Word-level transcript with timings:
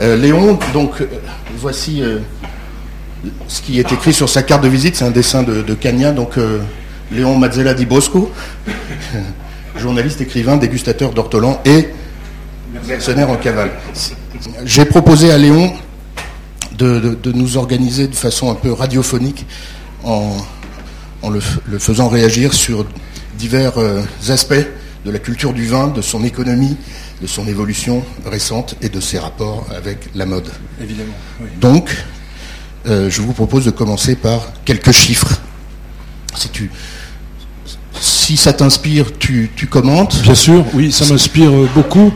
Euh, 0.00 0.16
Léon, 0.16 0.58
donc, 0.72 1.00
euh, 1.00 1.06
voici 1.56 2.02
euh, 2.02 2.18
ce 3.46 3.62
qui 3.62 3.78
est 3.78 3.92
écrit 3.92 4.12
sur 4.12 4.28
sa 4.28 4.42
carte 4.42 4.62
de 4.62 4.68
visite. 4.68 4.96
C'est 4.96 5.04
un 5.04 5.10
dessin 5.10 5.42
de, 5.42 5.62
de 5.62 6.12
donc 6.12 6.32
Léon 7.12 7.38
Mazzella 7.38 7.74
di 7.74 7.86
Bosco, 7.86 8.32
journaliste, 9.76 10.20
écrivain, 10.20 10.56
dégustateur 10.56 11.12
d'ortolan 11.12 11.60
et 11.64 11.88
mercenaire 12.86 13.30
en 13.30 13.36
cavale. 13.36 13.70
J'ai 14.64 14.84
proposé 14.84 15.30
à 15.30 15.38
Léon 15.38 15.72
de, 16.76 17.16
nous 17.32 17.56
organiser 17.56 18.08
de 18.08 18.16
façon 18.16 18.50
un 18.50 18.54
peu 18.54 18.72
radiophonique 18.72 19.46
en, 20.02 20.34
le, 21.30 21.78
faisant 21.78 22.08
réagir 22.08 22.52
sur 22.52 22.84
divers 23.38 23.74
aspects 24.28 24.54
de 25.04 25.10
la 25.10 25.18
culture 25.18 25.52
du 25.52 25.66
vin, 25.66 25.88
de 25.88 26.02
son 26.02 26.24
économie, 26.24 26.76
de 27.20 27.26
son 27.26 27.46
évolution 27.46 28.04
récente 28.26 28.76
et 28.82 28.88
de 28.88 29.00
ses 29.00 29.18
rapports 29.18 29.66
avec 29.74 30.10
la 30.14 30.26
mode. 30.26 30.48
Évidemment. 30.80 31.14
Donc, 31.60 31.90
euh, 32.86 33.08
je 33.08 33.22
vous 33.22 33.32
propose 33.32 33.64
de 33.64 33.70
commencer 33.70 34.16
par 34.16 34.52
quelques 34.64 34.92
chiffres. 34.92 35.40
Si, 36.36 36.48
tu, 36.48 36.70
si 38.00 38.36
ça 38.36 38.52
t'inspire, 38.52 39.16
tu, 39.18 39.50
tu, 39.54 39.66
commentes. 39.66 40.20
Bien 40.22 40.34
sûr, 40.34 40.64
oui, 40.74 40.92
ça 40.92 41.06
m'inspire 41.06 41.50
beaucoup. 41.74 42.12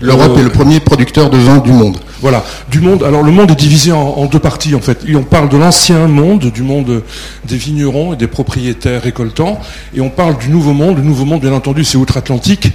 L'Europe 0.00 0.38
est 0.38 0.42
le 0.42 0.48
premier 0.48 0.80
producteur 0.80 1.28
de 1.28 1.36
vin 1.36 1.58
du 1.58 1.72
monde. 1.72 1.98
Voilà, 2.20 2.44
du 2.70 2.80
monde. 2.80 3.02
Alors 3.02 3.22
le 3.22 3.32
monde 3.32 3.50
est 3.50 3.56
divisé 3.56 3.92
en, 3.92 4.26
deux 4.26 4.38
parties 4.38 4.74
en 4.74 4.80
fait. 4.80 5.04
on 5.14 5.22
parle 5.22 5.48
de 5.48 5.56
l'ancien 5.56 6.06
monde, 6.06 6.50
du 6.52 6.62
monde 6.62 7.02
des 7.46 7.56
vignerons 7.56 8.14
et 8.14 8.16
des 8.16 8.26
propriétaires 8.26 9.02
récoltants, 9.02 9.60
et 9.94 10.00
on 10.00 10.10
parle 10.10 10.38
du 10.38 10.48
nouveau 10.48 10.72
monde. 10.72 10.96
Le 10.96 11.02
nouveau 11.02 11.24
monde, 11.24 11.40
bien 11.40 11.52
entendu, 11.52 11.84
c'est 11.84 11.98
outre-Atlantique. 11.98 12.72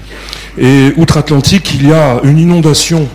Et 0.58 0.94
outre-Atlantique, 0.98 1.74
il 1.76 1.88
y 1.90 1.94
a 1.94 2.20
une 2.24 2.38
inondation 2.38 3.08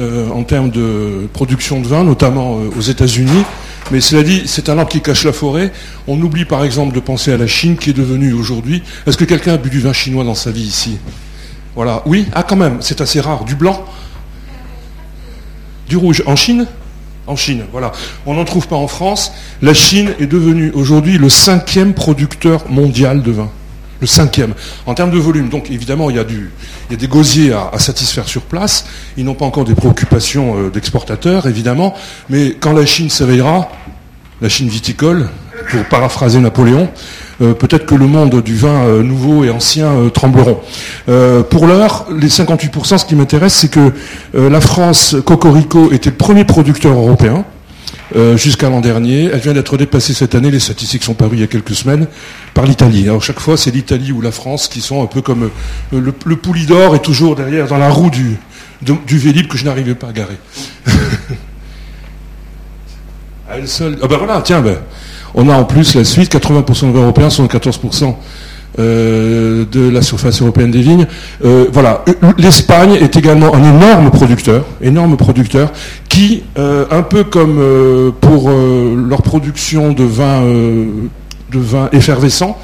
euh, 0.00 0.28
en 0.30 0.42
termes 0.42 0.70
de 0.70 1.26
production 1.32 1.80
de 1.80 1.86
vin, 1.86 2.04
notamment 2.04 2.58
euh, 2.58 2.78
aux 2.78 2.82
États-Unis. 2.82 3.44
Mais 3.90 4.00
cela 4.00 4.22
dit, 4.22 4.42
c'est 4.46 4.68
un 4.68 4.78
arbre 4.78 4.90
qui 4.90 5.00
cache 5.00 5.24
la 5.24 5.32
forêt. 5.32 5.72
On 6.06 6.20
oublie 6.20 6.44
par 6.44 6.64
exemple 6.64 6.94
de 6.94 7.00
penser 7.00 7.32
à 7.32 7.36
la 7.38 7.46
Chine 7.46 7.76
qui 7.76 7.90
est 7.90 7.94
devenue 7.94 8.32
aujourd'hui. 8.32 8.82
Est-ce 9.06 9.16
que 9.16 9.24
quelqu'un 9.24 9.54
a 9.54 9.56
bu 9.56 9.70
du 9.70 9.80
vin 9.80 9.92
chinois 9.92 10.24
dans 10.24 10.34
sa 10.34 10.50
vie 10.50 10.64
ici? 10.64 10.98
Voilà. 11.76 12.02
Oui, 12.06 12.26
ah 12.32 12.42
quand 12.42 12.56
même, 12.56 12.78
c'est 12.80 13.02
assez 13.02 13.20
rare. 13.20 13.44
Du 13.44 13.54
blanc 13.54 13.84
Du 15.88 15.98
rouge. 15.98 16.22
En 16.26 16.34
Chine 16.34 16.66
En 17.26 17.36
Chine, 17.36 17.64
voilà. 17.70 17.92
On 18.24 18.34
n'en 18.34 18.46
trouve 18.46 18.66
pas 18.66 18.76
en 18.76 18.88
France. 18.88 19.32
La 19.60 19.74
Chine 19.74 20.14
est 20.18 20.26
devenue 20.26 20.72
aujourd'hui 20.74 21.18
le 21.18 21.28
cinquième 21.28 21.92
producteur 21.92 22.68
mondial 22.70 23.22
de 23.22 23.30
vin. 23.30 23.50
Le 24.00 24.06
cinquième. 24.06 24.54
En 24.86 24.94
termes 24.94 25.10
de 25.10 25.18
volume. 25.18 25.50
Donc 25.50 25.70
évidemment, 25.70 26.08
il 26.08 26.16
y 26.16 26.18
a, 26.18 26.24
du, 26.24 26.50
il 26.90 26.96
des 26.96 27.08
gosiers 27.08 27.52
à, 27.52 27.78
satisfaire 27.78 28.26
sur 28.26 28.42
place. 28.42 28.86
Ils 29.18 29.24
n'ont 29.24 29.34
pas 29.34 29.44
encore 29.44 29.64
des 29.66 29.74
préoccupations 29.74 30.56
euh, 30.56 30.70
d'exportateurs, 30.70 31.46
évidemment. 31.46 31.94
Mais 32.30 32.56
quand 32.58 32.72
la 32.72 32.86
Chine 32.86 33.10
s'éveillera, 33.10 33.70
la 34.40 34.48
Chine 34.48 34.68
viticole, 34.68 35.28
pour 35.70 35.84
paraphraser 35.84 36.40
Napoléon, 36.40 36.88
euh, 37.42 37.52
peut-être 37.54 37.86
que 37.86 37.94
le 37.94 38.06
monde 38.06 38.42
du 38.42 38.56
vin 38.56 38.86
euh, 38.86 39.02
nouveau 39.02 39.44
et 39.44 39.50
ancien 39.50 39.88
euh, 39.88 40.08
trembleront. 40.08 40.60
pour 41.50 41.66
l'heure, 41.66 42.06
les 42.10 42.28
58%, 42.28 42.98
ce 42.98 43.04
qui 43.04 43.14
m'intéresse, 43.14 43.54
c'est 43.54 43.70
que 43.70 43.92
la 44.34 44.60
France, 44.60 45.16
Cocorico, 45.24 45.92
était 45.92 46.10
le 46.10 46.16
premier 46.16 46.44
producteur 46.44 46.92
européen. 46.92 47.44
jusqu'à 48.36 48.70
l'an 48.70 48.80
dernier. 48.80 49.30
Elle 49.32 49.40
vient 49.40 49.52
d'être 49.52 49.76
dépassée 49.76 50.14
cette 50.14 50.34
année, 50.34 50.50
les 50.50 50.60
statistiques 50.60 51.04
sont 51.04 51.14
parues 51.14 51.36
il 51.36 51.40
y 51.40 51.44
a 51.44 51.48
quelques 51.48 51.74
semaines, 51.74 52.06
par 52.54 52.64
l'Italie. 52.64 53.04
Alors 53.04 53.22
chaque 53.22 53.40
fois, 53.40 53.56
c'est 53.56 53.70
l'Italie 53.70 54.12
ou 54.12 54.20
la 54.20 54.30
France 54.30 54.68
qui 54.68 54.80
sont 54.80 55.02
un 55.02 55.06
peu 55.06 55.22
comme 55.22 55.50
le, 55.92 56.00
le 56.00 56.36
poulie 56.36 56.66
d'or 56.66 56.94
est 56.94 57.02
toujours 57.02 57.36
derrière 57.36 57.66
dans 57.66 57.78
la 57.78 57.90
roue 57.90 58.10
du, 58.10 58.38
Vélib 58.82 59.48
que 59.48 59.58
je 59.58 59.64
n'arrivais 59.64 59.94
pas 59.94 60.08
à 60.08 60.12
garer. 60.12 60.38
elle 63.50 63.68
seule. 63.68 63.98
Ah 64.02 64.06
ben 64.08 64.18
voilà, 64.18 64.40
tiens, 64.42 64.60
ben, 64.60 64.78
on 65.34 65.48
a 65.48 65.56
en 65.56 65.64
plus 65.64 65.94
la 65.94 66.04
suite, 66.04 66.34
80% 66.34 66.92
des 66.92 66.98
Européens 66.98 67.30
sont 67.30 67.46
14% 67.46 68.14
euh, 68.78 69.64
de 69.72 69.88
la 69.88 70.02
surface 70.02 70.42
européenne 70.42 70.70
des 70.70 70.82
vignes. 70.82 71.06
Euh, 71.44 71.64
voilà, 71.72 72.04
l'Espagne 72.36 72.92
est 72.92 73.16
également 73.16 73.54
un 73.54 73.64
énorme 73.64 74.10
producteur, 74.10 74.66
énorme 74.82 75.16
producteur, 75.16 75.72
qui, 76.10 76.42
euh, 76.58 76.84
un 76.90 77.00
peu 77.00 77.24
comme 77.24 78.12
pour 78.20 78.50
leur 78.50 79.22
production 79.22 79.92
de 79.92 80.04
vin, 80.04 80.42
de 80.42 81.58
vin 81.58 81.88
effervescent, 81.92 82.58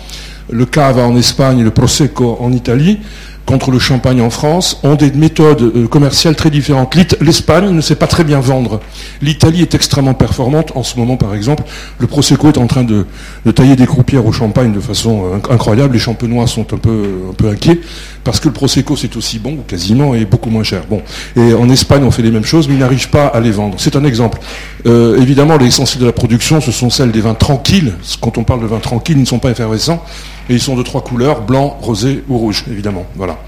le 0.50 0.66
cava 0.66 1.06
en 1.06 1.16
Espagne 1.16 1.60
et 1.60 1.64
le 1.64 1.70
prosecco 1.70 2.36
en 2.40 2.52
Italie, 2.52 2.98
contre 3.46 3.70
le 3.70 3.78
champagne 3.78 4.20
en 4.20 4.30
France 4.30 4.78
ont 4.82 4.94
des 4.94 5.10
méthodes 5.10 5.62
euh, 5.62 5.88
commerciales 5.88 6.36
très 6.36 6.50
différentes. 6.50 6.96
L'Espagne 7.20 7.70
ne 7.70 7.80
sait 7.80 7.96
pas 7.96 8.06
très 8.06 8.24
bien 8.24 8.40
vendre. 8.40 8.80
L'Italie 9.20 9.62
est 9.62 9.74
extrêmement 9.74 10.14
performante. 10.14 10.72
En 10.74 10.82
ce 10.82 10.98
moment, 10.98 11.16
par 11.16 11.34
exemple, 11.34 11.64
le 11.98 12.06
Prosecco 12.06 12.48
est 12.48 12.58
en 12.58 12.66
train 12.66 12.84
de, 12.84 13.06
tailler 13.52 13.76
des 13.76 13.86
croupières 13.86 14.26
au 14.26 14.32
champagne 14.32 14.72
de 14.72 14.80
façon 14.80 15.24
euh, 15.24 15.52
incroyable. 15.52 15.94
Les 15.94 16.00
champenois 16.00 16.46
sont 16.46 16.72
un 16.72 16.78
peu, 16.78 17.04
un 17.30 17.34
peu 17.34 17.48
inquiets 17.48 17.80
parce 18.24 18.38
que 18.38 18.48
le 18.48 18.54
Prosecco, 18.54 18.96
c'est 18.96 19.16
aussi 19.16 19.38
bon, 19.38 19.58
quasiment, 19.66 20.14
et 20.14 20.24
beaucoup 20.24 20.50
moins 20.50 20.62
cher. 20.62 20.82
Bon. 20.88 21.02
Et 21.36 21.54
en 21.54 21.68
Espagne, 21.68 22.04
on 22.04 22.10
fait 22.10 22.22
les 22.22 22.30
mêmes 22.30 22.44
choses, 22.44 22.68
mais 22.68 22.74
ils 22.74 22.80
n'arrivent 22.80 23.10
pas 23.10 23.26
à 23.26 23.40
les 23.40 23.50
vendre. 23.50 23.76
C'est 23.78 23.96
un 23.96 24.04
exemple. 24.04 24.38
Euh, 24.86 25.20
évidemment, 25.20 25.56
l'essentiel 25.56 26.00
de 26.00 26.06
la 26.06 26.12
production, 26.12 26.60
ce 26.60 26.70
sont 26.70 26.90
celles 26.90 27.10
des 27.10 27.20
vins 27.20 27.34
tranquilles. 27.34 27.94
Quand 28.20 28.38
on 28.38 28.44
parle 28.44 28.60
de 28.60 28.66
vins 28.66 28.78
tranquilles, 28.78 29.16
ils 29.16 29.22
ne 29.22 29.26
sont 29.26 29.40
pas 29.40 29.50
effervescents. 29.50 30.04
Et 30.48 30.54
ils 30.54 30.60
sont 30.60 30.76
de 30.76 30.82
trois 30.82 31.02
couleurs, 31.02 31.42
blanc, 31.42 31.76
rosé 31.80 32.22
ou 32.28 32.38
rouge, 32.38 32.64
évidemment. 32.70 33.06
Voilà. 33.16 33.38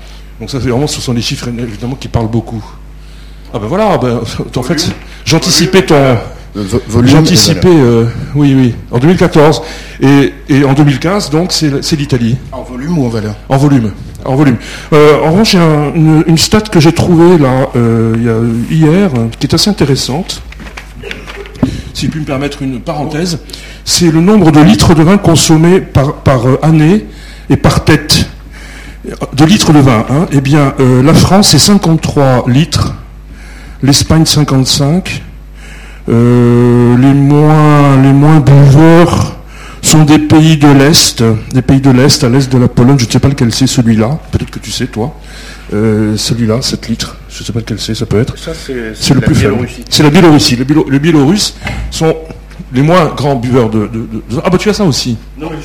Donc 0.40 0.50
ça, 0.50 0.58
c'est 0.60 0.68
vraiment, 0.68 0.88
ce 0.88 1.00
sont 1.00 1.14
des 1.14 1.22
chiffres, 1.22 1.48
évidemment, 1.48 1.94
qui 1.94 2.08
parlent 2.08 2.30
beaucoup. 2.30 2.64
Ah 3.52 3.60
ben 3.60 3.68
voilà, 3.68 3.96
ben, 3.98 4.20
en 4.56 4.62
fait, 4.62 4.92
j'anticipais 5.24 5.82
ton... 5.82 6.16
J'anticipais, 7.04 7.68
euh, 7.68 8.06
oui, 8.34 8.54
oui, 8.56 8.74
en 8.92 8.98
2014. 8.98 9.62
Et, 10.00 10.32
en 10.64 10.72
2015, 10.72 11.30
donc, 11.30 11.52
c'est 11.52 11.96
l'Italie. 11.96 12.36
En 12.52 12.62
volume 12.62 12.98
ou 12.98 13.06
en 13.06 13.08
valeur? 13.08 13.34
En 13.48 13.56
volume. 13.56 13.92
En 14.24 14.36
volume. 14.36 14.56
Euh, 14.92 15.22
en 15.24 15.32
revanche, 15.32 15.54
il 15.54 15.60
y 15.60 15.62
a 15.62 15.92
une, 16.26 16.38
stat 16.38 16.62
que 16.62 16.80
j'ai 16.80 16.92
trouvée 16.92 17.38
là, 17.38 17.68
euh, 17.76 18.46
hier, 18.70 19.10
qui 19.38 19.46
est 19.46 19.54
assez 19.54 19.70
intéressante 19.70 20.42
si 21.94 22.06
je 22.06 22.10
puis 22.10 22.20
me 22.20 22.26
permettre 22.26 22.60
une 22.62 22.80
parenthèse, 22.80 23.38
c'est 23.84 24.10
le 24.10 24.20
nombre 24.20 24.50
de 24.50 24.60
litres 24.60 24.94
de 24.94 25.02
vin 25.02 25.16
consommés 25.16 25.80
par, 25.80 26.16
euh, 26.46 26.58
année 26.60 27.06
et 27.48 27.56
par 27.56 27.84
tête. 27.84 28.28
De 29.34 29.44
litres 29.44 29.72
de 29.72 29.78
vin. 29.78 30.04
Hein. 30.10 30.26
Eh 30.32 30.41
bien, 30.41 30.74
euh, 30.80 31.02
la 31.02 31.14
France, 31.14 31.50
c'est 31.50 31.58
53 31.58 32.44
litres, 32.48 32.94
l'Espagne, 33.82 34.26
55. 34.26 35.22
Euh, 36.08 36.96
les, 36.98 37.14
moins, 37.14 38.02
les 38.02 38.12
moins 38.12 38.41
buveurs 38.41 39.36
sont 39.87 40.05
des 40.05 40.19
pays 40.19 40.56
de 40.56 40.69
l'Est, 40.69 41.22
des 41.53 41.62
pays 41.62 41.81
de 41.81 41.91
l'Est, 41.91 42.25
à 42.25 42.28
l'Est 42.28 42.50
de 42.50 42.59
la 42.59 42.69
Pologne, 42.69 42.99
je 42.99 43.06
ne 43.06 43.11
sais 43.11 43.19
pas 43.19 43.28
lequel 43.28 43.53
c'est 43.53 43.67
celui-là, 43.67 44.19
peut-être 44.31 44.50
que 44.50 44.59
tu 44.59 44.71
sais, 44.71 44.87
toi. 44.87 45.15
celui-là, 45.71 46.62
7 46.62 46.89
litres. 46.89 47.17
Je 47.28 47.41
ne 47.41 47.47
sais 47.47 47.53
pas 47.53 47.59
lequel 47.59 47.81
c'est, 47.81 47.95
ça 47.95 48.06
peut 48.06 48.21
être. 48.21 48.34
c'est 48.39 49.15
le 49.15 49.21
plus 49.21 49.34
faible. 49.34 49.69
C'est 49.91 50.03
la 50.03 50.11
Biélorussie. 50.11 50.56
Les, 50.56 50.99
Biélorusses 50.99 51.56
sont 51.91 52.15
les 52.72 52.83
moins 52.83 53.06
grands 53.06 53.34
buveurs 53.37 53.71
de, 53.71 53.91
Ah 54.45 54.50
bah 54.50 54.59
tu 54.59 54.69
as 54.69 54.75
ça 54.75 54.84
aussi. 54.84 55.17
Non, 55.37 55.49
mais 55.50 55.56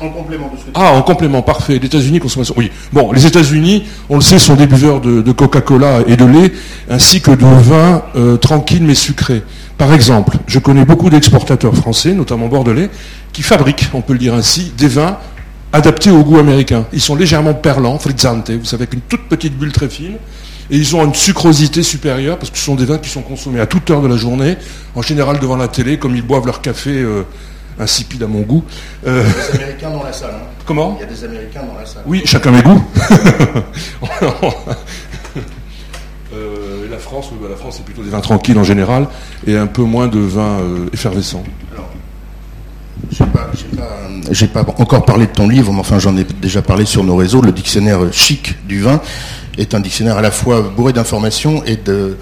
en 0.00 0.10
complément 0.10 0.50
de 0.54 0.58
ce 0.58 0.64
que 0.64 0.70
Ah, 0.74 0.92
en 0.94 1.02
complément, 1.02 1.42
parfait. 1.42 1.78
Les 1.78 1.86
États-Unis, 1.86 2.20
consommation. 2.20 2.54
Oui. 2.56 2.70
Bon, 2.92 3.12
les 3.12 3.26
États-Unis, 3.26 3.84
on 4.08 4.16
le 4.16 4.22
sait, 4.22 4.38
sont 4.38 4.54
des 4.54 4.66
buveurs 4.66 5.00
de, 5.00 5.32
Coca-Cola 5.32 6.00
et 6.06 6.16
de 6.16 6.24
lait, 6.24 6.52
ainsi 6.88 7.20
que 7.20 7.30
de 7.30 7.44
vin 7.44 8.02
euh, 8.16 8.36
tranquille 8.36 8.82
mais 8.82 8.94
sucré. 8.94 9.42
Par 9.76 9.94
exemple, 9.94 10.36
je 10.46 10.58
connais 10.58 10.84
beaucoup 10.84 11.08
d'exportateurs 11.08 11.74
français, 11.74 12.12
notamment 12.12 12.48
bordelais, 12.48 12.90
qui 13.32 13.42
fabriquent, 13.42 13.88
on 13.94 14.00
peut 14.00 14.12
le 14.12 14.18
dire 14.18 14.34
ainsi, 14.34 14.72
des 14.76 14.88
vins 14.88 15.18
adaptés 15.72 16.10
au 16.10 16.22
goût 16.24 16.38
américain. 16.38 16.84
Ils 16.92 17.00
sont 17.00 17.14
légèrement 17.14 17.54
perlants, 17.54 17.98
frizzante, 17.98 18.50
vous 18.50 18.64
savez, 18.64 18.82
avec 18.82 18.94
une 18.94 19.02
toute 19.02 19.28
petite 19.28 19.56
bulle 19.56 19.72
très 19.72 19.88
fine 19.88 20.16
et 20.70 20.76
ils 20.76 20.96
ont 20.96 21.04
une 21.04 21.14
sucrosité 21.14 21.82
supérieure 21.82 22.38
parce 22.38 22.50
que 22.50 22.58
ce 22.58 22.64
sont 22.64 22.76
des 22.76 22.84
vins 22.84 22.98
qui 22.98 23.08
sont 23.08 23.22
consommés 23.22 23.60
à 23.60 23.66
toute 23.66 23.90
heure 23.90 24.02
de 24.02 24.08
la 24.08 24.16
journée, 24.16 24.56
en 24.94 25.02
général 25.02 25.40
devant 25.40 25.56
la 25.56 25.68
télé, 25.68 25.98
comme 25.98 26.14
ils 26.14 26.22
boivent 26.22 26.46
leur 26.46 26.60
café 26.60 26.90
euh, 26.90 27.24
insipide 27.78 28.22
à 28.22 28.26
mon 28.26 28.42
goût. 28.42 28.64
Euh, 29.06 29.24
il 29.24 29.28
y 29.28 29.32
a 29.32 29.52
des 29.52 29.62
Américains 29.64 29.90
dans 29.90 30.02
la 30.04 30.12
salle. 30.12 30.34
Hein. 30.34 30.46
Comment? 30.64 30.96
Il 30.98 31.02
y 31.02 31.04
a 31.04 31.12
des 31.12 31.24
Américains 31.24 31.62
dans 31.64 31.78
la 31.78 31.86
salle. 31.86 32.02
Oui, 32.06 32.22
chacun 32.24 32.52
mes 32.52 32.62
goûts. 32.62 32.84
Euh, 36.32 36.88
la 36.88 36.98
France, 36.98 37.30
bah, 37.42 37.48
la 37.50 37.56
France 37.56 37.74
c'est 37.78 37.84
plutôt 37.84 38.04
des 38.04 38.10
vins 38.10 38.20
tranquilles 38.20 38.56
en 38.56 38.62
général 38.62 39.08
et 39.48 39.56
un 39.56 39.66
peu 39.66 39.82
moins 39.82 40.06
de 40.06 40.20
vins 40.20 40.60
effervescents. 40.92 41.42
Je 43.12 44.44
n'ai 44.44 44.50
pas, 44.50 44.64
pas, 44.64 44.74
encore 44.78 45.04
parlé 45.04 45.26
de 45.26 45.32
ton 45.32 45.48
livre, 45.48 45.72
mais 45.72 45.80
enfin 45.80 45.98
j'en 45.98 46.16
ai 46.16 46.24
déjà 46.24 46.62
parlé 46.62 46.84
sur 46.84 47.04
nos 47.04 47.16
réseaux, 47.16 47.40
le 47.40 47.52
dictionnaire 47.52 48.00
chic 48.12 48.56
du 48.66 48.80
vin 48.80 49.00
est 49.58 49.74
un 49.74 49.80
dictionnaire 49.80 50.16
à 50.16 50.22
la 50.22 50.30
fois 50.30 50.62
bourré 50.62 50.92
d'informations 50.92 51.62
et 51.64 51.76
de, 51.76 52.16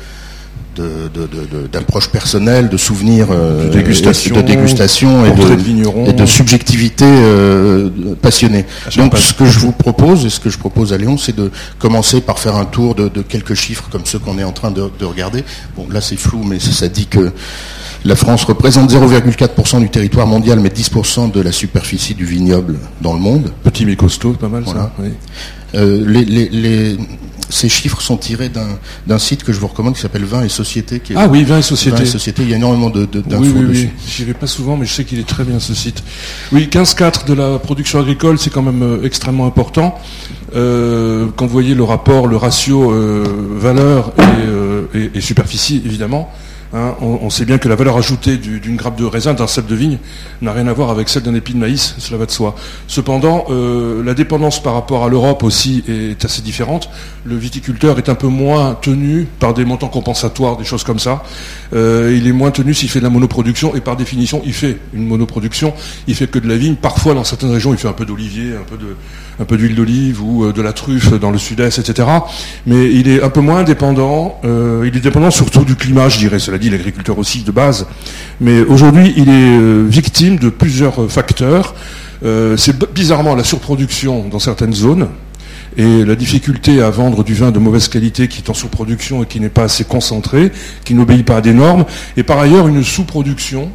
d'approche 1.73 2.09
personnelle, 2.09 2.69
de 2.69 2.77
souvenirs 2.77 3.29
de 3.29 3.69
dégustation, 3.69 4.37
de 4.37 4.43
dégustation 4.43 5.27
et 5.27 5.33
de, 5.33 6.09
et 6.09 6.13
de 6.13 6.27
subjectivité 6.27 7.05
euh, 7.05 7.91
passionnée. 8.21 8.65
Donc 8.97 9.17
ce 9.19 9.35
que 9.35 9.45
je 9.45 9.59
vous 9.59 9.73
propose 9.73 10.25
et 10.25 10.31
ce 10.31 10.41
que 10.41 10.51
je 10.51 10.59
propose 10.59 10.93
à 10.93 10.99
Léon, 10.99 11.19
c'est 11.19 11.35
de 11.35 11.51
commencer 11.79 12.21
par 12.21 12.39
faire 12.39 12.57
un 12.57 12.65
tour 12.65 12.95
de, 12.95 13.09
quelques 13.23 13.55
chiffres 13.55 13.89
comme 13.91 14.05
ceux 14.05 14.19
qu'on 14.19 14.39
est 14.39 14.45
en 14.45 14.53
train 14.53 14.71
de, 14.71 15.05
regarder. 15.05 15.45
Bon, 15.77 15.87
là 15.91 16.01
c'est 16.01 16.17
flou, 16.17 16.45
mais 16.45 16.59
ça, 16.61 16.89
dit 16.89 17.07
que 17.07 17.33
la 18.05 18.17
France 18.17 18.45
représente 18.45 18.91
0,4% 18.91 19.81
du 19.81 19.91
territoire 19.91 20.27
mondial, 20.27 20.61
mais 20.61 20.69
10% 20.69 21.31
de 21.31 21.41
la 21.41 21.53
superficie 21.53 22.15
du 22.15 22.25
vignoble 22.25 22.79
dans 23.01 23.13
le 23.13 23.21
monde. 23.21 23.53
Petit 23.65 23.85
mais 23.87 23.97
costaud, 23.97 24.33
pas 24.33 24.49
mal 24.49 24.67
ça. 24.67 24.93
Oui. 24.99 25.09
Euh, 25.75 26.05
les, 26.07 26.97
ces 27.51 27.69
chiffres 27.69 28.01
sont 28.01 28.17
tirés 28.17 28.51
d'un 29.07 29.19
site 29.19 29.43
que 29.43 29.53
je 29.53 29.61
vous 29.61 29.69
recommande 29.69 29.95
qui 29.95 30.01
s'appelle 30.01 30.25
Vin 30.25 30.45
et 30.45 30.49
Société. 30.49 31.01
Qui 31.01 31.15
ah 31.17 31.29
oui, 31.29 31.45
Vin 31.45 31.59
et 31.59 31.63
Société. 31.63 32.05
Société. 32.05 32.43
Il 32.43 32.51
y 32.51 32.53
a 32.53 32.57
énormément 32.57 32.91
d'infos 32.91 33.07
de, 33.07 33.37
oui, 33.37 33.53
oui, 33.55 33.67
dessus. 33.69 33.85
Oui. 33.85 33.91
J'y 34.07 34.25
vais 34.25 34.35
pas 34.35 34.47
souvent, 34.47 34.77
mais 34.77 34.87
je 34.87 34.93
sais 34.93 35.05
qu'il 35.05 35.19
est 35.19 35.29
très 35.29 35.45
bien 35.45 35.59
ce 35.59 35.75
site. 35.75 36.03
Oui, 36.53 36.69
15,4% 36.71 37.27
de 37.27 37.35
la 37.35 37.59
production 37.59 38.01
agricole, 38.01 38.39
c'est 38.39 38.51
quand 38.51 38.63
même 38.63 38.83
euh, 38.83 39.05
extrêmement 39.05 39.47
important. 39.47 39.99
Euh, 40.55 41.27
quand 41.37 41.47
vous 41.47 41.53
voyez 41.53 41.75
le 41.75 41.85
rapport, 41.85 42.27
le 42.27 42.37
ratio 42.37 42.91
euh, 42.91 43.25
valeur 43.57 44.13
et, 44.95 45.11
et, 45.15 45.21
superficie, 45.21 45.83
évidemment, 45.85 46.31
Hein, 46.75 46.97
on, 47.01 47.31
sait 47.31 47.47
bien 47.47 47.57
que 47.57 47.67
la 47.67 47.77
valeur 47.77 47.97
ajoutée 47.97 48.37
d'une 48.37 48.77
grappe 48.77 48.97
de 48.97 49.05
raisin, 49.07 49.33
d'un 49.33 49.47
cep 49.47 49.67
de 49.67 49.75
vigne, 49.75 49.99
n'a 50.43 50.53
rien 50.53 50.67
à 50.67 50.73
voir 50.75 50.91
avec 50.91 51.09
celle 51.09 51.23
d'un 51.23 51.35
épi 51.35 51.55
de 51.55 51.59
maïs, 51.59 51.95
cela 51.99 52.19
va 52.19 52.27
de 52.27 52.31
soi. 52.31 52.55
Cependant, 52.87 53.47
euh, 53.49 54.05
la 54.05 54.13
dépendance 54.13 54.63
par 54.63 54.75
rapport 54.75 55.03
à 55.03 55.09
l'Europe 55.09 55.43
aussi 55.45 55.83
est 55.89 56.23
assez 56.27 56.43
différente. 56.43 56.91
Le 57.25 57.37
viticulteur 57.37 57.97
est 57.99 58.11
un 58.11 58.15
peu 58.15 58.27
moins 58.27 58.75
tenu 58.75 59.27
par 59.39 59.55
des 59.55 59.65
montants 59.65 59.89
compensatoires, 59.89 60.59
des 60.59 60.65
choses 60.65 60.85
comme 60.85 60.99
ça. 60.99 61.23
Euh, 61.73 62.15
il 62.15 62.27
est 62.27 62.33
moins 62.33 62.51
tenu 62.51 62.75
s'il 62.75 62.91
fait 62.91 62.99
de 62.99 63.05
la 63.05 63.11
monoproduction, 63.11 63.75
et 63.75 63.81
par 63.81 63.97
définition, 63.97 64.43
il 64.45 64.53
fait 64.53 64.77
une 64.93 65.07
monoproduction. 65.07 65.73
Il 66.07 66.15
fait 66.15 66.27
que 66.27 66.39
de 66.39 66.49
la 66.49 66.57
vigne. 66.57 66.75
Parfois, 66.75 67.15
dans 67.15 67.25
certaines 67.25 67.51
régions, 67.51 67.73
il 67.73 67.79
fait 67.79 67.89
un 67.89 67.95
peu 67.95 68.05
d'olivier, 68.05 68.55
un 68.57 68.65
peu 68.69 68.77
de, 68.77 68.95
un 69.41 69.45
peu 69.45 69.57
d'huile 69.57 69.75
d'olive 69.75 70.23
ou 70.23 70.45
euh, 70.45 70.53
de 70.53 70.63
la 70.63 70.73
truffe 70.73 71.13
dans 71.19 71.31
le 71.31 71.39
sud-est, 71.39 71.79
etc. 71.79 72.09
Mais 72.67 72.93
il 72.93 73.09
est 73.09 73.23
un 73.23 73.31
peu 73.31 73.41
moins 73.41 73.63
dépendant. 73.63 74.41
il 74.45 74.97
est 74.97 75.01
dépendant 75.01 75.31
surtout 75.31 75.65
du 75.65 75.77
climat, 75.77 76.09
je 76.09 76.19
dirais. 76.19 76.39
Cela 76.39 76.59
dit 76.59 76.71
l'agriculteur 76.71 77.19
aussi 77.19 77.43
de 77.43 77.53
base. 77.53 77.87
Mais 78.41 78.61
aujourd'hui, 78.61 79.13
il 79.17 79.29
est 79.29 79.59
euh, 79.59 79.85
victime 79.89 80.39
de 80.39 80.49
plusieurs 80.49 81.11
facteurs. 81.11 81.75
Euh, 82.25 82.57
c'est 82.57 82.77
bizarrement 82.93 83.35
la 83.35 83.45
surproduction 83.45 84.29
dans 84.29 84.39
certaines 84.39 84.75
zones 84.75 85.09
et 85.77 86.05
la 86.05 86.17
difficulté 86.17 86.83
à 86.83 86.91
vendre 86.91 87.23
du 87.23 87.35
vin 87.35 87.51
de 87.51 87.59
mauvaise 87.59 87.89
qualité 87.89 88.27
qui 88.27 88.43
est 88.43 88.51
en 88.51 88.55
surproduction 88.55 89.23
et 89.23 89.27
qui 89.27 89.39
n'est 89.39 89.49
pas 89.49 89.65
assez 89.65 89.85
concentré, 89.85 90.51
qui 90.85 90.95
n'obéit 90.95 91.25
pas 91.25 91.37
à 91.37 91.41
des 91.41 91.53
normes, 91.53 91.85
et 92.17 92.23
par 92.23 92.39
ailleurs 92.39 92.67
une 92.67 92.83
sous-production, 92.83 93.71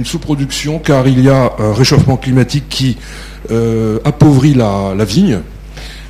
une 0.00 0.06
sous-production 0.06 0.78
car 0.78 1.06
il 1.06 1.20
y 1.20 1.28
a 1.28 1.52
un 1.58 1.74
réchauffement 1.74 2.16
climatique 2.16 2.64
qui 2.68 2.96
euh, 3.50 3.98
appauvrit 4.04 4.54
la 4.54 5.04
vigne, 5.04 5.40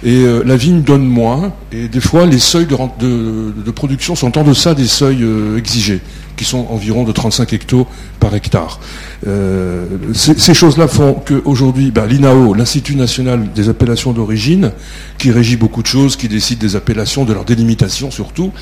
et 0.03 0.25
euh, 0.25 0.43
la 0.47 0.57
vigne 0.57 0.83
donne 0.83 1.05
moins, 1.05 1.53
et 1.73 1.89
des 1.89 2.01
fois 2.01 2.25
les 2.25 2.39
seuils 2.39 2.67
de, 2.67 3.71
production 3.71 4.15
sont 4.15 4.39
en 4.39 4.45
deçà 4.45 4.75
des 4.75 4.87
seuils 4.87 5.23
euh, 5.23 5.59
exigés, 5.59 6.01
qui 6.41 6.47
sont 6.47 6.69
environ 6.71 7.05
de 7.05 7.13
35 7.13 7.53
hectos 7.53 7.87
par 8.19 8.35
hectare. 8.35 8.81
Euh, 9.27 9.85
ces, 10.15 10.55
choses-là 10.55 10.89
font 10.89 11.13
qu'aujourd'hui, 11.23 11.91
bah, 11.91 12.07
l'INAO, 12.07 12.55
l'Institut 12.55 12.97
national 12.97 13.53
des 13.55 13.69
appellations 13.69 14.13
d'origine, 14.13 14.73
qui 15.19 15.33
régit 15.33 15.59
beaucoup 15.59 15.83
de 15.83 15.87
choses, 15.87 16.17
qui 16.17 16.29
décide 16.29 16.59
des 16.59 16.77
appellations, 16.77 17.27
de 17.27 17.35
leur 17.35 17.45
délimitation 17.45 18.11
surtout, 18.11 18.53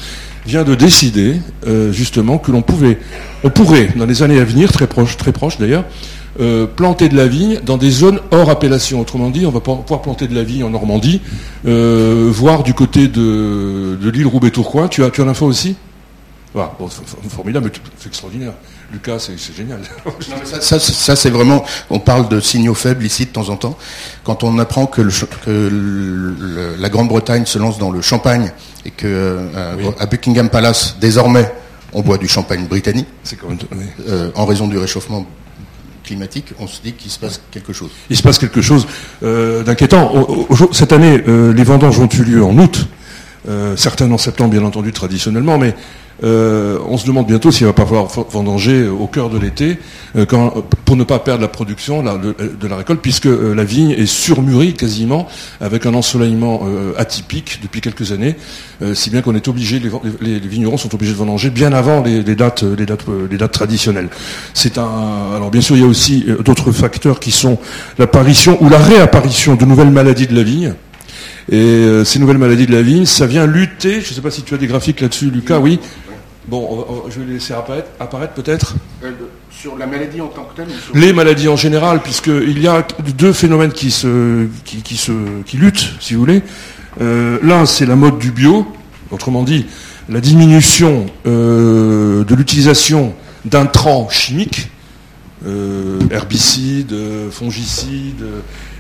vient 0.44 0.64
de 0.64 0.74
décider 0.74 1.36
justement 1.92 2.38
que 2.38 2.50
l'on 2.50 2.62
pouvait, 2.62 2.98
on 3.44 3.50
pourrait, 3.50 3.90
dans 3.96 4.06
les 4.06 4.24
années 4.24 4.40
à 4.40 4.44
venir, 4.44 4.72
très 4.72 4.88
proches, 4.88 5.16
très 5.16 5.30
proches 5.30 5.58
d'ailleurs, 5.58 5.84
euh, 6.40 6.66
planter 6.66 7.08
de 7.08 7.16
la 7.16 7.26
vigne 7.26 7.58
dans 7.64 7.76
des 7.76 7.90
zones 7.90 8.20
hors 8.30 8.50
appellation. 8.50 9.00
Autrement 9.00 9.30
dit, 9.30 9.44
on 9.46 9.50
va 9.50 9.60
pouvoir 9.60 10.02
planter 10.02 10.26
de 10.26 10.34
la 10.34 10.42
vigne 10.42 10.64
en 10.64 10.70
Normandie, 10.70 11.20
euh, 11.66 12.28
voire 12.32 12.62
du 12.64 12.74
côté 12.74 13.08
de, 13.08 13.98
l'île 14.02 14.26
Roubaix-Tourcoing. 14.26 14.88
Tu 14.88 15.04
as, 15.04 15.10
tu 15.10 15.20
as 15.20 15.24
l'info 15.24 15.46
aussi? 15.46 15.76
Voilà, 16.58 16.92
Formidable, 17.28 17.70
c'est 17.98 18.08
extraordinaire. 18.08 18.52
Lucas, 18.92 19.18
c'est 19.20 19.54
génial. 19.54 19.80
ça, 20.60 20.78
c'est 21.16 21.30
vraiment, 21.30 21.64
on 21.90 22.00
parle 22.00 22.28
de 22.28 22.40
signaux 22.40 22.74
faibles 22.74 23.04
ici 23.04 23.26
de 23.26 23.30
temps 23.30 23.48
en 23.48 23.56
temps. 23.56 23.76
Quand 24.24 24.42
on 24.42 24.58
apprend 24.58 24.86
que, 24.86 25.02
la 26.78 26.88
Grande-Bretagne 26.88 27.46
se 27.46 27.58
lance 27.58 27.78
dans 27.78 27.90
le 27.90 28.00
champagne 28.00 28.52
et 28.84 28.90
que 28.90 29.06
euh, 29.06 29.90
à 29.98 30.06
Buckingham 30.06 30.48
Palace, 30.48 30.96
désormais, 31.00 31.52
on 31.92 32.02
boit 32.02 32.18
du 32.18 32.28
champagne 32.28 32.66
britannique, 32.66 33.08
en 34.34 34.44
raison 34.46 34.66
du 34.66 34.78
réchauffement 34.78 35.26
climatique, 36.02 36.54
on 36.58 36.66
se 36.66 36.80
dit 36.80 36.94
qu'il 36.94 37.10
se 37.10 37.18
passe 37.18 37.40
quelque 37.50 37.72
chose. 37.72 37.90
Il 38.08 38.16
se 38.16 38.22
passe 38.22 38.38
quelque 38.38 38.62
chose 38.62 38.86
euh, 39.22 39.62
d'inquiétant. 39.62 40.26
Cette 40.72 40.92
année, 40.92 41.22
euh, 41.28 41.52
les 41.52 41.64
vendanges 41.64 41.98
ont 41.98 42.08
eu 42.08 42.24
lieu 42.24 42.42
en 42.42 42.56
août, 42.58 42.88
euh, 43.48 43.76
certaines 43.76 44.12
en 44.12 44.18
septembre 44.18 44.50
bien 44.50 44.64
entendu 44.64 44.92
traditionnellement, 44.92 45.58
mais 45.58 45.74
euh, 46.24 46.78
on 46.88 46.98
se 46.98 47.06
demande 47.06 47.26
bientôt 47.26 47.52
s'il 47.52 47.66
va 47.66 47.72
pas 47.72 47.86
falloir 47.86 48.08
vendanger 48.30 48.88
au 48.88 49.06
cœur 49.06 49.30
de 49.30 49.38
l'été 49.38 49.78
euh, 50.16 50.26
pour 50.84 50.96
ne 50.96 51.04
pas 51.04 51.20
perdre 51.20 51.42
la 51.42 51.48
production 51.48 52.02
de, 52.02 52.68
la 52.68 52.76
récolte, 52.76 53.00
puisque 53.00 53.26
euh, 53.26 53.54
la 53.54 53.62
vigne 53.62 53.92
est 53.92 54.06
surmûrie 54.06 54.74
quasiment 54.74 55.28
avec 55.60 55.86
un 55.86 55.94
ensoleillement 55.94 56.62
atypique 56.96 57.60
depuis 57.62 57.80
quelques 57.80 58.12
années, 58.12 58.36
si 58.94 59.10
bien 59.10 59.22
qu'on 59.22 59.34
est 59.34 59.48
obligé, 59.48 59.80
les, 60.20 60.38
vignerons 60.38 60.76
sont 60.76 60.94
obligés 60.94 61.12
de 61.12 61.18
vendanger 61.18 61.50
bien 61.50 61.72
avant 61.72 62.02
les, 62.02 62.22
dates, 62.22 62.62
les 62.62 62.86
dates, 62.86 63.04
les 63.30 63.36
dates 63.36 63.52
traditionnelles. 63.52 64.08
C'est. 64.54 64.78
Alors 64.78 65.50
bien 65.50 65.60
sûr, 65.60 65.76
il 65.76 65.82
y 65.82 65.84
a 65.84 65.88
aussi 65.88 66.26
d'autres 66.44 66.72
facteurs 66.72 67.20
qui 67.20 67.30
sont 67.30 67.58
l'apparition 67.98 68.58
ou 68.62 68.68
la 68.68 68.78
réapparition 68.78 69.56
de 69.56 69.64
nouvelles 69.64 69.90
maladies 69.90 70.26
de 70.26 70.34
la 70.34 70.42
vigne. 70.42 70.74
Et 71.50 72.04
ces 72.04 72.18
nouvelles 72.18 72.38
maladies 72.38 72.66
de 72.66 72.72
la 72.72 72.82
vigne, 72.82 73.06
ça 73.06 73.26
vient 73.26 73.46
lutter, 73.46 74.00
je 74.02 74.10
ne 74.10 74.14
sais 74.14 74.20
pas 74.20 74.30
si 74.30 74.42
tu 74.42 74.54
as 74.54 74.58
des 74.58 74.66
graphiques 74.66 75.00
là-dessus, 75.00 75.30
Lucas, 75.30 75.58
oui, 75.58 75.80
Bon, 76.48 76.86
je 77.10 77.20
vais 77.20 77.34
laisser 77.34 77.52
apparaître, 77.52 78.32
peut-être. 78.32 78.74
Euh, 79.04 79.10
sur 79.50 79.76
la 79.76 79.86
maladie 79.86 80.22
en 80.22 80.28
tant 80.28 80.44
que 80.44 80.56
telle 80.56 80.68
Les 80.94 81.12
maladies 81.12 81.48
en 81.48 81.56
général, 81.56 82.00
puisqu'il 82.00 82.58
y 82.58 82.66
a 82.66 82.86
deux 83.18 83.34
phénomènes 83.34 83.72
qui, 83.72 83.90
se, 83.90 84.46
qui, 84.64 84.96
se, 84.96 85.12
qui 85.44 85.58
luttent, 85.58 85.90
si 86.00 86.14
vous 86.14 86.20
voulez. 86.20 86.42
Euh, 87.02 87.38
l'un, 87.42 87.66
c'est 87.66 87.84
la 87.84 87.96
mode 87.96 88.18
du 88.18 88.30
bio, 88.30 88.66
autrement 89.10 89.42
dit, 89.42 89.66
la 90.08 90.22
diminution 90.22 91.04
euh, 91.26 92.24
de 92.24 92.34
l'utilisation 92.34 93.12
d'intrants 93.44 94.08
chimiques, 94.08 94.70
herbicides, 96.10 96.94
fongicides 97.30 98.24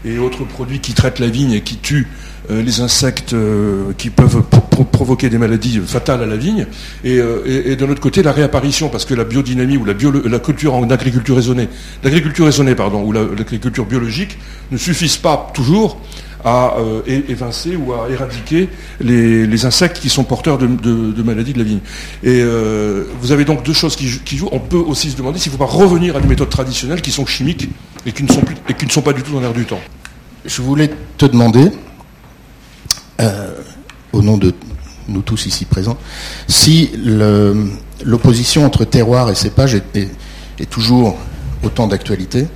et 0.04 0.18
autres 0.18 0.44
produits 0.44 0.80
qui 0.80 0.92
traitent 0.92 1.18
la 1.18 1.28
vigne 1.28 1.52
et 1.52 1.60
qui 1.60 1.76
tuent 1.76 2.08
euh, 2.50 2.62
les 2.62 2.80
insectes 2.80 3.34
euh, 3.34 3.92
qui 3.98 4.08
peuvent 4.08 4.42
provoquer 4.90 5.28
des 5.28 5.36
maladies 5.36 5.80
fatales 5.84 6.22
à 6.22 6.26
la 6.26 6.36
vigne, 6.36 6.66
euh, 7.04 7.42
et, 7.66 7.76
de 7.76 7.84
l'autre 7.84 8.00
côté 8.00 8.22
la 8.22 8.32
réapparition, 8.32 8.88
parce 8.88 9.04
que 9.04 9.12
la 9.12 9.24
biodynamie 9.24 9.76
ou 9.76 9.84
la, 9.84 9.92
la 10.24 10.38
culture 10.38 10.74
en 10.74 10.88
agriculture 10.88 11.36
raisonnée, 11.36 11.68
l'agriculture 12.02 12.46
raisonnée 12.46 12.74
pardon, 12.74 13.02
ou 13.02 13.12
l'agriculture 13.12 13.84
biologique 13.84 14.38
ne 14.70 14.78
suffisent 14.78 15.18
pas 15.18 15.50
toujours 15.52 16.00
à 16.44 16.76
évincer 17.06 17.76
ou 17.76 17.92
à 17.92 18.08
éradiquer 18.10 18.68
les, 19.00 19.64
insectes 19.64 19.98
qui 19.98 20.08
sont 20.08 20.24
porteurs 20.24 20.58
de, 20.58 21.22
maladies 21.22 21.52
de 21.52 21.58
la 21.58 21.64
vigne. 21.64 21.80
Et 22.22 22.42
vous 23.20 23.32
avez 23.32 23.44
donc 23.44 23.64
deux 23.64 23.72
choses 23.72 23.96
qui, 23.96 24.36
jouent. 24.36 24.48
On 24.52 24.60
peut 24.60 24.76
aussi 24.76 25.10
se 25.10 25.16
demander 25.16 25.38
s'il 25.38 25.52
ne 25.52 25.58
faut 25.58 25.64
pas 25.64 25.70
revenir 25.70 26.16
à 26.16 26.20
des 26.20 26.28
méthodes 26.28 26.50
traditionnelles 26.50 27.02
qui 27.02 27.10
sont 27.10 27.26
chimiques 27.26 27.68
et 28.06 28.12
qui 28.12 28.22
ne 28.22 28.28
sont, 28.28 28.40
plus, 28.40 28.56
et 28.68 28.74
qui 28.74 28.86
ne 28.86 28.90
sont 28.90 29.02
pas 29.02 29.12
du 29.12 29.22
tout 29.22 29.32
dans 29.32 29.40
l'air 29.40 29.52
du 29.52 29.64
temps. 29.64 29.80
Je 30.44 30.62
voulais 30.62 30.90
te 31.16 31.26
demander, 31.26 31.70
euh, 33.20 33.54
au 34.12 34.22
nom 34.22 34.38
de 34.38 34.54
nous 35.08 35.22
tous 35.22 35.46
ici 35.46 35.64
présents, 35.64 35.98
si 36.46 36.90
l'opposition 38.04 38.64
entre 38.64 38.84
terroir 38.84 39.30
et 39.30 39.34
cépage 39.34 39.74
est, 39.74 40.70
toujours 40.70 41.16
autant 41.62 41.86
d'actualité, 41.86 42.46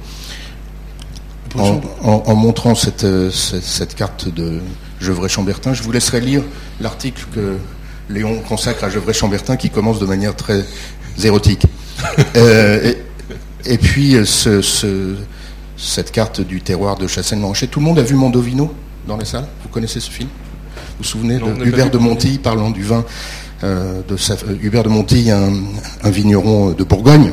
en, 1.59 2.35
montrant 2.35 2.75
cette, 2.75 3.95
carte 3.97 4.29
de 4.29 4.61
Gevrey-Chambertin, 5.01 5.75
je 5.75 5.83
vous 5.83 5.93
laisserai 5.93 6.21
lire 6.21 6.43
l'article 6.81 7.27
que 7.35 7.57
Léon 8.09 8.41
consacre 8.49 8.85
à 8.85 8.91
Gevrey-Chambertin 8.91 9.57
qui 9.57 9.71
commence 9.71 9.99
de 9.99 10.07
manière 10.07 10.37
très 10.37 10.65
érotique. 11.23 11.67
Euh, 12.37 12.95
et, 13.65 13.79
puis 13.79 14.17
euh, 14.17 14.25
cette 15.77 16.11
carte 16.11 16.41
du 16.41 16.63
terroir 16.63 16.97
de 16.97 17.07
Chassagne-Manchet. 17.07 17.69
Tout 17.69 17.79
le 17.79 17.87
monde 17.87 17.99
a 18.01 18.03
vu 18.03 18.17
Mondovino 18.17 18.75
dans 19.07 19.17
les 19.17 19.25
salles? 19.25 19.47
Vous 19.63 19.69
connaissez 19.69 20.01
ce 20.01 20.11
film? 20.11 20.29
Vous 20.77 20.99
vous 20.99 21.05
souvenez 21.05 21.39
de 21.39 21.65
Hubert 21.65 21.91
de 21.91 21.99
Monti 21.99 22.39
parlant 22.39 22.71
du 22.71 22.83
vin 22.83 23.05
euh, 23.65 24.01
de 24.09 24.15
euh, 24.15 24.57
Hubert 24.61 24.83
de 24.83 24.89
Monti, 24.89 25.31
un, 25.31 25.53
un, 26.03 26.11
vigneron 26.11 26.73
de 26.73 26.83
Bourgogne, 26.83 27.31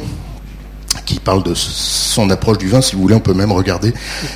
qui 1.05 1.19
parle 1.19 1.43
de 1.43 1.53
son 1.53 2.29
approche 2.29 2.57
du 2.57 2.67
vin. 2.67 2.81
Si 2.81 2.95
vous 2.95 3.01
voulez, 3.01 3.15
on 3.15 3.19
peut 3.19 3.33
même 3.33 3.51
regarder. 3.51 3.93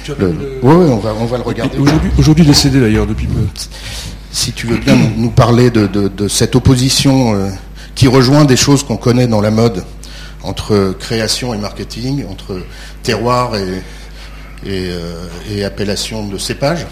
Oui, 0.10 0.16
on 0.64 0.98
va, 0.98 1.14
on 1.20 1.26
va 1.26 1.38
le 1.38 1.44
regarder. 1.44 1.78
Aujourd'hui, 2.18 2.46
décédé 2.46 2.80
d'ailleurs 2.80 3.08
depuis 3.08 3.28
peu. 3.28 3.42
Si 4.32 4.52
tu 4.52 4.68
veux 4.68 4.78
bien 4.78 4.96
nous 5.18 5.30
parler 5.30 5.70
de, 5.70 6.28
cette 6.28 6.56
opposition 6.56 7.36
euh, 7.36 7.50
qui 7.96 8.08
rejoint 8.08 8.46
des 8.46 8.58
choses 8.58 8.84
qu'on 8.84 8.98
connaît 8.98 9.28
dans 9.28 9.42
la 9.42 9.52
mode 9.52 9.84
entre 10.42 10.96
création 11.00 11.54
et 11.54 11.58
marketing, 11.58 12.26
entre 12.30 12.62
terroir 13.02 13.56
et, 13.56 13.82
et, 15.50 15.64
appellation 15.64 16.28
de 16.28 16.38
cépage. 16.38 16.86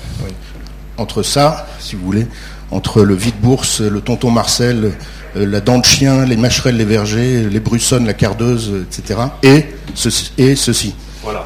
Entre 0.98 1.24
ça, 1.24 1.68
si 1.80 1.96
vous 1.96 2.06
voulez, 2.06 2.28
entre 2.70 3.02
le 3.02 3.16
vide-bourse, 3.16 3.82
le 3.82 4.02
tonton 4.02 4.32
Marcel, 4.32 4.94
la 5.36 5.62
dent 5.62 5.80
de 5.80 5.86
chien, 5.86 6.26
les 6.26 6.38
mâcherelles, 6.38 6.78
les 6.78 6.86
vergers, 6.86 7.50
les 7.50 7.60
brussonnes, 7.60 8.06
la 8.06 8.14
cardeuse, 8.14 8.86
etc. 8.90 9.20
Et 9.44 9.66
Et 10.38 10.56
ceci. 10.56 10.96
Voilà. 11.24 11.46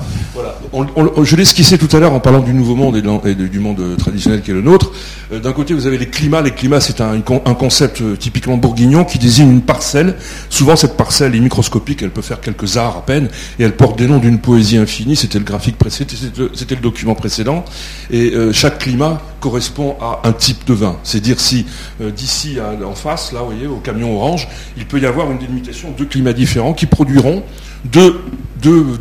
Je 1.23 1.35
l'ai 1.35 1.43
esquissé 1.43 1.77
tout 1.77 1.93
à 1.95 1.99
l'heure 1.99 2.13
en 2.13 2.19
parlant 2.19 2.41
du 2.41 2.53
nouveau 2.53 2.75
monde 2.75 2.97
et, 3.25 3.35
du 3.35 3.59
monde 3.59 3.97
traditionnel 3.97 4.41
qui 4.41 4.51
est 4.51 4.53
le 4.53 4.61
nôtre. 4.61 4.91
Euh, 5.31 5.39
d'un 5.39 5.53
côté, 5.53 5.73
vous 5.73 5.87
avez 5.87 5.97
les 5.97 6.07
climats. 6.07 6.41
Les 6.41 6.51
climats, 6.51 6.81
c'est 6.81 7.01
un, 7.01 7.21
concept 7.21 8.01
euh, 8.01 8.15
typiquement 8.15 8.57
bourguignon 8.57 9.05
qui 9.05 9.17
désigne 9.17 9.51
une 9.51 9.61
parcelle. 9.61 10.15
Souvent, 10.49 10.75
cette 10.75 10.97
parcelle 10.97 11.35
est 11.35 11.39
microscopique, 11.39 12.01
elle 12.01 12.11
peut 12.11 12.21
faire 12.21 12.41
quelques 12.41 12.77
arts 12.77 12.97
à 12.97 13.05
peine, 13.05 13.29
et 13.59 13.63
elle 13.63 13.75
porte 13.75 13.97
des 13.97 14.07
noms 14.07 14.19
d'une 14.19 14.39
poésie 14.39 14.77
infinie. 14.77 15.15
C'était 15.15 15.39
le 15.39 15.45
graphique 15.45 15.77
précédent, 15.77 16.13
c'était 16.53 16.75
le, 16.75 16.81
document 16.81 17.15
précédent. 17.15 17.65
Et 18.11 18.33
euh, 18.33 18.51
chaque 18.53 18.79
climat 18.79 19.21
correspond 19.39 19.95
à 20.01 20.21
un 20.27 20.33
type 20.33 20.65
de 20.65 20.73
vin. 20.73 20.97
C'est 21.03 21.19
dire 21.19 21.39
si 21.39 21.65
d'ici 21.99 22.57
en 22.83 22.95
face, 22.95 23.31
là, 23.31 23.39
vous 23.39 23.47
voyez, 23.47 23.67
au 23.67 23.77
camion 23.77 24.15
orange, 24.15 24.47
il 24.77 24.85
peut 24.85 24.99
y 24.99 25.05
avoir 25.05 25.31
une 25.31 25.37
délimitation 25.37 25.93
de 25.97 26.03
climats 26.03 26.33
différents 26.33 26.73
qui 26.73 26.87
produiront 26.87 27.43
deux 27.85 28.21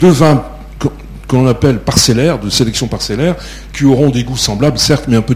vins 0.03 0.45
qu'on 1.35 1.47
appelle 1.47 1.79
parcellaires, 1.79 2.39
de 2.39 2.49
sélection 2.49 2.87
parcellaire, 2.87 3.35
qui 3.73 3.85
auront 3.85 4.11
des 4.11 4.25
goûts 4.25 4.37
semblables, 4.37 4.79
certes, 4.79 5.07
mais 5.09 5.17
un 5.17 5.23
peu, 5.23 5.35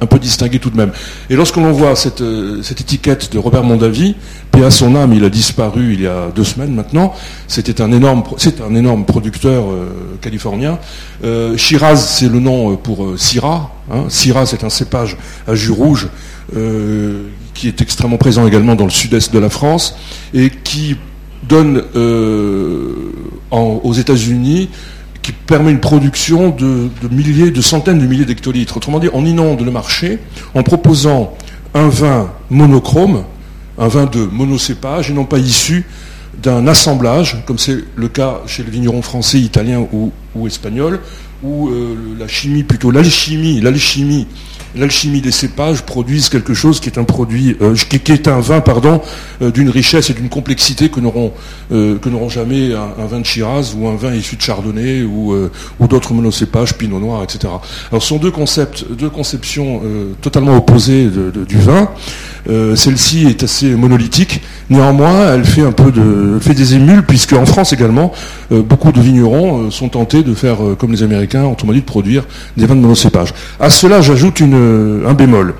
un 0.00 0.06
peu 0.06 0.18
distingués 0.18 0.58
tout 0.58 0.70
de 0.70 0.76
même. 0.76 0.90
Et 1.30 1.36
lorsque 1.36 1.56
l'on 1.56 1.72
voit 1.72 1.94
cette, 1.94 2.20
euh, 2.20 2.62
cette, 2.62 2.80
étiquette 2.80 3.32
de 3.32 3.38
Robert 3.38 3.62
Mondavi, 3.62 4.16
puis 4.50 4.64
à 4.64 4.70
son 4.70 4.94
âme, 4.96 5.12
il 5.12 5.24
a 5.24 5.28
disparu 5.28 5.94
il 5.94 6.00
y 6.02 6.06
a 6.06 6.28
deux 6.34 6.44
semaines 6.44 6.74
maintenant, 6.74 7.14
c'était 7.46 7.80
un 7.80 7.92
énorme, 7.92 8.24
c'est 8.38 8.60
un 8.60 8.74
énorme 8.74 9.04
producteur 9.04 9.64
euh, 9.70 10.16
californien. 10.20 10.78
Euh, 11.24 11.56
Shiraz, 11.56 11.96
c'est 11.96 12.28
le 12.28 12.40
nom 12.40 12.76
pour 12.76 13.18
Syrah. 13.18 13.70
Hein. 13.92 14.04
Syrah, 14.08 14.46
c'est 14.46 14.64
un 14.64 14.70
cépage 14.70 15.16
à 15.46 15.54
jus 15.54 15.70
rouge 15.70 16.08
qui 17.54 17.66
est 17.66 17.80
extrêmement 17.80 18.18
présent 18.18 18.46
également 18.46 18.76
dans 18.76 18.84
le 18.84 18.90
sud-est 18.90 19.32
de 19.34 19.38
la 19.40 19.50
France 19.50 19.96
et 20.32 20.48
qui 20.48 20.96
donne 21.48 21.82
aux 23.50 23.92
États-Unis 23.92 24.68
qui 25.26 25.32
permet 25.32 25.72
une 25.72 25.80
production 25.80 26.50
de, 26.50 26.88
milliers, 27.10 27.50
de 27.50 27.60
centaines 27.60 27.98
de 27.98 28.06
milliers 28.06 28.24
d'hectolitres. 28.24 28.76
Autrement 28.76 29.00
dit, 29.00 29.08
on 29.12 29.26
inonde 29.26 29.60
le 29.60 29.72
marché 29.72 30.20
en 30.54 30.62
proposant 30.62 31.36
un 31.74 31.88
vin 31.88 32.30
monochrome, 32.48 33.24
un 33.76 33.88
vin 33.88 34.06
de 34.06 34.20
monocépage, 34.20 35.10
et 35.10 35.12
non 35.12 35.24
pas 35.24 35.38
issu 35.38 35.84
d'un 36.40 36.68
assemblage, 36.68 37.42
comme 37.44 37.58
c'est 37.58 37.78
le 37.96 38.06
cas 38.06 38.42
chez 38.46 38.62
les 38.62 38.70
vignerons 38.70 39.02
français, 39.02 39.40
italiens 39.40 39.84
ou, 39.92 40.12
ou 40.36 40.46
espagnols, 40.46 41.00
où 41.42 41.70
euh, 41.70 41.96
la 42.16 42.28
chimie, 42.28 42.62
plutôt 42.62 42.92
l'alchimie, 42.92 43.60
l'alchimie 43.60 44.28
l'alchimie 44.76 45.20
des 45.20 45.30
cépages 45.32 45.82
produisent 45.82 46.28
quelque 46.28 46.54
chose 46.54 46.80
qui 46.80 46.88
est 46.88 46.98
un 46.98 47.04
produit, 47.04 47.56
euh, 47.60 47.74
qui, 47.74 48.12
est 48.12 48.28
un 48.28 48.40
vin, 48.40 48.60
pardon, 48.60 49.00
euh, 49.42 49.50
d'une 49.50 49.70
richesse 49.70 50.10
et 50.10 50.14
d'une 50.14 50.28
complexité 50.28 50.88
que 50.88 51.00
n'auront 51.00 51.32
euh, 51.72 51.98
que 51.98 52.08
n'auront 52.08 52.28
jamais 52.28 52.74
un, 52.74 53.06
vin 53.06 53.20
de 53.20 53.26
Shiraz 53.26 53.74
ou 53.76 53.88
un 53.88 53.96
vin 53.96 54.14
issu 54.14 54.36
de 54.36 54.42
Chardonnay 54.42 55.02
ou, 55.02 55.34
ou 55.80 55.88
d'autres 55.88 56.12
monocépages, 56.12 56.74
Pinot 56.74 57.00
Noir, 57.00 57.22
etc. 57.22 57.52
Alors 57.90 58.02
ce 58.02 58.08
sont 58.08 58.18
deux 58.18 58.30
concepts, 58.30 58.84
deux 58.90 59.10
conceptions 59.10 59.82
totalement 60.20 60.56
opposées 60.56 61.08
du 61.48 61.58
vin. 61.58 61.88
Celle-ci 62.74 63.26
est 63.26 63.42
assez 63.42 63.70
monolithique. 63.70 64.42
Néanmoins, 64.70 65.34
elle 65.34 65.44
fait 65.44 65.62
un 65.62 65.72
peu 65.72 65.90
de, 65.90 66.38
fait 66.40 66.54
des 66.54 66.74
émules 66.74 67.04
puisque 67.04 67.32
en 67.32 67.46
France 67.46 67.72
également, 67.72 68.12
beaucoup 68.50 68.92
de 68.92 69.00
vignerons 69.00 69.70
sont 69.70 69.88
tentés 69.88 70.22
de 70.22 70.34
faire 70.34 70.58
comme 70.78 70.92
les 70.92 71.02
Américains, 71.02 71.44
autrement 71.44 71.72
dit 71.72 71.80
de 71.80 71.84
produire 71.84 72.24
des 72.56 72.66
vins 72.66 72.76
de 72.76 72.80
monocépage. 72.80 73.32
À 73.60 73.70
cela, 73.70 74.00
j'ajoute 74.00 74.40
une 74.40 74.65
un 75.06 75.14
bémol. 75.14 75.54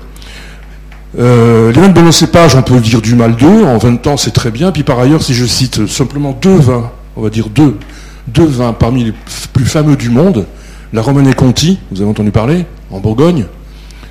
Euh, 1.19 1.71
les 1.71 1.81
vins 1.81 1.89
de 1.89 2.11
cépage, 2.11 2.55
on 2.55 2.61
peut 2.61 2.79
dire 2.79 3.01
du 3.01 3.15
mal 3.15 3.35
d'eux, 3.35 3.65
en 3.65 3.77
20 3.77 4.05
ans 4.07 4.17
c'est 4.17 4.31
très 4.31 4.51
bien, 4.51 4.71
puis 4.71 4.83
par 4.83 4.99
ailleurs, 4.99 5.23
si 5.23 5.33
je 5.33 5.45
cite 5.45 5.87
simplement 5.87 6.37
deux 6.39 6.57
vins, 6.57 6.91
on 7.15 7.21
va 7.21 7.29
dire 7.29 7.49
deux, 7.49 7.77
deux 8.27 8.45
vins 8.45 8.73
parmi 8.73 9.05
les 9.05 9.13
plus 9.53 9.65
fameux 9.65 9.95
du 9.95 10.09
monde, 10.09 10.45
la 10.93 11.01
Romane 11.01 11.33
Conti, 11.33 11.79
vous 11.91 12.01
avez 12.01 12.09
entendu 12.09 12.31
parler, 12.31 12.65
en 12.91 12.99
Bourgogne, 12.99 13.45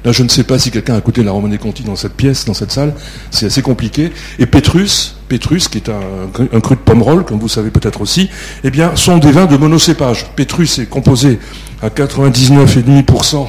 Là, 0.05 0.13
je 0.13 0.23
ne 0.23 0.29
sais 0.29 0.45
pas 0.45 0.57
si 0.57 0.71
quelqu'un 0.71 0.95
a 0.95 0.99
écouté 0.99 1.25
la 1.25 1.33
Romane 1.33 1.59
Conti 1.59 1.83
dans 1.83 1.97
cette 1.97 2.13
pièce, 2.13 2.45
dans 2.45 2.55
cette 2.55 2.71
salle. 2.71 2.95
C'est 3.33 3.47
assez 3.47 3.61
compliqué. 3.61 4.13
Et 4.39 4.47
Petrus, 4.47 5.17
Petrus, 5.29 5.67
qui 5.67 5.79
est 5.79 5.89
un, 5.89 6.61
cru 6.61 6.77
de 6.77 6.81
Pomerol, 6.81 7.25
comme 7.25 7.41
vous 7.41 7.49
savez 7.49 7.71
peut-être 7.71 8.03
aussi, 8.03 8.31
eh 8.63 8.71
bien, 8.71 8.95
sont 8.95 9.19
des 9.19 9.33
vins 9.33 9.47
de 9.47 9.57
monocépage. 9.57 10.27
Petrus 10.37 10.79
est 10.79 10.87
composé 10.87 11.41
à 11.83 11.89
99,5% 11.89 13.49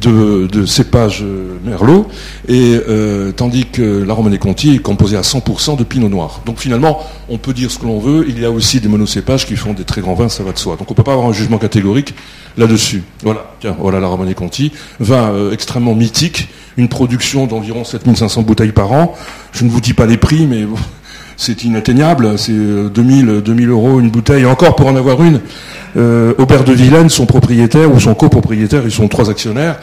de, 0.00 0.66
cépage 0.66 1.22
euh, 1.22 1.58
merlot, 1.64 2.06
et 2.48 2.78
euh, 2.88 3.32
tandis 3.32 3.66
que 3.66 4.02
la 4.02 4.14
Romanée 4.14 4.38
Conti 4.38 4.74
est 4.74 4.78
composée 4.78 5.16
à 5.16 5.22
100% 5.22 5.76
de 5.76 5.84
pinot 5.84 6.08
noir. 6.08 6.40
Donc 6.44 6.58
finalement, 6.58 7.00
on 7.28 7.38
peut 7.38 7.52
dire 7.52 7.70
ce 7.70 7.78
que 7.78 7.86
l'on 7.86 7.98
veut, 7.98 8.26
il 8.28 8.40
y 8.40 8.44
a 8.44 8.50
aussi 8.50 8.80
des 8.80 8.88
monocépages 8.88 9.46
qui 9.46 9.56
font 9.56 9.72
des 9.72 9.84
très 9.84 10.00
grands 10.00 10.14
vins, 10.14 10.28
ça 10.28 10.42
va 10.42 10.52
de 10.52 10.58
soi. 10.58 10.76
Donc 10.76 10.90
on 10.90 10.92
ne 10.92 10.96
peut 10.96 11.02
pas 11.02 11.12
avoir 11.12 11.28
un 11.28 11.32
jugement 11.32 11.58
catégorique 11.58 12.14
là-dessus. 12.56 13.02
Voilà, 13.22 13.54
tiens, 13.60 13.76
voilà 13.78 14.00
la 14.00 14.08
Romanée 14.08 14.34
Conti, 14.34 14.72
vin 15.00 15.30
euh, 15.32 15.52
extrêmement 15.52 15.94
mythique, 15.94 16.48
une 16.76 16.88
production 16.88 17.46
d'environ 17.46 17.84
7500 17.84 18.42
bouteilles 18.42 18.72
par 18.72 18.92
an. 18.92 19.14
Je 19.52 19.64
ne 19.64 19.70
vous 19.70 19.80
dis 19.80 19.94
pas 19.94 20.06
les 20.06 20.16
prix, 20.16 20.46
mais 20.46 20.66
c'est 21.36 21.64
inatteignable, 21.64 22.38
c'est 22.38 22.52
2000, 22.52 23.42
2000 23.44 23.68
euros 23.68 24.00
une 24.00 24.10
bouteille, 24.10 24.46
encore 24.46 24.76
pour 24.76 24.86
en 24.86 24.96
avoir 24.96 25.22
une. 25.22 25.40
Euh, 25.96 26.34
Aubert 26.38 26.64
de 26.64 26.72
Vilaine, 26.72 27.08
son 27.08 27.26
propriétaire 27.26 27.92
ou 27.94 28.00
son 28.00 28.14
copropriétaire, 28.14 28.82
ils 28.84 28.92
sont 28.92 29.08
trois 29.08 29.30
actionnaires, 29.30 29.78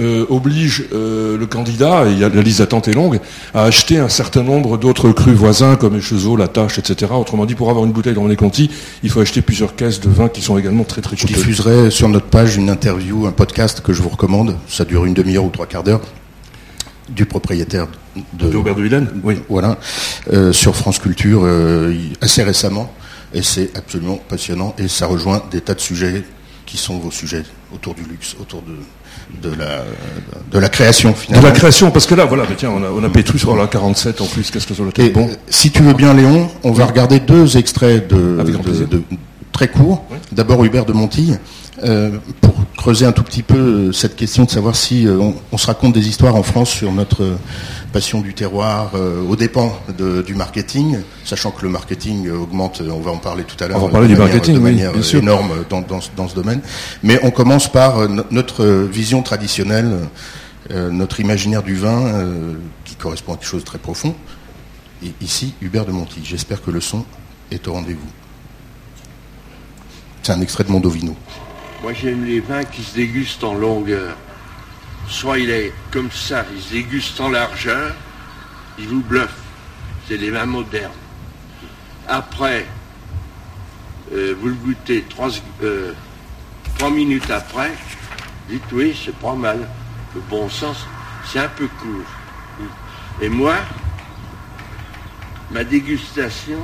euh, 0.00 0.24
oblige 0.30 0.84
euh, 0.94 1.36
le 1.36 1.46
candidat, 1.46 2.04
et 2.06 2.20
la 2.20 2.28
liste 2.42 2.60
d'attente 2.60 2.88
est 2.88 2.94
longue, 2.94 3.20
à 3.54 3.64
acheter 3.64 3.98
un 3.98 4.08
certain 4.08 4.42
nombre 4.42 4.78
d'autres 4.78 5.10
crus 5.10 5.34
voisins 5.34 5.76
comme 5.76 5.96
Echezeau, 5.96 6.36
La 6.36 6.48
Tâche, 6.48 6.78
etc. 6.78 7.12
Autrement 7.14 7.46
dit, 7.46 7.54
pour 7.54 7.68
avoir 7.68 7.84
une 7.84 7.92
bouteille 7.92 8.14
dans 8.14 8.26
les 8.26 8.36
Conti, 8.36 8.70
il 9.02 9.10
faut 9.10 9.20
acheter 9.20 9.42
plusieurs 9.42 9.74
caisses 9.76 10.00
de 10.00 10.08
vin 10.08 10.28
qui 10.28 10.40
sont 10.40 10.56
également 10.56 10.84
très 10.84 11.02
très 11.02 11.16
coûteux. 11.16 11.28
Je 11.28 11.34
diffuserai 11.34 11.90
sur 11.90 12.08
notre 12.08 12.26
page 12.26 12.56
une 12.56 12.70
interview, 12.70 13.26
un 13.26 13.32
podcast 13.32 13.80
que 13.80 13.92
je 13.92 14.02
vous 14.02 14.08
recommande. 14.10 14.56
Ça 14.68 14.84
dure 14.84 15.04
une 15.04 15.14
demi-heure 15.14 15.44
ou 15.44 15.50
trois 15.50 15.66
quarts 15.66 15.82
d'heure 15.82 16.00
du 17.08 17.26
propriétaire 17.26 17.86
de, 18.34 18.54
Aubert 18.56 18.74
de 18.74 18.82
Vilaine, 18.82 19.08
oui, 19.22 19.36
voilà, 19.48 19.78
euh, 20.32 20.52
sur 20.52 20.74
France 20.74 20.98
Culture 20.98 21.46
assez 22.20 22.42
récemment. 22.42 22.92
Et 23.34 23.42
c'est 23.42 23.76
absolument 23.76 24.16
passionnant 24.16 24.74
et 24.78 24.88
ça 24.88 25.06
rejoint 25.06 25.42
des 25.50 25.60
tas 25.60 25.74
de 25.74 25.80
sujets 25.80 26.24
qui 26.64 26.78
sont 26.78 26.98
vos 26.98 27.10
sujets 27.10 27.44
autour 27.74 27.94
du 27.94 28.02
luxe, 28.02 28.34
autour 28.40 28.62
de, 28.62 29.48
de, 29.48 29.54
la, 29.54 29.84
de 30.50 30.58
la 30.58 30.68
création 30.68 31.14
finalement. 31.14 31.46
De 31.46 31.52
la 31.52 31.58
création, 31.58 31.90
parce 31.90 32.06
que 32.06 32.14
là, 32.14 32.24
voilà, 32.24 32.44
mais 32.48 32.56
tiens, 32.56 32.70
on 32.70 32.82
a, 32.82 32.90
on 32.90 33.02
a 33.04 33.08
Pétrus, 33.10 33.44
voilà, 33.44 33.66
47 33.66 34.20
en 34.20 34.26
plus, 34.26 34.50
qu'est-ce 34.50 34.66
que 34.66 34.74
ça 34.74 34.82
doit 34.82 34.92
être 34.94 35.12
bon. 35.12 35.30
Si 35.48 35.70
tu 35.70 35.82
veux 35.82 35.94
bien, 35.94 36.14
Léon, 36.14 36.50
on 36.62 36.72
va 36.72 36.86
regarder 36.86 37.20
deux 37.20 37.56
extraits 37.56 38.08
de, 38.08 38.42
de 38.90 39.02
très 39.58 39.66
courts. 39.66 40.04
D'abord 40.30 40.64
Hubert 40.64 40.84
de 40.84 40.92
Montille, 40.92 41.40
euh, 41.82 42.18
pour 42.40 42.54
creuser 42.76 43.06
un 43.06 43.10
tout 43.10 43.24
petit 43.24 43.42
peu 43.42 43.56
euh, 43.56 43.92
cette 43.92 44.14
question 44.14 44.44
de 44.44 44.50
savoir 44.50 44.76
si 44.76 45.04
euh, 45.04 45.18
on, 45.50 45.58
se 45.58 45.66
raconte 45.66 45.94
des 45.94 46.06
histoires 46.06 46.36
en 46.36 46.44
France 46.44 46.70
sur 46.70 46.92
notre 46.92 47.36
passion 47.92 48.20
du 48.20 48.34
terroir 48.34 48.92
aux 49.28 49.34
dépens 49.34 49.76
du 50.24 50.34
marketing, 50.36 50.98
sachant 51.24 51.50
que 51.50 51.62
le 51.62 51.70
marketing 51.70 52.30
augmente, 52.30 52.82
on 52.88 53.00
va 53.00 53.10
en 53.10 53.16
parler 53.16 53.42
tout 53.42 53.56
à 53.64 53.66
l'heure. 53.66 53.82
On 53.82 53.86
va 53.86 53.92
parler 53.92 54.06
du 54.06 54.16
marketing, 54.16 54.54
de 54.54 54.60
manière 54.60 54.92
énorme 55.14 55.64
dans, 55.68 55.80
dans, 55.80 56.28
ce 56.28 56.34
domaine. 56.36 56.60
Mais 57.02 57.18
on 57.24 57.32
commence 57.32 57.66
par 57.72 58.08
notre 58.30 58.64
vision 58.64 59.22
traditionnelle, 59.22 59.90
notre 60.70 61.18
imaginaire 61.18 61.64
du 61.64 61.74
vin, 61.74 62.28
qui 62.84 62.94
correspond 62.94 63.32
à 63.32 63.36
quelque 63.36 63.48
chose 63.48 63.62
de 63.62 63.66
très 63.66 63.78
profond. 63.78 64.14
Et 65.02 65.12
ici, 65.20 65.54
Hubert 65.62 65.86
de 65.86 65.92
Monti. 65.92 66.20
J'espère 66.22 66.62
que 66.62 66.70
le 66.70 66.80
son 66.80 67.04
est 67.50 67.66
au 67.66 67.72
rendez-vous. 67.72 68.06
C'est 70.28 70.34
un 70.34 70.42
extrait 70.42 70.64
de 70.64 70.70
Mondovino. 70.70 71.16
Moi, 71.80 71.94
j'aime 71.94 72.26
les 72.26 72.40
vins 72.40 72.62
qui 72.62 72.82
se 72.82 72.94
dégustent 72.94 73.44
en 73.44 73.54
longueur. 73.54 74.14
Soit 75.08 75.38
il 75.38 75.48
est 75.48 75.72
comme 75.90 76.10
ça, 76.10 76.44
il 76.54 76.60
se 76.60 76.72
déguste 76.72 77.18
en 77.18 77.30
largeur, 77.30 77.94
il 78.78 78.88
vous 78.88 79.00
bluffe. 79.00 79.34
C'est 80.06 80.18
les 80.18 80.30
vins 80.30 80.44
modernes. 80.44 80.92
Après, 82.06 82.66
euh, 84.12 84.34
vous 84.38 84.48
le 84.48 84.54
goûtez 84.54 85.02
euh, 85.62 85.94
trois, 86.76 86.90
minutes 86.90 87.30
après, 87.30 87.72
dites 88.50 88.70
oui, 88.72 88.94
c'est 89.02 89.16
pas 89.16 89.34
mal. 89.34 89.66
Le 90.14 90.20
bon 90.28 90.50
sens, 90.50 90.76
c'est 91.24 91.38
un 91.38 91.48
peu 91.48 91.68
court. 91.68 92.68
Et 93.22 93.30
moi, 93.30 93.54
ma 95.52 95.64
dégustation, 95.64 96.60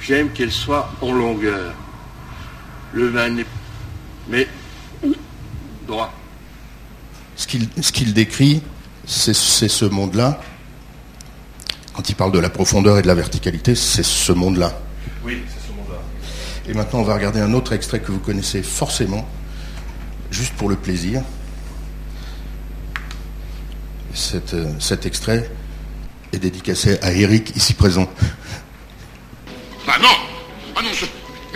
j'aime 0.00 0.30
qu'elle 0.30 0.50
soit 0.50 0.90
en 1.00 1.12
longueur. 1.12 1.74
Le 2.92 3.08
vin 3.08 3.28
n'est 3.30 3.46
mais 4.28 4.46
droit. 5.86 6.12
Ce 7.36 7.46
qu'il 7.46 8.12
décrit, 8.12 8.62
c'est 9.06 9.34
ce 9.34 9.84
monde-là. 9.84 10.40
quand 11.94 12.08
il 12.08 12.14
parle 12.14 12.32
de 12.32 12.38
la 12.38 12.50
profondeur 12.50 12.98
et 12.98 13.02
de 13.02 13.06
la 13.06 13.14
verticalité, 13.14 13.74
c'est 13.74 14.04
ce 14.04 14.32
monde-là. 14.32 14.78
Oui, 15.24 15.42
c'est 15.48 15.68
ce 15.68 15.72
monde-là. 15.72 15.98
Et 16.68 16.74
maintenant, 16.74 17.00
on 17.00 17.04
va 17.04 17.14
regarder 17.14 17.40
un 17.40 17.52
autre 17.54 17.72
extrait 17.72 18.00
que 18.00 18.12
vous 18.12 18.18
connaissez 18.20 18.62
forcément, 18.62 19.26
juste 20.30 20.52
pour 20.54 20.68
le 20.68 20.76
plaisir. 20.76 21.22
Cet, 24.14 24.54
euh, 24.54 24.66
cet 24.78 25.06
extrait 25.06 25.50
est 26.32 26.38
dédicacé 26.38 26.98
à 27.02 27.12
Eric, 27.12 27.56
ici 27.56 27.74
présent. 27.74 28.08
Bah 29.86 29.94
non 30.00 30.08
Ah 30.76 30.82
non, 30.82 30.90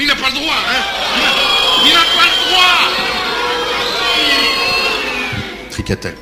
il 0.02 0.08
n'a 0.08 0.16
pas 0.16 0.30
le 0.30 0.34
droit, 0.34 0.54
hein 0.54 0.82
Il 1.86 1.92
n'a 1.92 2.00
pas 2.00 2.26
le 2.26 2.50
droit 2.50 2.78
Tricatel. 5.70 6.16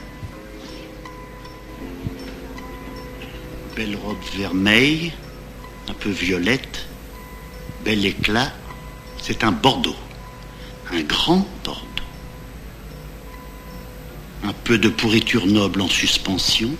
Belle 3.74 3.96
robe 3.96 4.18
vermeille, 4.36 5.12
un 5.88 5.94
peu 5.94 6.10
violette, 6.10 6.86
bel 7.82 8.04
éclat. 8.04 8.52
C'est 9.22 9.44
un 9.44 9.52
Bordeaux. 9.52 9.96
Un 10.92 11.00
grand 11.00 11.48
Bordeaux. 11.64 11.86
Un 14.44 14.52
peu 14.64 14.76
de 14.76 14.90
pourriture 14.90 15.46
noble 15.46 15.80
en 15.80 15.88
suspension. 15.88 16.70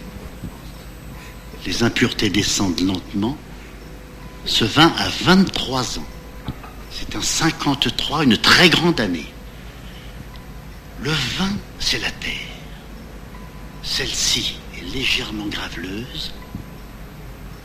Les 1.64 1.83
impuretés 1.83 2.28
descendent 2.28 2.80
lentement. 2.80 3.38
Ce 4.45 4.64
vin 4.64 4.92
a 4.99 5.09
23 5.09 5.99
ans. 5.99 6.07
C'est 7.11 7.17
un 7.17 7.23
53, 7.23 8.25
une 8.25 8.37
très 8.37 8.71
grande 8.71 9.00
année. 9.00 9.26
Le 11.02 11.11
vin, 11.11 11.50
c'est 11.81 11.99
la 11.99 12.11
terre. 12.11 12.33
Celle-ci 13.83 14.59
est 14.76 14.95
légèrement 14.95 15.47
graveleuse. 15.47 16.33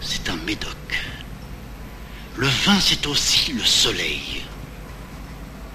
C'est 0.01 0.29
un 0.29 0.35
médoc. 0.37 0.75
Le 2.37 2.47
vin, 2.47 2.79
c'est 2.79 3.05
aussi 3.05 3.53
le 3.53 3.63
soleil. 3.63 4.43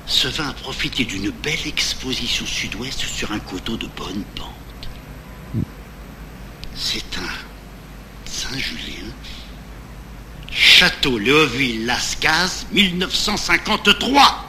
Ce 0.07 0.27
vin 0.27 0.49
a 0.49 0.53
profité 0.53 1.05
d'une 1.05 1.31
belle 1.31 1.67
exposition 1.67 2.47
sud-ouest 2.47 2.99
sur 2.99 3.31
un 3.31 3.39
coteau 3.39 3.77
de 3.77 3.87
bonne 3.97 4.25
pente. 4.35 5.65
C'est 6.75 7.19
un 7.19 8.25
Saint-Julien. 8.25 9.07
Château 10.51 11.19
Léoville-Lascaz, 11.19 12.67
1953. 12.73 14.45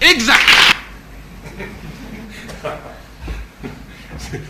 Exact. 0.00 0.76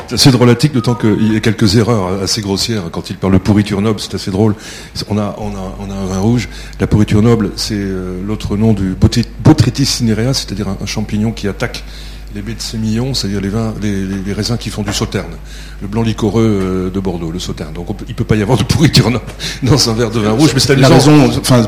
C'est 0.09 0.15
assez 0.15 0.31
drôlatique, 0.31 0.73
d'autant 0.73 0.95
qu'il 0.95 1.33
y 1.33 1.37
a 1.37 1.41
quelques 1.41 1.77
erreurs 1.77 2.23
assez 2.23 2.41
grossières 2.41 2.91
quand 2.91 3.11
il 3.11 3.17
parle 3.17 3.35
de 3.35 3.39
pourriture 3.39 3.81
noble, 3.81 4.01
c'est 4.01 4.15
assez 4.15 4.31
drôle. 4.31 4.55
On 5.09 5.19
a, 5.19 5.37
on 5.39 5.55
a, 5.55 5.95
un 5.95 6.07
vin 6.07 6.19
rouge. 6.19 6.49
La 6.81 6.87
pourriture 6.87 7.23
noble, 7.23 7.53
c'est 7.57 7.75
euh, 7.75 8.21
l'autre 8.27 8.57
nom 8.57 8.73
du 8.73 8.95
Botrytis 9.41 9.87
cinerea, 9.87 10.35
c'est-à-dire 10.35 10.69
un 10.69 10.87
champignon 10.87 11.33
qui 11.33 11.49
attaque 11.49 11.85
les 12.35 12.43
baies 12.43 12.55
de 12.55 12.61
sémillon, 12.61 13.15
c'est-à-dire 13.15 13.41
les, 13.41 13.49
vins, 13.49 13.75
les, 13.83 14.33
raisins 14.33 14.57
qui 14.59 14.71
font 14.71 14.83
du 14.83 14.93
sauterne, 14.93 15.33
le 15.81 15.89
blanc 15.89 16.03
liquoreux 16.03 16.45
euh, 16.45 16.91
de 16.91 17.01
Bordeaux, 17.01 17.31
le 17.31 17.39
sauterne. 17.39 17.73
Donc 17.73 17.97
peut- 17.97 18.05
il 18.09 18.15
peut 18.15 18.25
pas 18.25 18.37
y 18.37 18.43
avoir 18.43 18.59
de 18.59 18.65
pourriture 18.65 19.11
dans 19.63 19.91
un 19.91 19.95
verre 19.95 20.11
de 20.11 20.21
vin 20.21 20.33
rouge, 20.33 20.51
mais 20.55 20.61
c'est 20.61 20.77
La 20.77 20.89
raison, 20.89 21.31
enfin, 21.39 21.67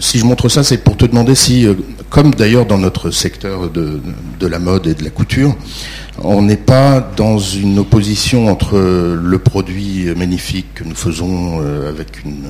si 0.00 0.18
je 0.18 0.24
montre 0.24 0.48
ça, 0.48 0.62
c'est 0.62 0.78
pour 0.78 0.96
te 0.96 1.04
demander 1.04 1.34
si, 1.34 1.66
euh, 1.66 1.74
comme 2.08 2.34
d'ailleurs 2.34 2.66
dans 2.66 2.78
notre 2.78 3.10
secteur 3.10 3.70
de, 3.70 4.00
de 4.38 4.46
la 4.46 4.58
mode 4.58 4.86
et 4.86 4.94
de 4.94 5.04
la 5.04 5.10
couture, 5.10 5.54
on 6.22 6.42
n'est 6.42 6.56
pas 6.56 7.00
dans 7.16 7.38
une 7.38 7.78
opposition 7.78 8.48
entre 8.48 8.78
le 8.78 9.38
produit 9.38 10.06
magnifique 10.16 10.74
que 10.74 10.84
nous 10.84 10.94
faisons 10.94 11.60
euh, 11.62 11.88
avec 11.88 12.24
une 12.24 12.44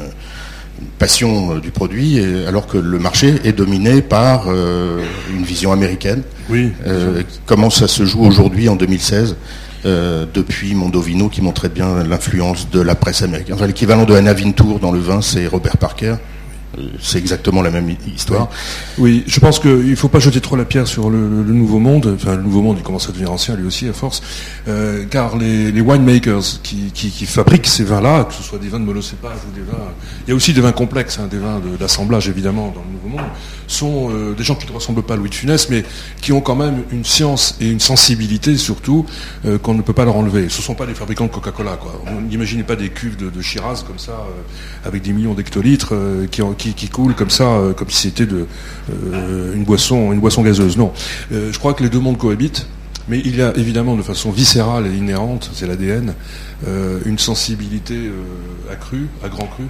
passion 0.99 1.57
euh, 1.57 1.61
du 1.61 1.71
produit, 1.71 2.21
alors 2.47 2.67
que 2.67 2.79
le 2.79 2.99
marché 2.99 3.35
est 3.45 3.53
dominé 3.53 4.03
par 4.03 4.45
euh, 4.49 5.05
une 5.31 5.45
vision 5.45 5.73
américaine. 5.73 6.23
Oui. 6.49 6.73
Euh, 6.87 7.23
comment 7.47 7.71
ça 7.71 7.89
se 7.89 8.05
joue 8.05 8.25
aujourd'hui 8.25 8.69
en 8.69 8.77
2016 8.77 9.37
euh, 9.87 10.27
depuis 10.35 10.75
Mondovino 10.75 11.29
qui 11.29 11.41
montrait 11.41 11.69
bien 11.69 12.03
l'influence 12.05 12.69
de 12.71 12.81
la 12.81 12.95
presse 12.95 13.23
américaine. 13.23 13.55
Enfin, 13.55 13.67
l'équivalent 13.67 14.05
de 14.05 14.15
Anna 14.15 14.35
Wintour 14.35 14.79
dans 14.79 14.93
le 14.93 14.99
vin, 14.99 15.23
c'est 15.23 15.47
Robert 15.47 15.79
Parker. 15.79 16.17
C'est 17.01 17.19
exactement 17.19 17.63
la 17.63 17.71
même 17.71 17.91
hi- 17.91 17.99
histoire. 18.15 18.49
Oui, 18.99 19.25
je 19.27 19.41
pense 19.41 19.59
qu'il 19.59 19.91
ne 19.91 19.95
faut 19.97 20.09
pas 20.09 20.21
jeter 20.21 20.41
trop 20.41 20.55
la 20.57 20.65
pierre 20.65 20.87
sur 20.87 21.11
le, 21.11 21.19
nouveau 21.19 21.79
monde. 21.81 22.15
Enfin, 22.15 22.37
le 22.37 22.43
nouveau 22.43 22.63
monde, 22.63 22.77
il 22.79 22.83
commence 22.85 23.09
à 23.09 23.13
devenir 23.13 23.33
ancien 23.33 23.57
lui 23.57 23.67
aussi 23.67 23.89
à 23.89 23.93
force. 23.93 24.23
Euh, 24.69 25.05
car 25.11 25.37
les, 25.37 25.81
winemakers 25.81 26.61
qui, 26.63 27.27
fabriquent 27.27 27.67
ces 27.67 27.85
vins-là, 27.85 28.25
que 28.25 28.35
ce 28.35 28.43
soit 28.43 28.59
des 28.59 28.69
vins 28.69 28.79
de 28.79 28.85
monocépage 28.85 29.39
ou 29.49 29.55
des 29.55 29.63
vins... 29.63 29.79
Il 30.27 30.31
y 30.31 30.33
a 30.33 30.37
aussi 30.37 30.53
des 30.53 30.61
vins 30.61 30.73
complexes, 30.73 31.19
hein, 31.19 31.27
des 31.31 31.39
vins 31.39 31.61
d'assemblage 31.79 32.29
évidemment 32.29 32.73
dans 32.75 32.83
le 32.83 32.93
nouveau 32.93 33.09
monde, 33.19 33.31
sont 33.67 34.11
euh, 34.11 34.35
des 34.35 34.45
gens 34.45 34.55
qui 34.55 34.67
ne 34.67 34.73
ressemblent 34.73 35.03
pas 35.03 35.15
à 35.15 35.17
Louis 35.17 35.31
de 35.31 35.35
Funès, 35.35 35.69
mais 35.71 35.85
qui 36.21 36.33
ont 36.33 36.41
quand 36.41 36.57
même 36.57 36.83
une 36.93 37.05
science 37.05 37.57
et 37.61 37.69
une 37.69 37.81
sensibilité 37.81 38.57
surtout 38.57 39.07
euh, 39.45 39.59
qu'on 39.59 39.75
ne 39.75 39.83
peut 39.83 39.93
pas 39.93 40.05
leur 40.05 40.17
enlever. 40.17 40.49
Ce 40.49 40.59
ne 40.59 40.63
sont 40.63 40.75
pas 40.75 40.87
des 40.87 40.95
fabricants 40.95 41.27
de 41.27 41.31
Coca-Cola. 41.31 41.79
On 42.07 42.21
N'imaginez 42.21 42.63
pas 42.63 42.77
des 42.77 42.91
cuves 42.91 43.17
de, 43.17 43.29
de 43.29 43.43
Shiraz 43.43 43.83
comme 43.87 43.99
ça, 43.99 44.25
avec 44.85 45.03
des 45.03 45.13
millions 45.13 45.35
d'hectolitres 45.35 45.95
qui, 46.31 46.43
en- 46.43 46.55
qui, 46.61 46.89
coulent 46.89 47.15
comme 47.15 47.31
ça, 47.31 47.45
euh, 47.45 47.73
comme 47.73 47.91
si 47.91 48.09
c'était 48.09 48.27
de, 48.27 48.47
euh, 48.93 49.55
une, 49.55 49.65
boisson, 49.65 50.13
une 50.13 50.21
boisson 50.21 50.43
gazeuse. 50.43 50.77
Non. 50.77 50.93
Euh, 51.33 51.51
je 51.53 51.59
crois 51.59 51.75
que 51.75 51.83
les 51.83 51.91
deux 51.91 52.01
mondes 52.01 52.19
cohabitent. 52.19 52.67
Mais 53.09 53.21
il 53.25 53.35
y 53.35 53.43
a 53.43 53.53
évidemment 53.57 53.97
de 53.97 54.03
façon 54.03 54.31
viscérale 54.31 54.87
et 54.87 54.95
inhérente, 54.97 55.51
c'est 55.53 55.67
l'ADN, 55.67 56.15
une 57.05 57.19
sensibilité 57.19 57.97
accrue, 58.71 59.09
à 59.25 59.29
grand 59.29 59.47
cru, 59.47 59.65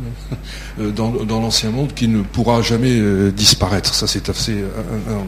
dans, 0.94 1.10
dans 1.10 1.40
l'ancien 1.40 1.70
monde 1.70 1.94
qui 1.94 2.06
ne 2.06 2.20
pourra 2.20 2.60
jamais 2.60 3.00
disparaître. 3.30 3.94
Ça, 3.94 4.06
c'est 4.06 4.28
assez, 4.28 4.62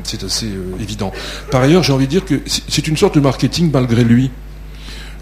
c'est 0.02 0.24
assez 0.24 0.50
évident. 0.78 1.10
Par 1.50 1.62
ailleurs, 1.62 1.82
j'ai 1.84 1.94
envie 1.94 2.04
de 2.04 2.10
dire 2.10 2.24
que 2.26 2.42
c'est 2.44 2.86
une 2.86 2.98
sorte 2.98 3.14
de 3.14 3.20
marketing 3.20 3.70
malgré 3.72 4.04
lui. 4.04 4.30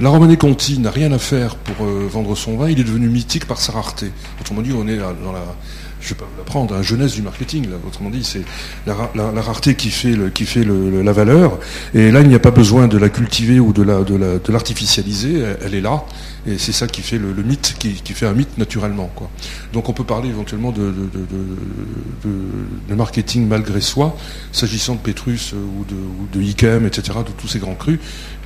La 0.00 0.08
Romanée 0.08 0.38
Conti 0.38 0.80
n'a 0.80 0.90
rien 0.90 1.12
à 1.12 1.18
faire 1.18 1.54
pour 1.56 1.86
vendre 1.86 2.34
son 2.34 2.56
vin, 2.56 2.70
il 2.70 2.80
est 2.80 2.84
devenu 2.84 3.08
mythique 3.08 3.46
par 3.46 3.60
sa 3.60 3.72
rareté. 3.72 4.10
Autrement 4.40 4.62
dit, 4.62 4.72
on 4.72 4.88
est 4.88 4.96
dans 4.96 5.32
la, 5.32 5.44
je 6.00 6.08
vais 6.10 6.14
pas 6.14 6.24
vous 6.24 6.38
l'apprendre, 6.38 6.74
la 6.74 6.82
jeunesse 6.82 7.12
du 7.14 7.22
marketing. 7.22 7.66
Autrement 7.86 8.10
dit, 8.10 8.24
c'est 8.24 8.42
la, 8.86 8.94
ra- 8.94 9.10
la- 9.14 9.32
la 9.32 9.42
rareté 9.42 9.74
qui 9.74 9.90
fait, 9.90 10.14
la 10.16 11.12
valeur. 11.12 11.58
Et 11.94 12.10
là, 12.10 12.20
il 12.20 12.28
n'y 12.28 12.34
a 12.34 12.38
pas 12.40 12.50
besoin 12.50 12.88
de 12.88 12.98
la 12.98 13.08
cultiver 13.08 13.60
ou 13.60 13.72
de 13.72 13.82
la, 13.82 14.02
de 14.02 14.16
la- 14.16 14.38
de 14.38 14.52
l'artificialiser. 14.52 15.42
Elle, 15.62 15.74
est 15.74 15.80
là. 15.80 16.04
Et 16.46 16.56
c'est 16.58 16.72
ça 16.72 16.86
qui 16.86 17.02
fait 17.02 17.18
le, 17.18 17.34
mythe, 17.42 17.76
qui, 17.78 17.94
fait 18.14 18.26
un 18.26 18.32
mythe 18.32 18.56
naturellement. 18.56 19.10
Donc 19.72 19.88
on 19.88 19.92
peut 19.92 20.04
parler 20.04 20.30
éventuellement 20.30 20.72
de, 20.72 20.92
marketing 22.94 23.46
malgré 23.46 23.80
soi, 23.80 24.16
s'agissant 24.52 24.94
de 24.94 25.00
Pétrus 25.00 25.52
euh, 25.52 25.56
ou 25.56 25.84
de, 25.84 25.94
ou 26.40 26.86
etc., 26.86 27.18
de 27.26 27.32
tous 27.32 27.48
ces 27.48 27.58
grands 27.58 27.74
crus, 27.74 27.98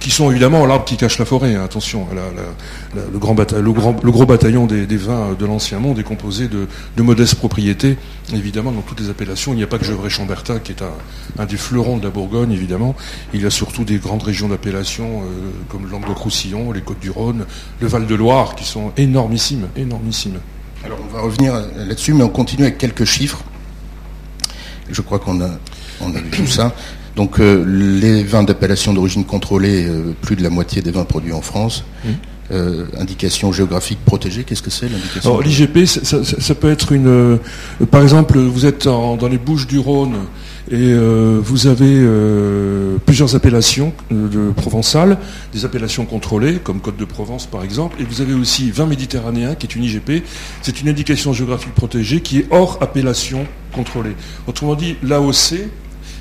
qui 0.05 0.11
sont 0.11 0.31
évidemment 0.31 0.67
l'arbre 0.67 0.85
qui 0.85 0.99
cache 0.99 1.19
la 1.19 1.25
forêt. 1.25 1.55
hein. 1.55 1.65
Attention, 1.65 2.07
le, 2.95 3.19
grand 3.19 3.35
le, 3.41 3.73
grand- 3.73 4.05
le 4.05 4.11
gros 4.11 4.27
bataillon 4.27 4.67
des, 4.67 4.85
vins 4.99 5.33
de 5.33 5.47
l'ancien 5.47 5.79
monde 5.79 5.99
est 5.99 6.03
composé 6.03 6.47
de, 6.47 6.67
de 6.99 7.03
modestes 7.03 7.37
propriétés. 7.37 7.97
Évidemment, 8.35 8.71
dans 8.71 8.83
toutes 8.83 9.01
les 9.01 9.09
appellations, 9.09 9.55
il 9.55 9.57
n'y 9.57 9.63
a 9.63 9.67
pas 9.67 9.79
que 9.79 9.87
Gevrey-Chambertin, 9.87 10.59
qui 10.59 10.73
est 10.73 10.83
un, 11.39 11.47
des 11.47 11.57
fleurons 11.57 11.97
de 11.97 12.05
la 12.05 12.11
Bourgogne, 12.11 12.53
évidemment. 12.53 12.95
Il 13.33 13.41
y 13.41 13.47
a 13.47 13.51
surtout 13.51 13.85
des 13.85 13.97
grandes 13.97 14.23
régions 14.25 14.49
d'appellation, 14.49 15.23
euh, 15.23 15.25
comme 15.71 15.85
le 15.87 15.91
Languedoc-Roussillon, 15.93 16.71
les 16.73 16.83
Côtes-du-Rhône, 16.83 17.47
le 17.81 17.87
Val-de-Loire, 17.87 18.57
qui 18.57 18.67
sont 18.67 18.93
énormissimes, 18.99 19.69
énormissimes. 19.75 20.39
Alors 20.85 20.99
on 21.11 21.15
va 21.17 21.23
revenir 21.23 21.55
là-dessus, 21.55 22.13
mais 22.13 22.25
on 22.25 22.29
continue 22.29 22.65
avec 22.65 22.77
quelques 22.77 23.07
chiffres. 23.07 23.43
Je 24.91 25.01
crois 25.01 25.19
qu'on 25.19 25.41
a, 25.41 25.49
on 26.03 26.15
a 26.15 26.19
vu 26.21 26.29
tout 26.29 26.47
ça. 26.47 26.75
Donc 27.17 27.39
euh, 27.39 27.65
les 27.67 28.25
vins 28.25 28.43
d'appellation 28.43 28.93
d'origine 28.93 29.25
contrôlée, 29.25 29.87
euh, 29.87 30.13
plus 30.21 30.35
de 30.37 30.43
la 30.43 30.51
moitié 30.51 30.83
des 30.83 30.91
vins 30.91 31.05
produits 31.05 31.33
en 31.33 31.41
France. 31.43 31.85
Euh, 32.53 32.85
indication 32.99 33.53
géographique 33.53 33.99
protégée, 34.05 34.45
qu'est-ce 34.45 34.61
que 34.63 34.69
c'est 34.71 34.87
l'indication 34.89 35.31
Alors 35.31 35.43
l'IGP, 35.43 35.87
ça, 35.87 36.05
ça- 36.05 36.23
ça 36.25 36.55
peut 36.55 36.71
être 36.71 36.93
une... 36.93 37.39
par 37.91 38.03
exemple, 38.03 38.39
vous 38.39 38.67
êtes 38.67 38.87
en- 38.87 39.17
dans 39.17 39.29
les 39.29 39.39
Bouches 39.39 39.67
du 39.67 39.79
Rhône 39.79 40.17
et 40.71 40.93
vous 41.43 41.67
avez 41.67 42.07
plusieurs 43.07 43.35
appellations 43.35 43.93
de 44.11 44.51
provençales, 44.51 45.17
des 45.55 45.65
appellations 45.65 46.05
contrôlées, 46.05 46.57
comme 46.63 46.81
Côte 46.81 46.99
de 46.99 47.05
Provence 47.07 47.47
par 47.47 47.65
exemple, 47.65 47.97
et 48.01 48.05
vous 48.05 48.21
avez 48.21 48.35
aussi 48.35 48.71
vin 48.71 48.85
méditerranéen, 48.87 49.55
qui 49.55 49.67
est 49.67 49.75
une 49.75 49.85
IGP. 49.85 50.23
C'est 50.63 50.83
une 50.83 50.89
indication 50.91 51.33
géographique 51.33 51.75
protégée 51.75 52.21
qui 52.21 52.41
est 52.41 52.47
hors 52.51 52.77
appellation 52.83 53.47
contrôlée. 53.73 54.17
Autrement 54.47 54.75
dit, 54.75 54.97
l'AOC, 55.03 55.55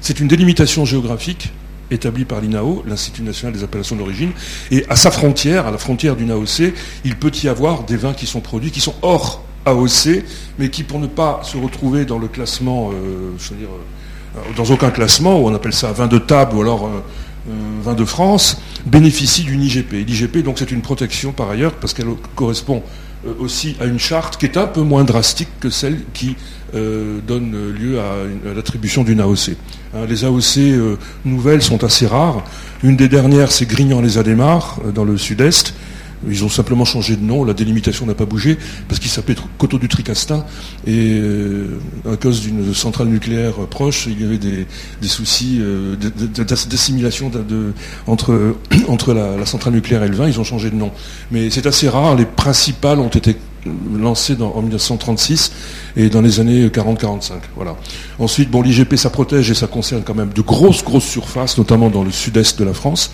c'est 0.04 0.20
une 0.20 0.28
délimitation 0.28 0.84
géographique 0.84 1.54
établie 1.90 2.26
par 2.26 2.42
l'INAO, 2.42 2.84
l'Institut 2.86 3.22
national 3.22 3.54
des 3.54 3.64
appellations 3.64 3.96
d'origine, 3.96 4.32
et 4.70 4.86
à 4.90 4.98
sa 4.98 5.12
frontière, 5.12 5.66
à 5.66 5.72
la 5.72 5.78
frontière 5.78 6.18
d'une 6.18 6.30
AOC, 6.30 6.74
il 7.06 7.16
peut 7.16 7.32
y 7.42 7.48
avoir 7.48 7.84
des 7.84 7.96
vins 7.96 8.14
qui 8.14 8.26
sont 8.26 8.42
produits, 8.42 8.70
qui 8.70 8.82
sont 8.82 8.96
hors 9.02 9.44
AOC, 9.66 10.24
mais 10.60 10.70
qui, 10.70 10.84
pour 10.84 11.00
ne 11.00 11.08
pas 11.08 11.40
se 11.44 11.58
retrouver 11.58 12.04
dans 12.04 12.20
le 12.20 12.28
classement, 12.28 12.92
euh, 12.92 13.32
je 13.40 13.52
veux 13.52 13.56
dire, 13.56 13.70
euh, 14.36 14.40
dans 14.58 14.66
aucun 14.66 14.92
classement, 14.92 15.40
où 15.40 15.48
on 15.48 15.56
appelle 15.56 15.74
ça 15.74 15.94
vin 15.94 16.08
de 16.08 16.18
table 16.18 16.58
ou 16.58 16.62
alors 16.62 16.88
euh, 16.88 17.52
vin 17.82 17.94
de 17.94 18.04
France, 18.04 18.62
bénéficient 18.86 19.44
d'une 19.44 19.62
IGP. 19.62 20.06
L'IGP, 20.06 20.44
donc, 20.44 20.60
c'est 20.60 20.72
une 20.72 20.82
protection 20.82 21.32
par 21.32 21.50
ailleurs, 21.50 21.74
parce 21.76 21.94
qu'elle 21.94 22.08
correspond 22.36 22.84
aussi 23.40 23.78
à 23.80 23.86
une 23.86 24.00
charte 24.00 24.36
qui 24.36 24.46
est 24.46 24.58
un 24.58 24.68
peu 24.68 24.82
moins 24.82 25.06
drastique 25.06 25.48
que 25.62 25.70
celle 25.70 26.02
qui 26.14 26.36
donne 26.74 27.72
lieu 27.72 28.00
à, 28.00 28.16
l'attribution 28.56 29.04
d'une 29.04 29.20
AOC. 29.20 29.52
Hein, 29.94 30.06
les 30.08 30.26
AOC 30.26 30.98
nouvelles 31.26 31.62
sont 31.62 31.84
assez 31.84 32.08
rares. 32.08 32.44
Une 32.84 32.96
des 32.96 33.08
dernières, 33.08 33.52
c'est 33.52 33.66
Grignan-les-Adémars, 33.66 34.80
dans 34.94 35.06
le 35.06 35.18
sud-est, 35.18 35.74
ils 36.30 36.44
ont 36.44 36.50
simplement 36.50 36.86
changé 36.86 37.16
de 37.16 37.24
nom, 37.24 37.44
la 37.44 37.54
délimitation 37.54 38.06
n'a 38.06 38.14
pas 38.14 38.26
bougé, 38.26 38.58
parce 38.88 39.00
qu'il 39.00 39.10
s'appelait 39.10 39.36
Coteau 39.58 39.78
du 39.78 39.88
Tricastin, 39.88 40.46
et 40.88 41.20
euh, 41.20 41.80
à 42.12 42.16
cause 42.16 42.42
d'une 42.42 42.74
centrale 42.74 43.08
nucléaire 43.08 43.54
proche, 43.70 44.08
il 44.08 44.22
y 44.22 44.26
avait 44.26 44.38
des, 44.38 44.66
soucis 45.08 45.60
euh, 45.62 45.96
d'assimilation 45.96 47.32
entre 48.08 49.14
la, 49.14 49.46
centrale 49.46 49.74
nucléaire 49.74 50.04
et 50.04 50.08
le 50.08 50.16
vin, 50.16 50.28
ils 50.28 50.40
ont 50.40 50.44
changé 50.44 50.70
de 50.70 50.76
nom. 50.76 50.92
Mais 51.32 51.50
c'est 51.50 51.66
assez 51.66 51.90
rare, 51.90 52.16
les 52.16 52.26
principales 52.26 53.00
ont 53.00 53.10
été 53.10 53.36
lancées 53.96 54.36
en 54.42 54.62
1936 54.62 55.52
et 55.96 56.10
dans 56.10 56.22
les 56.22 56.40
années 56.40 56.68
40-45. 56.68 57.32
Voilà. 57.56 57.76
Ensuite, 58.20 58.50
bon, 58.50 58.62
l'IGP, 58.62 58.96
ça 58.96 59.10
protège 59.10 59.50
et 59.52 59.54
ça 59.54 59.68
concerne 59.68 60.04
quand 60.04 60.16
même 60.16 60.34
de 60.34 60.42
grosses, 60.42 60.84
grosses 60.84 61.06
surfaces, 61.08 61.58
notamment 61.58 61.90
dans 61.90 62.04
le 62.04 62.12
sud-est 62.12 62.60
de 62.60 62.66
la 62.66 62.74
France. 62.74 63.12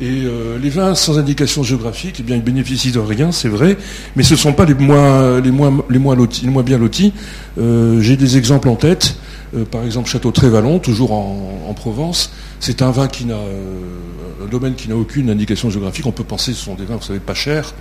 Et 0.00 0.24
euh, 0.24 0.58
les 0.58 0.70
vins 0.70 0.94
sans 0.94 1.18
indication 1.18 1.62
géographique, 1.62 2.16
eh 2.20 2.22
bien, 2.22 2.36
ils 2.36 2.42
bénéficient 2.42 2.92
de 2.92 2.98
rien, 2.98 3.32
c'est 3.32 3.48
vrai, 3.48 3.76
mais 4.16 4.22
ce 4.22 4.32
ne 4.32 4.38
sont 4.38 4.54
pas 4.54 4.64
les 4.64 4.72
moins, 4.72 5.40
les 5.40 5.50
moins, 5.50 5.84
les 5.90 6.62
bien 6.62 6.78
lotis. 6.78 7.12
Euh, 7.58 8.00
j'ai 8.00 8.16
des 8.16 8.38
exemples 8.38 8.70
en 8.70 8.76
tête. 8.76 9.16
Euh, 9.54 9.64
par 9.66 9.84
exemple, 9.84 10.08
Château 10.08 10.30
Trévalon, 10.30 10.78
toujours 10.78 11.12
en, 11.12 11.74
Provence. 11.76 12.32
C'est 12.58 12.82
un 12.82 12.90
vin 12.90 13.08
qui 13.08 13.24
n'a, 13.24 13.36
un 13.36 14.48
domaine 14.50 14.74
qui 14.74 14.88
n'a 14.88 14.96
aucune 14.96 15.30
indication 15.30 15.70
géographique. 15.70 16.04
On 16.04 16.12
peut 16.12 16.24
penser 16.24 16.50
que 16.50 16.58
ce 16.58 16.64
sont 16.64 16.74
des 16.74 16.84
vins, 16.84 16.96
vous 16.96 17.02
savez, 17.02 17.20
pas 17.20 17.32
chers. 17.32 17.72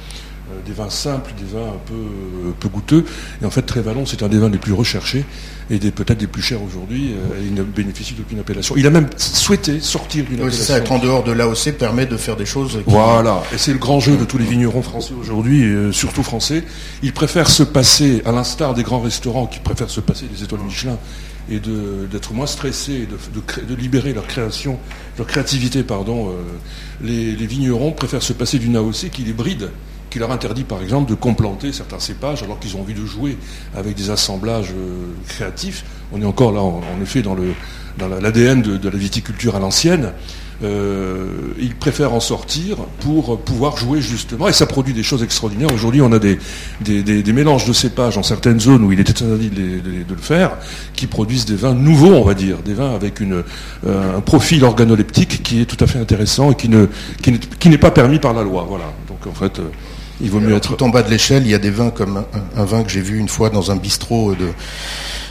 Euh, 0.60 0.68
des 0.68 0.74
vins 0.74 0.90
simples, 0.90 1.32
des 1.38 1.58
vins 1.58 1.68
un 1.68 1.82
peu, 1.86 1.94
euh, 1.94 2.52
peu 2.60 2.70
goûteux. 2.70 3.06
Et 3.42 3.46
en 3.46 3.50
fait, 3.50 3.62
Trévalon, 3.64 4.06
c'est 4.06 4.24
un 4.24 4.28
des 4.28 4.38
vins 4.38 4.50
les 4.50 4.58
plus 4.58 4.74
recherchés 4.74 5.26
et 5.72 5.78
peut-être 5.80 6.18
des 6.18 6.28
plus 6.28 6.42
chers 6.42 6.62
aujourd'hui. 6.64 7.14
Euh, 7.14 7.42
il 7.44 7.54
ne 7.54 7.64
bénéficie 7.64 8.14
d'aucune 8.14 8.40
appellation. 8.40 8.76
Il 8.78 8.86
a 8.88 8.90
même 8.90 9.08
souhaité 9.18 9.80
sortir 9.80 10.26
d'une 10.26 10.36
appellation. 10.36 10.60
C'est 10.60 10.72
ça, 10.72 10.78
être 10.78 10.92
en 10.92 11.00
dehors 11.00 11.24
de 11.24 11.32
l'AOC 11.32 11.74
permet 11.78 12.06
de 12.06 12.18
faire 12.18 12.36
des 12.36 12.46
choses. 12.46 12.80
Voilà, 12.86 13.44
et 13.54 13.58
c'est 13.58 13.74
le 13.74 13.78
grand 13.78 14.00
jeu 14.00 14.18
de 14.18 14.26
tous 14.26 14.38
les 14.38 14.46
vignerons 14.46 14.82
français 14.82 15.14
aujourd'hui, 15.20 15.72
surtout 15.92 16.24
français. 16.24 16.64
Ils 17.04 17.14
préfèrent 17.14 17.50
se 17.50 17.64
passer, 17.64 18.22
à 18.26 18.32
l'instar 18.32 18.74
des 18.74 18.84
grands 18.84 19.02
restaurants 19.02 19.46
qui 19.46 19.60
préfèrent 19.60 19.90
se 19.90 20.02
passer 20.02 20.26
des 20.26 20.44
étoiles 20.44 20.62
Michelin 20.62 20.98
et 21.52 21.60
d'être 21.60 22.34
moins 22.34 22.48
stressés, 22.48 23.08
de, 23.08 23.64
de, 23.64 23.76
libérer 23.76 24.14
leur 24.14 24.28
création, 24.28 24.80
leur 25.18 25.28
créativité, 25.28 25.84
pardon. 25.84 26.34
les, 27.02 27.36
les 27.36 27.48
vignerons 27.48 27.92
préfèrent 27.92 28.24
se 28.24 28.34
passer 28.34 28.60
d'une 28.60 28.76
AOC 28.76 29.10
qui 29.12 29.24
les 29.24 29.34
bride 29.34 29.70
qui 30.10 30.20
leur 30.20 30.32
interdit 30.32 30.64
par 30.64 30.82
exemple 30.82 31.10
de 31.10 31.16
complanter 31.16 31.72
certains 31.74 32.00
cépages 32.00 32.44
alors 32.44 32.60
qu'ils 32.60 32.76
ont 32.76 32.82
envie 32.82 32.94
de 32.94 33.06
jouer 33.06 33.38
avec 33.76 33.96
des 33.96 34.10
assemblages 34.10 34.72
euh, 34.72 35.06
créatifs. 35.28 35.86
On 36.12 36.22
est 36.22 36.26
encore 36.26 36.52
là 36.52 36.62
en, 36.62 36.82
effet 37.02 37.22
dans 37.22 37.36
l'ADN 37.36 38.62
de, 38.62 38.90
la 38.90 38.98
viticulture 38.98 39.56
à 39.56 39.60
l'ancienne. 39.60 40.14
Euh, 40.62 41.54
ils 41.58 41.74
préfèrent 41.74 42.14
en 42.14 42.20
sortir 42.20 42.76
pour 43.00 43.40
pouvoir 43.40 43.78
jouer 43.78 44.02
justement, 44.02 44.50
et 44.50 44.54
ça 44.54 44.66
produit 44.66 44.94
des 44.94 45.04
choses 45.04 45.24
extraordinaires. 45.24 45.70
Aujourd'hui, 45.74 46.02
on 46.02 46.12
a 46.12 46.20
des, 46.20 46.38
mélanges 47.32 47.66
de 47.66 47.72
cépages 47.72 48.18
en 48.18 48.24
certaines 48.24 48.60
zones 48.60 48.84
où 48.84 48.92
il 48.92 49.00
est 49.00 49.10
interdit 49.10 49.50
de, 49.50 50.04
le 50.10 50.18
faire, 50.18 50.58
qui 50.94 51.08
produisent 51.08 51.46
des 51.46 51.56
vins 51.56 51.74
nouveaux, 51.74 52.14
on 52.14 52.26
va 52.26 52.34
dire, 52.34 52.58
des 52.58 52.74
vins 52.74 52.94
avec 52.94 53.22
euh, 53.22 53.44
un 53.86 54.20
profil 54.20 54.66
organoleptique 54.66 55.44
qui 55.44 55.62
est 55.62 55.66
tout 55.66 55.82
à 55.82 55.88
fait 55.88 56.00
intéressant 56.00 56.52
et 56.52 56.56
qui, 56.56 56.68
n'est 57.70 57.78
pas 57.78 57.92
permis 57.92 58.20
par 58.20 58.34
la 58.34 58.44
loi. 58.44 58.66
Voilà. 58.68 58.92
Donc 59.08 59.28
en 59.28 59.34
fait, 59.34 59.62
il 60.22 60.30
vaut 60.30 60.40
mieux 60.40 60.56
être. 60.56 60.76
Tout 60.76 60.84
en 60.84 60.90
bas 60.90 61.02
de 61.02 61.10
l'échelle, 61.10 61.44
il 61.44 61.50
y 61.50 61.56
a 61.56 61.60
des 61.60 61.72
vins 61.72 61.92
comme 61.92 62.24
un, 62.56 62.66
vin 62.66 62.84
que 62.84 62.90
j'ai 62.90 63.02
vu 63.02 63.18
une 63.18 63.30
fois 63.30 63.50
dans 63.50 63.72
un 63.72 63.76
bistrot 63.76 64.36
de 64.36 64.50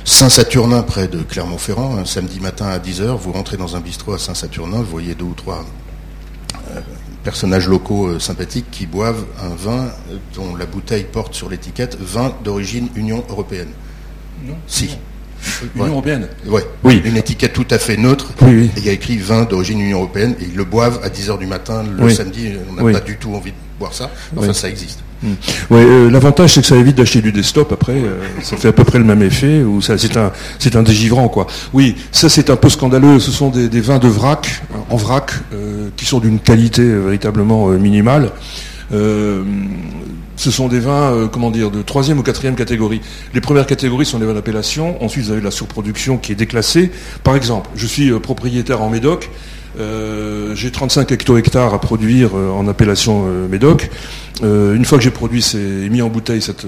Saint-Saturnin 0.05 0.83
près 0.83 1.09
de 1.09 1.22
Clermont-Ferrand, 1.22 1.98
un 1.98 2.05
samedi 2.05 2.40
matin 2.40 2.66
à 2.66 2.79
10h. 2.79 3.16
Vous 3.18 3.33
rentrez 3.33 3.57
dans 3.57 3.77
un 3.77 3.81
bistrot 3.81 4.14
à 4.14 4.18
Saint-Saturnin, 4.18 4.79
vous 4.79 4.90
voyez 4.90 5.14
deux 5.14 5.27
ou 5.27 5.35
trois 5.35 5.64
euh, 6.70 6.81
personnages 7.22 7.68
locaux 7.68 8.07
euh, 8.07 8.18
sympathiques 8.18 8.70
qui 8.70 8.87
boivent 8.87 9.24
un 9.42 9.55
vin 9.55 9.90
dont 10.35 10.57
la 10.57 10.66
bouteille 10.66 11.05
porte 11.05 11.35
sur 11.35 11.48
l'étiquette 11.51 11.98
vin 12.01 12.33
d'origine 12.42 12.88
Union 12.96 13.24
européenne. 13.29 13.68
Non. 14.46 14.57
Si. 14.66 14.96
Union 15.77 15.87
européenne 15.87 16.29
ouais. 16.46 16.64
Oui. 16.83 17.01
Une 17.05 17.16
étiquette 17.16 17.53
tout 17.53 17.66
à 17.70 17.79
fait 17.79 17.96
neutre. 17.96 18.33
Oui, 18.40 18.70
il 18.77 18.85
y 18.85 18.88
a 18.88 18.92
écrit 18.92 19.18
vin 19.18 19.44
d'origine 19.44 19.81
Union 19.81 19.98
européenne 19.98 20.35
et 20.40 20.44
ils 20.44 20.57
le 20.57 20.64
boivent 20.64 21.01
à 21.05 21.11
10h 21.11 21.38
du 21.38 21.46
matin 21.46 21.85
le 21.85 22.11
samedi. 22.11 22.55
On 22.70 22.72
n'a 22.72 22.92
pas 22.92 23.05
du 23.05 23.18
tout 23.18 23.35
envie 23.35 23.53
de 23.53 23.57
boire 23.78 23.94
ça. 23.94 24.10
Enfin, 24.36 24.52
ça 24.52 24.68
existe. 24.68 25.00
Hmm. 25.22 25.32
Euh, 25.72 26.10
l'avantage 26.10 26.54
c'est 26.54 26.60
que 26.60 26.66
ça 26.66 26.76
évite 26.76 26.96
d'acheter 26.96 27.20
du 27.20 27.32
desktop 27.32 27.72
après, 27.72 27.94
euh, 27.96 28.20
ça 28.40 28.56
fait 28.56 28.68
à 28.68 28.72
peu 28.72 28.84
près 28.84 28.98
le 28.98 29.04
même 29.04 29.22
effet, 29.22 29.62
ou 29.62 29.82
ça 29.82 29.98
c'est 29.98 30.16
un 30.16 30.30
c'est 30.60 30.76
un 30.76 30.84
dégivrant 30.84 31.28
quoi. 31.28 31.48
Oui, 31.72 31.96
ça 32.12 32.28
c'est 32.28 32.50
un 32.50 32.56
peu 32.56 32.68
scandaleux, 32.68 33.18
ce 33.18 33.32
sont 33.32 33.50
des, 33.50 33.80
vins 33.80 33.98
de 33.98 34.06
vrac, 34.06 34.62
en 34.90 34.96
vrac, 34.96 35.32
euh, 35.52 35.88
qui 35.96 36.04
sont 36.04 36.20
d'une 36.20 36.38
qualité 36.38 36.84
véritablement 36.84 37.68
minimale. 37.68 38.30
ce 38.92 40.50
sont 40.52 40.68
des 40.68 40.78
vins, 40.78 41.28
comment 41.32 41.50
dire, 41.50 41.72
de 41.72 41.82
troisième 41.82 42.20
ou 42.20 42.22
quatrième 42.22 42.54
catégorie. 42.54 43.00
Les 43.34 43.40
premières 43.40 43.66
catégories 43.66 44.06
sont 44.06 44.20
les 44.20 44.26
vins 44.26 44.34
d'appellation. 44.34 45.02
Ensuite, 45.02 45.24
vous 45.24 45.32
avez 45.32 45.40
la 45.40 45.50
surproduction 45.50 46.16
qui 46.16 46.30
est 46.30 46.36
déclassée. 46.36 46.92
Par 47.24 47.34
exemple, 47.34 47.70
je 47.74 47.86
suis 47.88 48.12
propriétaire 48.20 48.82
en 48.82 48.88
Médoc. 48.88 49.30
Euh, 49.78 50.54
j'ai 50.54 50.70
35 50.70 51.12
hecto-hectares 51.12 51.72
à 51.72 51.80
produire 51.80 52.36
euh, 52.36 52.50
en 52.50 52.66
appellation 52.66 53.26
euh, 53.28 53.48
Médoc. 53.48 53.90
une 54.42 54.84
fois 54.84 54.98
que 54.98 55.04
j'ai 55.04 55.10
produit 55.10 55.44
et 55.54 55.88
mis 55.88 56.02
en 56.02 56.08
bouteille 56.08 56.42
cette, 56.42 56.64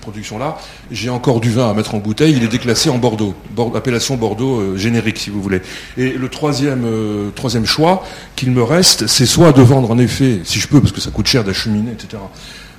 production-là, 0.00 0.58
j'ai 0.90 1.10
encore 1.10 1.40
du 1.40 1.50
vin 1.50 1.68
à 1.68 1.74
mettre 1.74 1.94
en 1.94 1.98
bouteille. 1.98 2.34
Il 2.36 2.44
est 2.44 2.48
déclassé 2.48 2.90
en 2.90 2.98
Bordeaux, 2.98 3.34
appellation 3.74 4.16
Bordeaux 4.16 4.76
générique 4.76 5.18
si 5.18 5.30
vous 5.30 5.42
voulez. 5.42 5.62
Et 5.96 6.12
le 6.12 6.28
troisième, 6.28 6.86
troisième 7.34 7.66
choix 7.66 8.04
qu'il 8.36 8.52
me 8.52 8.62
reste, 8.62 9.08
c'est 9.08 9.26
soit 9.26 9.52
de 9.52 9.62
vendre 9.62 9.90
en 9.90 9.98
effet, 9.98 10.42
si 10.44 10.60
je 10.60 10.68
peux, 10.68 10.80
parce 10.80 10.92
que 10.92 11.00
ça 11.00 11.10
coûte 11.10 11.26
cher 11.26 11.42
d'acheminer, 11.42 11.90
etc. 11.90 12.22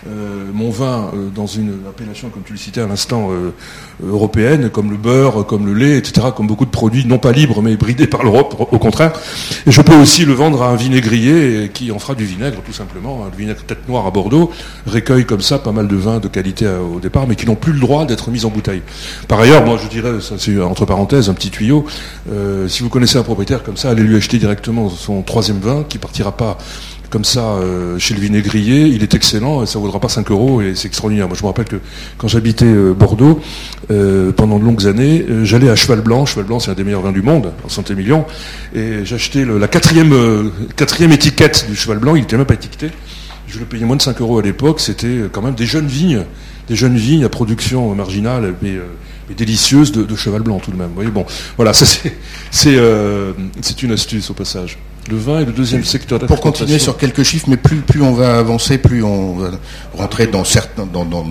Euh, 0.05 0.49
mon 0.53 0.69
vin 0.69 1.11
euh, 1.13 1.29
dans 1.33 1.47
une 1.47 1.79
appellation, 1.87 2.29
comme 2.29 2.43
tu 2.43 2.51
le 2.51 2.59
citais 2.59 2.81
à 2.81 2.87
l'instant, 2.87 3.29
euh, 3.31 3.51
européenne, 4.05 4.69
comme 4.69 4.91
le 4.91 4.97
beurre, 4.97 5.45
comme 5.45 5.65
le 5.65 5.73
lait, 5.73 5.97
etc., 5.97 6.27
comme 6.35 6.47
beaucoup 6.47 6.65
de 6.65 6.71
produits, 6.71 7.05
non 7.05 7.19
pas 7.19 7.31
libres, 7.31 7.61
mais 7.61 7.77
bridés 7.77 8.07
par 8.07 8.23
l'Europe, 8.23 8.67
au 8.71 8.79
contraire. 8.79 9.13
Et 9.65 9.71
je 9.71 9.81
peux 9.81 9.95
aussi 9.95 10.25
le 10.25 10.33
vendre 10.33 10.61
à 10.61 10.69
un 10.69 10.75
vinaigrier 10.75 11.69
qui 11.73 11.91
en 11.91 11.99
fera 11.99 12.15
du 12.15 12.25
vinaigre, 12.25 12.57
tout 12.65 12.73
simplement. 12.73 13.25
Un 13.25 13.35
vinaigre 13.35 13.63
tête 13.63 13.87
noire 13.87 14.05
à 14.05 14.11
Bordeaux 14.11 14.51
recueille 14.85 15.25
comme 15.25 15.41
ça 15.41 15.59
pas 15.59 15.71
mal 15.71 15.87
de 15.87 15.95
vins 15.95 16.19
de 16.19 16.27
qualité 16.27 16.67
au 16.67 16.99
départ, 16.99 17.25
mais 17.27 17.35
qui 17.35 17.45
n'ont 17.45 17.55
plus 17.55 17.73
le 17.73 17.79
droit 17.79 18.05
d'être 18.05 18.29
mis 18.29 18.43
en 18.43 18.49
bouteille. 18.49 18.81
Par 19.27 19.39
ailleurs, 19.39 19.65
moi 19.65 19.77
je 19.81 19.87
dirais, 19.87 20.19
ça 20.19 20.35
c'est 20.37 20.59
entre 20.59 20.85
parenthèses, 20.85 21.29
un 21.29 21.33
petit 21.33 21.49
tuyau, 21.49 21.85
si 22.67 22.83
vous 22.83 22.89
connaissez 22.89 23.17
un 23.17 23.23
propriétaire 23.23 23.63
comme 23.63 23.77
ça, 23.77 23.91
allez 23.91 24.03
lui 24.03 24.17
acheter 24.17 24.37
directement 24.37 24.89
son 24.89 25.21
troisième 25.21 25.59
vin, 25.59 25.85
qui 25.87 25.97
partira 25.97 26.35
pas 26.35 26.57
comme 27.13 27.25
ça 27.25 27.41
euh, 27.41 27.99
chez 27.99 28.15
le 28.15 28.19
vinaigrier, 28.19 28.87
il 28.87 29.03
est 29.03 29.13
excellent 29.13 29.61
et 29.61 29.67
ça 29.67 29.77
ne 29.77 29.83
vaudra 29.83 29.99
pas 29.99 30.09
5 30.09 30.31
euros 30.31 30.63
et 30.63 30.73
c'est 30.73 30.87
extraordinaire. 30.87 31.27
Moi 31.27 31.37
je 31.37 31.43
me 31.43 31.47
rappelle 31.47 31.67
que 31.67 31.75
quand 32.17 32.27
j'habitais 32.27 32.65
euh, 32.65 32.95
Bordeaux, 32.95 33.39
euh, 33.91 34.31
pendant 34.31 34.57
de 34.57 34.65
longues 34.65 34.87
années, 34.87 35.23
j'allais 35.43 35.69
à 35.69 35.75
Cheval 35.75 36.01
Blanc, 36.01 36.25
Cheval 36.25 36.45
Blanc 36.45 36.59
c'est 36.59 36.71
un 36.71 36.73
des 36.73 36.83
meilleurs 36.83 37.03
vins 37.03 37.11
du 37.11 37.21
monde, 37.21 37.53
en 37.63 37.69
santé 37.69 37.93
million, 37.93 38.25
et 38.73 39.05
j'achetais 39.05 39.45
la 39.45 39.67
quatrième, 39.67 40.51
quatrième 40.75 41.11
étiquette 41.11 41.67
du 41.69 41.75
Cheval 41.75 41.99
Blanc, 41.99 42.15
il 42.15 42.21
n'était 42.21 42.35
même 42.35 42.47
pas 42.47 42.55
étiqueté, 42.55 42.89
je 43.47 43.59
le 43.59 43.65
payais 43.65 43.85
moins 43.85 43.97
de 43.97 44.01
5 44.01 44.19
euros 44.19 44.39
à 44.39 44.41
l'époque, 44.41 44.79
c'était 44.79 45.25
quand 45.31 45.43
même 45.43 45.53
des 45.53 45.67
jeunes 45.67 45.85
vignes, 45.85 46.23
des 46.67 46.75
jeunes 46.75 46.97
vignes 46.97 47.25
à 47.25 47.29
production 47.29 47.93
marginale, 47.93 48.55
mais, 48.63 48.73
délicieuse 49.37 49.91
de, 49.91 50.15
Cheval 50.15 50.41
Blanc 50.41 50.57
tout 50.57 50.71
de 50.71 50.77
même. 50.77 50.87
Vous 50.87 50.95
voyez, 50.95 51.11
bon, 51.11 51.27
voilà, 51.57 51.73
c'est 51.73 52.73
une 53.83 53.91
astuce 53.91 54.31
au 54.31 54.33
passage. 54.33 54.79
Le 55.09 55.17
vin 55.17 55.39
est 55.41 55.45
le 55.45 55.51
deuxième 55.51 55.83
secteur 55.83 56.19
Pour 56.19 56.39
continuer 56.39 56.79
sur 56.79 56.97
quelques 56.97 57.23
chiffres, 57.23 57.47
mais 57.49 57.57
plus, 57.57 57.77
plus 57.77 58.01
on 58.01 58.13
va 58.13 58.37
avancer, 58.37 58.77
plus 58.77 59.03
on 59.03 59.35
va 59.35 59.51
rentrer 59.97 60.27
dans 60.27 60.43
certains, 60.43 60.85
dans, 60.85 61.05
dans, 61.05 61.25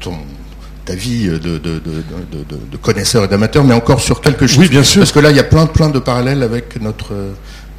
ton, 0.00 0.14
ta 0.84 0.94
vie 0.94 1.28
de, 1.28 1.38
de, 1.38 1.58
de, 1.58 1.80
de 1.80 2.76
connaisseur 2.76 3.24
et 3.24 3.28
d'amateur, 3.28 3.64
mais 3.64 3.74
encore 3.74 4.00
sur 4.00 4.20
quelques 4.20 4.46
chiffres. 4.46 4.60
Oui, 4.60 4.68
bien 4.68 4.82
sûr. 4.82 5.00
Parce 5.00 5.12
que 5.12 5.20
là, 5.20 5.30
il 5.30 5.36
y 5.36 5.40
a 5.40 5.44
plein, 5.44 5.66
plein 5.66 5.88
de 5.88 5.98
parallèles 5.98 6.42
avec 6.42 6.80
notre, 6.80 7.14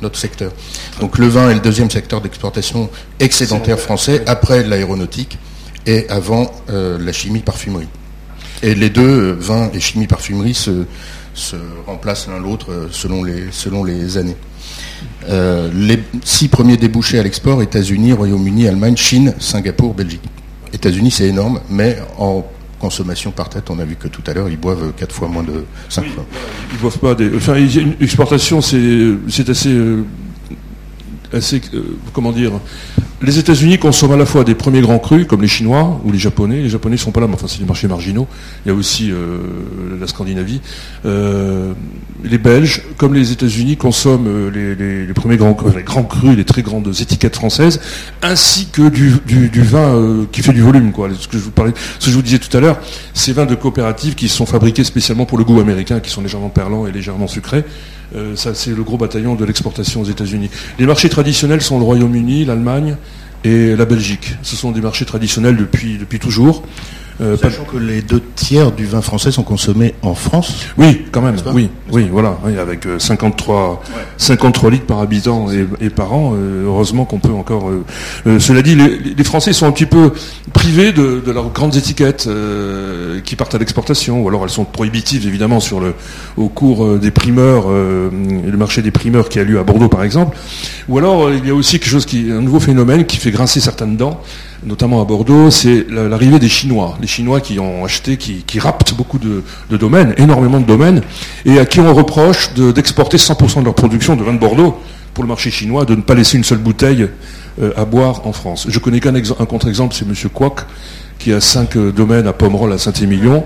notre 0.01 0.17
secteur. 0.17 0.51
Donc 0.99 1.17
le 1.17 1.27
vin 1.27 1.49
est 1.49 1.53
le 1.53 1.59
deuxième 1.59 1.89
secteur 1.89 2.21
d'exportation 2.21 2.89
excédentaire 3.19 3.79
français, 3.79 4.23
après 4.25 4.63
l'aéronautique 4.63 5.37
et 5.85 6.09
avant 6.09 6.51
euh, 6.69 6.97
la 6.99 7.11
chimie-parfumerie. 7.11 7.87
Et 8.63 8.73
les 8.73 8.89
deux, 8.89 9.03
euh, 9.03 9.35
vin 9.37 9.69
et 9.73 9.79
chimie-parfumerie, 9.79 10.53
se, 10.55 10.85
se 11.33 11.55
remplacent 11.85 12.27
l'un 12.27 12.39
l'autre 12.39 12.71
euh, 12.71 12.87
selon 12.91 13.23
les, 13.23 13.45
selon 13.51 13.83
les 13.83 14.17
années. 14.17 14.37
Euh, 15.29 15.69
les 15.73 15.99
six 16.23 16.47
premiers 16.47 16.77
débouchés 16.77 17.19
à 17.19 17.23
l'export, 17.23 17.61
États-Unis, 17.61 18.13
Royaume-Uni, 18.13 18.67
Allemagne, 18.67 18.95
Chine, 18.95 19.33
Singapour, 19.39 19.93
Belgique. 19.93 20.21
États-Unis, 20.73 21.11
c'est 21.11 21.27
énorme, 21.27 21.59
mais 21.69 21.97
en 22.17 22.45
consommation 22.79 23.31
par 23.31 23.49
tête, 23.49 23.69
on 23.69 23.79
a 23.79 23.85
vu 23.85 23.95
que 23.95 24.07
tout 24.07 24.21
à 24.27 24.33
l'heure, 24.33 24.49
ils 24.49 24.59
boivent 24.59 24.93
quatre 24.97 25.15
fois 25.15 25.27
moins 25.27 25.43
de 25.43 25.65
cinq 25.89 26.05
fois. 26.07 26.25
Ils 26.73 26.79
boivent 26.79 26.99
pas 26.99 27.15
des. 27.15 27.35
Enfin, 27.35 27.55
une 27.55 27.95
exportation, 28.01 28.61
c'est 28.61 29.49
assez, 29.49 29.75
euh, 31.35 31.97
comment 32.13 32.31
dire, 32.31 32.51
les 33.21 33.39
États-Unis 33.39 33.77
consomment 33.77 34.13
à 34.13 34.17
la 34.17 34.25
fois 34.25 34.43
des 34.43 34.55
premiers 34.55 34.81
grands 34.81 34.99
crus, 34.99 35.25
comme 35.27 35.41
les 35.41 35.47
Chinois 35.47 35.99
ou 36.05 36.11
les 36.11 36.17
Japonais. 36.17 36.61
Les 36.61 36.69
Japonais 36.69 36.95
ne 36.95 36.99
sont 36.99 37.11
pas 37.11 37.19
là, 37.19 37.27
mais 37.27 37.33
enfin, 37.33 37.47
c'est 37.47 37.59
des 37.59 37.65
marchés 37.65 37.87
marginaux. 37.87 38.27
Il 38.65 38.69
y 38.69 38.71
a 38.71 38.75
aussi 38.75 39.11
euh, 39.11 39.39
la 39.99 40.07
Scandinavie. 40.07 40.61
Euh, 41.05 41.73
les 42.23 42.37
Belges, 42.37 42.83
comme 42.97 43.13
les 43.13 43.31
États-Unis, 43.31 43.77
consomment 43.77 44.49
les, 44.49 45.13
premiers 45.13 45.37
grands, 45.37 45.53
crus, 45.53 46.35
les 46.35 46.45
très 46.45 46.61
grandes 46.61 46.87
étiquettes 46.87 47.35
françaises, 47.35 47.81
ainsi 48.21 48.67
que 48.67 48.89
du, 48.89 49.11
vin 49.61 50.25
qui 50.31 50.41
fait 50.41 50.53
du 50.53 50.61
volume. 50.61 50.91
Ce 51.19 51.27
que 51.27 51.37
je 51.37 51.43
vous 51.43 51.51
ce 51.99 52.05
que 52.05 52.11
je 52.11 52.15
vous 52.15 52.21
disais 52.21 52.39
tout 52.39 52.55
à 52.55 52.61
l'heure, 52.61 52.79
ces 53.13 53.33
vins 53.33 53.45
de 53.45 53.55
coopératives 53.55 54.15
qui 54.15 54.29
sont 54.29 54.45
fabriqués 54.45 54.83
spécialement 54.83 55.25
pour 55.25 55.37
le 55.37 55.43
goût 55.43 55.59
américain, 55.59 55.99
qui 55.99 56.09
sont 56.09 56.21
légèrement 56.21 56.49
perlants 56.49 56.87
et 56.87 56.91
légèrement 56.91 57.27
sucrés. 57.27 57.63
Euh, 58.15 58.35
ça, 58.35 58.53
c'est 58.53 58.71
le 58.71 58.83
gros 58.83 58.97
bataillon 58.97 59.35
de 59.35 59.45
l'exportation 59.45 60.01
aux 60.01 60.05
États-Unis. 60.05 60.49
Les 60.79 60.85
marchés 60.85 61.09
traditionnels 61.09 61.61
sont 61.61 61.79
le 61.79 61.85
Royaume-Uni, 61.85 62.45
l'Allemagne 62.45 62.97
et 63.43 63.75
la 63.75 63.85
Belgique. 63.85 64.35
Ce 64.41 64.55
sont 64.55 64.71
des 64.71 64.81
marchés 64.81 65.05
traditionnels 65.05 65.57
depuis, 65.57 65.97
depuis 65.97 66.19
toujours. 66.19 66.63
Euh, 67.21 67.37
Sachant 67.37 67.63
que 67.63 67.77
les 67.77 68.01
deux 68.01 68.21
tiers 68.35 68.71
du 68.71 68.85
vin 68.85 69.01
français 69.01 69.31
sont 69.31 69.43
consommés 69.43 69.95
en 70.01 70.15
France. 70.15 70.65
Oui, 70.77 71.05
quand 71.11 71.21
même. 71.21 71.35
Oui, 71.53 71.69
oui, 71.91 72.09
voilà. 72.11 72.37
avec 72.59 72.85
53, 72.97 73.81
euh, 73.89 73.93
53 74.17 74.71
litres 74.71 74.85
par 74.85 74.99
habitant 74.99 75.47
et, 75.79 75.89
par 75.89 76.13
an. 76.13 76.33
Euh, 76.35 76.65
heureusement 76.65 77.05
qu'on 77.05 77.19
peut 77.19 77.31
encore. 77.31 77.71
cela 78.25 78.61
dit, 78.61 78.75
les, 78.75 79.23
Français 79.23 79.53
sont 79.53 79.65
un 79.65 79.71
petit 79.71 79.85
peu 79.85 80.11
privés 80.53 80.91
de, 80.91 81.21
leurs 81.31 81.51
grandes 81.51 81.75
étiquettes 81.75 82.29
qui 83.23 83.35
partent 83.35 83.55
à 83.55 83.57
l'exportation, 83.57 84.21
ou 84.21 84.27
alors 84.27 84.43
elles 84.43 84.49
sont 84.49 84.65
prohibitives 84.65 85.25
évidemment 85.25 85.59
sur 85.59 85.79
le 85.79 85.95
au 86.37 86.47
cours 86.47 86.99
des 86.99 87.11
primeurs, 87.11 87.69
le 87.69 88.57
marché 88.57 88.83
des 88.83 88.91
primeurs 88.91 89.29
qui 89.29 89.39
a 89.39 89.43
lieu 89.43 89.57
à 89.57 89.63
Bordeaux 89.63 89.89
par 89.89 90.03
exemple. 90.03 90.37
Ou 90.89 90.97
alors 90.99 91.31
il 91.31 91.45
y 91.47 91.49
a 91.49 91.55
aussi 91.55 91.79
quelque 91.79 91.89
chose 91.89 92.05
qui, 92.05 92.31
un 92.31 92.41
nouveau 92.41 92.59
phénomène 92.59 93.05
qui 93.05 93.17
fait 93.17 93.31
grincer 93.31 93.59
certaines 93.59 93.97
dents 93.97 94.21
notamment 94.63 95.01
à 95.01 95.05
Bordeaux, 95.05 95.51
c'est 95.51 95.85
l'arrivée 95.89 96.39
des 96.39 96.49
Chinois. 96.49 96.97
Les 97.01 97.07
Chinois 97.07 97.41
qui 97.41 97.59
ont 97.59 97.85
acheté, 97.85 98.17
qui, 98.17 98.59
raptent 98.59 98.93
beaucoup 98.93 99.19
de, 99.19 99.43
domaines, 99.77 100.13
énormément 100.17 100.59
de 100.59 100.65
domaines, 100.65 101.01
et 101.45 101.59
à 101.59 101.65
qui 101.65 101.79
on 101.79 101.93
reproche 101.93 102.53
d'exporter 102.53 103.17
100% 103.17 103.59
de 103.59 103.65
leur 103.65 103.75
production 103.75 104.15
de 104.15 104.23
vin 104.23 104.33
de 104.33 104.39
Bordeaux 104.39 104.79
pour 105.13 105.23
le 105.23 105.27
marché 105.29 105.49
chinois, 105.49 105.85
de 105.85 105.95
ne 105.95 106.01
pas 106.01 106.13
laisser 106.13 106.37
une 106.37 106.43
seule 106.43 106.57
bouteille 106.57 107.07
euh, 107.61 107.71
à 107.77 107.85
boire 107.85 108.27
en 108.27 108.33
France. 108.33 108.67
Je 108.69 108.79
connais 108.79 108.99
qu'un 108.99 109.13
contre-exemple, 109.45 109.95
c'est 109.95 110.05
M. 110.05 110.13
Kwok, 110.33 110.61
qui 111.17 111.31
a 111.31 111.39
cinq 111.39 111.77
euh, 111.77 111.91
domaines 111.91 112.27
à 112.27 112.33
Pomerol, 112.33 112.73
à 112.73 112.77
Saint-Émilion, 112.77 113.45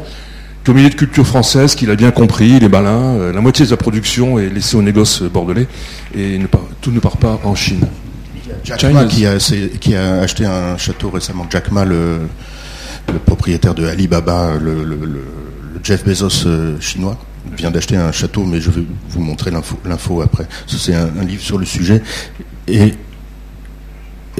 qui 0.63 0.71
au 0.71 0.73
milieu 0.73 0.89
de 0.89 0.95
culture 0.95 1.27
française, 1.27 1.75
qu'il 1.75 1.91
a 1.91 1.95
bien 1.95 2.09
compris, 2.09 2.49
il 2.57 2.63
est 2.63 2.69
malin, 2.69 3.15
euh, 3.17 3.33
la 3.33 3.39
moitié 3.39 3.65
de 3.65 3.69
sa 3.69 3.77
production 3.77 4.39
est 4.39 4.49
laissée 4.49 4.77
au 4.77 4.81
négoce 4.81 5.21
bordelais, 5.21 5.67
et 6.17 6.39
tout 6.81 6.91
ne 6.91 6.99
part 6.99 7.17
pas 7.17 7.39
en 7.43 7.53
Chine. 7.53 7.85
Jack 8.77 8.93
Ma 8.93 9.05
qui 9.05 9.25
a, 9.25 9.37
qui 9.79 9.95
a, 9.95 10.19
acheté 10.21 10.45
un 10.45 10.77
château 10.77 11.09
récemment. 11.09 11.47
Jack 11.49 11.71
Ma, 11.71 11.85
le, 11.85 12.19
propriétaire 13.25 13.73
de 13.73 13.85
Alibaba, 13.85 14.55
le, 14.59 14.83
le, 14.83 14.97
Jeff 15.83 16.05
Bezos 16.05 16.45
euh, 16.45 16.79
chinois, 16.79 17.17
vient 17.57 17.71
d'acheter 17.71 17.95
un 17.95 18.11
château, 18.11 18.43
mais 18.45 18.59
je 18.61 18.69
vais 18.69 18.83
vous 19.09 19.21
montrer 19.21 19.51
l'info 19.51 20.21
après. 20.21 20.47
C'est 20.67 20.93
un, 20.93 21.09
livre 21.23 21.41
sur 21.41 21.57
le 21.57 21.65
sujet. 21.65 22.01
Et, 22.67 22.93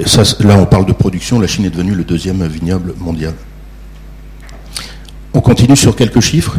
ça, 0.06 0.22
là, 0.40 0.56
on 0.58 0.66
parle 0.66 0.86
de 0.86 0.92
production. 0.92 1.40
La 1.40 1.46
Chine 1.46 1.64
est 1.64 1.70
devenue 1.70 1.94
le 1.94 2.04
deuxième 2.04 2.46
vignoble 2.46 2.94
mondial. 2.98 3.34
On 5.34 5.40
continue 5.40 5.76
sur 5.76 5.94
quelques 5.94 6.20
chiffres. 6.20 6.56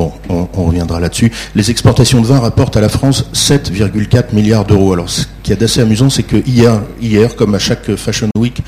Bon, 0.00 0.14
on, 0.30 0.64
reviendra 0.64 0.98
là-dessus. 0.98 1.30
Les 1.54 1.70
exportations 1.70 2.22
de 2.22 2.26
vin 2.26 2.38
rapportent 2.38 2.74
à 2.74 2.80
la 2.80 2.88
France 2.88 3.26
7,4 3.34 4.34
milliards 4.34 4.64
d'euros. 4.64 4.94
Alors, 4.94 5.10
ce 5.10 5.26
qui 5.42 5.52
est 5.52 5.62
assez 5.62 5.82
amusant, 5.82 6.08
c'est 6.08 6.22
que 6.22 6.36
hier, 6.46 7.36
comme 7.36 7.54
à 7.54 7.58
chaque 7.58 7.94
Fashion 7.96 8.30
Week, 8.34 8.62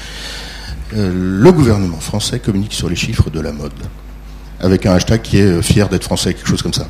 euh, 0.95 1.11
le 1.11 1.51
gouvernement 1.51 2.01
français 2.01 2.39
communique 2.39 2.75
sur 2.75 2.91
les 2.91 2.97
chiffres 2.97 3.31
de 3.31 3.41
la 3.41 3.51
mode, 3.51 3.73
avec 4.61 4.85
un 4.85 4.93
hashtag 4.93 5.23
qui 5.23 5.39
est 5.39 5.47
euh, 5.47 5.63
fier 5.63 5.89
d'être 5.89 6.05
français, 6.05 6.35
quelque 6.35 6.49
chose 6.49 6.61
comme 6.61 6.75
ça. 6.75 6.87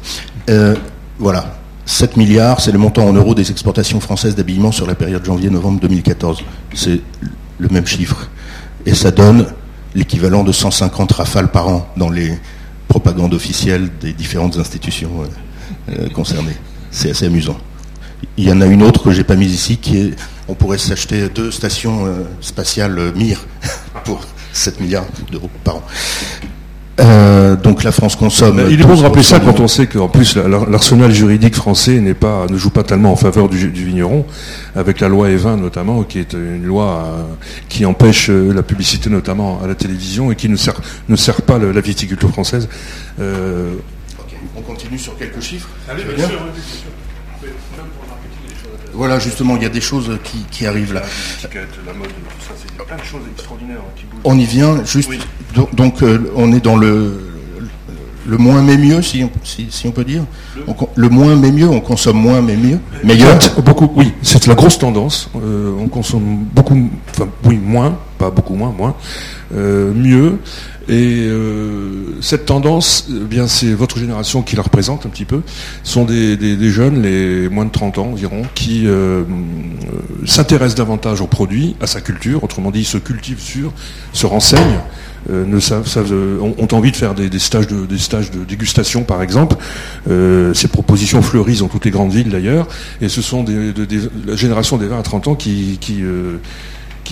Euh, 0.51 0.75
voilà, 1.21 1.55
7 1.87 2.17
milliards, 2.17 2.61
c'est 2.61 2.73
le 2.73 2.79
montant 2.79 3.07
en 3.07 3.13
euros 3.13 3.37
des 3.37 3.53
exportations 3.53 4.01
françaises 4.01 4.35
d'habillement 4.35 4.73
sur 4.73 4.89
la 4.89 4.97
période 4.97 5.25
janvier-novembre 5.25 5.79
2014. 5.83 6.43
C'est 6.75 6.99
le 7.61 7.69
même 7.69 7.87
chiffre. 7.87 8.29
Et 8.87 8.95
ça 8.97 9.13
donne 9.13 9.47
l'équivalent 9.95 10.43
de 10.43 10.51
150 10.51 11.13
rafales 11.13 11.53
par 11.53 11.69
an 11.69 11.87
dans 11.97 12.11
les 12.11 12.37
propagande 12.93 13.33
officielle 13.33 13.89
des 14.03 14.13
différentes 14.13 14.59
institutions 14.59 15.23
euh, 15.23 15.27
euh, 15.89 16.09
concernées. 16.11 16.59
C'est 16.91 17.11
assez 17.11 17.25
amusant. 17.25 17.57
Il 18.37 18.45
y 18.45 18.53
en 18.53 18.61
a 18.61 18.67
une 18.67 18.83
autre 18.83 19.03
que 19.03 19.13
j'ai 19.13 19.25
pas 19.25 19.35
mise 19.35 19.55
ici, 19.55 19.79
qui 19.79 19.97
est, 19.97 20.11
on 20.47 20.53
pourrait 20.55 20.77
s'acheter 20.77 21.31
deux 21.31 21.51
stations 21.51 22.05
euh, 22.05 22.25
spatiales 22.43 23.15
Mir 23.17 23.47
pour 24.05 24.21
7 24.53 24.79
milliards 24.81 25.07
d'euros 25.31 25.49
par 25.65 25.77
an. 25.77 25.83
Euh, 27.03 27.57
donc 27.57 27.83
la 27.83 27.93
France 27.93 28.17
consomme. 28.17 28.63
il 28.71 28.81
est 28.81 28.85
bon 28.85 28.95
de 28.95 29.03
rappeler 29.03 29.23
ça 29.23 29.41
quand 29.41 29.59
on 29.61 29.67
sait 29.67 29.87
qu'en 29.87 30.09
plus 30.09 30.37
l'arsenal 30.37 31.11
juridique 31.11 31.55
français 31.55 32.01
n'est 32.01 32.15
pas, 32.15 32.47
ne 32.49 32.57
joue 32.57 32.71
pas 32.71 32.85
tellement 32.85 33.13
en 33.13 33.17
faveur 33.17 33.49
du, 33.49 33.57
vigneron, 33.57 34.25
avec 34.77 35.01
la 35.01 35.09
loi 35.09 35.29
E20 35.29 35.61
notamment, 35.61 36.05
qui 36.05 36.19
est 36.19 36.33
une 36.35 36.65
loi 36.65 37.05
euh, 37.07 37.23
qui 37.69 37.85
empêche 37.87 38.31
euh, 38.31 38.53
la 38.53 38.63
publicité 38.63 39.11
notamment 39.11 39.61
à 39.63 39.67
la 39.67 39.75
télévision 39.75 40.31
et 40.31 40.37
qui 40.37 40.49
ne 40.49 40.57
sert, 40.57 40.81
ne 41.09 41.17
sert 41.17 41.43
pas 41.43 41.59
la, 41.59 41.81
viticulture 41.81 42.31
française. 42.31 42.69
On 43.19 44.61
continue 44.61 44.99
sur 44.99 45.17
quelques 45.17 45.41
chiffres. 45.41 45.69
Voilà, 48.95 49.19
justement, 49.19 49.57
il 49.57 49.63
y 49.63 49.67
a 49.67 49.71
des 49.71 49.81
choses 49.81 50.11
qui, 50.51 50.67
arrivent 50.67 50.93
là. 50.95 51.03
La 51.87 51.93
mode, 51.93 52.09
tout 52.09 52.47
ça, 52.47 52.55
c'est 52.57 52.85
plein 52.85 52.97
de 52.97 53.03
choses 53.03 53.23
extraordinaires 53.33 53.79
qui 53.97 54.05
bougent. 54.05 54.21
On 54.25 54.39
y 54.39 54.45
vient, 54.45 54.85
juste. 54.85 55.11
Donc, 55.73 56.03
euh, 56.03 56.33
on 56.37 56.53
est 56.53 56.61
dans 56.61 56.77
le, 56.77 57.33
le 58.27 58.39
moins 58.39 58.63
mais 58.63 58.77
mieux, 58.77 59.03
si, 59.03 59.27
si, 59.43 59.87
on 59.87 59.91
peut 59.91 60.05
dire. 60.05 60.25
Le, 60.97 61.09
moins 61.09 61.37
mais 61.37 61.51
mieux, 61.51 61.69
on 61.69 61.81
consomme 61.81 62.19
moins 62.19 62.41
mais 62.41 62.57
mieux. 62.57 62.79
Meilleur. 63.05 63.39
Beaucoup, 63.65 63.91
oui, 63.97 64.13
c'est 64.23 64.47
la 64.47 64.55
grosse 64.55 64.79
tendance. 64.79 65.31
Euh, 65.37 65.73
on 65.81 65.89
consomme 65.89 66.45
beaucoup, 66.53 66.91
enfin, 67.11 67.29
oui, 67.45 67.57
moins, 67.57 67.99
pas 68.19 68.31
beaucoup 68.31 68.55
moins, 68.55 68.71
moins, 68.71 68.95
euh, 69.55 69.93
mieux. 69.93 70.39
Et 70.89 71.27
euh, 71.29 72.17
cette 72.21 72.47
tendance, 72.47 73.07
eh 73.09 73.25
bien 73.25 73.47
c'est 73.47 73.73
votre 73.73 73.99
génération 73.99 74.43
qui 74.43 74.57
la 74.57 74.63
représente 74.63 75.07
un 75.07 75.11
petit 75.11 75.25
peu, 75.25 75.43
sont 75.85 76.05
des, 76.05 76.71
jeunes, 76.71 77.03
les 77.03 77.49
moins 77.49 77.65
de 77.65 77.71
30 77.71 77.99
ans 77.99 78.07
environ, 78.07 78.43
qui 78.55 78.87
euh, 78.87 79.23
s'intéressent 80.27 80.75
davantage 80.75 81.21
aux 81.21 81.27
produits, 81.29 81.77
à 81.81 81.87
sa 81.87 82.01
culture, 82.01 82.43
autrement 82.43 82.71
dit, 82.71 82.85
se 82.85 82.99
cultivent 82.99 83.41
sur, 83.41 83.73
se 84.13 84.27
renseignent, 84.27 84.81
ne 85.31 85.61
savent, 85.61 85.87
ont, 86.41 86.69
envie 86.73 86.91
de 86.91 86.97
faire 86.97 87.15
des, 87.15 87.39
stages 87.39 87.69
de, 87.69 87.87
des 87.87 88.45
dégustation 88.49 89.05
par 89.05 89.23
exemple. 89.23 89.55
ces 90.09 90.67
propositions 90.67 91.23
fleurissent 91.23 91.61
dans 91.61 91.69
toutes 91.69 91.85
les 91.85 91.93
grandes 91.93 92.13
villes 92.13 92.31
d'ailleurs, 92.31 92.67
et 93.01 93.09
ce 93.09 93.23
sont 93.23 93.45
des, 93.45 93.73
la 94.27 94.35
génération 94.35 94.79
des 94.79 94.89
20 94.89 94.99
à 94.99 95.03
30 95.03 95.29
ans 95.29 95.35
qui, 95.37 95.79
qui 95.81 96.03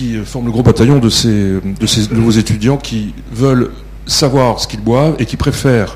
qui 0.01 0.15
forment 0.25 0.47
le 0.47 0.51
gros 0.51 0.63
bataillon 0.63 0.97
de 0.97 1.09
ces, 1.09 1.59
de 1.61 1.85
ces 1.85 2.11
nouveaux 2.11 2.31
étudiants 2.31 2.77
qui 2.77 3.13
veulent 3.31 3.69
savoir 4.07 4.59
ce 4.59 4.67
qu'ils 4.67 4.81
boivent 4.81 5.15
et 5.19 5.25
qui 5.25 5.37
préfèrent 5.37 5.95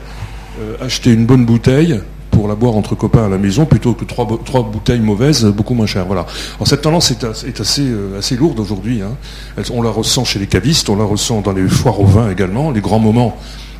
euh, 0.61 0.75
acheter 0.79 1.11
une 1.11 1.25
bonne 1.25 1.43
bouteille 1.43 1.99
pour 2.29 2.47
la 2.47 2.53
boire 2.53 2.75
entre 2.75 2.93
copains 2.93 3.25
à 3.25 3.29
la 3.29 3.39
maison 3.39 3.65
plutôt 3.65 3.93
que 3.93 4.05
trois, 4.05 4.27
trois 4.45 4.61
bouteilles 4.61 4.99
mauvaises 4.99 5.45
beaucoup 5.45 5.73
moins 5.73 5.87
chères. 5.87 6.05
Voilà. 6.05 6.27
Alors 6.57 6.67
cette 6.67 6.83
tendance 6.83 7.09
est, 7.09 7.23
assez, 7.59 7.81
euh, 7.81 8.19
assez 8.19 8.35
lourde 8.35 8.59
aujourd'hui. 8.59 9.01
Hein. 9.01 9.15
On 9.73 9.81
la 9.81 9.89
ressent 9.89 10.23
chez 10.23 10.37
les 10.37 10.47
cavistes, 10.47 10.87
on 10.89 10.97
la 10.97 11.05
ressent 11.05 11.41
dans 11.41 11.53
les 11.53 11.67
foires 11.67 11.99
au 11.99 12.05
vin 12.05 12.29
également, 12.29 12.69
les 12.69 12.81
grands 12.81 12.99
moments 12.99 13.35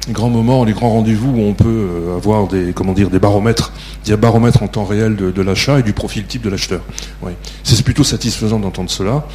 les 0.08 0.14
grands 0.14 0.30
moments, 0.30 0.64
les 0.64 0.74
grands 0.74 0.92
rendez-vous 0.92 1.32
où 1.32 1.42
on 1.42 1.54
peut 1.54 1.68
euh, 1.68 2.16
avoir 2.16 2.48
des, 2.48 2.74
comment 2.74 2.94
dire, 2.94 3.10
des 3.10 3.20
baromètres, 3.20 3.72
des 4.06 4.16
baromètres 4.16 4.62
en 4.62 4.68
temps 4.68 4.86
réel 4.86 5.16
de, 5.16 5.42
l'achat 5.42 5.80
et 5.80 5.84
du 5.84 5.94
profil 5.94 6.26
type 6.26 6.44
de 6.44 6.50
l'acheteur. 6.50 6.82
C'est 7.64 7.82
plutôt 7.84 8.04
satisfaisant 8.04 8.60
d'entendre 8.60 8.90
cela, 8.90 9.28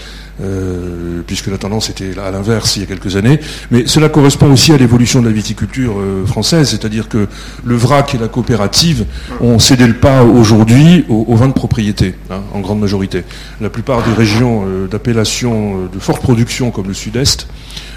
euh, 0.43 1.23
puisque 1.27 1.49
la 1.49 1.59
tendance 1.59 1.91
était 1.91 2.19
à 2.19 2.31
l'inverse 2.31 2.77
il 2.77 2.81
y 2.81 2.83
a 2.83 2.87
quelques 2.87 3.17
années. 3.17 3.41
Mais 3.71 3.87
cela 3.87 4.09
correspond 4.09 4.51
aussi 4.53 4.73
à 4.73 4.77
l'évolution 4.77 5.21
de 5.21 5.27
la 5.27 5.33
viticulture 5.33 5.99
euh, 5.99 6.27
française, 6.27 6.71
c'est-à-dire 6.71 7.09
que 7.09 7.27
le 7.65 7.77
vrac 7.77 8.15
et 8.15 8.19
la 8.19 8.29
coopérative 8.29 9.05
ont 9.41 9.59
cédé 9.59 9.87
le 9.87 9.95
pas 9.95 10.23
aujourd'hui 10.25 11.05
aux, 11.09 11.35
vins 11.37 11.49
de 11.49 11.53
propriété, 11.53 12.15
hein, 12.31 12.41
en 12.55 12.61
grande 12.61 12.81
majorité. 12.81 13.25
La 13.61 13.71
plupart 13.71 14.03
des 14.03 14.13
régions 14.13 14.65
d'appellation 14.91 15.89
de 15.93 15.99
forte 15.99 16.23
production, 16.23 16.71
comme 16.71 16.89
le 16.89 16.95
Sud-Est, 16.95 17.47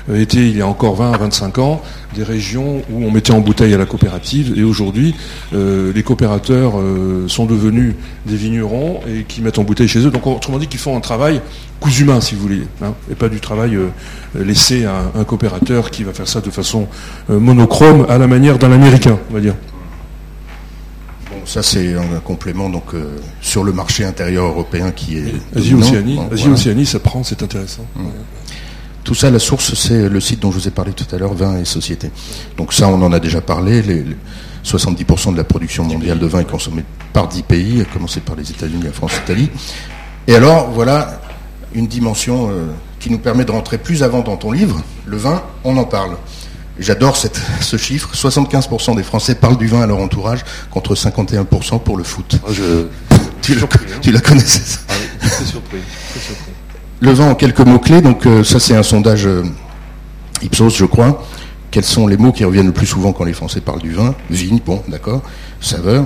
euh, 0.10 0.20
étaient, 0.22 0.50
il 0.50 0.58
y 0.58 0.62
a 0.62 0.68
encore 0.68 0.96
20 0.96 1.12
à 1.14 1.18
25 1.18 1.58
ans, 1.60 1.82
des 2.16 2.24
régions 2.24 2.82
où 2.92 3.06
on 3.06 3.12
mettait 3.12 3.32
en 3.32 3.40
bouteille 3.40 3.74
à 3.74 3.78
la 3.78 3.86
coopérative. 3.86 4.54
Et 4.58 4.64
aujourd'hui, 4.64 5.16
euh, 5.54 5.92
les 5.94 6.04
coopérateurs 6.04 6.74
euh, 6.78 7.26
sont 7.28 7.46
devenus 7.46 7.96
des 8.26 8.36
vignerons 8.36 9.02
et 9.08 9.24
qui 9.24 9.42
mettent 9.42 9.60
en 9.60 9.64
bouteille 9.64 9.88
chez 9.88 10.00
eux. 10.00 10.12
Donc 10.12 10.28
autrement 10.28 10.60
dit 10.60 10.68
qu'ils 10.68 10.80
font 10.80 10.98
un 10.98 11.02
travail 11.02 11.42
cousu 11.80 12.04
humain, 12.04 12.22
si 12.22 12.33
vous 12.36 12.42
voulez, 12.42 12.68
hein, 12.82 12.94
et 13.12 13.16
pas 13.16 13.30
du 13.30 13.40
travail 13.40 13.78
laissé 14.36 14.86
à 14.86 15.12
un, 15.16 15.24
coopérateur 15.24 15.92
qui 15.92 16.04
va 16.04 16.14
faire 16.14 16.28
ça 16.28 16.42
de 16.42 16.50
façon 16.50 16.88
monochrome 17.30 18.06
à 18.10 18.18
la 18.18 18.28
manière 18.28 18.58
d'un 18.58 18.72
Américain, 18.72 19.18
on 19.30 19.34
va 19.34 19.40
dire. 19.40 19.56
Bon, 21.32 21.38
ça 21.46 21.64
c'est 21.64 21.96
un 21.96 22.20
complément 22.24 22.70
donc 22.70 22.94
euh, 22.94 23.18
sur 23.42 23.64
le 23.64 23.72
marché 23.72 24.06
intérieur 24.06 24.46
européen 24.46 24.92
qui 24.92 25.18
est. 25.18 25.34
Asie-Océanie, 25.56 26.20
Asie-Océanie, 26.32 26.86
ça 26.86 27.00
prend, 27.00 27.24
c'est 27.24 27.42
intéressant. 27.42 27.86
Mmh. 27.96 28.04
Tout 29.04 29.16
ça, 29.16 29.30
la 29.30 29.40
source, 29.40 29.74
c'est 29.74 30.08
le 30.08 30.20
site 30.22 30.40
dont 30.40 30.52
je 30.52 30.60
vous 30.60 30.68
ai 30.68 30.72
parlé 30.72 30.94
tout 30.94 31.06
à 31.14 31.18
l'heure, 31.18 31.34
Vin 31.34 31.58
et 31.58 31.66
Société. 31.66 32.10
Donc 32.58 32.72
ça, 32.72 32.88
on 32.88 33.02
en 33.02 33.12
a 33.12 33.20
déjà 33.20 33.42
parlé. 33.42 33.82
Les, 33.82 34.06
70% 34.64 35.34
de 35.34 35.38
la 35.38 35.44
production 35.44 35.84
mondiale 35.84 36.20
de 36.20 36.26
vin 36.26 36.40
est 36.40 36.50
consommée 36.50 36.84
par 37.12 37.28
10 37.28 37.44
pays, 37.44 37.82
à 37.82 37.86
commencer 37.86 38.22
par 38.22 38.36
les 38.36 38.50
États-Unis, 38.50 38.84
la 38.84 38.92
France, 38.92 39.12
l'Italie. 39.20 39.50
Et 40.28 40.36
alors, 40.36 40.72
voilà 40.72 41.22
une 41.74 41.88
dimension 41.88 42.50
euh, 42.50 42.66
qui 43.00 43.10
nous 43.10 43.18
permet 43.18 43.46
de 43.46 43.52
rentrer 43.52 43.78
plus 43.78 44.04
avant 44.04 44.22
dans 44.22 44.38
ton 44.38 44.52
livre. 44.52 44.82
Le 45.06 45.18
vin, 45.18 45.42
on 45.64 45.78
en 45.78 45.86
parle. 45.86 46.16
J'adore 46.80 47.18
ce 47.62 47.78
chiffre. 47.78 48.12
75% 48.14 48.96
des 48.96 49.04
Français 49.04 49.36
parlent 49.36 49.58
du 49.58 49.68
vin 49.68 49.82
à 49.82 49.88
leur 49.88 50.00
entourage, 50.00 50.44
contre 50.72 50.96
51% 50.96 51.80
pour 51.82 51.98
le 51.98 52.04
foot. 52.04 52.40
Ah, 52.46 52.52
je... 52.52 52.88
tu, 53.42 53.56
la, 54.12 54.20
connaissais 54.22 54.62
ça 54.62 54.80
ah 54.90 55.46
surpris. 55.46 55.80
Le 57.00 57.12
vin 57.12 57.32
en 57.32 57.36
quelques 57.36 57.60
mots-clés. 57.60 58.02
Donc 58.02 58.26
euh, 58.26 58.44
ça, 58.44 58.60
c'est 58.60 58.76
un 58.76 58.84
sondage 58.84 59.26
euh, 59.26 59.44
Ipsos, 60.42 60.76
je 60.76 60.86
crois. 60.86 61.24
Quels 61.72 61.84
sont 61.84 62.08
les 62.08 62.18
mots 62.18 62.32
qui 62.32 62.46
reviennent 62.46 62.68
le 62.68 62.72
plus 62.72 62.86
souvent 62.86 63.14
quand 63.14 63.24
les 63.24 63.34
Français 63.34 63.60
parlent 63.60 63.82
du 63.82 63.92
vin? 63.92 64.14
Vigne, 64.30 64.60
bon, 64.64 64.84
d'accord. 64.88 65.24
Saveur? 65.60 66.06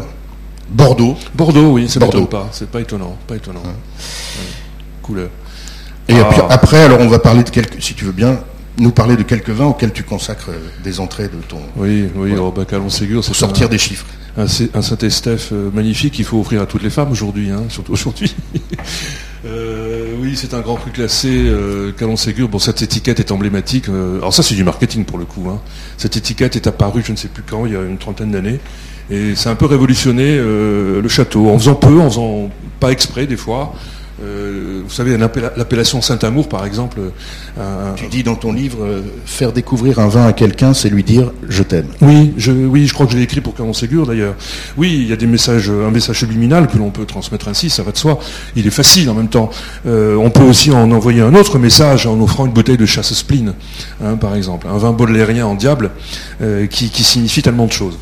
Bordeaux. 0.70 1.16
Bordeaux, 1.36 1.72
oui, 1.72 1.90
ça 1.90 2.00
Bordeaux. 2.00 2.26
pas. 2.26 2.50
C'est 2.52 2.70
pas 2.70 2.82
étonnant. 2.82 3.18
Pas 3.28 3.36
étonnant. 3.36 3.62
Couleur. 5.02 5.30
Et 6.10 6.16
ah. 6.20 6.48
après, 6.50 6.84
alors 6.84 7.00
on 7.02 7.08
va 7.08 7.20
parler 7.20 7.44
de 7.44 7.50
quelques, 7.50 7.82
si 7.82 7.94
tu 7.94 8.06
veux 8.06 8.12
bien, 8.12 8.40
nous 8.80 8.92
parler 8.92 9.18
de 9.18 9.24
quelques 9.24 9.50
vins 9.50 9.66
auxquels 9.66 9.92
tu 9.92 10.04
consacres 10.04 10.50
euh, 10.50 10.70
des 10.84 11.00
entrées 11.00 11.28
de 11.28 11.42
ton. 11.48 11.60
Oui, 11.76 12.08
oui, 12.16 12.36
au 12.38 12.52
Bacalon 12.52 12.90
Ségur, 12.90 13.24
c'est 13.24 13.34
sortir 13.34 13.70
des 13.70 13.78
chiffres. 13.78 14.06
Un, 14.38 14.46
un 14.46 14.82
Saint-Estèphe 14.82 15.50
euh, 15.52 15.72
magnifique 15.74 16.14
qu'il 16.14 16.26
faut 16.26 16.40
offrir 16.40 16.62
à 16.62 16.68
toutes 16.68 16.84
les 16.84 16.92
femmes 16.92 17.12
aujourd'hui, 17.12 17.50
hein, 17.50 17.64
surtout 17.70 17.94
aujourd'hui. 17.94 18.36
euh, 19.46 20.14
oui, 20.22 20.34
c'est 20.36 20.54
un 20.54 20.62
grand 20.62 20.76
cru 20.76 20.92
classé, 20.92 21.30
euh, 21.32 21.92
Calon 21.92 22.16
Ségur. 22.16 22.48
Bon, 22.48 22.60
cette 22.60 22.84
étiquette 22.84 23.20
est 23.20 23.32
emblématique. 23.32 23.90
Euh, 23.90 24.18
alors 24.18 24.34
ça, 24.34 24.44
c'est 24.44 24.54
du 24.54 24.64
marketing 24.64 25.06
pour 25.06 25.18
le 25.18 25.26
coup. 25.26 25.50
Hein. 25.50 25.60
Cette 25.98 26.16
étiquette 26.16 26.56
est 26.56 26.68
apparue, 26.68 27.02
je 27.04 27.12
ne 27.12 27.18
sais 27.18 27.30
plus 27.30 27.44
quand, 27.44 27.66
il 27.66 27.74
y 27.74 27.76
a 27.76 27.82
une 27.82 27.98
trentaine 27.98 28.32
d'années, 28.32 28.60
et 29.10 29.34
c'est 29.36 29.50
un 29.50 29.56
peu 29.56 29.66
révolutionné 29.66 30.38
le 30.38 31.08
château, 31.08 31.50
en 31.50 31.58
faisant 31.58 31.76
peu, 31.76 32.00
en 32.00 32.10
faisant 32.10 32.52
pas 32.80 32.92
exprès 32.92 33.26
des 33.26 33.38
fois. 33.38 33.74
Euh, 34.24 34.82
vous 34.84 34.90
savez, 34.90 35.18
l'appellation 35.18 36.02
Saint-Amour, 36.02 36.50
par 36.50 36.66
exemple. 36.66 37.00
Euh, 37.58 37.94
tu 37.96 38.08
dis 38.08 38.24
dans 38.24 38.36
ton 38.36 38.52
livre, 38.52 38.84
euh, 38.84 39.02
faire 39.26 39.52
découvrir 39.52 40.00
un 40.00 40.08
vin 40.08 40.26
à 40.26 40.34
quelqu'un, 40.34 40.74
c'est 40.74 40.90
lui 40.90 41.04
dire 41.04 41.32
je 41.48 41.64
t'aime. 41.64 41.88
Oui, 42.02 42.34
je, 42.38 42.52
oui, 42.52 42.88
je 42.88 42.94
crois 42.94 43.06
que 43.06 43.12
je 43.12 43.18
l'ai 43.18 43.24
écrit 43.24 43.42
pour 43.42 43.54
Caron 43.54 43.74
Ségur 43.74 44.08
d'ailleurs. 44.08 44.36
Oui, 44.78 44.92
il 45.02 45.08
y 45.08 45.14
a 45.14 45.16
des 45.16 45.28
messages, 45.28 45.70
un 45.70 45.92
message 45.92 46.20
subliminal 46.20 46.68
que 46.68 46.78
l'on 46.78 46.90
peut 46.90 47.06
transmettre 47.06 47.48
ainsi, 47.48 47.70
ça 47.70 47.84
va 47.84 47.92
de 47.92 47.98
soi. 47.98 48.20
Il 48.56 48.66
est 48.66 48.72
facile 48.72 49.10
en 49.10 49.14
même 49.14 49.30
temps. 49.30 49.50
on 49.86 50.30
peut 50.30 50.44
aussi 50.44 50.72
en 50.72 50.92
envoyer 50.92 51.22
un 51.22 51.36
autre 51.36 51.60
message 51.60 52.08
en 52.08 52.20
offrant 52.20 52.46
une 52.46 52.54
bouteille 52.54 52.78
de 52.78 52.86
chasse 52.86 53.14
spleen, 53.14 53.54
hein, 54.04 54.16
par 54.16 54.36
exemple, 54.36 54.68
un 54.68 54.78
vin 54.78 54.94
baudelairien 54.94 55.46
en 55.46 55.56
diable, 55.56 55.92
qui, 56.70 56.90
qui, 56.90 57.04
signifie 57.04 57.42
tellement 57.42 57.68
de 57.68 57.72
choses. 57.72 57.98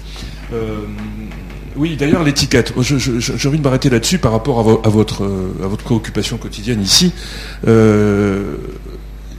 Oui, 1.77 1.97
d'ailleurs, 1.97 2.23
l'étiquette. 2.23 2.73
J'ai 2.81 3.47
envie 3.47 3.57
de 3.57 3.63
m'arrêter 3.63 3.89
là-dessus 3.89 4.17
par 4.17 4.31
rapport 4.31 4.59
à, 4.59 4.89
votre, 4.89 5.23
euh, 5.23 5.53
à 5.63 5.67
votre 5.67 5.83
préoccupation 5.83 6.37
quotidienne 6.37 6.81
ici. 6.81 7.11
Euh, 7.67 8.55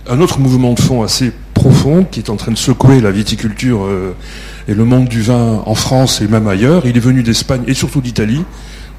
un 0.08 0.20
autre 0.20 0.38
mouvement 0.38 0.74
de 0.74 0.80
fond 0.80 1.02
assez 1.02 1.32
profond 1.54 2.04
qui 2.04 2.20
est 2.20 2.30
en 2.30 2.36
train 2.36 2.52
de 2.52 2.58
secouer 2.58 3.00
la 3.00 3.10
viticulture 3.10 3.84
euh, 3.84 4.14
et 4.68 4.74
le 4.74 4.84
monde 4.84 5.08
du 5.08 5.22
vin 5.22 5.62
en 5.64 5.74
France 5.74 6.20
et 6.20 6.28
même 6.28 6.46
ailleurs. 6.46 6.86
Il 6.86 6.96
est 6.96 7.00
venu 7.00 7.22
d'Espagne 7.22 7.62
et 7.66 7.74
surtout 7.74 8.02
d'Italie, 8.02 8.44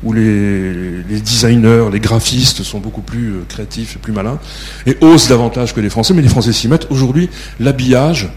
où 0.03 0.13
les, 0.13 1.03
les, 1.03 1.19
designers, 1.19 1.89
les 1.91 1.99
graphistes 1.99 2.63
sont 2.63 2.79
beaucoup 2.79 3.01
plus 3.01 3.35
créatifs 3.47 3.97
et 3.97 3.99
plus 3.99 4.13
malins, 4.13 4.39
et 4.87 4.97
osent 5.01 5.27
davantage 5.27 5.75
que 5.75 5.79
les 5.79 5.89
Français, 5.89 6.13
mais 6.13 6.23
les 6.23 6.29
Français 6.29 6.53
s'y 6.53 6.67
mettent. 6.67 6.87
Aujourd'hui, 6.89 7.29
l'habillage, 7.59 8.29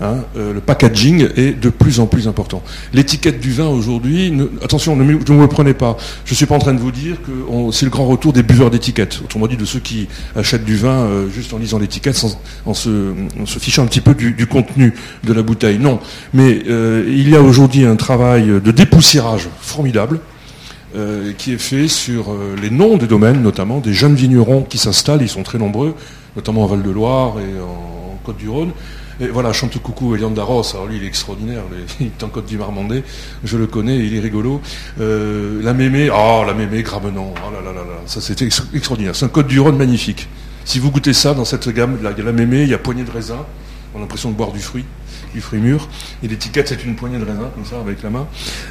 Hein, 0.00 0.24
euh, 0.36 0.52
le 0.52 0.60
packaging 0.60 1.28
est 1.36 1.52
de 1.52 1.68
plus 1.70 2.00
en 2.00 2.06
plus 2.06 2.26
important. 2.26 2.62
L'étiquette 2.92 3.38
du 3.38 3.52
vin 3.52 3.68
aujourd'hui, 3.68 4.32
attention, 4.60 4.96
ne, 4.96 5.04
me 5.04 5.40
le 5.40 5.46
prenez 5.46 5.72
pas. 5.72 5.96
Je 6.24 6.32
ne 6.32 6.36
suis 6.36 6.46
pas 6.46 6.56
en 6.56 6.58
train 6.58 6.74
de 6.74 6.80
vous 6.80 6.90
dire 6.90 7.18
que 7.22 7.30
c'est 7.72 7.84
le 7.84 7.90
grand 7.90 8.06
retour 8.06 8.32
des 8.32 8.42
buveurs 8.42 8.70
d'étiquettes. 8.70 9.20
Autrement 9.24 9.46
dit, 9.46 9.56
de 9.56 9.64
ceux 9.64 9.78
qui 9.78 10.08
achètent 10.34 10.64
du 10.64 10.76
vin 10.76 11.04
euh, 11.04 11.30
juste 11.30 11.52
en 11.52 11.58
lisant 11.58 11.78
l'étiquette, 11.78 12.20
en, 12.66 12.74
se, 12.74 13.14
fichant 13.46 13.84
un 13.84 13.86
petit 13.86 14.00
peu 14.00 14.14
du, 14.14 14.46
contenu 14.46 14.94
de 15.22 15.32
la 15.32 15.42
bouteille. 15.42 15.78
Non. 15.78 16.00
Mais 16.32 16.62
euh, 16.68 17.04
il 17.08 17.28
y 17.28 17.36
a 17.36 17.40
aujourd'hui 17.40 17.84
un 17.84 17.96
travail 17.96 18.46
de 18.46 18.70
dépoussiérage 18.70 19.48
formidable. 19.60 20.18
qui 21.38 21.52
est 21.52 21.58
fait 21.58 21.88
sur 21.88 22.26
les 22.62 22.70
noms 22.70 22.96
des 22.96 23.08
domaines, 23.08 23.42
notamment 23.42 23.80
des 23.80 23.92
jeunes 23.92 24.14
vignerons 24.14 24.62
qui 24.62 24.78
s'installent, 24.78 25.22
ils 25.22 25.28
sont 25.28 25.42
très 25.42 25.58
nombreux, 25.58 25.94
notamment 26.36 26.62
en 26.62 26.66
Val-de-Loire 26.66 27.34
et 27.40 27.60
en 27.60 28.18
Côte-du-Rhône, 28.24 28.70
et 29.20 29.28
voilà, 29.28 29.52
chante 29.52 29.78
coucou 29.80 30.14
Elian 30.14 30.30
Darros, 30.30 30.64
alors 30.74 30.86
lui 30.86 30.96
il 30.96 31.04
est 31.04 31.06
extraordinaire, 31.06 31.62
il 32.00 32.06
est 32.06 32.22
en 32.22 32.28
Côte 32.28 32.46
du 32.46 32.58
Marmandais, 32.58 33.04
je 33.44 33.56
le 33.56 33.66
connais, 33.66 33.98
il 33.98 34.14
est 34.14 34.20
rigolo. 34.20 34.60
Euh, 35.00 35.62
la 35.62 35.72
mémé, 35.72 36.10
oh 36.10 36.42
la 36.46 36.54
mémé, 36.54 36.82
Gramenon, 36.82 37.34
oh 37.36 37.52
là 37.52 37.60
là 37.60 37.72
là 37.72 37.84
là, 37.84 38.00
ça 38.06 38.20
c'était 38.20 38.46
extraordinaire, 38.46 39.14
c'est 39.14 39.26
un 39.26 39.28
Côte 39.28 39.46
du 39.46 39.60
Rhône 39.60 39.76
magnifique. 39.76 40.28
Si 40.64 40.78
vous 40.78 40.90
goûtez 40.90 41.12
ça 41.12 41.34
dans 41.34 41.44
cette 41.44 41.68
gamme, 41.68 41.98
il 42.00 42.04
y 42.04 42.20
a 42.20 42.24
la 42.24 42.32
mémé, 42.32 42.62
il 42.62 42.68
y 42.70 42.74
a 42.74 42.78
poignée 42.78 43.04
de 43.04 43.10
raisin, 43.10 43.44
on 43.94 43.98
a 43.98 44.00
l'impression 44.00 44.30
de 44.30 44.36
boire 44.36 44.52
du 44.52 44.60
fruit 44.60 44.84
du 45.34 45.40
fruit 45.40 45.58
mûr. 45.58 45.88
Et 46.22 46.28
l'étiquette, 46.28 46.68
c'est 46.68 46.84
une 46.84 46.94
poignée 46.94 47.18
de 47.18 47.24
raisin, 47.24 47.50
comme 47.54 47.64
ça, 47.64 47.76
avec 47.84 48.02
la 48.02 48.10
main. 48.10 48.26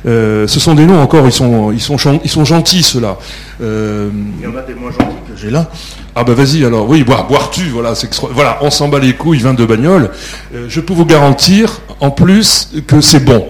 Euh, 0.05 0.47
ce 0.47 0.59
sont 0.59 0.73
des 0.73 0.85
noms 0.85 1.01
encore, 1.01 1.25
ils 1.25 1.31
sont, 1.31 1.71
ils 1.71 1.81
sont, 1.81 1.97
ils 2.23 2.29
sont 2.29 2.45
gentils, 2.45 2.83
ceux-là. 2.83 3.17
Euh, 3.61 4.09
Il 4.39 4.43
y 4.43 4.47
en 4.47 4.55
a 4.55 4.61
des 4.61 4.73
moins 4.73 4.91
gentils 4.91 5.17
que 5.27 5.35
j'ai 5.35 5.51
là. 5.51 5.69
Ah 6.15 6.23
bah 6.23 6.33
vas-y 6.33 6.63
alors, 6.63 6.87
oui, 6.87 7.03
boire, 7.03 7.27
boire-tu, 7.27 7.69
voilà, 7.69 7.93
voilà, 8.31 8.59
on 8.61 8.69
s'en 8.69 8.87
bat 8.87 8.99
les 8.99 9.13
couilles, 9.13 9.39
vin 9.39 9.53
de 9.53 9.65
bagnole. 9.65 10.11
Euh, 10.55 10.67
je 10.69 10.79
peux 10.79 10.93
vous 10.93 11.05
garantir, 11.05 11.81
en 11.99 12.11
plus, 12.11 12.71
que 12.87 13.01
c'est 13.01 13.23
bon. 13.23 13.45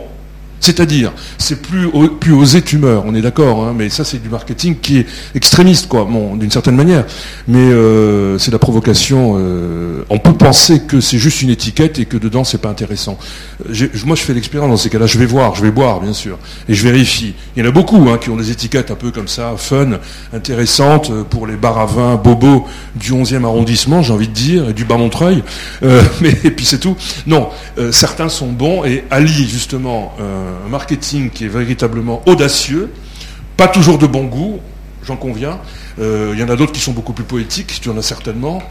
C'est-à-dire, 0.63 1.11
c'est 1.39 1.61
plus, 1.61 1.89
plus 2.21 2.31
osé 2.31 2.61
tumeur, 2.61 3.03
on 3.05 3.13
est 3.15 3.21
d'accord, 3.21 3.65
hein, 3.65 3.73
mais 3.77 3.89
ça 3.89 4.05
c'est 4.05 4.19
du 4.19 4.29
marketing 4.29 4.77
qui 4.79 4.99
est 4.99 5.05
extrémiste, 5.35 5.89
quoi, 5.89 6.07
d'une 6.35 6.51
certaine 6.51 6.77
manière. 6.77 7.03
Mais 7.49 7.59
euh, 7.59 8.37
c'est 8.37 8.49
la 8.49 8.59
provocation. 8.59 9.35
Euh, 9.37 10.05
on 10.09 10.19
peut 10.19 10.31
penser 10.31 10.83
que 10.83 11.01
c'est 11.01 11.17
juste 11.17 11.41
une 11.41 11.49
étiquette 11.49 11.99
et 11.99 12.05
que 12.05 12.15
dedans 12.15 12.45
c'est 12.45 12.61
pas 12.61 12.69
intéressant. 12.69 13.19
Euh, 13.69 13.87
moi 14.05 14.15
je 14.15 14.21
fais 14.21 14.33
l'expérience 14.33 14.69
dans 14.69 14.77
ces 14.77 14.89
cas-là, 14.89 15.05
je 15.05 15.19
vais 15.19 15.25
voir, 15.25 15.53
je 15.53 15.63
vais 15.63 15.71
boire 15.71 15.99
bien 15.99 16.13
sûr, 16.13 16.39
et 16.69 16.73
je 16.73 16.83
vérifie. 16.85 17.33
Il 17.57 17.63
y 17.63 17.65
en 17.65 17.69
a 17.69 17.73
beaucoup 17.73 18.07
hein, 18.09 18.17
qui 18.17 18.29
ont 18.29 18.37
des 18.37 18.49
étiquettes 18.49 18.89
un 18.89 18.95
peu 18.95 19.11
comme 19.11 19.27
ça, 19.27 19.55
fun, 19.57 19.99
intéressantes 20.31 21.11
pour 21.25 21.45
les 21.45 21.57
bars 21.57 21.77
à 21.77 21.85
vin 21.87 22.15
bobos 22.15 22.65
du 22.95 23.11
11e 23.11 23.43
arrondissement, 23.43 24.01
j'ai 24.01 24.13
envie 24.13 24.29
de 24.29 24.33
dire, 24.33 24.69
et 24.69 24.73
du 24.73 24.85
Bas-Montreuil. 24.85 25.43
mais 26.21 26.37
et 26.45 26.51
puis 26.51 26.65
c'est 26.65 26.79
tout. 26.79 26.95
Non, 27.27 27.49
certains 27.91 28.29
sont 28.29 28.47
bons 28.47 28.85
et 28.85 29.03
allient 29.11 29.49
justement 29.49 30.15
un 30.65 30.69
marketing 30.69 31.29
qui 31.29 31.45
est 31.45 31.49
véritablement 31.49 32.21
audacieux, 32.25 32.91
pas 33.57 33.67
toujours 33.67 33.97
de 33.97 34.07
bon 34.07 34.25
goût, 34.25 34.59
j'en 35.05 35.15
conviens. 35.15 35.59
Euh, 35.99 36.31
il 36.33 36.39
y 36.39 36.43
en 36.43 36.49
a 36.49 36.55
d'autres 36.55 36.71
qui 36.71 36.79
sont 36.79 36.93
beaucoup 36.93 37.13
plus 37.13 37.23
poétiques, 37.23 37.79
tu 37.81 37.89
en 37.89 37.97
as 37.97 38.01
certainement, 38.01 38.61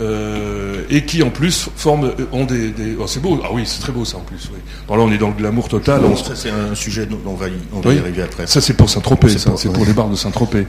euh, 0.00 0.82
et 0.90 1.04
qui 1.04 1.22
en 1.22 1.30
plus 1.30 1.68
forment, 1.76 2.06
euh, 2.18 2.26
ont 2.32 2.44
des. 2.44 2.72
Oh, 2.98 3.06
c'est 3.06 3.20
beau, 3.20 3.40
ah 3.44 3.48
oui, 3.52 3.62
c'est 3.64 3.80
très 3.80 3.92
beau 3.92 4.04
ça 4.04 4.16
en 4.16 4.20
plus. 4.20 4.50
là, 4.88 4.96
on 4.98 5.12
est 5.12 5.18
dans 5.18 5.28
le 5.28 5.34
glamour 5.34 5.68
total. 5.68 6.02
ça, 6.16 6.34
c'est 6.34 6.50
un 6.50 6.74
sujet 6.74 7.06
dont 7.06 7.20
on 7.26 7.34
va 7.34 7.46
y, 7.48 7.98
arriver 7.98 8.22
après. 8.22 8.46
Ça, 8.46 8.60
c'est 8.60 8.74
pour 8.74 8.90
Saint-Tropez, 8.90 9.38
ça, 9.38 9.52
c'est 9.56 9.72
pour 9.72 9.84
les 9.84 9.92
bars 9.92 10.08
de 10.08 10.16
Saint-Tropez. 10.16 10.66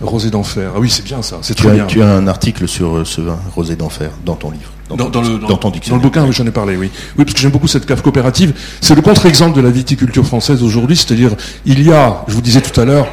Rosé 0.00 0.30
d'enfer. 0.30 0.72
Ah 0.74 0.78
oui, 0.78 0.88
c'est 0.88 1.04
bien 1.04 1.22
ça. 1.22 1.38
C'est 1.42 1.54
très 1.54 1.72
bien. 1.72 1.86
Tu 1.86 2.02
as 2.02 2.08
un 2.08 2.26
article 2.26 2.66
sur 2.66 3.06
ce 3.06 3.20
vin, 3.20 3.38
Rosé 3.54 3.76
d'enfer, 3.76 4.10
dans 4.24 4.34
ton 4.34 4.50
livre. 4.50 4.72
Dans, 4.88 4.96
le, 4.96 5.10
dans, 5.10 5.56
Dans 5.56 5.96
le 5.96 6.00
bouquin, 6.00 6.28
j'en 6.32 6.46
ai 6.46 6.50
parlé, 6.50 6.76
oui. 6.76 6.90
Oui, 7.16 7.24
parce 7.24 7.34
que 7.34 7.40
j'aime 7.40 7.52
beaucoup 7.52 7.68
cette 7.68 7.86
cave 7.86 8.02
coopérative. 8.02 8.54
C'est 8.80 8.96
le 8.96 9.02
contre-exemple 9.02 9.56
de 9.56 9.60
la 9.60 9.70
viticulture 9.70 10.26
française 10.26 10.62
aujourd'hui, 10.64 10.96
c'est-à-dire, 10.96 11.36
il 11.64 11.82
y 11.82 11.92
a, 11.92 12.24
je 12.26 12.34
vous 12.34 12.40
disais 12.40 12.60
tout 12.60 12.78
à 12.80 12.84
l'heure, 12.84 13.06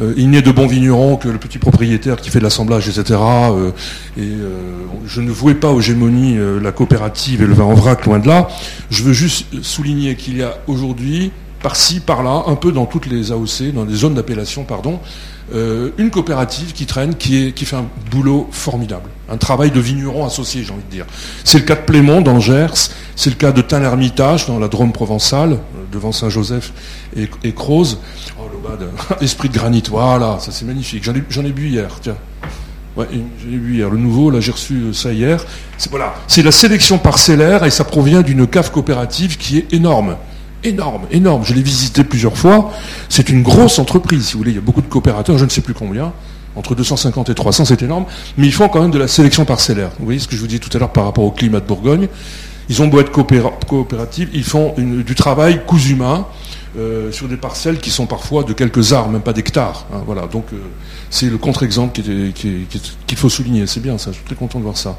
euh, 0.00 0.14
il 0.16 0.30
n'est 0.30 0.42
de 0.42 0.52
bons 0.52 0.66
vignerons 0.66 1.16
que 1.16 1.28
le 1.28 1.38
petit 1.38 1.58
propriétaire 1.58 2.16
qui 2.16 2.30
fait 2.30 2.38
de 2.38 2.44
l'assemblage, 2.44 2.88
etc. 2.88 3.18
Euh, 3.20 3.70
et 4.16 4.22
euh, 4.22 4.60
je 5.06 5.20
ne 5.20 5.30
vouais 5.30 5.54
pas 5.54 5.70
aux 5.70 5.80
gémonies 5.80 6.38
la 6.62 6.72
coopérative 6.72 7.42
et 7.42 7.46
le 7.46 7.54
vin 7.54 7.64
en 7.64 7.74
vrac, 7.74 8.06
loin 8.06 8.18
de 8.18 8.28
là. 8.28 8.48
Je 8.90 9.02
veux 9.02 9.12
juste 9.12 9.46
souligner 9.62 10.14
qu'il 10.14 10.38
y 10.38 10.42
a 10.42 10.54
aujourd'hui, 10.66 11.32
par-ci, 11.62 12.00
par-là, 12.00 12.44
un 12.46 12.54
peu 12.54 12.72
dans 12.72 12.86
toutes 12.86 13.06
les 13.06 13.32
AOC, 13.32 13.72
dans 13.74 13.84
les 13.84 13.96
zones 13.96 14.14
d'appellation, 14.14 14.64
pardon, 14.64 15.00
euh, 15.54 15.90
une 15.96 16.10
coopérative 16.10 16.72
qui 16.72 16.84
traîne, 16.86 17.14
qui, 17.14 17.52
fait 17.52 17.76
un 17.76 17.86
boulot 18.10 18.48
formidable. 18.50 19.08
Un 19.30 19.36
travail 19.36 19.70
de 19.70 19.80
vigneron 19.80 20.26
associé, 20.26 20.62
j'ai 20.62 20.72
envie 20.72 20.82
de 20.82 20.90
dire. 20.90 21.06
C'est 21.44 21.58
le 21.58 21.64
cas 21.64 21.74
de 21.74 21.80
Plémont, 21.80 22.20
dans 22.20 22.40
Gers, 22.40 22.90
c'est 23.16 23.30
le 23.30 23.36
cas 23.36 23.52
de 23.52 23.62
Tain-l'Hermitage, 23.62 24.46
dans 24.46 24.58
la 24.58 24.68
Drôme 24.68 24.92
provençale, 24.92 25.52
euh, 25.52 25.56
devant 25.90 26.12
Saint-Joseph 26.12 26.72
et, 27.16 27.28
et 27.44 27.52
Croze. 27.52 27.98
Oh, 28.38 28.44
le 28.52 28.58
bad. 28.58 28.88
Esprit 29.22 29.48
de 29.48 29.54
granit, 29.54 29.84
voilà, 29.88 30.38
ça 30.40 30.52
c'est 30.52 30.64
magnifique. 30.64 31.04
J'en 31.04 31.44
ai, 31.44 31.52
bu 31.52 31.68
hier, 31.68 31.98
tiens. 32.02 32.16
Ouais, 32.96 33.06
j'en 33.10 33.52
ai 33.52 33.56
bu 33.56 33.76
hier. 33.76 33.88
Le 33.88 33.98
nouveau, 33.98 34.30
là 34.30 34.40
j'ai 34.40 34.52
reçu 34.52 34.74
euh, 34.74 34.92
ça 34.92 35.12
hier. 35.12 35.44
Voilà, 35.90 36.14
c'est 36.26 36.42
la 36.42 36.52
sélection 36.52 36.98
parcellaire 36.98 37.64
et 37.64 37.70
ça 37.70 37.84
provient 37.84 38.22
d'une 38.22 38.46
cave 38.46 38.70
coopérative 38.70 39.38
qui 39.38 39.58
est 39.58 39.72
énorme 39.72 40.16
énorme, 40.64 41.02
énorme. 41.10 41.44
Je 41.44 41.54
l'ai 41.54 41.62
visité 41.62 42.04
plusieurs 42.04 42.36
fois. 42.36 42.72
C'est 43.08 43.28
une 43.28 43.42
grosse 43.42 43.78
entreprise, 43.78 44.26
si 44.26 44.32
vous 44.32 44.38
voulez. 44.38 44.52
Il 44.52 44.56
y 44.56 44.58
a 44.58 44.62
beaucoup 44.62 44.82
de 44.82 44.88
coopérateurs, 44.88 45.38
je 45.38 45.44
ne 45.44 45.50
sais 45.50 45.60
plus 45.60 45.74
combien. 45.74 46.12
Entre 46.56 46.74
250 46.74 47.28
et 47.30 47.34
300, 47.34 47.66
c'est 47.66 47.82
énorme. 47.82 48.04
Mais 48.36 48.46
ils 48.46 48.52
font 48.52 48.68
quand 48.68 48.80
même 48.82 48.90
de 48.90 48.98
la 48.98 49.08
sélection 49.08 49.44
parcellaire. 49.44 49.90
Vous 49.98 50.04
voyez 50.04 50.20
ce 50.20 50.28
que 50.28 50.34
je 50.34 50.40
vous 50.40 50.46
dis 50.46 50.60
tout 50.60 50.70
à 50.76 50.80
l'heure 50.80 50.92
par 50.92 51.04
rapport 51.04 51.24
au 51.24 51.30
climat 51.30 51.60
de 51.60 51.66
Bourgogne? 51.66 52.08
Ils 52.68 52.82
ont 52.82 52.88
beau 52.88 53.00
être 53.00 53.10
coopératifs, 53.10 54.28
ils 54.34 54.44
font 54.44 54.74
du 54.76 55.14
travail 55.14 55.64
cousu 55.66 55.92
humain 55.92 56.26
euh, 56.76 57.10
sur 57.12 57.26
des 57.26 57.38
parcelles 57.38 57.78
qui 57.78 57.90
sont 57.90 58.04
parfois 58.04 58.44
de 58.44 58.52
quelques 58.52 58.92
arts, 58.92 59.08
même 59.08 59.22
pas 59.22 59.32
d'hectares. 59.32 59.86
Hein, 59.92 60.02
voilà. 60.04 60.26
Donc 60.26 60.46
euh, 60.52 60.58
c'est 61.08 61.30
le 61.30 61.38
contre-exemple 61.38 61.98
qu'il 62.02 63.16
faut 63.16 63.30
souligner. 63.30 63.66
C'est 63.66 63.80
bien 63.80 63.96
ça. 63.96 64.10
Je 64.10 64.16
suis 64.16 64.24
très 64.24 64.34
content 64.34 64.58
de 64.58 64.64
voir 64.64 64.76
ça. 64.76 64.98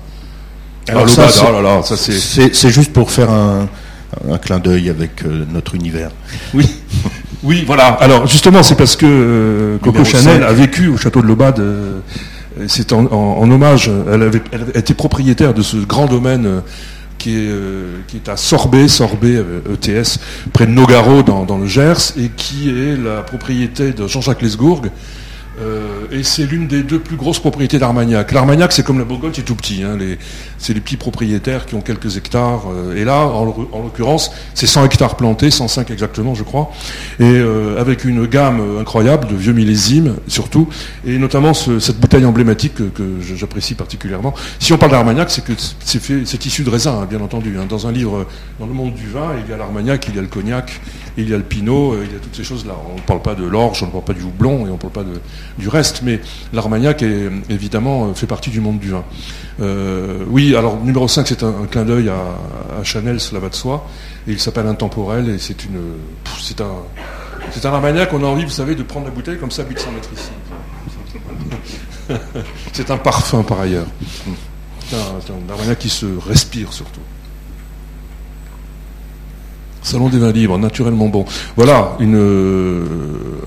Alors, 0.88 1.06
ah, 1.06 1.84
ça, 1.84 1.96
c'est 1.96 2.70
juste 2.70 2.92
pour 2.92 3.12
faire 3.12 3.30
un, 3.30 3.68
clin 4.42 4.60
d'œil 4.60 4.90
avec 4.90 5.24
euh, 5.24 5.46
notre 5.52 5.76
univers. 5.76 6.12
Oui. 6.54 6.66
Oui, 7.42 7.64
voilà. 7.66 7.88
Alors 7.88 8.28
justement, 8.28 8.64
c'est 8.64 8.76
parce 8.76 8.98
que 8.98 9.78
Coco 9.82 10.04
Chanel 10.04 10.44
a 10.44 10.52
vécu 10.52 10.88
au 10.88 10.98
château 10.98 11.22
de 11.22 11.28
Lobade. 11.28 11.64
c'est 12.68 12.92
en, 12.92 13.50
hommage. 13.50 13.90
Elle, 14.12 14.24
avait, 14.24 14.42
elle 14.52 14.66
était 14.76 14.94
propriétaire 14.94 15.54
de 15.54 15.62
ce 15.62 15.78
grand 15.78 16.08
domaine 16.08 16.62
qui 17.20 17.36
est, 17.36 17.50
euh, 17.50 18.00
qui 18.08 18.16
est 18.16 18.30
à 18.30 18.38
Sorbet, 18.38 18.88
Sorbet 18.88 19.36
ETS, 19.36 19.90
euh, 19.90 20.02
e 20.02 20.50
près 20.52 20.66
de 20.66 20.72
Nogaro 20.72 21.22
dans, 21.22 21.44
dans, 21.44 21.60
le 21.60 21.68
Gers, 21.68 22.14
et 22.18 22.30
qui 22.36 22.70
est 22.70 22.98
la 22.98 23.22
propriété 23.22 23.92
de 23.92 24.08
Jean-Jacques 24.08 24.42
Lesgourg, 24.42 24.82
euh, 25.62 26.06
et 26.12 26.24
c'est 26.24 26.46
l'une 26.46 26.68
des 26.68 26.84
deux 26.84 27.00
plus 27.00 27.18
grosses 27.18 27.40
propriétés 27.40 27.80
d'Armagnac. 27.80 28.32
L'Armagnac, 28.32 28.72
c'est 28.72 28.84
comme 28.84 28.98
la 28.98 29.06
Bourgogne, 29.06 29.32
c'est 29.34 29.44
tout 29.44 29.56
petit. 29.56 29.84
Hein, 29.84 29.98
c'est 30.58 30.74
les 30.74 30.80
petits 30.80 30.98
propriétaires 30.98 31.66
qui 31.66 31.76
ont 31.76 31.82
quelques 31.82 32.18
hectares. 32.18 32.64
Euh, 32.72 32.96
et 32.96 33.04
là, 33.04 33.26
en, 33.26 33.46
l'occurrence, 33.46 34.32
c'est 34.54 34.68
100 34.68 34.86
hectares 34.86 35.16
plantés, 35.16 35.52
105 35.52 35.92
exactement, 35.92 36.36
je 36.36 36.44
crois. 36.44 36.72
Et 37.20 37.24
euh, 37.24 37.80
avec 37.80 38.06
une 38.06 38.26
gamme 38.26 38.62
incroyable 38.80 39.28
de 39.28 39.36
vieux 39.36 39.54
millésimes, 39.54 40.16
surtout. 40.28 40.70
Et 41.06 41.18
notamment 41.18 41.54
cette 41.54 42.00
bouteille 42.00 42.26
emblématique 42.26 42.76
que, 42.94 43.04
j'apprécie 43.36 43.76
particulièrement. 43.76 44.34
Si 44.60 44.74
on 44.74 44.78
parle 44.78 44.92
d'Armagnac, 44.92 45.30
c'est 45.30 45.44
que 45.44 45.54
c'est, 45.58 46.46
issu 46.46 46.64
de 46.64 46.70
raisin, 46.70 47.00
hein, 47.02 47.08
bien 47.10 47.22
entendu. 47.22 47.58
Hein. 47.58 47.66
Dans 47.68 47.88
un 47.88 47.92
livre, 47.92 48.26
dans 48.60 48.66
le 48.66 48.74
monde 48.74 48.94
du 48.94 49.08
vin, 49.08 49.32
il 49.44 49.50
y 49.50 49.54
a 49.54 49.58
l'Armagnac, 49.58 50.08
il 50.08 50.16
y 50.16 50.20
a 50.20 50.22
le 50.22 50.28
cognac, 50.28 50.80
il 51.18 51.30
y 51.30 51.34
a 51.34 51.38
le 51.38 51.44
pinot, 51.44 51.96
il 52.04 52.12
y 52.12 52.16
a 52.16 52.20
toutes 52.20 52.36
ces 52.36 52.44
choses-là. 52.44 52.76
On 52.92 52.96
ne 52.96 53.02
parle 53.02 53.22
pas 53.22 53.36
de 53.36 53.46
l'orge, 53.46 53.84
on 53.84 53.88
ne 53.88 53.92
parle 53.92 54.04
pas 54.06 54.14
du 54.14 54.24
houblon, 54.24 54.66
et 54.66 54.70
on 54.70 54.74
ne 54.74 54.78
parle 54.78 54.94
pas 54.94 55.04
de 55.04 55.20
du 55.58 55.68
reste, 55.68 56.02
mais 56.04 56.20
l'Armagnac 56.54 57.02
est, 57.02 57.30
évidemment 57.50 58.08
euh, 58.08 58.14
fait 58.14 58.28
partie 58.28 58.50
du 58.50 58.62
monde 58.62 58.80
du 58.80 58.90
vin. 58.90 59.04
Euh, 59.62 60.24
oui, 60.30 60.56
alors 60.56 60.78
numéro 60.84 61.08
5, 61.08 61.28
c'est 61.28 61.44
un, 61.44 61.66
clin 61.70 61.84
d'œil 61.86 62.10
à, 62.10 62.84
Chanel, 62.84 63.20
cela 63.20 63.40
va 63.40 63.50
de 63.50 63.56
soi, 63.56 63.88
et 64.28 64.32
il 64.32 64.40
s'appelle 64.40 64.68
Intemporel, 64.68 65.30
et 65.30 65.40
c'est 65.40 65.66
une, 65.66 65.80
c'est 66.42 66.62
un, 66.62 66.72
c'est 67.52 67.66
un 67.66 67.74
Armagnac, 67.74 68.14
on 68.14 68.24
a 68.24 68.28
envie, 68.28 68.46
vous 68.46 68.52
savez, 68.52 68.76
de 68.76 68.84
prendre 68.84 69.08
la 69.08 69.12
bouteille 69.12 69.38
comme 69.38 69.52
ça, 69.52 69.64
800 69.68 69.92
mètres 69.92 70.10
ici. 70.14 70.30
c'est 72.74 72.90
un 72.90 72.98
parfum 72.98 73.44
par 73.44 73.60
ailleurs. 73.62 73.88
C'est 74.90 74.96
un 74.96 75.52
Armagnac 75.52 75.78
qui 75.78 75.90
se 75.90 76.08
respire 76.28 76.74
surtout. 76.74 77.02
Salon 79.82 80.10
des 80.10 80.20
vins 80.20 80.32
libres, 80.32 80.58
naturellement 80.58 81.08
bon. 81.08 81.26
Voilà, 81.56 81.96
une. 82.00 82.16
Euh, 82.16 82.84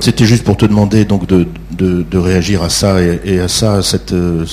C'était 0.01 0.25
juste 0.25 0.45
pour 0.45 0.57
te 0.57 0.65
demander 0.65 1.05
donc 1.05 1.27
de, 1.27 1.47
de, 1.77 2.19
réagir 2.19 2.63
à 2.63 2.69
ça 2.69 2.97
et, 3.01 3.41
à 3.41 3.49
ça, 3.49 3.83
cette, 3.83 4.13
euh, 4.13 4.45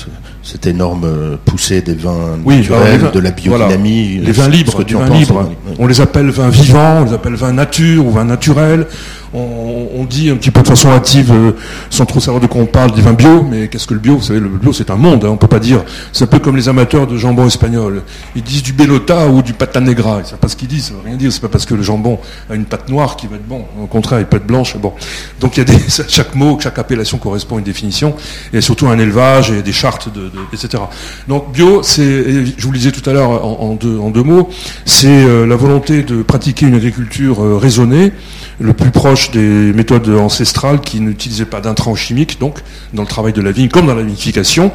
cette 0.43 0.65
énorme 0.65 1.03
euh, 1.05 1.35
poussée 1.43 1.81
des 1.81 1.95
vins 1.95 2.37
naturels, 2.45 3.11
de 3.13 3.19
la 3.19 3.31
biodynamie. 3.31 4.19
les 4.19 4.31
vins 4.31 4.47
libres, 4.47 4.83
du 4.83 4.95
vin 4.95 5.09
libre. 5.09 5.51
On 5.77 5.87
les 5.87 6.01
appelle 6.01 6.29
vins 6.29 6.49
vivants, 6.49 7.01
on 7.01 7.05
les 7.05 7.13
appelle 7.13 7.35
vins 7.35 7.53
nature 7.53 8.05
ou 8.05 8.11
vins 8.11 8.25
naturels 8.25 8.87
on, 9.33 10.05
dit 10.09 10.29
un 10.29 10.35
petit 10.37 10.49
peu 10.49 10.61
de 10.61 10.67
façon 10.67 10.89
hâtive, 10.89 11.31
euh, 11.31 11.51
sans 11.89 12.05
trop 12.05 12.19
savoir 12.19 12.41
de 12.41 12.47
quoi 12.47 12.61
on 12.61 12.65
parle, 12.65 12.91
des 12.91 13.01
vins 13.01 13.13
bio, 13.13 13.43
mais 13.43 13.67
qu'est-ce 13.67 13.85
que 13.85 13.93
le 13.93 13.99
bio? 13.99 14.17
Vous 14.17 14.23
savez, 14.23 14.39
le 14.39 14.47
bio 14.47 14.73
c'est 14.73 14.89
un 14.89 14.95
monde, 14.95 15.23
hein, 15.23 15.29
on 15.29 15.37
peut 15.37 15.47
pas 15.47 15.59
dire. 15.59 15.83
C'est 16.13 16.23
un 16.23 16.27
peu 16.27 16.39
comme 16.39 16.55
les 16.55 16.67
amateurs 16.67 17.05
de 17.05 17.15
jambon 17.15 17.45
espagnol. 17.45 18.01
Ils 18.35 18.41
disent 18.41 18.63
du 18.63 18.73
bellota 18.73 19.27
ou 19.27 19.41
du 19.41 19.53
pata 19.53 19.79
negra. 19.79 20.21
Ils 20.23 20.27
savent 20.27 20.39
pas 20.39 20.47
ce 20.47 20.55
qu'ils 20.55 20.67
disent, 20.67 20.85
ça 20.85 20.93
veut 20.93 21.01
rien 21.05 21.15
dire. 21.15 21.31
C'est 21.31 21.41
pas 21.41 21.47
parce 21.47 21.65
que 21.65 21.75
le 21.75 21.83
jambon 21.83 22.19
a 22.49 22.55
une 22.55 22.65
pâte 22.65 22.89
noire 22.89 23.15
qui 23.15 23.27
va 23.27 23.35
être 23.35 23.47
bon. 23.47 23.65
Au 23.81 23.87
contraire, 23.87 24.19
il 24.19 24.25
peut 24.25 24.37
être 24.37 24.47
blanche. 24.47 24.75
Bon. 24.77 24.93
Donc 25.39 25.57
y 25.57 25.61
a 25.61 25.65
chaque 26.07 26.33
mot, 26.35 26.57
chaque 26.59 26.79
appellation 26.79 27.17
correspond 27.17 27.57
à 27.57 27.59
une 27.59 27.65
définition, 27.65 28.15
et 28.53 28.61
surtout 28.61 28.87
un 28.87 28.97
élevage 28.97 29.51
et 29.51 29.61
des 29.61 29.71
chartes, 29.71 30.09
etc. 30.53 30.83
Donc 31.27 31.51
bio, 31.51 31.81
je 31.83 32.61
vous 32.61 32.71
le 32.71 32.77
disais 32.77 32.91
tout 32.91 33.07
à 33.09 33.13
l'heure 33.13 33.45
en, 33.45 33.75
deux, 33.75 33.97
en 33.99 34.09
deux 34.09 34.23
mots, 34.23 34.49
c'est 34.85 35.07
euh, 35.07 35.45
la 35.45 35.55
volonté 35.55 36.03
de 36.03 36.21
pratiquer 36.21 36.65
une 36.65 36.75
agriculture 36.75 37.43
euh, 37.43 37.57
raisonnée, 37.57 38.11
le 38.59 38.73
plus 38.73 38.91
proche 38.91 39.18
des 39.31 39.73
méthodes 39.73 40.09
ancestrales 40.09 40.81
qui 40.81 40.99
n'utilisaient 40.99 41.45
pas 41.45 41.61
d'intrants 41.61 41.95
chimiques, 41.95 42.39
donc 42.39 42.59
dans 42.93 43.03
le 43.03 43.07
travail 43.07 43.33
de 43.33 43.41
la 43.41 43.51
vigne 43.51 43.69
comme 43.69 43.87
dans 43.87 43.95
la 43.95 44.03
vinification. 44.03 44.71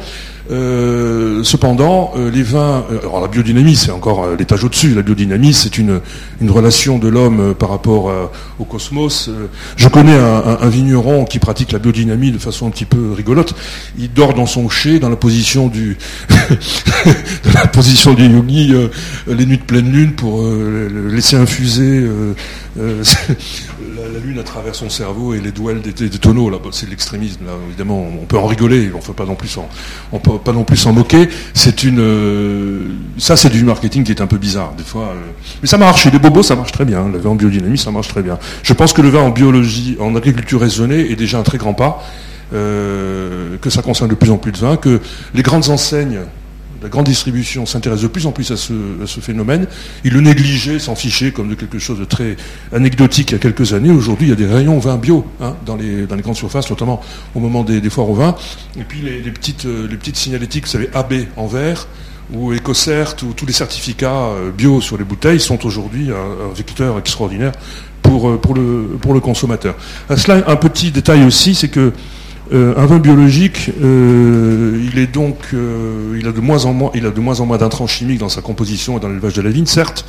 Euh, 0.51 1.43
cependant, 1.43 2.13
euh, 2.15 2.29
les 2.29 2.43
vins, 2.43 2.85
euh, 2.91 2.99
alors 2.99 3.21
la 3.21 3.27
biodynamie, 3.27 3.75
c'est 3.75 3.89
encore 3.89 4.27
l'étage 4.37 4.63
au-dessus. 4.63 4.93
La 4.93 5.01
biodynamie, 5.01 5.53
c'est 5.53 5.79
une, 5.79 6.01
une 6.39 6.51
relation 6.51 6.99
de 6.99 7.07
l'homme 7.07 7.55
par 7.55 7.69
rapport 7.69 8.11
au 8.59 8.65
cosmos. 8.65 9.29
je 9.75 9.87
connais 9.87 10.15
un, 10.15 10.69
vigneron 10.69 11.25
qui 11.25 11.39
pratique 11.39 11.71
la 11.71 11.79
biodynamie 11.79 12.31
de 12.31 12.37
façon 12.37 12.67
un 12.67 12.69
petit 12.69 12.85
peu 12.85 13.11
rigolote. 13.13 13.55
Il 13.97 14.11
dort 14.13 14.33
dans 14.33 14.45
son 14.45 14.69
chai, 14.69 14.99
dans 14.99 15.09
la 15.09 15.15
position 15.15 15.67
du, 15.67 15.97
la 17.53 17.67
position 17.67 18.13
du 18.13 18.27
yogi, 18.27 18.73
les 19.27 19.45
nuits 19.45 19.57
de 19.57 19.63
pleine 19.63 19.91
lune 19.91 20.13
pour 20.13 20.43
laisser 21.11 21.37
infuser 21.37 22.07
la, 23.95 24.19
lune 24.19 24.39
à 24.39 24.43
travers 24.43 24.75
son 24.75 24.89
cerveau 24.89 25.33
et 25.33 25.39
les 25.39 25.51
douelles 25.51 25.81
des, 25.81 26.09
tonneaux. 26.09 26.49
Là, 26.49 26.57
c'est 26.71 26.89
l'extrémisme. 26.89 27.45
Là, 27.45 27.53
évidemment, 27.67 28.07
on 28.21 28.25
peut 28.25 28.37
en 28.37 28.45
rigoler. 28.45 28.89
On 28.93 28.97
ne 28.97 29.01
peut 29.03 29.13
pas 29.13 29.25
non 29.25 30.63
plus 30.63 30.77
s'en 30.77 30.93
moquer. 30.93 31.29
C'est 31.53 31.83
une, 31.83 31.99
euh, 31.99 32.79
ça, 33.17 33.35
c'est 33.35 33.49
du 33.49 33.63
marketing 33.63 34.03
qui 34.03 34.11
est 34.11 34.21
un 34.21 34.27
peu 34.27 34.37
bizarre 34.37 34.73
des 34.77 34.83
fois. 34.83 35.13
Euh. 35.15 35.31
mais 35.61 35.67
ça 35.67 35.77
marche. 35.77 36.03
Chez 36.03 36.11
les 36.11 36.19
bobos, 36.19 36.43
ça 36.43 36.55
marche 36.55 36.71
très 36.71 36.85
bien. 36.85 37.07
Le 37.07 37.17
vin 37.17 37.31
en 37.31 37.35
biodynamie, 37.35 37.77
ça 37.77 37.91
marche 37.91 38.09
très 38.09 38.21
bien. 38.21 38.37
Je 38.63 38.73
pense 38.73 38.93
que 38.93 39.01
le 39.01 39.09
vin 39.09 39.21
en 39.21 39.29
biologie, 39.29 39.97
en 39.99 40.15
agriculture 40.15 40.61
raisonnée, 40.61 41.11
est 41.11 41.15
déjà 41.15 41.39
un 41.39 41.43
très 41.43 41.57
grand 41.57 41.73
pas. 41.73 42.03
Euh, 42.53 43.57
que 43.57 43.71
ça 43.71 43.81
concerne 43.81 44.09
de 44.09 44.15
plus 44.15 44.29
en 44.29 44.37
plus 44.37 44.51
de 44.51 44.57
vins, 44.57 44.77
que 44.77 45.01
les 45.33 45.41
grandes 45.41 45.69
enseignes 45.69 46.19
la 46.81 46.89
grande 46.89 47.05
distribution 47.05 47.65
s'intéresse 47.65 48.01
de 48.01 48.07
plus 48.07 48.25
en 48.25 48.31
plus 48.31 48.51
à 48.51 48.57
ce, 48.57 48.73
phénomène. 49.21 49.67
Il 50.03 50.13
le 50.13 50.21
négligeait, 50.21 50.79
s'en 50.79 50.95
fichait 50.95 51.31
comme 51.31 51.49
de 51.49 51.55
quelque 51.55 51.79
chose 51.79 51.99
de 51.99 52.05
très 52.05 52.35
anecdotique 52.73 53.31
il 53.31 53.33
y 53.33 53.35
a 53.35 53.39
quelques 53.39 53.73
années. 53.73 53.91
Aujourd'hui, 53.91 54.27
il 54.27 54.29
y 54.29 54.33
a 54.33 54.35
des 54.35 54.45
rayons 54.45 54.77
vin 54.79 54.97
bio 54.97 55.25
hein, 55.41 55.55
dans, 55.65 55.75
les, 55.75 56.05
grandes 56.21 56.35
surfaces, 56.35 56.69
notamment 56.69 57.01
au 57.33 57.39
moment 57.39 57.63
des, 57.63 57.89
foires 57.89 58.09
au 58.09 58.15
vin. 58.15 58.35
Et 58.79 58.83
puis 58.83 59.01
les, 59.01 59.31
petites, 59.31 59.65
euh, 59.65 59.87
les 59.87 60.13
signalétiques, 60.13 60.65
vous 60.65 60.71
savez, 60.71 60.89
AB 60.93 61.13
en 61.37 61.47
vert, 61.47 61.87
ou 62.33 62.53
EcoCert, 62.53 63.15
ou 63.23 63.33
tous 63.33 63.45
les 63.45 63.53
certificats 63.53 64.29
euh, 64.29 64.51
bio 64.51 64.81
sur 64.81 64.97
les 64.97 65.03
bouteilles 65.03 65.39
sont 65.39 65.65
aujourd'hui 65.65 66.09
un, 66.09 66.53
vecteur 66.53 66.97
extraordinaire 66.97 67.53
pour, 68.01 68.29
euh, 68.29 68.37
pour, 68.37 68.53
le, 68.53 68.97
pour 69.01 69.13
le 69.13 69.19
consommateur. 69.19 69.75
À 70.09 70.17
cela, 70.17 70.43
un 70.47 70.55
petit 70.55 70.91
détail 70.91 71.23
aussi, 71.23 71.55
c'est 71.55 71.69
que 71.69 71.93
euh, 72.53 72.75
un 72.77 72.85
vin 72.85 72.99
biologique, 72.99 73.71
euh, 73.81 74.79
il 74.93 74.99
euh, 74.99 76.29
a 76.29 76.31
de 76.31 76.39
moins 76.39 76.65
en 76.65 77.45
moins, 77.45 77.57
d'intrants 77.57 77.87
chimiques 77.87 78.19
dans 78.19 78.29
sa 78.29 78.41
composition 78.41 78.97
et 78.97 78.99
dans 78.99 79.07
l'élevage 79.07 79.33
de 79.33 79.41
la 79.41 79.49
vigne, 79.49 79.65
certes. 79.65 80.05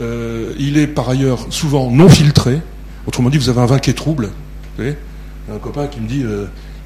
il 0.00 0.76
est 0.76 0.88
par 0.88 1.08
ailleurs 1.08 1.46
souvent 1.50 1.90
non 1.90 2.08
filtré. 2.08 2.60
Autrement 3.06 3.30
dit, 3.30 3.38
vous 3.38 3.48
avez 3.48 3.60
un 3.60 3.66
vin 3.66 3.78
qui 3.78 3.90
est 3.90 3.94
trouble. 3.94 4.26
Vous 4.76 4.82
savez 4.82 4.96
un 5.52 5.58
copain 5.58 5.86
qui 5.86 6.00
me 6.00 6.08
dit, 6.08 6.24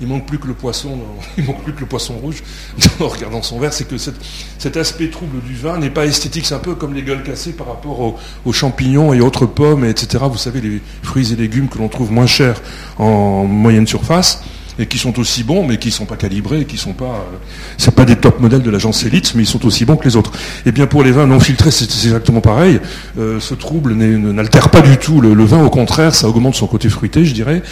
il 0.00 0.06
manque 0.06 0.26
plus 0.26 0.38
que 0.38 0.46
le 0.46 0.54
poisson, 0.54 0.98
il 1.38 1.44
manque 1.44 1.62
plus 1.62 1.72
que 1.72 1.80
le 1.80 1.86
poisson 1.86 2.14
rouge 2.14 2.42
en 3.00 3.08
regardant 3.08 3.42
son 3.42 3.58
verre. 3.58 3.72
C'est 3.72 3.88
que 3.88 3.96
cet 3.96 4.76
aspect 4.76 5.08
trouble 5.08 5.40
du 5.40 5.54
vin 5.54 5.78
n'est 5.78 5.90
pas 5.90 6.04
esthétique. 6.04 6.44
C'est 6.44 6.54
un 6.54 6.58
peu 6.58 6.74
comme 6.74 6.92
les 6.92 7.02
gueules 7.02 7.22
cassées 7.22 7.52
par 7.52 7.68
rapport 7.68 7.98
aux, 7.98 8.18
aux, 8.44 8.52
champignons 8.52 9.14
et 9.14 9.22
autres 9.22 9.46
pommes, 9.46 9.86
etc. 9.86 10.24
Vous 10.30 10.36
savez, 10.36 10.60
les 10.60 10.82
fruits 11.02 11.32
et 11.32 11.36
légumes 11.36 11.68
que 11.68 11.78
l'on 11.78 11.88
trouve 11.88 12.12
moins 12.12 12.26
chers 12.26 12.60
en 12.98 13.44
moyenne 13.44 13.86
surface 13.86 14.42
et 14.78 14.86
qui 14.86 14.98
sont 14.98 15.18
aussi 15.18 15.42
bons, 15.42 15.66
mais 15.66 15.78
qui 15.78 15.88
ne 15.88 15.92
sont 15.92 16.06
pas 16.06 16.16
calibrés, 16.16 16.64
qui 16.64 16.78
sont 16.78 16.92
pas, 16.92 17.04
euh, 17.04 17.36
c'est 17.76 17.94
pas 17.94 18.04
des 18.04 18.16
top 18.16 18.40
modèles 18.40 18.62
de 18.62 18.70
l'agence 18.70 19.04
Elite, 19.04 19.34
mais 19.34 19.42
ils 19.42 19.46
sont 19.46 19.64
aussi 19.66 19.84
bons 19.84 19.96
que 19.96 20.04
les 20.04 20.16
autres. 20.16 20.32
Et 20.64 20.68
eh 20.68 20.72
bien 20.72 20.86
pour 20.86 21.02
les 21.02 21.12
vins 21.12 21.26
non 21.26 21.40
filtrés, 21.40 21.70
c'est 21.70 21.84
exactement 21.84 22.40
pareil. 22.40 22.80
Euh, 23.18 23.40
ce 23.40 23.54
trouble 23.54 23.94
n'altère 23.94 24.70
pas 24.70 24.80
du 24.80 24.96
tout 24.96 25.20
le, 25.20 25.44
vin, 25.44 25.62
au 25.62 25.70
contraire, 25.70 26.14
ça 26.14 26.28
augmente 26.28 26.54
son 26.54 26.66
côté 26.66 26.88
fruité, 26.88 27.24
je 27.24 27.34
dirais. 27.34 27.62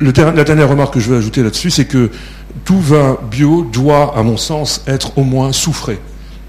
la 0.00 0.44
dernière 0.44 0.68
remarque 0.68 0.94
que 0.94 1.00
je 1.00 1.10
veux 1.10 1.18
ajouter 1.18 1.42
là-dessus, 1.42 1.70
c'est 1.70 1.84
que 1.84 2.10
tout 2.64 2.80
vin 2.80 3.18
bio 3.30 3.68
doit, 3.72 4.16
à 4.16 4.22
mon 4.22 4.36
sens, 4.36 4.82
être 4.86 5.16
au 5.18 5.24
moins 5.24 5.52
soufré. 5.52 5.98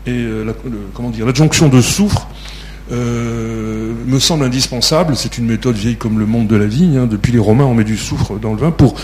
Et 0.07 0.11
euh, 0.11 0.51
comment 0.95 1.09
dire, 1.09 1.25
l'adjonction 1.25 1.69
de 1.69 1.81
soufre 1.81 2.27
euh, 2.91 3.93
me 4.05 4.19
semble 4.19 4.43
indispensable. 4.43 5.15
C'est 5.15 5.37
une 5.37 5.45
méthode 5.45 5.75
vieille 5.75 5.95
comme 5.95 6.19
le 6.19 6.25
monde 6.25 6.47
de 6.47 6.55
la 6.55 6.65
vigne. 6.65 6.97
Hein. 6.97 7.07
Depuis 7.07 7.31
les 7.31 7.39
Romains, 7.39 7.65
on 7.65 7.73
met 7.73 7.83
du 7.83 7.97
soufre 7.97 8.33
dans 8.39 8.53
le 8.53 8.59
vin 8.59 8.71
pour, 8.71 8.95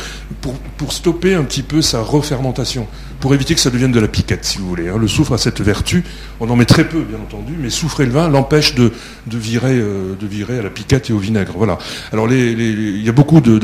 pour, 0.42 0.92
stopper 0.92 1.36
un 1.36 1.44
petit 1.44 1.64
peu 1.64 1.82
sa 1.82 2.02
refermentation, 2.02 2.88
pour 3.20 3.34
éviter 3.34 3.54
que 3.56 3.60
ça 3.60 3.70
devienne 3.70 3.92
de 3.92 4.00
la 4.00 4.08
piquette, 4.08 4.46
si 4.46 4.58
vous 4.58 4.68
voulez. 4.68 4.90
Hein. 4.90 4.98
Le 4.98 5.08
soufre 5.08 5.34
a 5.34 5.38
cette 5.38 5.62
vertu. 5.62 6.04
On 6.40 6.50
en 6.50 6.56
met 6.56 6.66
très 6.66 6.88
peu, 6.88 7.02
bien 7.02 7.18
entendu, 7.20 7.54
mais 7.60 7.70
soufrer 7.70 8.06
le 8.06 8.12
vin 8.12 8.30
l'empêche 8.30 8.76
de, 8.76 8.92
virer, 9.28 9.76
euh, 9.76 10.16
de 10.20 10.28
virer 10.28 10.60
à 10.60 10.64
la 10.64 10.70
piquette 10.70 11.10
et 11.10 11.14
au 11.14 11.20
vinaigre. 11.20 11.54
Voilà. 11.56 11.78
Alors, 12.12 12.32
il 12.32 13.04
y 13.04 13.10
a 13.10 13.14
beaucoup 13.14 13.42
de, 13.42 13.60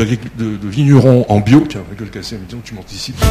vignerons 0.64 1.26
en 1.30 1.40
bio. 1.40 1.66
Tiens, 1.68 1.82
gueule 1.98 2.10
cassée, 2.10 2.38
mais 2.40 2.46
disons, 2.48 2.62
tu 2.64 2.74
m'anticipes. 2.74 3.18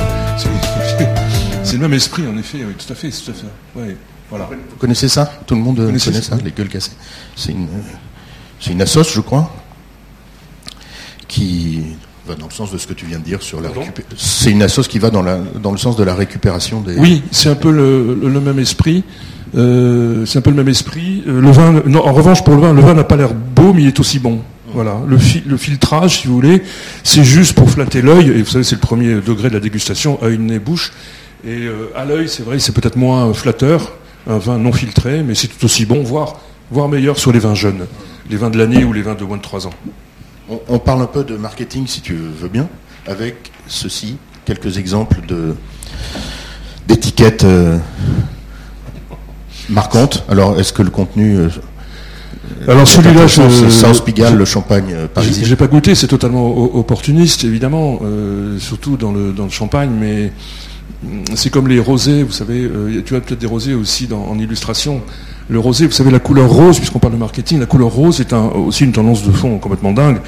C'est 1.64 1.74
le 1.74 1.80
même 1.80 1.94
esprit, 1.94 2.26
en 2.26 2.36
effet. 2.36 2.58
Oui, 2.66 2.74
tout 2.74 2.92
à 2.92 2.96
fait, 2.96 3.10
tout 3.10 3.30
à 3.30 3.34
fait. 3.34 3.96
Vous 4.38 4.76
connaissez 4.78 5.08
ça 5.08 5.30
Tout 5.46 5.54
le 5.54 5.60
monde 5.60 5.76
connaît 5.76 5.98
ça, 5.98 6.36
les 6.42 6.50
gueules 6.50 6.68
cassées 6.68 6.92
C'est 7.36 7.52
une, 7.52 7.68
c'est 8.60 8.70
une 8.70 8.82
assoce, 8.82 9.12
je 9.12 9.20
crois, 9.20 9.54
qui 11.28 11.82
va 12.26 12.34
dans 12.34 12.46
le 12.46 12.52
sens 12.52 12.70
de 12.70 12.78
ce 12.78 12.86
que 12.86 12.94
tu 12.94 13.06
viens 13.06 13.18
de 13.18 13.24
dire 13.24 13.42
sur 13.42 13.60
la 13.60 13.68
récupération. 13.68 14.16
C'est 14.16 14.50
une 14.50 14.62
assoce 14.62 14.88
qui 14.88 14.98
va 14.98 15.10
dans, 15.10 15.22
la, 15.22 15.38
dans 15.38 15.72
le 15.72 15.78
sens 15.78 15.96
de 15.96 16.04
la 16.04 16.14
récupération 16.14 16.80
des. 16.80 16.96
Oui, 16.96 17.22
c'est 17.30 17.48
un 17.48 17.54
peu 17.54 17.70
le, 17.70 18.40
même 18.40 18.58
esprit. 18.58 19.04
Euh, 19.54 20.24
c'est 20.24 20.38
un 20.38 20.42
peu 20.42 20.50
le 20.50 20.56
même 20.56 20.68
esprit. 20.68 21.22
Euh, 21.26 21.40
le 21.40 21.50
vin, 21.50 21.82
en 21.96 22.12
revanche, 22.12 22.42
pour 22.44 22.54
le 22.54 22.60
vin, 22.60 22.72
le 22.72 22.80
vin 22.80 22.94
n'a 22.94 23.04
pas 23.04 23.16
l'air 23.16 23.34
beau, 23.34 23.72
mais 23.72 23.82
il 23.82 23.88
est 23.88 24.00
aussi 24.00 24.18
bon. 24.18 24.40
Voilà. 24.72 24.98
Le, 25.06 25.18
le 25.46 25.56
filtrage, 25.58 26.20
si 26.20 26.28
vous 26.28 26.34
voulez, 26.34 26.62
c'est 27.02 27.24
juste 27.24 27.54
pour 27.54 27.68
flatter 27.68 28.00
l'œil. 28.00 28.30
Et 28.30 28.42
vous 28.42 28.50
savez, 28.50 28.64
c'est 28.64 28.76
le 28.76 28.80
premier 28.80 29.14
degré 29.14 29.48
de 29.50 29.54
la 29.54 29.60
dégustation, 29.60 30.18
œil, 30.22 30.38
nez, 30.38 30.58
bouche. 30.58 30.92
Et 31.44 31.66
euh, 31.66 31.90
à 31.96 32.04
l'œil, 32.04 32.28
c'est 32.28 32.44
vrai, 32.44 32.58
c'est 32.60 32.72
peut-être 32.72 32.96
moins 32.96 33.34
flatteur 33.34 33.92
un 34.26 34.38
vin 34.38 34.58
non 34.58 34.72
filtré, 34.72 35.22
mais 35.22 35.34
c'est 35.34 35.48
tout 35.48 35.64
aussi 35.64 35.86
bon, 35.86 36.02
voire, 36.02 36.40
voire 36.70 36.88
meilleur 36.88 37.18
sur 37.18 37.32
les 37.32 37.38
vins 37.38 37.54
jeunes, 37.54 37.86
les 38.30 38.36
vins 38.36 38.50
de 38.50 38.58
l'année 38.58 38.84
ou 38.84 38.92
les 38.92 39.02
vins 39.02 39.14
de 39.14 39.24
moins 39.24 39.36
de 39.36 39.42
3 39.42 39.66
ans. 39.66 39.74
On, 40.68 40.78
parle 40.78 41.02
un 41.02 41.06
peu 41.06 41.24
de 41.24 41.36
marketing, 41.36 41.86
si 41.86 42.00
tu 42.00 42.14
veux 42.14 42.48
bien, 42.48 42.68
avec 43.06 43.36
ceci, 43.68 44.18
quelques 44.44 44.76
exemples 44.76 45.20
de, 45.26 45.54
d'étiquettes 46.88 47.44
euh, 47.44 47.78
marquantes. 49.70 50.24
Alors, 50.28 50.58
est-ce 50.58 50.72
que 50.72 50.82
le 50.82 50.90
contenu... 50.90 51.36
Euh, 51.36 51.48
alors 52.68 52.86
celui-là, 52.86 53.26
je, 53.28 53.70
South 53.70 54.04
Pigalle, 54.04 54.36
le 54.36 54.44
champagne 54.44 54.92
euh, 54.92 55.06
parisien. 55.06 55.44
J'ai 55.46 55.56
pas 55.56 55.68
goûté, 55.68 55.94
c'est 55.94 56.08
totalement 56.08 56.46
opportuniste 56.76 57.44
évidemment, 57.44 58.00
surtout 58.58 58.96
dans 58.96 59.10
le 59.10 59.32
dans 59.32 59.44
le 59.44 59.50
champagne, 59.50 59.90
mais 59.98 60.32
c'est 61.34 61.50
comme 61.50 61.68
les 61.68 61.80
rosés, 61.80 62.22
vous 62.22 62.32
savez, 62.32 62.62
euh, 62.62 63.02
tu 63.04 63.16
as 63.16 63.20
peut-être 63.20 63.40
des 63.40 63.46
rosés 63.46 63.74
aussi 63.74 64.08
en 64.12 64.38
illustration. 64.38 65.02
Le 65.48 65.58
rosé, 65.58 65.86
vous 65.86 65.92
savez, 65.92 66.10
la 66.12 66.20
couleur 66.20 66.48
rose, 66.48 66.78
puisqu'on 66.78 67.00
parle 67.00 67.14
de 67.14 67.18
marketing, 67.18 67.58
la 67.58 67.66
couleur 67.66 67.90
rose 67.90 68.20
est 68.20 68.32
aussi 68.32 68.84
une 68.84 68.92
tendance 68.92 69.24
de 69.24 69.32
fond 69.32 69.58
complètement 69.58 69.92
dingue. 69.92 70.18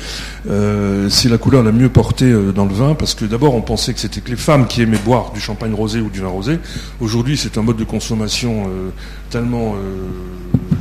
Euh, 0.51 1.09
c'est 1.09 1.29
la 1.29 1.39
couleur 1.39 1.63
la 1.63 1.71
mieux 1.71 1.89
portée 1.89 2.31
euh, 2.31 2.53
dans 2.53 2.65
le 2.65 2.75
vin, 2.75 2.95
parce 2.95 3.15
que 3.15 3.25
d'abord 3.25 3.55
on 3.55 3.61
pensait 3.61 3.95
que 3.95 4.01
c'était 4.01 4.21
que 4.21 4.31
les 4.31 4.37
femmes 4.37 4.67
qui 4.67 4.83
aimaient 4.83 4.99
boire 4.99 5.33
du 5.33 5.41
champagne 5.41 5.73
rosé 5.73 6.01
ou 6.01 6.11
du 6.11 6.21
vin 6.21 6.29
rosé. 6.29 6.59
Aujourd'hui, 7.01 7.37
c'est 7.37 7.57
un 7.57 7.63
mode 7.63 7.77
de 7.77 7.85
consommation 7.85 8.65
tellement, 9.31 9.77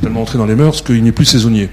tellement 0.02 0.22
entré 0.22 0.38
dans 0.38 0.46
les 0.46 0.56
mœurs 0.56 0.82
qu'il 0.82 1.02
n'est 1.02 1.12
plus 1.12 1.24
saisonnier. 1.24 1.70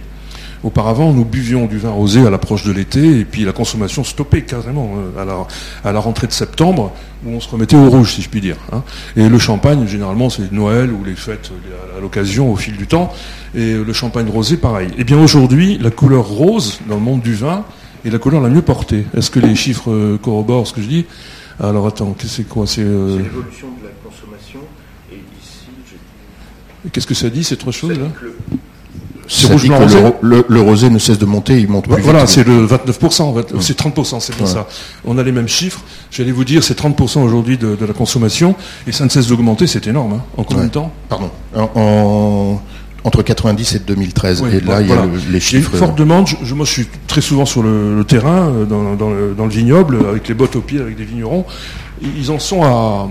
Auparavant, 0.63 1.11
nous 1.11 1.25
buvions 1.25 1.65
du 1.65 1.79
vin 1.79 1.89
rosé 1.89 2.25
à 2.25 2.29
l'approche 2.29 2.63
de 2.63 2.71
l'été, 2.71 3.19
et 3.19 3.25
puis 3.25 3.45
la 3.45 3.51
consommation 3.51 4.03
stoppait 4.03 4.43
carrément 4.43 4.93
euh, 4.95 5.21
à 5.21 5.25
la, 5.25 5.47
à 5.83 5.91
la 5.91 5.99
rentrée 5.99 6.27
de 6.27 6.31
septembre, 6.33 6.93
où 7.25 7.31
on 7.31 7.39
se 7.39 7.49
remettait 7.49 7.75
au 7.75 7.89
rouge, 7.89 8.13
si 8.13 8.21
je 8.21 8.29
puis 8.29 8.41
dire. 8.41 8.57
Hein. 8.71 8.83
Et 9.15 9.27
le 9.27 9.39
champagne, 9.39 9.87
généralement, 9.87 10.29
c'est 10.29 10.51
Noël 10.51 10.91
ou 10.91 11.03
les 11.03 11.15
fêtes 11.15 11.51
à 11.97 11.99
l'occasion 11.99 12.51
au 12.51 12.55
fil 12.55 12.77
du 12.77 12.85
temps. 12.85 13.11
Et 13.55 13.73
le 13.73 13.93
champagne 13.93 14.29
rosé, 14.29 14.57
pareil. 14.57 14.89
Eh 14.97 15.03
bien 15.03 15.19
aujourd'hui, 15.21 15.77
la 15.79 15.89
couleur 15.89 16.25
rose 16.27 16.79
dans 16.87 16.95
le 16.95 17.01
monde 17.01 17.21
du 17.21 17.33
vin 17.33 17.65
est 18.05 18.09
la 18.09 18.19
couleur 18.19 18.41
la 18.41 18.49
mieux 18.49 18.61
portée. 18.61 19.05
Est-ce 19.15 19.31
que 19.31 19.39
les 19.39 19.55
chiffres 19.55 19.91
euh, 19.91 20.17
corroborent 20.17 20.67
ce 20.67 20.73
que 20.73 20.81
je 20.81 20.87
dis? 20.87 21.05
Alors 21.59 21.85
attends, 21.87 22.15
c'est 22.25 22.47
quoi? 22.47 22.63
Euh, 22.63 22.65
C'est 22.67 22.81
l'évolution 22.83 23.67
de 23.81 23.85
la 23.85 23.91
consommation. 24.03 24.59
Et 25.11 25.15
ici, 25.15 25.65
Qu'est-ce 26.91 27.07
que 27.07 27.13
ça 27.13 27.29
dit, 27.29 27.43
ces 27.43 27.57
trois 27.57 27.73
choses-là 27.73 28.07
le, 30.21 30.61
rosé 30.61 30.89
ne 30.89 30.99
cesse 30.99 31.17
de 31.17 31.25
monter, 31.25 31.59
il 31.59 31.67
monte 31.67 31.87
plus 31.87 32.01
Voilà, 32.01 32.27
c'est 32.27 32.45
le 32.45 32.65
29%, 32.65 33.43
c'est 33.59 33.79
30%, 33.79 34.19
c'est 34.19 34.35
bien 34.35 34.45
ça. 34.45 34.67
On 35.05 35.17
a 35.17 35.23
les 35.23 35.31
mêmes 35.31 35.47
chiffres. 35.47 35.81
J'allais 36.11 36.31
vous 36.31 36.43
dire, 36.43 36.63
c'est 36.63 36.79
30% 36.79 37.19
aujourd'hui 37.19 37.57
de, 37.57 37.77
la 37.85 37.93
consommation, 37.93 38.55
et 38.87 38.91
ça 38.91 39.05
ne 39.05 39.09
cesse 39.09 39.27
d'augmenter, 39.27 39.67
c'est 39.67 39.87
énorme. 39.87 40.13
Hein. 40.13 40.21
En 40.37 40.43
combien 40.43 40.65
de 40.65 40.69
temps? 40.69 40.91
Pardon. 41.09 41.29
entre 43.03 43.23
90 43.23 43.75
et 43.75 43.79
2013. 43.79 44.43
et 44.53 44.59
là, 44.59 44.81
il 44.81 44.87
y 44.87 44.91
a 44.91 45.05
les 45.31 45.39
chiffres. 45.39 45.71
Il 45.73 45.77
y 45.77 45.81
a 45.81 45.81
une 45.81 45.87
forte 45.87 45.97
demande. 45.97 46.27
Je, 46.27 46.53
moi, 46.53 46.65
je 46.65 46.71
suis 46.71 46.87
très 47.07 47.21
souvent 47.21 47.45
sur 47.45 47.63
le, 47.63 48.03
terrain, 48.07 48.49
euh, 48.49 48.65
dans, 48.65 48.91
le, 48.91 49.33
dans, 49.35 49.45
le, 49.45 49.51
vignoble, 49.51 49.99
avec 50.09 50.27
les 50.27 50.33
bottes 50.33 50.55
aux 50.55 50.61
pieds, 50.61 50.79
avec 50.79 50.97
des 50.97 51.05
vignerons 51.05 51.45
ils 52.01 52.31
en 52.31 52.39
sont 52.39 52.63
à, 52.63 53.07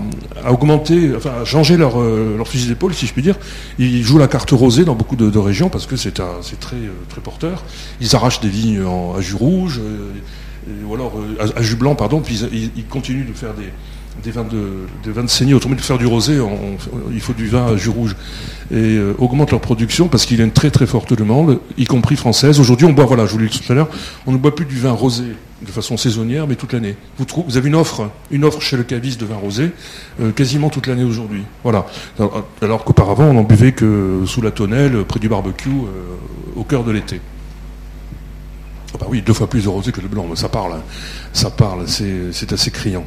augmenter, 0.49 1.15
enfin 1.15 1.31
à 1.41 1.45
changer 1.45 1.77
leur, 1.77 1.99
euh, 2.01 2.35
leur 2.37 2.47
fusil 2.47 2.67
d'épaule, 2.67 2.93
si 2.93 3.07
je 3.07 3.13
puis 3.13 3.21
dire. 3.21 3.37
Ils 3.79 4.03
jouent 4.03 4.17
la 4.17 4.27
carte 4.27 4.51
rosée 4.51 4.85
dans 4.85 4.95
beaucoup 4.95 5.15
de, 5.15 5.39
régions 5.39 5.69
parce 5.69 5.85
que 5.85 5.95
c'est 5.95 6.11
très, 6.13 6.25
euh, 6.75 6.91
très 7.09 7.21
porteur. 7.21 7.63
Ils 7.99 8.15
arrachent 8.15 8.41
des 8.41 8.49
vignes 8.49 8.83
à 9.17 9.21
jus 9.21 9.35
rouge, 9.35 9.79
euh, 9.83 10.11
ou 10.85 10.93
alors 10.93 11.13
à, 11.55 11.61
jus 11.61 11.75
blanc, 11.75 11.95
pardon, 11.95 12.21
puis 12.21 12.43
ils, 12.51 12.85
continuent 12.85 13.27
de 13.27 13.33
faire 13.33 13.53
des, 13.53 13.69
des 14.23 14.31
vins 14.31 14.43
de, 14.43 14.87
des 15.03 15.11
vins 15.11 15.23
de 15.23 15.29
saignée. 15.29 15.53
Autrement, 15.53 15.75
faire 15.77 15.97
du 15.97 16.05
rosé, 16.05 16.39
il 17.11 17.21
faut 17.21 17.33
du 17.33 17.47
vin 17.47 17.67
à 17.67 17.75
jus 17.77 17.89
rouge. 17.89 18.15
Et 18.73 18.97
augmente 19.17 19.51
leur 19.51 19.59
production 19.59 20.07
parce 20.07 20.25
qu'il 20.25 20.37
y 20.37 20.41
a 20.41 20.45
une 20.45 20.51
très 20.51 20.71
très 20.71 20.87
forte 20.87 21.13
demande, 21.13 21.59
y 21.77 21.85
compris 21.85 22.15
française. 22.15 22.59
Aujourd'hui, 22.59 22.85
on 22.85 22.93
boit, 22.93 23.05
voilà, 23.05 23.25
je 23.25 23.33
vous 23.33 23.39
l'ai 23.39 23.47
dit 23.47 23.59
tout 23.59 23.71
à 23.71 23.75
l'heure, 23.75 23.89
on 24.25 24.31
ne 24.31 24.37
boit 24.37 24.55
plus 24.55 24.65
du 24.65 24.79
vin 24.79 24.91
rosé 24.91 25.25
de 25.61 25.71
façon 25.71 25.97
saisonnière, 25.97 26.47
mais 26.47 26.55
toute 26.55 26.73
l'année. 26.73 26.95
Vous, 27.17 27.57
avez 27.57 27.67
une 27.67 27.75
offre, 27.75 28.09
une 28.31 28.43
offre 28.43 28.61
chez 28.61 28.77
le 28.77 28.83
caviste 28.83 29.19
de 29.21 29.25
vin 29.25 29.35
rosé, 29.35 29.71
euh, 30.19 30.31
quasiment 30.31 30.69
toute 30.69 30.87
l'année 30.87 31.03
aujourd'hui. 31.03 31.43
Voilà. 31.63 31.85
Alors, 32.61 32.83
qu'auparavant, 32.83 33.25
on 33.25 33.33
n'en 33.33 33.43
buvait 33.43 33.71
que 33.71 34.21
sous 34.25 34.41
la 34.41 34.51
tonnelle, 34.51 35.03
près 35.05 35.19
du 35.19 35.29
barbecue, 35.29 35.69
euh, 35.69 36.15
au 36.55 36.63
cœur 36.63 36.83
de 36.83 36.91
l'été. 36.91 37.21
Ah 38.93 38.97
bah 38.99 39.05
oui, 39.09 39.21
deux 39.21 39.33
fois 39.33 39.47
plus 39.47 39.63
de 39.63 39.69
rosé 39.69 39.91
que 39.91 40.01
de 40.01 40.07
blanc, 40.07 40.27
ça 40.35 40.49
parle. 40.49 40.73
Hein. 40.73 40.83
Ça 41.31 41.49
parle, 41.49 41.87
c'est 41.87 42.51
assez 42.51 42.71
criant. 42.71 43.05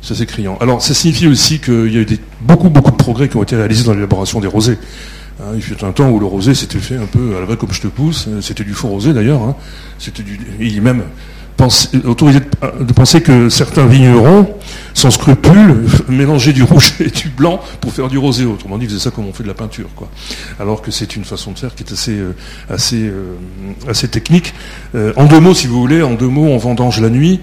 C'est 0.00 0.14
assez 0.14 0.26
criant. 0.26 0.56
Alors, 0.60 0.80
ça 0.80 0.94
signifie 0.94 1.26
aussi 1.26 1.58
qu'il 1.58 1.92
y 1.92 1.98
a 1.98 2.00
eu 2.00 2.18
beaucoup, 2.40 2.70
beaucoup 2.70 2.90
de 2.90 2.96
progrès 2.96 3.28
qui 3.28 3.36
ont 3.36 3.42
été 3.42 3.56
réalisés 3.56 3.84
dans 3.84 3.94
l'élaboration 3.94 4.40
des 4.40 4.46
rosés. 4.46 4.78
Hein, 5.40 5.52
il 5.54 5.62
fut 5.62 5.84
un 5.84 5.92
temps 5.92 6.08
où 6.08 6.18
le 6.18 6.26
rosé 6.26 6.54
s'était 6.54 6.78
fait 6.78 6.96
un 6.96 7.06
peu 7.06 7.36
à 7.36 7.48
la 7.48 7.56
comme 7.56 7.72
je 7.72 7.80
te 7.80 7.88
pousse. 7.88 8.28
C'était 8.40 8.64
du 8.64 8.74
faux 8.74 8.88
rosé 8.88 9.12
d'ailleurs. 9.12 9.42
Hein. 9.42 9.56
C'était 9.98 10.22
du, 10.22 10.38
il 10.60 10.82
même 10.82 11.02
autorisé 12.04 12.40
de, 12.40 12.92
penser 12.92 13.20
que 13.20 13.48
certains 13.48 13.86
vignerons, 13.86 14.48
sans 14.94 15.10
scrupule, 15.10 15.84
mélangeaient 16.08 16.52
du 16.52 16.62
rouge 16.62 16.94
et 17.00 17.10
du 17.10 17.28
blanc 17.28 17.60
pour 17.80 17.92
faire 17.92 18.08
du 18.08 18.18
rosé. 18.18 18.44
Autrement 18.44 18.78
dit, 18.78 18.84
ils 18.84 18.90
faisaient 18.90 19.00
ça 19.00 19.10
comme 19.10 19.26
on 19.26 19.32
fait 19.32 19.42
de 19.42 19.48
la 19.48 19.54
peinture, 19.54 19.88
quoi. 19.96 20.08
Alors 20.60 20.82
que 20.82 20.90
c'est 20.90 21.16
une 21.16 21.24
façon 21.24 21.52
de 21.52 21.58
faire 21.58 21.74
qui 21.74 21.82
est 21.82 21.92
assez, 21.92 22.12
euh, 22.12 22.34
assez, 22.68 23.08
euh, 23.08 23.34
assez 23.88 24.08
technique. 24.08 24.54
Euh, 24.94 25.12
en 25.16 25.26
deux 25.26 25.40
mots, 25.40 25.54
si 25.54 25.66
vous 25.66 25.80
voulez, 25.80 26.02
en 26.02 26.14
deux 26.14 26.28
mots, 26.28 26.46
on 26.46 26.58
vendange 26.58 27.00
la 27.00 27.10
nuit 27.10 27.40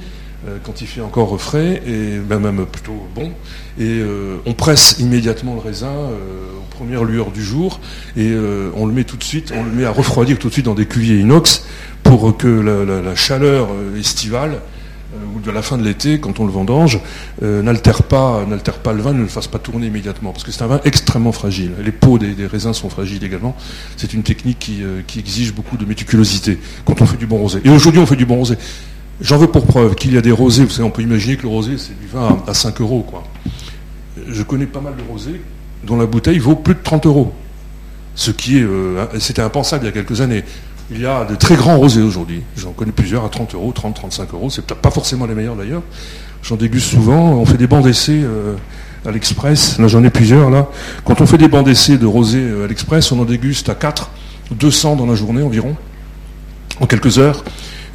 quand 0.64 0.82
il 0.82 0.88
fait 0.88 1.02
encore 1.02 1.40
frais 1.42 1.82
et 1.88 2.20
même 2.20 2.66
plutôt 2.66 3.08
bon. 3.16 3.32
Et 3.80 4.02
on 4.46 4.54
presse 4.54 4.98
immédiatement 5.00 5.56
le 5.56 5.62
raisin 5.62 5.92
aux 5.92 6.76
premières 6.76 7.04
lueurs 7.04 7.32
du 7.32 7.44
jour 7.44 7.80
et 8.16 8.34
on 8.76 8.86
le 8.86 8.94
met 8.94 9.04
tout 9.04 9.18
de 9.18 9.24
suite, 9.24 9.54
on 9.56 9.64
le 9.64 9.72
met 9.72 9.86
à 9.86 9.92
refroidir 9.92 10.38
tout 10.38 10.50
de 10.50 10.54
suite 10.54 10.66
dans 10.66 10.76
des 10.76 10.86
cuviers 10.86 11.18
inox 11.20 11.64
pour 12.06 12.38
que 12.38 12.48
la, 12.48 13.16
chaleur 13.16 13.70
euh, 13.72 14.00
estivale 14.00 14.52
euh, 15.14 15.18
ou 15.36 15.40
de 15.40 15.52
la 15.52 15.62
fin 15.62 15.78
de 15.78 15.84
l'été, 15.84 16.20
quand 16.20 16.40
on 16.40 16.46
le 16.46 16.52
vendange, 16.52 17.00
euh, 17.42 17.62
n'altère 17.64 18.04
pas, 18.04 18.46
n'altère 18.48 18.76
pas 18.76 18.94
le 18.94 19.02
vin, 19.02 19.12
ne 19.12 19.22
le 19.22 19.28
fasse 19.28 19.48
pas 19.48 19.58
tourner 19.58 19.88
immédiatement, 19.88 20.32
parce 20.32 20.44
que 20.44 20.52
c'est 20.52 20.62
un 20.62 20.68
vin 20.68 20.80
extrêmement 20.86 21.32
fragile. 21.32 21.72
Les 21.84 21.92
peaux 21.92 22.20
des, 22.20 22.46
raisins 22.46 22.74
sont 22.74 22.90
fragiles 22.90 23.24
également. 23.24 23.56
C'est 23.98 24.14
une 24.14 24.24
technique 24.24 24.60
qui, 24.60 25.20
exige 25.20 25.54
beaucoup 25.54 25.78
de 25.78 25.86
méticulosité 25.86 26.60
quand 26.86 27.02
on 27.02 27.06
fait 27.06 27.18
du 27.18 27.26
bon 27.26 27.38
rosé. 27.38 27.60
Et 27.66 27.70
aujourd'hui, 27.70 28.00
on 28.00 28.06
fait 28.06 28.16
du 28.16 28.26
bon 28.26 28.36
rosé. 28.36 28.56
J'en 29.22 29.38
veux 29.38 29.48
pour 29.48 29.66
preuve 29.66 29.96
qu'il 29.96 30.14
y 30.14 30.18
a 30.18 30.22
des 30.22 30.32
rosés. 30.32 30.66
Vous 30.66 30.72
savez, 30.72 30.88
on 30.88 30.92
peut 30.92 31.02
imaginer 31.02 31.38
que 31.38 31.44
le 31.44 31.50
rosé, 31.50 31.78
c'est 31.78 31.98
du 32.00 32.08
vin 32.08 32.38
à, 32.48 32.54
5 32.54 32.82
euros, 32.82 33.06
quoi. 33.08 33.24
Je 34.28 34.44
connais 34.44 34.66
pas 34.66 34.82
mal 34.82 34.96
de 34.96 35.04
rosés 35.10 35.42
dont 35.84 35.98
la 35.98 36.06
bouteille 36.06 36.40
vaut 36.40 36.56
plus 36.56 36.74
de 36.74 36.80
30 36.84 37.06
euros. 37.06 37.34
Ce 38.16 38.32
qui 38.32 38.58
est, 38.58 38.68
c'était 39.20 39.42
impensable 39.42 39.84
il 39.84 39.88
y 39.88 39.90
a 39.90 39.92
quelques 39.92 40.22
années. 40.22 40.44
Il 40.92 41.02
y 41.02 41.06
a 41.06 41.26
de 41.26 41.36
très 41.36 41.56
grands 41.56 41.78
rosés 41.78 42.02
aujourd'hui. 42.02 42.44
J'en 42.56 42.72
connais 42.72 42.92
plusieurs 42.92 43.26
à 43.26 43.30
30 43.30 43.56
euros, 43.56 43.72
30, 43.72 43.96
35 43.96 44.34
euros. 44.34 44.50
C'est 44.50 44.64
peut-être 44.64 44.82
pas 44.82 44.92
forcément 44.92 45.26
les 45.26 45.34
meilleurs 45.34 45.56
d'ailleurs. 45.56 45.82
J'en 46.44 46.58
déguste 46.58 46.92
souvent. 46.92 47.32
On 47.34 47.46
fait 47.46 47.58
des 47.58 47.66
bancs 47.66 47.84
d'essai 47.84 48.22
euh, 48.24 48.56
à 49.04 49.12
l'Express. 49.12 49.80
Là, 49.80 49.88
j'en 49.88 50.04
ai 50.04 50.12
plusieurs 50.12 50.52
là. 50.52 50.68
Quand 51.04 51.22
on 51.22 51.26
fait 51.26 51.40
des 51.40 51.48
bancs 51.48 51.66
d'essai 51.66 51.98
de 51.98 52.06
rosé 52.06 52.40
euh, 52.40 52.66
à 52.66 52.68
l'Express, 52.68 53.12
on 53.12 53.20
en 53.20 53.26
déguste 53.26 53.70
à 53.70 53.76
4, 53.76 54.12
200 54.52 54.96
dans 54.96 55.08
la 55.08 55.16
journée 55.16 55.42
environ, 55.42 55.76
en 56.80 56.86
quelques 56.86 57.18
heures. 57.18 57.44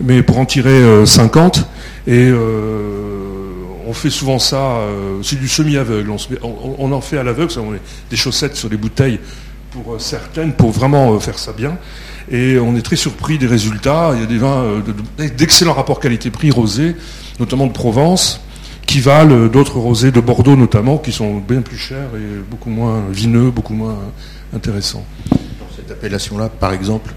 Mais 0.02 0.22
pour 0.22 0.38
en 0.38 0.46
tirer 0.46 1.06
50, 1.06 1.68
euh, 2.08 2.32
et 3.84 3.88
on 3.88 3.92
fait 3.92 4.10
souvent 4.10 4.38
ça, 4.38 4.78
c'est 5.22 5.38
du 5.38 5.48
semi-aveugle. 5.48 6.10
On, 6.42 6.92
en 6.92 7.00
fait 7.00 7.18
à 7.18 7.22
l'aveugle, 7.22 7.52
on 7.58 7.70
met 7.70 7.80
des 8.08 8.16
chaussettes 8.16 8.56
sur 8.56 8.68
les 8.68 8.76
bouteilles 8.76 9.20
pour 9.72 10.00
certaines, 10.00 10.52
pour 10.52 10.70
vraiment 10.70 11.18
faire 11.20 11.38
ça 11.38 11.52
bien. 11.52 11.76
Et 12.30 12.58
on 12.58 12.76
est 12.76 12.82
très 12.82 12.96
surpris 12.96 13.38
des 13.38 13.46
résultats. 13.46 14.12
Il 14.14 14.20
y 14.20 14.22
a 14.22 14.26
des 14.26 14.38
vins 14.38 14.82
d'excellents 15.36 15.74
rapports 15.74 16.00
qualité-prix 16.00 16.50
rosés, 16.50 16.96
notamment 17.38 17.66
de 17.66 17.72
Provence, 17.72 18.40
qui 18.86 19.00
valent 19.00 19.48
d'autres 19.48 19.78
rosés 19.78 20.12
de 20.12 20.20
Bordeaux 20.20 20.56
notamment, 20.56 20.98
qui 20.98 21.12
sont 21.12 21.38
bien 21.38 21.60
plus 21.60 21.78
chers 21.78 22.08
et 22.16 22.42
beaucoup 22.50 22.70
moins 22.70 23.04
vineux, 23.10 23.50
beaucoup 23.50 23.74
moins 23.74 23.98
intéressants. 24.54 25.04
Dans 25.30 25.76
cette 25.76 25.90
appellation-là, 25.90 26.48
par 26.48 26.72
exemple, 26.72 27.12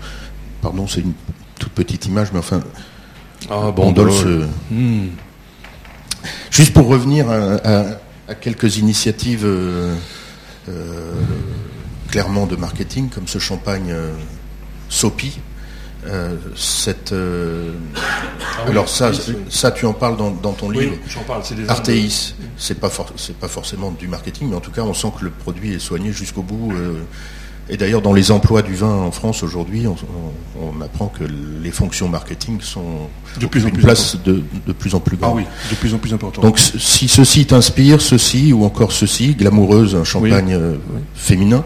pardon, 0.62 0.88
c'est 0.88 1.02
une 1.02 1.14
toute 1.64 1.72
petite 1.72 2.06
image, 2.08 2.34
mais 2.34 2.40
enfin, 2.40 2.62
ah, 3.50 3.72
bon, 3.72 3.94
hmm. 4.70 5.08
Juste 6.52 6.74
pour 6.74 6.88
revenir 6.88 7.30
à, 7.30 8.36
quelques 8.36 8.78
initiatives 8.78 9.46
euh, 9.46 9.96
euh, 10.68 11.14
clairement 12.10 12.48
de 12.48 12.56
marketing, 12.58 13.10
comme 13.10 13.28
ce 13.28 13.40
champagne 13.40 13.92
euh, 13.92 14.12
Sopi. 14.90 15.40
cette, 16.56 17.14
ah 17.14 18.70
alors 18.70 18.90
ça, 18.90 19.12
ça 19.50 19.72
tu 19.72 19.86
en 19.86 19.94
parles 19.94 20.18
dans, 20.18 20.52
ton 20.52 20.70
livre. 20.70 20.96
j'en 21.08 21.24
parle. 21.24 21.44
C'est 21.46 21.56
des 21.56 21.70
Arteis, 21.70 22.34
c'est 22.58 22.80
pas 22.80 22.92
c'est 23.16 23.38
pas 23.38 23.48
forcément 23.48 23.92
du 23.92 24.10
marketing, 24.10 24.50
mais 24.50 24.56
en 24.56 24.62
tout 24.62 24.72
cas, 24.72 24.82
on 24.82 24.94
sent 24.94 25.14
que 25.18 25.24
le 25.24 25.32
produit 25.32 25.74
est 25.74 25.80
soigné 25.80 26.12
jusqu'au 26.12 26.44
bout. 26.44 26.74
Et 27.70 27.78
d'ailleurs, 27.78 28.02
dans 28.02 28.14
les 28.14 28.32
emplois 28.32 28.62
du 28.62 28.76
vin 28.76 28.92
en 28.92 29.12
France 29.12 29.42
aujourd'hui, 29.42 29.86
on, 29.88 30.82
apprend 30.82 31.08
que 31.08 31.24
les 31.62 31.72
fonctions 31.72 32.10
marketing 32.10 32.60
sont 32.60 33.08
de 33.40 33.46
plus 33.46 33.66
en 33.66 33.70
plus 33.70 33.82
place 33.82 34.18
de, 34.26 34.44
plus 34.74 34.96
en 34.96 35.00
plus 35.00 35.16
grande. 35.16 35.32
Ah 35.36 35.38
oui, 35.38 35.70
de 35.72 35.76
plus 35.76 35.94
en 35.94 35.98
plus 35.98 36.14
important. 36.14 36.42
Donc, 36.42 36.60
si 36.60 37.08
ceci 37.08 37.46
t'inspire, 37.46 38.02
ceci 38.02 38.52
ou 38.52 38.66
encore 38.66 38.92
ceci, 38.92 39.36
glamoureuse, 39.36 39.96
un 39.96 40.04
champagne 40.04 40.54
euh, 40.54 40.76
féminin, 41.16 41.64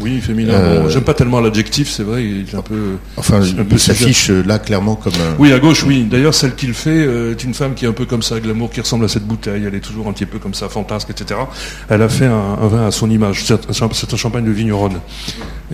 oui, 0.00 0.20
féminin. 0.20 0.52
Euh, 0.54 0.88
j'aime 0.88 1.02
pas 1.02 1.14
tellement 1.14 1.40
l'adjectif, 1.40 1.90
c'est 1.90 2.04
vrai, 2.04 2.24
il 2.24 2.48
est 2.48 2.54
un 2.54 2.62
peu. 2.62 2.96
Enfin, 3.16 3.40
il 3.42 3.78
s'affiche 3.80 4.30
euh, 4.30 4.42
là 4.46 4.58
clairement 4.58 4.94
comme 4.94 5.14
un. 5.14 5.34
Oui, 5.38 5.52
à 5.52 5.58
gauche, 5.58 5.82
oui. 5.84 6.04
D'ailleurs, 6.04 6.34
celle 6.34 6.54
qu'il 6.54 6.72
fait 6.72 6.90
euh, 6.90 7.32
est 7.32 7.42
une 7.42 7.54
femme 7.54 7.74
qui 7.74 7.84
est 7.84 7.88
un 7.88 7.92
peu 7.92 8.06
comme 8.06 8.22
ça, 8.22 8.38
glamour, 8.38 8.70
qui 8.70 8.80
ressemble 8.80 9.04
à 9.04 9.08
cette 9.08 9.26
bouteille. 9.26 9.64
Elle 9.66 9.74
est 9.74 9.80
toujours 9.80 10.06
un 10.06 10.12
petit 10.12 10.26
peu 10.26 10.38
comme 10.38 10.54
ça, 10.54 10.68
fantasque, 10.68 11.10
etc. 11.10 11.40
Elle 11.88 12.02
a 12.02 12.08
fait 12.08 12.26
un, 12.26 12.54
vin 12.68 12.86
à 12.86 12.90
son 12.90 13.10
image. 13.10 13.44
C'est 13.44 13.82
un, 13.82 14.16
champagne 14.16 14.44
de 14.44 14.52
vigneronne. 14.52 15.00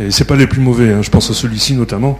Et 0.00 0.10
c'est 0.10 0.24
pas 0.24 0.36
les 0.36 0.46
plus 0.46 0.60
mauvais. 0.60 0.92
Hein. 0.92 1.02
Je 1.02 1.10
pense 1.10 1.30
à 1.30 1.34
celui-ci 1.34 1.74
notamment. 1.74 2.18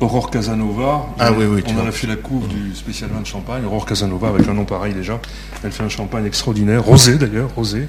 Aurore 0.00 0.30
Casanova. 0.30 1.06
Ah 1.18 1.32
oui, 1.32 1.44
oui. 1.44 1.62
On 1.66 1.82
en 1.82 1.86
a 1.86 1.90
fait 1.90 2.06
la 2.06 2.16
couve 2.16 2.48
du 2.48 2.74
spécial 2.74 3.10
vin 3.12 3.20
de 3.20 3.26
champagne. 3.26 3.64
Aurore 3.66 3.84
Casanova, 3.84 4.28
avec 4.28 4.48
un 4.48 4.54
nom 4.54 4.64
pareil 4.64 4.94
déjà. 4.94 5.20
Elle 5.64 5.72
fait 5.72 5.82
un 5.82 5.88
champagne 5.88 6.24
extraordinaire, 6.24 6.84
rosé 6.84 7.16
d'ailleurs, 7.16 7.50
rosé. 7.54 7.88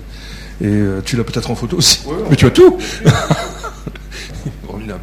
Et 0.62 0.68
euh, 0.68 1.01
tu 1.03 1.16
l'as 1.16 1.24
peut-être 1.24 1.51
en 1.51 1.55
photo 1.55 1.78
aussi. 1.78 2.01
Mais 2.30 2.36
tu 2.36 2.45
as 2.45 2.51
tout 2.51 2.78
Formidable. 4.68 5.01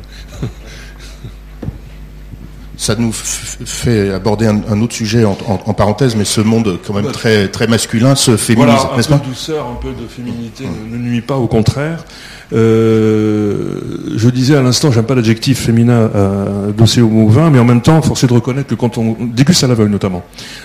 Ça 2.76 2.94
nous 2.94 3.11
fait 3.12 4.12
aborder 4.12 4.46
un, 4.46 4.80
autre 4.82 4.94
sujet 4.94 5.24
en, 5.24 5.34
parenthèse, 5.72 6.14
mais 6.14 6.26
ce 6.26 6.42
monde 6.42 6.78
quand 6.86 6.92
même 6.92 7.07
bah, 7.07 7.12
très, 7.12 7.48
très 7.48 7.66
masculin 7.66 8.14
se 8.14 8.36
féminise, 8.36 8.74
voilà, 8.74 8.92
un 8.92 9.02
peu 9.02 9.14
de 9.14 9.30
douceur, 9.30 9.66
un 9.66 9.76
peu 9.76 9.92
de 9.92 10.07
féminité 10.07 10.66
ne, 10.66 10.96
nuit 10.98 11.22
pas, 11.22 11.36
au 11.36 11.46
contraire. 11.46 12.04
Euh, 12.53 13.80
je 14.16 14.28
disais 14.30 14.57
à 14.57 14.62
l'instant, 14.62 14.92
j'aime 14.92 15.05
pas 15.05 15.14
l'adjectif 15.14 15.61
féminin 15.61 16.11
euh, 16.14 16.72
dossier 16.72 17.03
au 17.03 17.28
vin, 17.28 17.51
mais 17.51 17.59
en 17.59 17.64
même 17.64 17.82
temps, 17.82 18.01
force 18.03 18.24
est 18.24 18.28
de 18.28 18.32
reconnaître 18.32 18.68
que 18.68 18.74
quand 18.74 18.99
on 18.99 19.16
déguste 19.20 19.64
à 19.64 19.66
l'aveugle 19.66 19.90
notamment, 19.90 20.24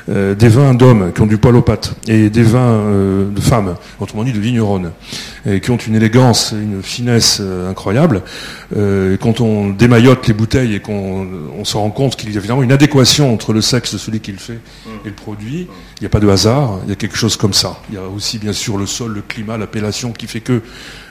euh, 0.09 0.35
des 0.35 0.47
vins 0.47 0.73
d'hommes 0.73 1.11
qui 1.13 1.21
ont 1.21 1.25
du 1.25 1.37
poil 1.37 1.55
aux 1.55 1.61
pattes 1.61 1.95
et 2.07 2.29
des 2.29 2.43
vins 2.43 2.59
euh, 2.59 3.29
de 3.29 3.41
femmes, 3.41 3.75
autrement 3.99 4.23
dit 4.23 4.31
de 4.31 4.39
vigneronnes, 4.39 4.91
et 5.45 5.59
qui 5.59 5.71
ont 5.71 5.77
une 5.77 5.95
élégance, 5.95 6.53
une 6.53 6.83
finesse 6.83 7.39
euh, 7.41 7.69
incroyable, 7.69 8.21
euh, 8.77 9.17
quand 9.17 9.41
on 9.41 9.69
démaillote 9.69 10.27
les 10.27 10.33
bouteilles 10.33 10.75
et 10.75 10.79
qu'on 10.79 11.27
on 11.57 11.65
se 11.65 11.77
rend 11.77 11.89
compte 11.89 12.15
qu'il 12.15 12.29
y 12.31 12.35
a 12.35 12.37
évidemment 12.37 12.63
une 12.63 12.71
adéquation 12.71 13.33
entre 13.33 13.53
le 13.53 13.61
sexe 13.61 13.93
de 13.93 13.97
celui 13.97 14.19
qui 14.19 14.31
le 14.31 14.37
fait 14.37 14.59
et 15.05 15.09
le 15.09 15.15
produit, 15.15 15.67
il 15.97 16.01
n'y 16.01 16.05
a 16.05 16.09
pas 16.09 16.19
de 16.19 16.29
hasard, 16.29 16.79
il 16.83 16.89
y 16.89 16.93
a 16.93 16.95
quelque 16.95 17.17
chose 17.17 17.37
comme 17.37 17.53
ça. 17.53 17.79
Il 17.89 17.95
y 17.95 17.97
a 17.97 18.07
aussi 18.07 18.37
bien 18.37 18.53
sûr 18.53 18.77
le 18.77 18.85
sol, 18.85 19.13
le 19.13 19.21
climat, 19.21 19.57
l'appellation 19.57 20.11
qui 20.11 20.27
fait 20.27 20.41
que 20.41 20.61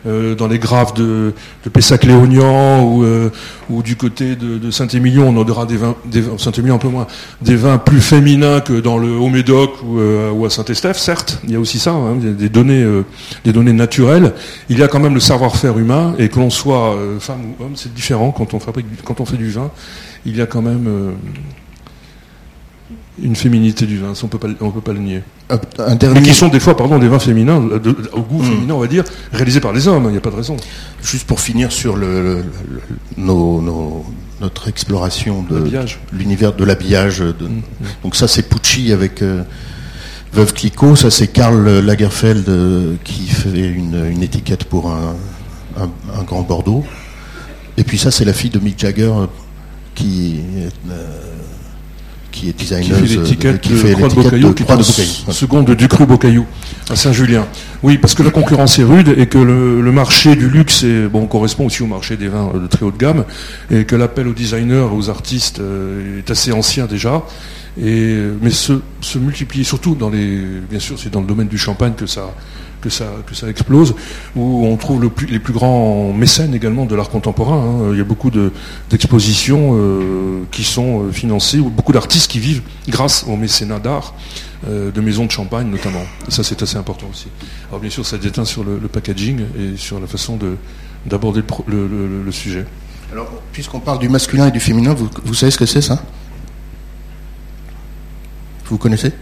euh, 0.07 0.35
dans 0.35 0.49
les 0.49 0.59
graves 0.59 0.95
de, 0.95 1.35
de 1.65 1.71
Pessac-Léognan 1.71 2.83
ou, 2.85 3.05
euh, 3.05 3.31
ou 3.69 3.83
du 3.83 3.97
côté 3.97 4.35
de, 4.35 4.71
Saint-Émilion, 4.71 5.29
on 5.29 5.37
aura 5.37 5.67
des 5.67 5.77
vins, 5.77 5.95
des, 6.07 6.23
Saint-Émilion 6.39 6.77
un 6.77 6.79
peu 6.79 6.89
moins, 6.89 7.07
des 7.43 7.57
vins 7.57 7.79
plus 7.79 8.01
féminins 8.01 8.61
que 8.61 8.81
dans 8.81 8.97
le 8.97 9.11
Haut-Médoc 9.11 9.83
ou, 9.85 9.99
euh, 9.99 10.31
ou, 10.31 10.47
à 10.47 10.51
Saint-Estèphe, 10.51 10.99
certes, 10.99 11.41
il 11.45 11.53
y 11.53 11.57
a 11.57 11.61
aussi 11.61 11.79
ça, 11.79 11.93
hein, 11.93 12.17
des, 12.17 12.49
données, 12.49 12.87
des 13.45 13.53
données 13.53 13.73
naturelles. 13.73 14.33
Il 14.69 14.79
y 14.79 14.83
a 14.83 14.89
quand 14.89 15.01
même 15.01 15.15
le 15.15 15.21
savoir-faire 15.21 15.79
humain 15.79 16.15
et 16.19 16.29
que 16.29 16.39
l'on 16.39 16.51
soit 16.51 16.97
femme 17.19 17.41
ou 17.59 17.65
homme, 17.65 17.77
c'est 17.77 17.93
différent 17.93 18.31
quand 18.31 18.55
on 18.55 18.61
fabrique, 18.61 18.87
quand 19.05 19.21
on 19.21 19.27
fait 19.27 19.37
du 19.37 19.51
vin. 19.51 19.71
Il 20.25 20.37
y 20.37 20.43
a 20.43 20.47
quand 20.47 20.63
même 20.63 21.15
une 23.23 23.37
féminité 23.37 23.87
du 23.87 23.99
vin, 23.99 24.13
on 24.23 24.27
peut 24.27 24.39
pas, 24.39 24.49
on 24.61 24.71
peut 24.71 24.81
pas 24.81 24.93
le 24.93 25.01
nier. 25.01 25.23
Un 25.51 25.97
Mais 26.15 26.23
qui 26.23 26.35
sont 26.35 26.49
des 26.49 26.61
fois, 26.61 26.77
pardon, 26.77 26.99
des 26.99 27.09
vins 27.09 27.19
féminins, 27.19 27.57
au 28.13 28.21
goût 28.21 28.43
hmm. 28.43 28.45
féminin, 28.45 28.75
on 28.75 28.81
va 28.81 28.87
dire, 28.87 29.05
réalisés 29.33 29.61
par 29.61 29.73
les 29.73 29.89
hommes, 29.89 30.05
il 30.07 30.13
n'y 30.13 30.17
a 30.17 30.21
pas 30.21 30.31
de 30.31 30.37
raison. 30.37 30.57
Juste 31.03 31.27
pour 31.27 31.41
finir 31.41 31.73
sur 31.73 31.97
le, 31.97 32.45
notre 33.17 34.69
exploration 34.69 35.43
de 35.43 35.65
l'univers 36.13 36.55
de 36.55 36.65
l'habillage. 36.65 37.23
Hmm. 37.23 37.61
Donc 38.03 38.17
ça, 38.17 38.29
c'est 38.29 38.49
Pucci 38.49 38.93
avec 38.93 39.23
euh, 39.23 39.43
Veuve 40.33 40.53
Clicquot, 40.53 40.95
ça 40.95 41.11
c'est 41.11 41.29
Karl 41.29 41.81
Lagerfeld 41.81 42.49
euh, 42.49 42.95
qui 43.03 43.27
fait 43.27 43.69
une, 43.69 44.23
étiquette 44.23 44.65
pour 44.65 44.91
un, 44.91 45.17
grand 46.25 46.43
Bordeaux. 46.43 46.85
Et 47.77 47.85
puis 47.85 47.99
ça, 47.99 48.11
c'est 48.11 48.25
la 48.25 48.33
fille 48.33 48.51
de 48.51 48.59
Mick 48.59 48.79
Jagger 48.79 49.13
euh, 49.15 49.27
qui 49.95 50.41
qui 52.31 52.49
est 52.49 52.53
designer 52.53 53.01
qui 53.01 53.07
fait 53.07 53.17
l'étiquette 53.17 53.69
de, 53.69 53.93
Croix 53.93 54.09
de 54.09 54.15
Bocaillou, 54.15 54.55
qui 54.55 54.63
est 54.63 55.33
seconde 55.33 55.67
de 55.67 55.75
Ducru 55.75 56.07
Bocaillou 56.07 56.47
à 56.89 56.97
Saint-Julien. 56.97 57.47
Oui, 57.83 57.99
parce 57.99 58.15
que 58.15 58.23
la 58.23 58.31
concurrence 58.31 58.79
est 58.79 58.85
rude 58.85 59.15
et 59.17 59.27
que 59.27 59.39
le, 59.39 59.93
marché 59.93 60.37
du 60.37 60.49
luxe 60.49 60.85
est, 60.85 61.09
bon, 61.09 61.27
correspond 61.27 61.67
aussi 61.67 61.83
au 61.83 61.87
marché 61.87 62.17
des 62.17 62.29
vins 62.29 62.53
de 62.55 62.67
très 62.67 62.85
haut 62.85 62.91
de 62.91 62.97
gamme 62.99 63.25
et 63.71 63.85
que 63.85 63.97
l'appel 63.97 64.29
aux 64.29 64.33
designers, 64.33 64.87
aux 64.93 65.11
artistes 65.11 65.61
euh, 65.61 66.19
est 66.19 66.31
assez 66.31 66.53
ancien 66.53 66.87
déjà. 66.87 67.23
Et, 67.81 68.17
mais 68.43 68.51
se, 68.51 68.81
se 69.01 69.19
multiplier, 69.19 69.65
surtout 69.65 69.95
dans 69.95 70.11
les, 70.11 70.41
bien 70.69 70.81
sûr, 70.81 70.99
c'est 70.99 71.11
dans 71.11 71.21
le 71.21 71.27
domaine 71.27 71.49
du 71.49 71.59
champagne 71.59 71.93
que 71.97 72.07
ça, 72.07 72.35
que 72.81 72.91
ça, 72.91 73.07
que 73.27 73.35
ça 73.35 73.49
explose, 73.49 73.95
où 74.37 74.67
on 74.67 74.77
trouve 74.77 75.11
les 75.29 75.39
plus 75.39 75.53
grands 75.53 76.13
mécènes 76.13 76.55
également 76.55 76.87
de 76.87 76.95
l'art 76.95 77.11
contemporain. 77.11 77.57
Hein. 77.57 77.91
Il 77.93 77.99
y 77.99 78.01
a 78.01 78.05
beaucoup 78.05 78.31
d'expositions 78.31 79.75
euh, 79.75 80.43
qui 80.51 80.65
sont 80.65 81.05
euh, 81.05 81.13
financées, 81.13 81.59
ou 81.59 81.71
beaucoup 81.71 81.93
d'artistes 81.93 82.31
qui 82.31 82.39
vivent 82.39 82.63
grâce 82.89 83.25
au 83.29 83.37
mécénat 83.37 83.79
d'art 83.79 84.15
euh, 84.69 84.91
de 84.91 85.01
maisons 85.01 85.27
de 85.27 85.31
champagne 85.31 85.69
notamment. 85.69 86.05
Ça 86.29 86.43
c'est 86.43 86.63
assez 86.63 86.77
important 86.77 87.07
aussi. 87.11 87.29
Alors 87.69 87.81
bien 87.81 87.91
sûr 87.91 88.05
ça 88.05 88.19
déteint 88.19 88.45
sur 88.45 88.65
le, 88.65 88.79
packaging 88.89 89.41
et 89.59 89.77
sur 89.77 90.01
la 90.01 90.07
façon 90.07 90.39
d'aborder 91.07 91.43
le, 91.67 92.33
sujet. 92.33 92.67
Alors 93.13 93.31
puisqu'on 93.53 93.81
parle 93.81 93.99
du 93.99 94.09
masculin 94.09 94.49
et 94.49 94.51
du 94.51 94.61
féminin, 94.61 94.95
vous, 94.95 95.09
vous 95.25 95.35
savez 95.35 95.51
ce 95.51 95.59
que 95.59 95.67
c'est 95.67 95.83
ça? 95.83 96.03
Vous 98.67 98.79
connaissez? 98.79 99.13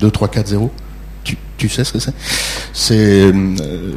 2, 0.00 0.10
3, 0.10 0.28
4, 0.28 0.48
0 0.48 0.72
tu 1.56 1.68
sais 1.68 1.84
ce 1.84 1.92
que 1.92 1.98
c'est 1.98 2.12
C'est 2.72 2.94
euh, 2.98 3.32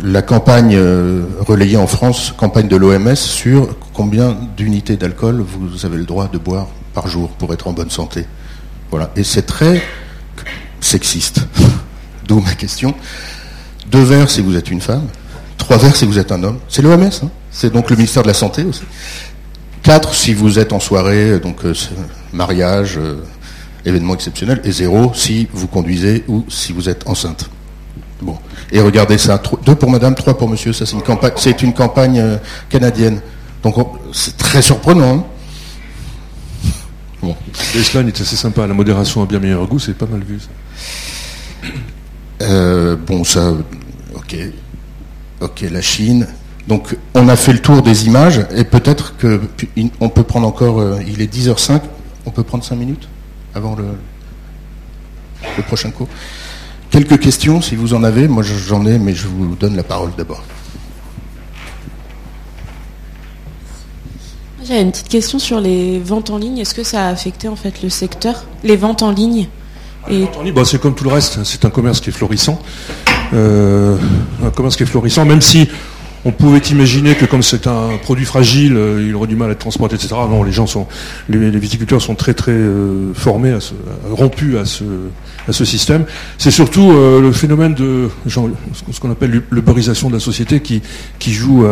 la 0.03 0.21
campagne 0.21 0.75
euh, 0.75 1.23
relayée 1.39 1.77
en 1.77 1.87
France, 1.87 2.33
campagne 2.37 2.67
de 2.67 2.75
l'OMS, 2.75 3.15
sur 3.15 3.75
combien 3.93 4.37
d'unités 4.55 4.97
d'alcool 4.97 5.41
vous 5.41 5.85
avez 5.85 5.97
le 5.97 6.05
droit 6.05 6.27
de 6.27 6.37
boire 6.37 6.67
par 6.93 7.07
jour 7.07 7.29
pour 7.29 7.53
être 7.53 7.67
en 7.67 7.73
bonne 7.73 7.89
santé. 7.89 8.25
Voilà. 8.91 9.11
Et 9.15 9.23
c'est 9.23 9.45
très 9.45 9.81
sexiste. 10.79 11.41
D'où 12.27 12.39
ma 12.39 12.53
question. 12.53 12.93
Deux 13.91 14.03
verres 14.03 14.29
si 14.29 14.41
vous 14.41 14.55
êtes 14.55 14.69
une 14.69 14.81
femme, 14.81 15.07
trois 15.57 15.77
verres 15.77 15.95
si 15.95 16.05
vous 16.05 16.19
êtes 16.19 16.31
un 16.31 16.43
homme. 16.43 16.59
C'est 16.67 16.81
l'OMS, 16.81 17.03
hein 17.03 17.29
c'est 17.51 17.73
donc 17.73 17.89
le 17.89 17.95
ministère 17.95 18.21
de 18.21 18.27
la 18.27 18.33
Santé 18.33 18.63
aussi. 18.63 18.83
Quatre 19.81 20.13
si 20.13 20.33
vous 20.33 20.59
êtes 20.59 20.73
en 20.73 20.79
soirée, 20.79 21.39
donc 21.39 21.65
euh, 21.65 21.73
mariage, 22.33 22.99
événement 23.85 24.13
exceptionnel, 24.13 24.61
et 24.63 24.71
zéro 24.71 25.11
si 25.13 25.47
vous 25.53 25.67
conduisez 25.67 26.23
ou 26.27 26.45
si 26.49 26.73
vous 26.73 26.89
êtes 26.89 27.07
enceinte. 27.07 27.49
Bon. 28.21 28.37
Et 28.71 28.81
regardez 28.81 29.17
ça, 29.17 29.41
deux 29.65 29.75
pour 29.75 29.89
madame, 29.89 30.15
trois 30.15 30.37
pour 30.37 30.49
monsieur, 30.49 30.73
ça 30.73 30.85
c'est 30.85 30.95
une 30.95 31.01
campagne, 31.01 31.31
c'est 31.37 31.61
une 31.61 31.73
campagne 31.73 32.19
euh, 32.19 32.37
canadienne. 32.69 33.21
Donc 33.63 33.75
c'est 34.11 34.37
très 34.37 34.61
surprenant. 34.61 35.19
Hein 35.19 35.23
bon. 37.21 37.35
L'Espagne 37.75 38.07
est 38.07 38.21
assez 38.21 38.35
sympa, 38.35 38.67
la 38.67 38.73
modération 38.73 39.23
a 39.23 39.25
bien 39.25 39.39
meilleur 39.39 39.65
goût, 39.67 39.79
c'est 39.79 39.97
pas 39.97 40.05
mal 40.05 40.21
vu 40.23 40.39
ça. 40.39 40.47
Euh, 42.41 42.95
bon, 42.95 43.23
ça, 43.23 43.53
ok. 44.15 44.35
Ok, 45.41 45.65
la 45.71 45.81
Chine. 45.81 46.27
Donc 46.67 46.95
on 47.15 47.29
a 47.29 47.35
fait 47.35 47.53
le 47.53 47.59
tour 47.59 47.81
des 47.81 48.05
images 48.05 48.45
et 48.55 48.63
peut-être 48.63 49.15
qu'on 49.17 50.09
peut 50.09 50.23
prendre 50.23 50.47
encore, 50.47 50.79
euh, 50.79 50.99
il 51.07 51.21
est 51.21 51.33
10h05, 51.33 51.81
on 52.25 52.31
peut 52.31 52.43
prendre 52.43 52.63
5 52.63 52.75
minutes? 52.75 53.07
avant 53.59 53.75
le, 53.75 55.63
prochain 55.63 55.91
cours. 55.91 56.07
Quelques 56.89 57.19
questions, 57.19 57.61
si 57.61 57.75
vous 57.75 57.93
en 57.93 58.03
avez. 58.03 58.27
Moi, 58.27 58.43
j'en 58.43 58.85
ai, 58.85 58.97
mais 58.97 59.13
je 59.13 59.27
vous 59.27 59.55
donne 59.55 59.75
la 59.75 59.83
parole 59.83 60.11
d'abord. 60.17 60.43
J'avais 64.63 64.81
une 64.81 64.91
petite 64.91 65.09
question 65.09 65.39
sur 65.39 65.59
les 65.59 65.99
ventes 65.99 66.29
en 66.29 66.37
ligne. 66.37 66.59
Est-ce 66.59 66.73
que 66.73 66.83
ça 66.83 67.07
a 67.07 67.09
affecté 67.09 67.47
en 67.47 67.55
fait 67.55 67.83
le 67.83 67.89
secteur 67.89 68.45
Les 68.63 68.77
ventes 68.77 69.03
en 69.03 69.11
ligne 69.11 69.47
ah, 70.05 70.11
et... 70.11 70.51
Bah, 70.51 70.63
c'est 70.63 70.79
comme 70.79 70.95
tout 70.95 71.03
le 71.03 71.11
reste, 71.11 71.37
hein. 71.37 71.43
c'est 71.43 71.65
un 71.65 71.69
commerce 71.69 71.99
qui 71.99 72.09
est 72.09 72.13
florissant. 72.13 72.61
Euh, 73.33 73.97
un 74.43 74.49
commerce 74.49 74.77
qui 74.77 74.83
est 74.83 74.87
florissant, 74.87 75.25
même 75.25 75.41
si 75.41 75.67
on 76.25 76.31
pouvait 76.31 76.59
imaginer 76.59 77.15
que 77.15 77.25
comme 77.25 77.43
c'est 77.43 77.67
un 77.67 77.97
produit 78.01 78.25
fragile, 78.25 78.75
euh, 78.75 79.05
il 79.07 79.15
aurait 79.15 79.27
du 79.27 79.35
mal 79.35 79.49
à 79.49 79.53
être 79.53 79.59
transporté, 79.59 79.95
etc. 79.95 80.15
Non, 80.29 80.43
les 80.43 80.51
gens 80.51 80.67
sont, 80.67 80.87
les, 81.29 81.49
viticulteurs 81.51 82.01
sont 82.01 82.15
très 82.15 82.33
très 82.33 82.51
euh, 82.51 83.13
formés, 83.13 83.57
rompus 84.11 84.57
à 84.57 84.65
ce, 84.65 85.65
système. 85.65 86.05
C'est 86.37 86.51
surtout 86.51 86.91
euh, 86.91 87.21
le 87.21 87.31
phénomène 87.31 87.73
de 87.73 88.09
ce 88.27 88.99
qu'on 88.99 89.11
appelle 89.11 89.41
l'uberisation 89.49 90.09
de 90.09 90.13
la 90.13 90.19
société 90.19 90.59
qui, 90.59 90.81
joue, 91.31 91.65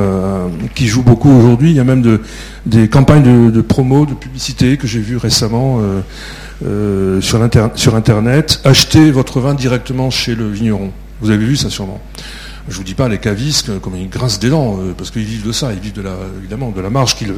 beaucoup 1.03 1.29
aujourd'hui. 1.29 1.71
Il 1.71 1.75
y 1.75 1.79
a 1.79 1.83
même 1.83 2.01
de, 2.01 2.21
des 2.65 2.87
campagnes 2.87 3.23
de, 3.23 3.51
de 3.51 3.61
promo, 3.61 4.05
de 4.05 4.13
publicité 4.13 4.77
que 4.77 4.87
j'ai 4.87 4.99
vues 4.99 5.17
récemment. 5.17 5.81
sur, 7.21 7.49
sur 7.75 7.95
Internet, 7.95 8.61
achetez 8.63 9.11
votre 9.11 9.39
vin 9.41 9.53
directement 9.53 10.09
chez 10.09 10.35
le 10.35 10.49
vigneron. 10.49 10.91
Vous 11.21 11.31
avez 11.31 11.45
vu 11.45 11.55
ça 11.55 11.69
sûrement. 11.69 12.01
Je 12.69 12.75
vous 12.75 12.83
dis 12.83 12.95
pas 12.95 13.07
les 13.07 13.17
cavistes 13.17 13.79
comme 13.79 13.95
ils 13.95 14.09
grincent 14.09 14.39
des 14.39 14.49
dents, 14.49 14.77
euh, 14.79 14.93
parce 14.97 15.09
qu'ils 15.09 15.23
vivent 15.23 15.45
de 15.45 15.51
ça, 15.51 15.71
ils 15.73 15.79
vivent 15.79 15.93
de 15.93 16.01
la, 16.01 16.15
évidemment 16.39 16.71
de 16.71 16.81
la 16.81 16.89
marge 16.89 17.15
qu'ils, 17.15 17.33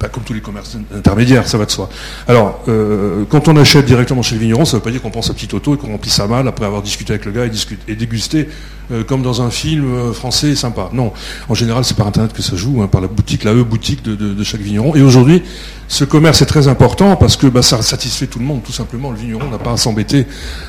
bah, 0.00 0.08
comme 0.08 0.24
tous 0.24 0.32
les 0.32 0.40
commerces 0.40 0.76
intermédiaires, 0.94 1.46
ça 1.46 1.58
va 1.58 1.66
de 1.66 1.70
soi. 1.70 1.88
Alors, 2.26 2.62
euh, 2.68 3.24
quand 3.28 3.46
on 3.48 3.56
achète 3.56 3.86
directement 3.86 4.22
chez 4.22 4.34
le 4.34 4.40
vigneron, 4.40 4.64
ça 4.64 4.76
ne 4.76 4.80
veut 4.80 4.84
pas 4.84 4.90
dire 4.90 5.00
qu'on 5.00 5.10
prend 5.10 5.22
sa 5.22 5.34
petite 5.34 5.54
auto 5.54 5.74
et 5.74 5.78
qu'on 5.78 5.88
remplit 5.88 6.10
sa 6.10 6.26
malle 6.26 6.48
après 6.48 6.66
avoir 6.66 6.82
discuté 6.82 7.12
avec 7.12 7.24
le 7.24 7.32
gars 7.32 7.46
et 7.88 7.94
dégusté 7.94 8.48
euh, 8.90 9.04
comme 9.04 9.22
dans 9.22 9.42
un 9.42 9.50
film 9.50 10.12
français 10.12 10.54
sympa. 10.54 10.90
Non, 10.92 11.12
en 11.48 11.54
général, 11.54 11.84
c'est 11.84 11.96
par 11.96 12.06
internet 12.06 12.32
que 12.32 12.42
ça 12.42 12.56
joue, 12.56 12.82
hein, 12.82 12.86
par 12.86 13.00
la 13.00 13.08
boutique, 13.08 13.44
la 13.44 13.52
E 13.52 13.62
boutique 13.62 14.02
de, 14.02 14.44
chaque 14.44 14.60
vigneron. 14.60 14.94
Et 14.94 15.02
aujourd'hui, 15.02 15.42
ce 15.88 16.04
commerce 16.04 16.42
est 16.42 16.46
très 16.46 16.68
important 16.68 17.16
parce 17.16 17.36
que 17.36 17.46
bah, 17.46 17.62
ça 17.62 17.82
satisfait 17.82 18.26
tout 18.26 18.38
le 18.38 18.44
monde, 18.44 18.62
tout 18.62 18.72
simplement. 18.72 19.10
Le 19.10 19.16
vigneron 19.16 19.50
n'a 19.50 19.58
pas 19.58 19.72
à 19.72 19.76
s'embêter 19.76 20.26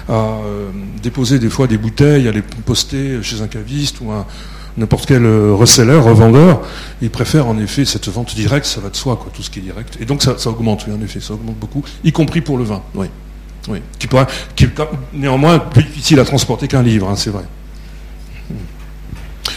à 0.09 0.37
déposer 1.01 1.39
des 1.39 1.49
fois 1.49 1.67
des 1.67 1.77
bouteilles, 1.77 2.27
à 2.27 2.31
les 2.31 2.41
poster 2.41 3.21
chez 3.21 3.41
un 3.41 3.47
caviste 3.47 3.97
ou 4.01 4.11
un 4.11 4.25
n'importe 4.77 5.05
quel 5.05 5.25
euh, 5.25 5.53
reseller, 5.53 5.97
revendeur, 5.97 6.61
il 7.01 7.09
préfère 7.09 7.47
en 7.47 7.57
effet 7.57 7.85
cette 7.85 8.07
vente 8.09 8.35
directe, 8.35 8.65
ça 8.65 8.81
va 8.81 8.89
de 8.89 8.95
soi, 8.95 9.15
quoi, 9.15 9.31
tout 9.33 9.43
ce 9.43 9.49
qui 9.49 9.59
est 9.59 9.63
direct. 9.63 9.97
Et 9.99 10.05
donc 10.05 10.21
ça, 10.21 10.35
augmente, 10.45 10.85
oui, 10.87 10.93
en 10.93 11.01
effet, 11.01 11.19
ça 11.19 11.33
augmente 11.33 11.57
beaucoup, 11.57 11.83
y 12.03 12.11
compris 12.11 12.41
pour 12.41 12.57
le 12.57 12.63
vin, 12.63 12.81
oui. 12.93 13.07
oui. 13.69 13.79
Qui, 13.99 14.07
pourra, 14.07 14.27
qui 14.55 14.67
néanmoins 15.13 15.59
plus 15.59 15.83
difficile 15.83 16.19
à 16.19 16.25
transporter 16.25 16.67
qu'un 16.67 16.83
livre, 16.83 17.09
hein, 17.09 17.15
c'est 17.15 17.29
vrai. 17.29 17.43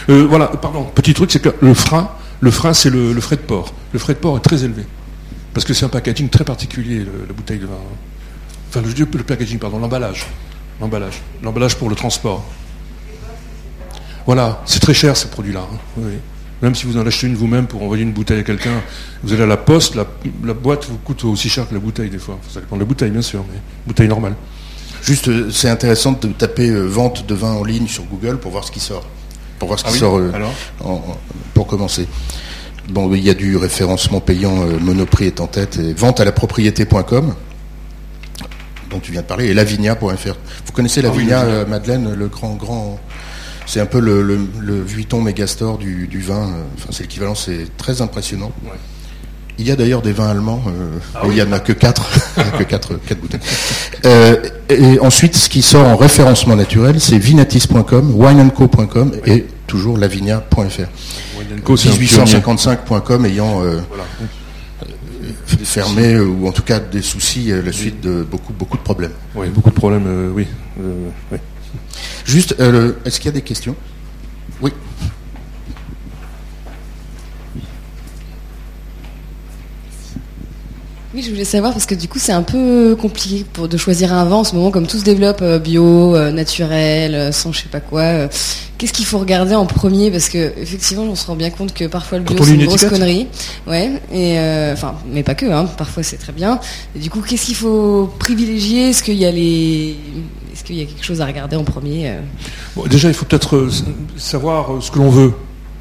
Euh, 0.09 0.25
voilà, 0.29 0.47
pardon, 0.47 0.85
petit 0.95 1.13
truc, 1.13 1.31
c'est 1.31 1.41
que 1.41 1.49
le 1.61 1.73
frein, 1.73 2.09
le 2.41 2.51
frein, 2.51 2.73
c'est 2.73 2.89
le, 2.89 3.19
frais 3.19 3.35
de 3.35 3.41
port. 3.41 3.73
Le 3.91 3.99
frais 3.99 4.13
de 4.13 4.19
port 4.19 4.37
est 4.37 4.41
très 4.41 4.63
élevé. 4.63 4.85
Parce 5.53 5.65
que 5.65 5.73
c'est 5.73 5.85
un 5.85 5.89
packaging 5.89 6.29
très 6.29 6.43
particulier, 6.43 6.99
la 6.99 7.33
bouteille 7.33 7.59
de 7.59 7.65
vin. 7.65 7.73
Enfin, 8.69 8.81
le, 8.81 9.23
packaging, 9.23 9.59
pardon, 9.59 9.79
l'emballage. 9.79 10.27
L'emballage. 10.79 11.21
L'emballage 11.43 11.75
pour 11.75 11.89
le 11.89 11.95
transport. 11.95 12.45
Voilà, 14.25 14.61
c'est 14.65 14.79
très 14.79 14.93
cher 14.93 15.17
ces 15.17 15.27
produits-là. 15.27 15.65
Hein. 15.97 16.01
Même 16.61 16.75
si 16.75 16.85
vous 16.85 16.97
en 16.97 17.05
achetez 17.07 17.27
une 17.27 17.35
vous-même 17.35 17.67
pour 17.67 17.81
envoyer 17.83 18.03
une 18.03 18.11
bouteille 18.11 18.39
à 18.39 18.43
quelqu'un, 18.43 18.81
vous 19.23 19.33
allez 19.33 19.43
à 19.43 19.47
la 19.47 19.57
poste, 19.57 19.95
la, 19.95 20.53
boîte 20.53 20.87
vous 20.89 20.97
coûte 20.97 21.23
aussi 21.23 21.49
cher 21.49 21.67
que 21.67 21.73
la 21.73 21.79
bouteille 21.79 22.09
des 22.09 22.19
fois. 22.19 22.37
Ça 22.49 22.59
dépend 22.59 22.75
de 22.75 22.81
la 22.81 22.85
bouteille 22.85 23.11
bien 23.11 23.21
sûr, 23.21 23.43
mais 23.51 23.59
bouteille 23.87 24.09
normale. 24.09 24.35
Juste, 25.01 25.29
euh, 25.29 25.49
c'est 25.49 25.69
intéressant 25.69 26.11
de 26.11 26.27
taper 26.27 26.69
euh, 26.69 26.85
vente 26.85 27.25
de 27.25 27.33
vin 27.33 27.53
en 27.53 27.63
ligne 27.63 27.87
sur 27.87 28.03
Google 28.03 28.37
pour 28.37 28.51
voir 28.51 28.65
ce 28.65 28.71
qui 28.71 28.81
sort. 28.81 29.05
Pour 29.59 29.67
voir 29.67 29.79
ce 29.79 29.83
qui 29.83 29.91
ah 29.93 29.97
sort 29.97 30.17
euh, 30.17 30.31
pour 31.53 31.67
commencer. 31.67 32.07
Bon, 32.89 33.13
il 33.13 33.23
y 33.23 33.29
a 33.29 33.33
du 33.33 33.57
référencement 33.57 34.19
payant, 34.19 34.55
Monoprix 34.79 35.27
est 35.27 35.41
en 35.41 35.47
tête, 35.47 35.77
et 35.77 35.93
vente 35.93 36.19
à 36.19 36.25
la 36.25 36.31
propriété.com, 36.31 37.35
dont 38.89 38.99
tu 38.99 39.11
viens 39.11 39.21
de 39.21 39.27
parler, 39.27 39.47
et 39.47 39.53
lavinia.fr. 39.53 40.35
Vous 40.65 40.71
connaissez 40.73 41.01
ah 41.01 41.09
Lavinia, 41.09 41.65
Madeleine, 41.65 42.13
le 42.13 42.27
grand, 42.27 42.55
grand 42.55 42.99
c'est 43.69 43.79
un 43.79 43.85
peu 43.85 43.99
le, 43.99 44.23
le, 44.23 44.81
Vuitton 44.81 45.21
Megastore 45.21 45.77
du, 45.77 46.07
du 46.07 46.21
vin. 46.21 46.47
Euh, 46.47 46.63
enfin, 46.75 46.89
c'est 46.89 47.03
l'équivalent, 47.03 47.35
c'est 47.35 47.67
très 47.77 48.01
impressionnant. 48.01 48.51
Il 49.59 49.67
y 49.67 49.71
a 49.71 49.75
d'ailleurs 49.75 50.01
des 50.01 50.13
vins 50.13 50.29
allemands, 50.29 50.63
euh, 50.67 50.97
ah 51.13 51.21
il 51.25 51.31
n'y 51.31 51.41
en 51.41 51.51
a 51.51 51.59
que 51.59 51.73
quatre, 51.73 52.09
que 52.57 52.63
quatre, 52.63 52.95
quatre 52.95 53.19
bouteilles. 53.19 53.41
Euh, 54.05 54.37
et 54.69 54.99
ensuite, 54.99 55.35
ce 55.35 55.49
qui 55.49 55.61
sort 55.61 55.85
en 55.85 55.97
référencement 55.97 56.55
naturel, 56.55 56.99
c'est 56.99 57.17
vinatis.com, 57.17 58.13
wineandco.com 58.15 59.11
et 59.25 59.45
toujours 59.67 59.97
lavinia.fr. 59.97 60.87
1855.com 61.67 63.25
ayant 63.25 63.61
fermé 65.63 66.17
ou 66.17 66.47
en 66.47 66.51
tout 66.51 66.63
cas 66.63 66.79
des 66.79 67.01
soucis 67.01 67.51
la 67.51 67.71
suite 67.71 68.01
de 68.01 68.23
beaucoup 68.23 68.53
beaucoup 68.53 68.77
de 68.77 68.83
problèmes. 68.83 69.11
Oui, 69.35 69.49
beaucoup 69.49 69.69
de 69.69 69.75
problèmes, 69.75 70.31
oui. 70.33 70.47
oui. 71.31 71.37
Juste, 72.25 72.55
euh, 72.59 72.93
est-ce 73.05 73.19
qu'il 73.19 73.25
y 73.27 73.29
a 73.29 73.33
des 73.33 73.41
questions? 73.41 73.75
Oui. 74.61 74.71
Oui, 81.13 81.23
je 81.23 81.29
voulais 81.29 81.45
savoir 81.45 81.73
parce 81.73 81.85
que 81.85 81.95
du 81.95 82.07
coup 82.07 82.19
c'est 82.19 82.31
un 82.31 82.43
peu 82.43 82.95
compliqué 82.95 83.45
pour, 83.51 83.67
de 83.67 83.77
choisir 83.77 84.13
un 84.13 84.25
vin 84.25 84.37
en 84.37 84.43
ce 84.43 84.55
moment, 84.55 84.69
comme 84.69 84.85
tout 84.85 84.99
se 84.99 85.03
développe 85.03 85.41
euh, 85.41 85.57
bio, 85.57 86.15
euh, 86.15 86.31
naturel, 86.31 87.33
sans 87.33 87.51
je 87.51 87.61
sais 87.61 87.69
pas 87.69 87.79
quoi. 87.79 88.27
Qu'est-ce 88.77 88.93
qu'il 88.93 89.05
faut 89.05 89.17
regarder 89.17 89.55
en 89.55 89.65
premier? 89.65 90.11
Parce 90.11 90.29
que 90.29 90.53
effectivement, 90.57 91.03
on 91.03 91.15
se 91.15 91.25
rend 91.25 91.35
bien 91.35 91.49
compte 91.49 91.73
que 91.73 91.85
parfois 91.85 92.19
le 92.19 92.23
bio 92.23 92.37
c'est 92.43 92.53
une, 92.53 92.65
grosse 92.65 92.85
connerie, 92.85 93.27
ouais. 93.67 93.91
Et 94.13 94.37
enfin, 94.71 94.95
mais 95.11 95.23
pas 95.23 95.35
que. 95.35 95.47
Hein, 95.47 95.65
parfois 95.77 96.03
c'est 96.03 96.17
très 96.17 96.31
bien. 96.31 96.59
Et 96.95 96.99
du 96.99 97.09
coup, 97.09 97.21
qu'est-ce 97.21 97.47
qu'il 97.47 97.55
faut 97.55 98.13
privilégier? 98.19 98.89
Est-ce 98.89 99.03
qu'il 99.03 99.17
y 99.17 99.25
a 99.25 99.31
les 99.31 99.97
est-ce 100.59 100.65
qu'il 100.65 100.75
y 100.75 100.81
a 100.81 100.85
quelque 100.85 101.05
chose 101.05 101.21
à 101.21 101.25
regarder 101.25 101.55
en 101.55 101.63
premier 101.63 102.09
euh? 102.09 102.87
Déjà, 102.89 103.07
il 103.07 103.13
faut 103.13 103.23
peut-être 103.23 103.55
euh, 103.55 103.71
savoir 104.17 104.73
euh, 104.73 104.81
ce 104.81 104.91
que 104.91 104.99
l'on 104.99 105.09
veut. 105.09 105.33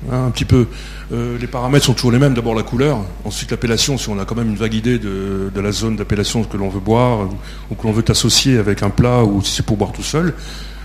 Hein, 0.09 0.27
un 0.27 0.31
petit 0.31 0.45
peu. 0.45 0.69
Les 1.11 1.47
paramètres 1.47 1.87
sont 1.87 1.95
toujours 1.95 2.13
les 2.13 2.19
mêmes. 2.19 2.35
D'abord 2.35 2.55
la 2.55 2.63
couleur, 2.63 2.99
ensuite 3.25 3.51
l'appellation, 3.51 3.97
si 3.97 4.09
on 4.09 4.19
a 4.19 4.25
quand 4.25 4.35
même 4.35 4.51
une 4.51 4.57
vague 4.57 4.75
idée 4.75 4.99
de, 4.99 5.51
de 5.55 5.61
la 5.61 5.73
zone 5.73 5.97
d'appellation 5.97 6.45
que 6.45 6.57
l'on 6.57 6.69
veut 6.69 6.81
boire 6.81 7.29
ou 7.71 7.75
que 7.75 7.87
l'on 7.87 7.93
veut 7.93 8.05
associer 8.09 8.59
avec 8.59 8.83
un 8.83 8.91
plat 8.91 9.25
ou 9.25 9.43
si 9.43 9.53
c'est 9.53 9.65
pour 9.65 9.77
boire 9.77 9.93
tout 9.93 10.03
seul. 10.03 10.35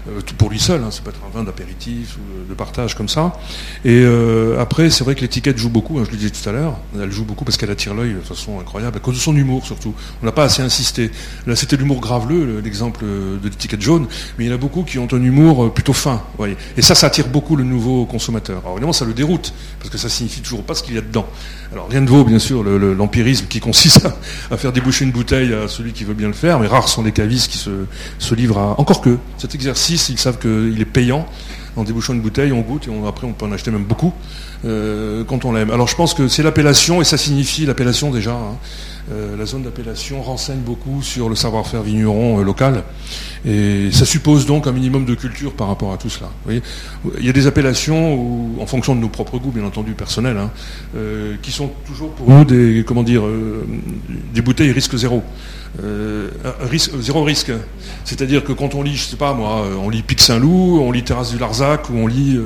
Euh, 0.10 0.22
tout 0.22 0.36
pour 0.36 0.50
lui 0.50 0.60
seul, 0.60 0.82
hein, 0.84 0.92
ça 0.92 1.02
peut 1.02 1.12
être 1.12 1.22
un 1.26 1.38
vin 1.38 1.44
d'apéritif 1.46 2.18
ou 2.18 2.50
de 2.50 2.54
partage 2.54 2.96
comme 2.96 3.08
ça. 3.08 3.34
Et 3.86 4.02
euh, 4.04 4.60
après, 4.60 4.90
c'est 4.90 5.04
vrai 5.04 5.16
que 5.16 5.22
l'étiquette 5.22 5.58
joue 5.58 5.70
beaucoup, 5.70 5.98
hein, 5.98 6.04
je 6.06 6.12
le 6.12 6.18
disais 6.18 6.30
tout 6.30 6.48
à 6.48 6.52
l'heure, 6.52 6.78
elle 7.00 7.12
joue 7.12 7.24
beaucoup 7.24 7.46
parce 7.46 7.56
qu'elle 7.56 7.72
attire 7.72 7.94
l'œil 7.94 8.14
de 8.14 8.20
façon 8.20 8.60
incroyable, 8.60 8.98
à 8.98 9.00
cause 9.00 9.16
de 9.16 9.20
son 9.22 9.36
humour 9.36 9.66
surtout. 9.66 9.94
On 10.22 10.26
n'a 10.26 10.34
pas 10.34 10.44
assez 10.44 10.62
insisté. 10.62 11.10
Là, 11.48 11.56
c'était 11.56 11.78
l'humour 11.78 12.02
graveleux, 12.02 12.60
l'exemple 12.60 13.06
de 13.06 13.40
l'étiquette 13.44 13.82
jaune, 13.82 14.08
mais 14.38 14.46
il 14.46 14.48
y 14.50 14.52
en 14.52 14.56
a 14.56 14.58
beaucoup 14.58 14.84
qui 14.84 15.00
ont 15.00 15.08
un 15.12 15.24
humour 15.24 15.66
euh, 15.66 15.70
plutôt 15.70 15.94
fin. 15.94 16.22
Et 16.76 16.82
ça, 16.82 16.96
ça 16.96 17.08
attire 17.08 17.28
beaucoup 17.28 17.56
le 17.56 17.64
nouveau 17.64 18.06
consommateur. 18.06 18.60
Alors 18.60 18.74
évidemment, 18.74 18.94
ça 18.94 19.06
le 19.06 19.14
déroute, 19.14 19.54
parce 19.80 19.90
que 19.90 19.98
ça 19.98 20.10
signifie 20.10 20.42
toujours 20.42 20.64
pas 20.64 20.76
ce 20.76 20.84
qu'il 20.84 20.96
y 20.96 20.98
a 20.98 21.02
dedans. 21.02 21.26
Alors 21.72 21.88
rien 21.90 22.02
ne 22.02 22.08
vaut, 22.08 22.26
bien 22.26 22.40
sûr, 22.40 22.62
l'empirisme 22.64 23.48
qui 23.48 23.60
consiste 23.60 24.08
à, 24.52 24.58
faire 24.58 24.74
déboucher 24.74 25.06
une 25.06 25.12
bouteille 25.12 25.54
à 25.54 25.68
celui 25.68 25.94
qui 25.94 26.04
veut 26.04 26.14
bien 26.14 26.28
le 26.28 26.34
faire, 26.34 26.60
mais 26.60 26.68
rares 26.68 26.90
sont 26.90 27.04
les 27.04 27.12
cavistes 27.12 27.50
qui 27.50 27.58
se 27.58 28.36
livrent 28.36 28.60
à... 28.60 28.80
Encore 28.80 29.02
que, 29.02 29.18
cet 29.38 29.56
exercice 29.56 29.93
ils 29.94 30.20
savent 30.20 30.40
qu'il 30.40 30.80
est 30.80 30.86
payant. 30.86 31.28
En 31.76 31.84
débouchant 31.84 32.14
une 32.14 32.22
bouteille, 32.22 32.52
on 32.52 32.62
goûte 32.62 32.88
et 32.88 33.08
après 33.08 33.26
on 33.26 33.34
peut 33.34 33.46
en 33.46 33.52
acheter 33.52 33.72
même 33.72 33.86
beaucoup 33.86 34.14
euh, 34.66 35.24
quand 35.26 35.44
on 35.46 35.52
l'aime. 35.52 35.72
Alors 35.72 35.88
je 35.88 35.96
pense 35.96 36.14
que 36.14 36.28
c'est 36.28 36.44
l'appellation 36.44 37.02
et 37.02 37.04
ça 37.04 37.18
signifie 37.18 37.66
l'appellation 37.66 38.12
déjà. 38.12 38.32
Hein. 38.32 38.58
Euh, 39.12 39.36
la 39.36 39.46
zone 39.46 39.64
d'appellation 39.64 40.22
renseigne 40.22 40.60
beaucoup 40.60 41.02
sur 41.02 41.28
le 41.28 41.36
savoir-faire 41.36 41.84
vigneron 41.84 42.40
euh, 42.40 42.44
local 42.44 42.84
et 43.46 43.90
ça 43.92 44.06
suppose 44.06 44.46
donc 44.46 44.66
un 44.66 44.72
minimum 44.72 45.04
de 45.04 45.14
culture 45.14 45.52
par 45.52 45.68
rapport 45.68 45.92
à 45.92 45.98
tout 45.98 46.10
cela. 46.10 46.30
Il 46.50 47.26
y 47.26 47.28
a 47.28 47.34
des 47.34 47.46
appellations 47.46 48.62
en 48.62 48.66
fonction 48.66 48.96
de 48.96 49.02
nos 49.02 49.10
propres 49.10 49.38
goûts, 49.40 49.52
bien 49.52 49.66
entendu 49.66 49.92
personnels, 49.92 50.38
hein, 50.38 50.50
qui 51.42 51.52
sont 51.52 51.70
toujours 51.86 52.12
pour 52.12 52.30
nous 52.30 52.46
des 52.46 52.86
comment 52.88 53.04
dire 53.04 53.24
des 54.34 54.42
bouteilles 54.42 54.72
risque 54.72 54.96
zéro. 54.96 55.22
Zéro 57.02 57.24
risque. 57.24 57.52
C'est-à-dire 58.06 58.46
que 58.46 58.54
quand 58.54 58.76
on 58.76 58.84
lit, 58.84 58.96
je 58.96 59.04
sais 59.04 59.18
pas 59.18 59.34
moi, 59.34 59.66
on 59.84 59.90
lit 59.90 60.04
Pic 60.04 60.22
Saint-Loup, 60.22 60.80
on 60.82 60.92
lit 60.92 61.04
Terrasse 61.04 61.32
du 61.32 61.38
Larzac, 61.38 61.90
ou 61.90 61.96
on 61.98 62.08
lit 62.08 62.40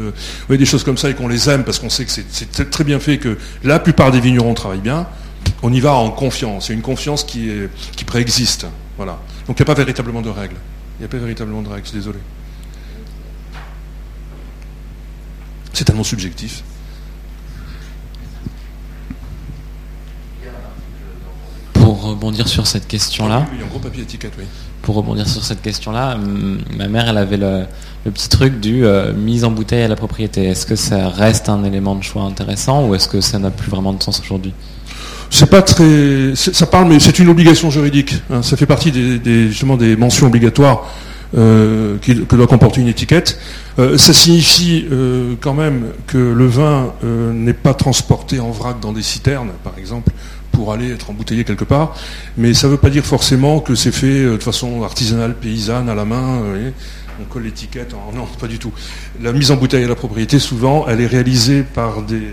des 0.50 0.66
choses 0.66 0.84
comme 0.84 0.98
ça 0.98 1.12
et 1.12 1.14
qu'on 1.14 1.28
les 1.28 1.48
aime 1.48 1.64
parce 1.64 1.78
qu'on 1.78 1.92
sait 1.92 2.07
que 2.08 2.12
c'est 2.32 2.70
très 2.70 2.84
bien 2.84 3.00
fait, 3.00 3.18
que 3.18 3.38
la 3.64 3.80
plupart 3.80 4.12
des 4.12 4.20
vignerons 4.20 4.54
travaillent 4.54 4.80
bien, 4.80 5.08
on 5.62 5.72
y 5.72 5.80
va 5.80 5.94
en 5.94 6.10
confiance. 6.10 6.68
C'est 6.68 6.74
une 6.74 6.82
confiance 6.82 7.24
qui, 7.24 7.50
est, 7.50 7.70
qui 7.96 8.04
préexiste. 8.04 8.66
Voilà. 8.98 9.20
Donc 9.48 9.60
il 9.60 9.62
n'y 9.62 9.70
a 9.70 9.74
pas 9.74 9.80
véritablement 9.80 10.22
de 10.22 10.30
règles. 10.30 10.56
Il 10.98 11.02
n'y 11.02 11.06
a 11.06 11.10
pas 11.10 11.18
véritablement 11.18 11.62
de 11.62 11.70
règles, 11.70 11.84
je 11.84 11.90
suis 11.90 11.98
désolé. 12.00 12.20
C'est 15.74 15.86
tellement 15.86 16.04
subjectif. 16.04 16.64
pour 21.88 22.02
rebondir 22.02 22.50
sur 22.50 22.68
cette 22.68 22.86
question-là. 22.86 23.48
Pour 24.82 24.96
rebondir 24.96 25.28
sur 25.28 25.44
cette 25.44 25.62
question-là, 25.62 26.18
ma 26.78 26.88
mère, 26.88 27.10
elle 27.10 27.18
avait 27.18 27.38
le, 27.38 27.66
petit 28.06 28.30
truc 28.30 28.60
du 28.60 28.86
euh, 28.86 29.14
mise 29.14 29.44
en 29.44 29.52
bouteille 29.52 29.84
à 29.84 29.88
la 29.88 29.96
propriété. 29.96 30.46
Est-ce 30.46 30.66
que 30.66 30.76
ça 30.76 31.10
reste 31.10 31.50
un 31.50 31.64
élément 31.66 31.96
de 31.96 32.04
choix 32.04 32.24
intéressant 32.24 32.88
ou 32.88 32.96
est-ce 32.96 33.10
que 33.10 33.20
ça 33.20 33.38
n'a 33.38 33.52
plus 33.52 33.70
vraiment 33.70 33.92
de 33.94 34.02
sens 34.02 34.22
aujourd'hui? 34.22 34.54
C'est 35.30 35.50
pas 35.50 35.62
très, 35.62 36.36
ça 36.36 36.66
parle, 36.68 36.88
mais 36.88 37.00
c'est 37.00 37.20
une 37.20 37.28
obligation 37.28 37.70
juridique. 37.70 38.16
Hein. 38.30 38.42
ça 38.42 38.56
fait 38.56 38.66
partie 38.66 38.92
des, 38.92 39.48
justement 39.50 39.76
des 39.76 39.98
mentions 39.98 40.28
obligatoires 40.28 40.86
euh, 41.36 41.98
que 41.98 42.36
doit 42.36 42.48
comporter 42.48 42.80
une 42.80 42.88
étiquette. 42.88 43.38
Euh, 43.80 43.98
ça 43.98 44.14
signifie 44.14 44.86
quand 45.42 45.54
même 45.54 45.88
que 46.08 46.18
le 46.18 46.48
vin 46.48 46.94
n'est 47.04 47.54
pas 47.54 47.74
transporté 47.74 48.40
en 48.40 48.52
vrac 48.52 48.80
dans 48.80 48.94
des 48.94 49.02
citernes, 49.02 49.50
par 49.66 49.74
exemple, 49.78 50.14
pour 50.58 50.74
aller 50.74 50.92
être 50.92 51.12
embouteillé 51.12 51.44
quelque 51.44 51.66
part. 51.66 51.96
Mais 52.36 52.56
ça 52.56 52.66
ne 52.66 52.72
veut 52.72 52.80
pas 52.80 52.90
dire 52.90 53.06
forcément 53.06 53.60
que 53.60 53.76
c'est 53.76 53.92
fait 53.92 54.24
de 54.24 54.42
façon 54.42 54.82
artisanale, 54.82 55.36
paysanne, 55.36 55.88
à 55.88 55.94
la 55.94 56.04
main. 56.04 56.42
on 57.22 57.24
colle 57.26 57.44
l'étiquette. 57.44 57.94
Non, 58.16 58.26
pas 58.40 58.48
du 58.48 58.58
tout. 58.58 58.74
La 59.22 59.34
mise 59.34 59.52
en 59.52 59.56
bouteille 59.56 59.84
à 59.84 59.88
la 59.88 59.94
propriété, 59.94 60.40
souvent, 60.40 60.88
elle 60.88 61.00
est 61.00 61.06
réalisée 61.06 61.62
par 61.62 62.02
des, 62.02 62.24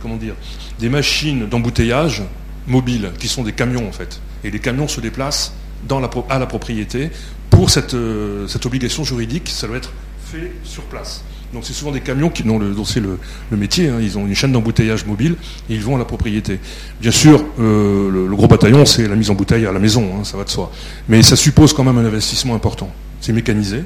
comment 0.00 0.16
dire, 0.16 0.34
des 0.78 0.88
machines 0.88 1.46
d'embouteillage 1.46 2.22
mobiles, 2.66 3.10
qui 3.18 3.28
sont 3.28 3.42
des 3.42 3.52
camions 3.52 3.86
en 3.86 3.92
fait. 3.92 4.18
Et 4.42 4.50
les 4.50 4.60
camions 4.60 4.88
se 4.88 5.02
déplacent 5.02 5.52
dans 5.86 6.00
la, 6.00 6.08
à 6.30 6.38
la 6.38 6.46
propriété 6.46 7.10
pour 7.50 7.68
cette, 7.68 7.92
euh, 7.92 8.48
cette, 8.48 8.64
obligation 8.64 9.04
juridique, 9.04 9.50
ça 9.50 9.66
doit 9.66 9.76
être 9.76 9.92
fait 10.24 10.52
sur 10.64 10.84
place. 10.84 11.22
Donc 11.54 11.62
c'est 11.64 11.72
souvent 11.72 11.92
des 11.92 12.00
camions 12.00 12.30
qui, 12.30 12.42
dont, 12.42 12.58
le, 12.58 12.74
c'est 12.84 13.00
le, 13.00 13.16
métier, 13.52 13.88
hein. 13.88 13.98
ils 14.00 14.18
ont 14.18 14.26
une 14.26 14.34
chaîne 14.34 14.50
d'embouteillage 14.50 15.06
mobile 15.06 15.36
et 15.70 15.74
ils 15.74 15.80
vont 15.80 15.94
à 15.94 15.98
la 16.00 16.04
propriété. 16.04 16.58
Bien 17.00 17.12
sûr, 17.12 17.44
euh, 17.60 18.10
le, 18.10 18.34
gros 18.34 18.48
bataillon, 18.48 18.84
c'est 18.84 19.06
la 19.06 19.14
mise 19.14 19.30
en 19.30 19.34
bouteille 19.34 19.64
à 19.64 19.70
la 19.70 19.78
maison, 19.78 20.04
hein, 20.18 20.24
ça 20.24 20.36
va 20.36 20.42
de 20.42 20.50
soi. 20.50 20.72
Mais 21.08 21.22
ça 21.22 21.36
suppose 21.36 21.72
quand 21.72 21.84
même 21.84 21.96
un 21.96 22.04
investissement 22.04 22.56
important. 22.56 22.90
C'est 23.20 23.32
mécanisé. 23.32 23.84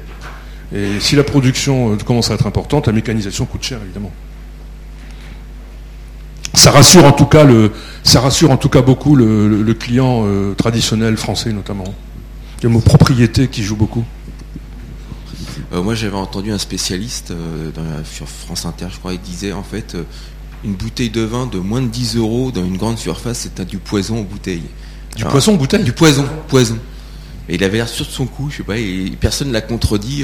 Et 0.73 0.99
si 0.99 1.15
la 1.15 1.23
production 1.23 1.93
euh, 1.93 1.97
commence 1.97 2.31
à 2.31 2.33
être 2.33 2.47
importante, 2.47 2.87
la 2.87 2.93
mécanisation 2.93 3.45
coûte 3.45 3.61
cher, 3.63 3.77
évidemment. 3.85 4.11
Ça 6.55 6.71
rassure 6.71 7.05
en 7.05 7.11
tout 7.11 7.27
cas, 7.27 7.43
le, 7.43 7.71
ça 8.03 8.19
rassure 8.19 8.49
en 8.49 8.57
tout 8.57 8.69
cas 8.69 8.81
beaucoup 8.81 9.15
le, 9.15 9.73
client 9.75 10.25
traditionnel 10.57 11.15
français 11.15 11.53
notamment. 11.53 11.93
Il 12.57 12.63
y 12.63 12.65
a 12.65 12.69
le 12.69 12.73
mot 12.73 12.81
propriété 12.81 13.47
qui 13.47 13.61
joue 13.61 13.75
beaucoup. 13.75 14.03
Euh, 15.71 15.83
moi, 15.83 15.95
j'avais 15.95 16.15
entendu 16.15 16.51
un 16.51 16.57
spécialiste 16.57 17.31
euh, 17.31 17.71
sur 18.03 18.27
France 18.27 18.65
Inter, 18.65 18.87
je 18.91 18.97
crois, 18.97 19.13
il 19.13 19.19
disait 19.19 19.53
en 19.53 19.63
fait 19.63 19.95
euh, 19.95 20.03
une 20.63 20.73
bouteille 20.73 21.09
de 21.09 21.21
vin 21.21 21.45
de 21.45 21.59
moins 21.59 21.81
de 21.81 21.87
10 21.87 22.17
euros 22.17 22.51
dans 22.51 22.65
une 22.65 22.77
grande 22.77 22.97
surface, 22.97 23.39
c'est 23.55 23.61
du 23.67 23.77
poison 23.77 24.19
en 24.19 24.23
bouteille. 24.23 24.63
Du 25.15 25.25
poison 25.25 25.53
en 25.53 25.57
bouteille 25.57 25.83
Du 25.83 25.93
poison, 25.93 26.25
poison. 26.47 26.77
Et 27.47 27.55
il 27.55 27.63
avait 27.63 27.77
l'air 27.77 27.89
sûr 27.89 28.05
de 28.05 28.11
son 28.11 28.25
coup, 28.25 28.49
je 28.49 28.57
sais 28.57 28.63
pas, 28.63 28.77
et 28.77 29.11
personne 29.19 29.49
ne 29.49 29.53
l'a 29.53 29.61
contredit. 29.61 30.23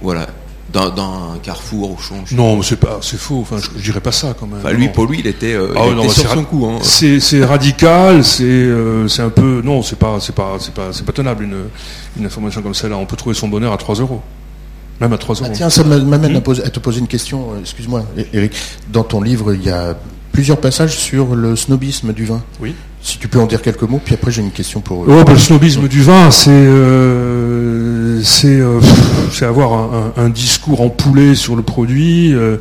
voilà 0.00 0.28
dans, 0.72 1.34
un 1.34 1.38
carrefour 1.42 1.92
au 1.92 1.98
change. 1.98 2.32
Non, 2.32 2.62
c'est 2.62 2.76
pas, 2.76 2.98
c'est 3.02 3.18
faux. 3.18 3.40
Enfin, 3.40 3.56
je, 3.58 3.82
dirais 3.82 4.00
pas 4.00 4.12
ça 4.12 4.34
quand 4.38 4.46
même. 4.46 4.76
lui, 4.76 4.88
pour 4.88 5.06
lui, 5.06 5.20
il 5.20 5.26
était, 5.26 5.54
euh, 5.54 5.74
ah 5.76 6.08
sur 6.08 6.30
son 6.30 6.44
coup. 6.44 6.66
Hein. 6.66 6.78
C'est 6.82 7.44
radical, 7.44 8.24
c'est 8.24 8.44
euh, 8.44 9.08
c'est 9.08 9.22
un 9.22 9.30
peu, 9.30 9.60
non, 9.62 9.82
c'est 9.82 9.98
pas, 9.98 10.18
c'est 10.20 10.34
pas, 10.34 10.56
c'est 10.58 10.74
pas, 10.74 10.92
c'est 10.92 11.04
pas 11.04 11.12
tenable 11.12 11.44
une, 11.44 11.64
une 12.18 12.26
information 12.26 12.62
comme 12.62 12.74
celle-là. 12.74 12.96
On 12.96 13.06
peut 13.06 13.16
trouver 13.16 13.34
son 13.34 13.48
bonheur 13.48 13.72
à 13.72 13.76
3 13.76 13.96
euros. 13.96 14.22
Même 15.00 15.12
à 15.12 15.18
3 15.18 15.36
euros. 15.36 15.46
Ah, 15.48 15.54
tiens, 15.54 15.70
ça 15.70 15.84
m'amène 15.84 16.36
à, 16.36 16.38
à, 16.38 16.70
te 16.70 16.80
poser 16.80 17.00
une 17.00 17.08
question. 17.08 17.52
Euh, 17.52 17.60
excuse-moi, 17.60 18.04
Eric. 18.32 18.52
Dans 18.92 19.04
ton 19.04 19.20
livre, 19.20 19.54
il 19.54 19.64
y 19.64 19.70
a 19.70 19.96
plusieurs 20.32 20.58
passages 20.58 20.96
sur 20.96 21.34
le 21.34 21.54
snobisme 21.56 22.12
du 22.12 22.24
vin. 22.24 22.42
Oui. 22.60 22.74
Si 23.02 23.18
tu 23.18 23.28
peux 23.28 23.40
en 23.40 23.46
dire 23.46 23.62
quelques 23.62 23.82
mots, 23.82 24.00
puis 24.02 24.14
après 24.14 24.30
j'ai 24.30 24.42
une 24.42 24.52
question 24.52 24.80
pour. 24.80 25.04
Oh, 25.08 25.24
le 25.28 25.38
snobisme 25.38 25.88
du 25.88 26.02
vin, 26.02 26.30
c'est 26.30 26.50
euh, 26.50 28.20
c'est 28.22 29.44
avoir 29.44 30.12
un, 30.16 30.28
discours 30.28 30.80
en 30.80 30.88
poulet 30.88 31.34
sur 31.34 31.56
le 31.56 31.62
produit. 31.62 32.32
Euh, 32.32 32.58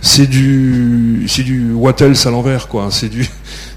c'est 0.00 0.26
du 0.26 1.24
c'est 1.26 1.42
du 1.42 1.72
what 1.72 1.96
else 2.00 2.24
à 2.26 2.30
l'envers 2.30 2.68
quoi. 2.68 2.88
C'est 2.90 3.08
du 3.08 3.28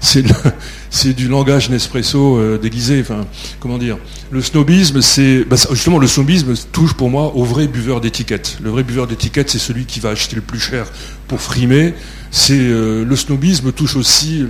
c'est 0.90 1.12
du 1.12 1.28
langage 1.28 1.68
Nespresso 1.68 2.36
euh, 2.36 2.58
déguisé. 2.58 3.00
Enfin, 3.00 3.26
comment 3.60 3.78
dire 3.78 3.98
Le 4.30 4.40
snobisme, 4.40 5.02
c'est 5.02 5.44
bah, 5.44 5.56
justement 5.72 5.98
le 5.98 6.06
snobisme 6.06 6.54
touche 6.72 6.94
pour 6.94 7.10
moi 7.10 7.34
au 7.34 7.44
vrai 7.44 7.66
buveur 7.66 8.00
d'étiquette. 8.00 8.58
Le 8.62 8.70
vrai 8.70 8.84
buveur 8.84 9.06
d'étiquette, 9.06 9.50
c'est 9.50 9.58
celui 9.58 9.84
qui 9.84 10.00
va 10.00 10.10
acheter 10.10 10.36
le 10.36 10.42
plus 10.42 10.60
cher 10.60 10.86
pour 11.26 11.40
frimer. 11.40 11.94
C'est 12.36 12.58
le 12.58 13.14
snobisme 13.14 13.70
touche 13.70 13.94
aussi 13.94 14.44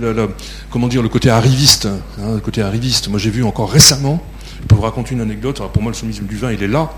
comment 0.71 0.87
dire 0.87 1.03
le 1.03 1.09
côté 1.09 1.29
arriviste. 1.29 1.85
Hein, 2.19 2.33
le 2.33 2.39
côté 2.39 2.63
arriviste. 2.63 3.09
Moi, 3.09 3.19
j'ai 3.19 3.29
vu 3.29 3.43
encore 3.43 3.71
récemment 3.71 4.23
je 4.65 4.67
peux 4.67 4.75
vous 4.75 4.81
raconter 4.81 5.13
une 5.13 5.21
anecdote. 5.21 5.61
pour 5.71 5.83
moi, 5.83 5.91
le 5.91 5.95
somisme 5.95 6.25
du 6.25 6.37
vin, 6.37 6.51
il 6.51 6.63
est 6.63 6.67
là. 6.67 6.91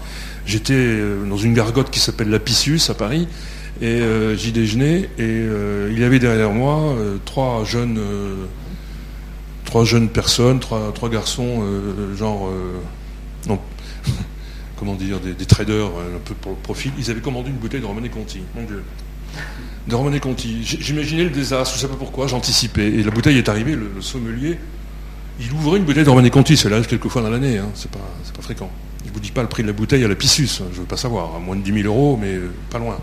J'étais 0.45 0.73
euh, 0.73 1.25
dans 1.25 1.35
une 1.35 1.53
gargote 1.53 1.89
qui 1.89 1.99
s'appelle 1.99 2.29
la 2.29 2.39
Piscius 2.39 2.89
à 2.89 2.93
Paris, 2.93 3.27
et 3.81 3.87
euh, 3.87 4.37
j'y 4.37 4.53
déjeunais, 4.53 5.01
et 5.01 5.09
euh, 5.19 5.89
il 5.91 5.99
y 5.99 6.05
avait 6.05 6.19
derrière 6.19 6.51
moi 6.51 6.95
trois 7.25 7.65
jeunes, 7.65 7.99
trois 9.65 9.83
jeunes 9.83 10.07
personnes, 10.07 10.61
trois, 10.61 11.09
garçons, 11.09 11.61
genre, 12.17 12.49
comment 14.77 14.95
dire, 14.95 15.19
des, 15.19 15.45
traders 15.45 15.87
un 15.87 16.19
peu 16.23 16.35
pour 16.35 16.53
le 16.53 16.57
profil. 16.57 16.93
Ils 16.97 17.11
avaient 17.11 17.19
commandé 17.19 17.49
une 17.49 17.57
bouteille 17.57 17.81
de 17.81 17.85
Romanée 17.85 18.09
Conti. 18.09 18.39
De 19.87 19.95
Romanée 19.95 20.19
Conti. 20.19 20.59
J'imaginais 20.63 21.23
le 21.23 21.29
désastre, 21.29 21.77
je 21.77 21.83
ne 21.83 21.87
sais 21.87 21.93
pas 21.93 21.97
pourquoi, 21.97 22.27
j'anticipais. 22.27 22.87
Et 22.87 23.03
la 23.03 23.11
bouteille 23.11 23.37
est 23.37 23.49
arrivée, 23.49 23.75
le 23.75 24.01
sommelier 24.01 24.57
il 25.39 25.53
ouvrait 25.53 25.77
une 25.77 25.85
bouteille 25.85 26.03
de 26.03 26.09
Romanée 26.09 26.29
Conti, 26.29 26.57
ça 26.57 26.69
arrive 26.69 26.87
quelques 26.87 27.07
fois 27.07 27.21
dans 27.21 27.29
l'année, 27.29 27.57
hein. 27.57 27.69
c'est 27.75 27.91
pas, 27.91 27.99
fréquent. 28.41 28.69
Je 29.03 29.09
ne 29.09 29.13
vous 29.13 29.19
dis 29.19 29.31
pas 29.31 29.41
le 29.41 29.47
prix 29.47 29.63
de 29.63 29.67
la 29.67 29.73
bouteille 29.73 30.03
à 30.03 30.07
la 30.07 30.15
Pissus, 30.15 30.49
hein. 30.61 30.65
je 30.71 30.77
ne 30.77 30.81
veux 30.81 30.87
pas 30.87 30.97
savoir, 30.97 31.35
à 31.35 31.39
moins 31.39 31.55
de 31.55 31.61
10 31.61 31.83
000 31.83 31.93
euros, 31.93 32.17
mais 32.19 32.33
euh, 32.33 32.51
pas 32.69 32.79
loin. 32.79 32.97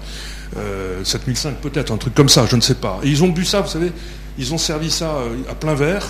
Euh, 0.57 1.05
7005 1.05 1.57
peut-être, 1.57 1.93
un 1.93 1.97
truc 1.97 2.15
comme 2.15 2.29
ça, 2.29 2.47
je 2.47 2.57
ne 2.57 2.61
sais 2.61 2.75
pas. 2.75 3.01
Et 3.03 3.09
ils 3.09 3.23
ont 3.23 3.29
bu 3.29 3.45
ça, 3.45 3.61
vous 3.61 3.69
savez, 3.69 3.93
ils 4.39 4.53
ont 4.53 4.59
servi 4.59 4.91
ça 4.91 5.11
euh, 5.11 5.37
à 5.49 5.55
plein 5.55 5.75
verre, 5.75 6.07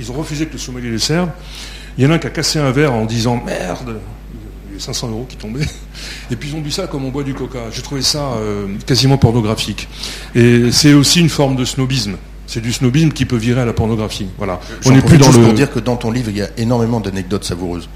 ils 0.00 0.10
ont 0.10 0.14
refusé 0.14 0.46
que 0.46 0.52
le 0.54 0.58
sommelier 0.58 0.90
les 0.90 0.98
serve. 0.98 1.30
Il 1.98 2.04
y 2.04 2.06
en 2.06 2.10
a 2.10 2.14
un 2.14 2.18
qui 2.18 2.26
a 2.26 2.30
cassé 2.30 2.58
un 2.58 2.70
verre 2.72 2.92
en 2.92 3.04
disant 3.04 3.40
merde, 3.44 4.00
500 4.82 5.08
euros 5.10 5.26
qui 5.28 5.36
tombaient. 5.36 5.66
Et 6.30 6.36
puis 6.36 6.50
ils 6.50 6.56
ont 6.56 6.60
bu 6.60 6.70
ça 6.70 6.86
comme 6.86 7.04
on 7.04 7.10
boit 7.10 7.22
du 7.22 7.34
coca. 7.34 7.70
J'ai 7.70 7.82
trouvé 7.82 8.02
ça 8.02 8.32
euh, 8.34 8.66
quasiment 8.86 9.16
pornographique. 9.16 9.88
Et 10.34 10.70
c'est 10.72 10.92
aussi 10.92 11.20
une 11.20 11.28
forme 11.28 11.56
de 11.56 11.64
snobisme. 11.64 12.16
C'est 12.46 12.60
du 12.60 12.72
snobisme 12.72 13.10
qui 13.10 13.24
peut 13.24 13.36
virer 13.36 13.60
à 13.60 13.64
la 13.64 13.72
pornographie. 13.72 14.26
Voilà. 14.36 14.60
On 14.84 14.90
n'est 14.90 15.00
plus 15.00 15.18
dans 15.18 15.30
le. 15.30 15.38
pour 15.38 15.52
dire 15.54 15.70
que 15.70 15.78
dans 15.78 15.96
ton 15.96 16.10
livre, 16.10 16.30
il 16.30 16.36
y 16.36 16.42
a 16.42 16.50
énormément 16.58 17.00
d'anecdotes 17.00 17.44
savoureuses. 17.44 17.88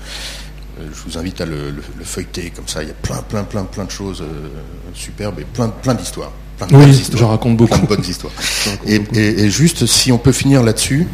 Euh, 0.79 0.89
je 0.95 1.11
vous 1.11 1.19
invite 1.19 1.41
à 1.41 1.47
le, 1.47 1.75
feuilleter 2.05 2.51
comme 2.55 2.69
ça. 2.69 2.83
Il 2.83 2.89
y 2.89 2.93
a 2.93 2.95
plein, 2.95 3.23
plein, 3.29 3.45
plein, 3.45 3.65
plein 3.65 3.85
de 3.85 3.91
choses 3.91 4.23
euh, 4.23 4.49
superbes 4.95 5.41
et 5.41 5.45
plein, 5.45 5.69
plein 5.69 5.95
d'histoires. 5.95 6.33
oui, 6.73 7.03
j'en 7.15 7.29
raconte 7.29 7.57
beaucoup. 7.57 7.75
Plein 7.75 7.83
de 7.83 7.89
bonnes 7.89 8.09
histoires. 8.09 8.33
et, 8.87 9.51
juste, 9.51 9.87
si 9.87 10.13
on 10.13 10.19
peut 10.19 10.33
finir 10.33 10.63
là-dessus, 10.63 11.07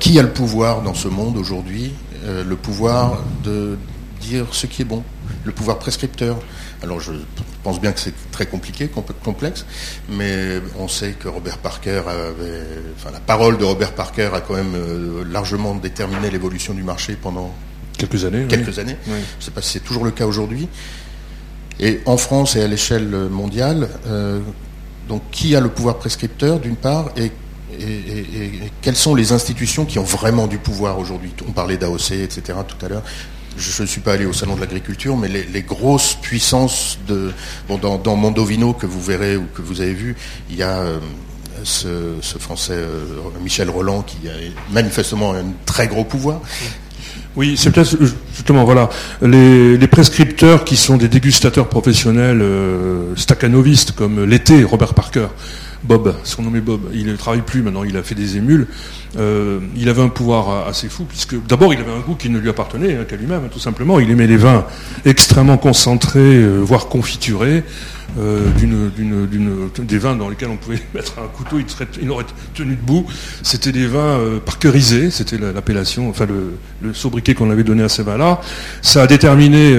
qui 0.00 0.18
a 0.18 0.22
le 0.22 0.30
pouvoir 0.30 0.80
dans 0.82 0.94
ce 0.94 1.08
monde 1.08 1.36
aujourd'hui 1.36 1.92
Le 2.26 2.56
pouvoir 2.56 3.18
de 3.44 3.76
dire 4.22 4.46
ce 4.52 4.66
qui 4.66 4.82
est 4.82 4.86
bon, 4.86 5.02
le 5.44 5.52
pouvoir 5.52 5.78
prescripteur. 5.78 6.38
Alors 6.82 7.00
je 7.00 7.12
pense 7.62 7.80
bien 7.80 7.92
que 7.92 8.00
c'est 8.00 8.14
très 8.30 8.46
compliqué, 8.46 8.90
complexe, 9.22 9.66
mais 10.08 10.60
on 10.78 10.88
sait 10.88 11.12
que 11.12 11.28
Robert 11.28 11.58
Parker 11.58 12.02
avait, 12.06 12.62
enfin 12.96 13.10
la 13.12 13.20
parole 13.20 13.58
de 13.58 13.64
Robert 13.64 13.92
Parker 13.92 14.30
a 14.34 14.40
quand 14.40 14.54
même 14.54 14.74
euh, 14.74 15.24
largement 15.30 15.74
déterminé 15.74 16.30
l'évolution 16.30 16.74
du 16.74 16.82
marché 16.82 17.16
pendant 17.20 17.52
quelques 17.98 18.24
années. 18.24 18.46
Quelques 18.48 18.78
années. 18.78 18.96
Je 19.06 19.12
ne 19.12 19.22
sais 19.40 19.50
pas 19.50 19.62
si 19.62 19.70
c'est 19.74 19.84
toujours 19.84 20.04
le 20.04 20.10
cas 20.10 20.26
aujourd'hui. 20.26 20.68
Et 21.80 22.00
en 22.06 22.16
France 22.16 22.56
et 22.56 22.62
à 22.62 22.68
l'échelle 22.68 23.10
mondiale, 23.30 23.88
euh, 24.06 24.40
donc 25.08 25.22
qui 25.30 25.56
a 25.56 25.60
le 25.60 25.68
pouvoir 25.68 25.98
prescripteur 25.98 26.60
d'une 26.60 26.76
part 26.76 27.10
et, 27.16 27.30
quelles 28.82 28.96
sont 28.96 29.14
les 29.14 29.32
institutions 29.32 29.86
qui 29.86 29.98
ont 29.98 30.04
vraiment 30.04 30.46
du 30.46 30.58
pouvoir 30.58 30.98
aujourd'hui? 30.98 31.32
On 31.48 31.52
parlait 31.52 31.78
d'AOC, 31.78 32.12
etc. 32.12 32.58
tout 32.68 32.84
à 32.84 32.88
l'heure 32.90 33.02
je 33.56 33.82
ne 33.82 33.86
suis 33.86 34.00
pas 34.00 34.14
allé 34.14 34.26
au 34.26 34.32
salon 34.32 34.56
de 34.56 34.60
l'agriculture, 34.60 35.16
mais 35.16 35.28
les, 35.28 35.62
grosses 35.62 36.14
puissances 36.14 36.98
de 37.06 37.32
dans, 37.80 38.16
Mondovino 38.16 38.72
que 38.72 38.86
vous 38.86 39.00
verrez 39.00 39.36
ou 39.36 39.46
que 39.54 39.62
vous 39.62 39.80
avez 39.80 39.94
vu, 39.94 40.16
il 40.50 40.56
y 40.56 40.62
a 40.62 40.78
euh, 40.78 40.98
ce, 41.64 42.38
français 42.38 42.74
euh, 42.74 43.04
Michel 43.40 43.70
Roland 43.70 44.02
qui 44.02 44.28
a 44.28 44.32
manifestement 44.72 45.34
un 45.34 45.44
très 45.66 45.86
gros 45.86 46.04
pouvoir. 46.04 46.40
Oui, 47.34 47.56
c'est 47.56 47.70
peut-être 47.70 47.96
justement 48.34 48.64
voilà 48.64 48.90
les, 49.22 49.78
prescripteurs 49.88 50.64
qui 50.64 50.76
sont 50.76 50.96
des 50.96 51.08
dégustateurs 51.08 51.68
professionnels 51.68 52.42
euh, 52.42 53.16
staccanovistes 53.16 53.92
comme 53.92 54.24
l'été 54.24 54.64
Robert 54.64 54.94
Parker. 54.94 55.28
Bob, 55.84 56.14
est 56.24 56.60
Bob, 56.60 56.80
il 56.92 57.06
ne 57.06 57.16
travaille 57.16 57.42
plus 57.42 57.62
maintenant, 57.62 57.84
il 57.84 57.96
a 57.96 58.02
fait 58.02 58.14
des 58.14 58.36
émules. 58.36 58.66
Euh, 59.18 59.58
il 59.76 59.88
avait 59.88 60.02
un 60.02 60.08
pouvoir 60.08 60.66
assez 60.68 60.88
fou, 60.88 61.04
puisque 61.04 61.34
d'abord 61.46 61.74
il 61.74 61.80
avait 61.80 61.92
un 61.92 62.00
goût 62.00 62.14
qui 62.14 62.30
ne 62.30 62.38
lui 62.38 62.48
appartenait 62.48 62.96
hein, 62.96 63.04
qu'à 63.06 63.16
lui-même, 63.16 63.48
tout 63.50 63.58
simplement. 63.58 63.98
Il 63.98 64.10
aimait 64.10 64.26
les 64.26 64.36
vins 64.36 64.64
extrêmement 65.04 65.58
concentrés, 65.58 66.20
euh, 66.20 66.60
voire 66.60 66.86
confiturés, 66.86 67.64
euh, 68.18 68.48
des 69.78 69.98
vins 69.98 70.16
dans 70.16 70.28
lesquels 70.28 70.50
on 70.50 70.56
pouvait 70.56 70.80
mettre 70.94 71.18
un 71.18 71.26
couteau, 71.26 71.58
il, 72.00 72.10
aurait 72.10 72.24
tenu 72.54 72.76
debout. 72.76 73.06
C'était 73.42 73.72
des 73.72 73.86
vins 73.86 74.18
parkerisés, 74.44 75.10
c'était 75.10 75.38
l'appellation, 75.38 76.08
enfin 76.08 76.26
le, 76.26 76.94
sobriquet 76.94 77.34
qu'on 77.34 77.50
avait 77.50 77.64
donné 77.64 77.82
à 77.82 77.88
ces 77.88 78.02
vins-là. 78.02 78.40
Ça 78.82 79.02
a 79.02 79.06
déterminé 79.06 79.72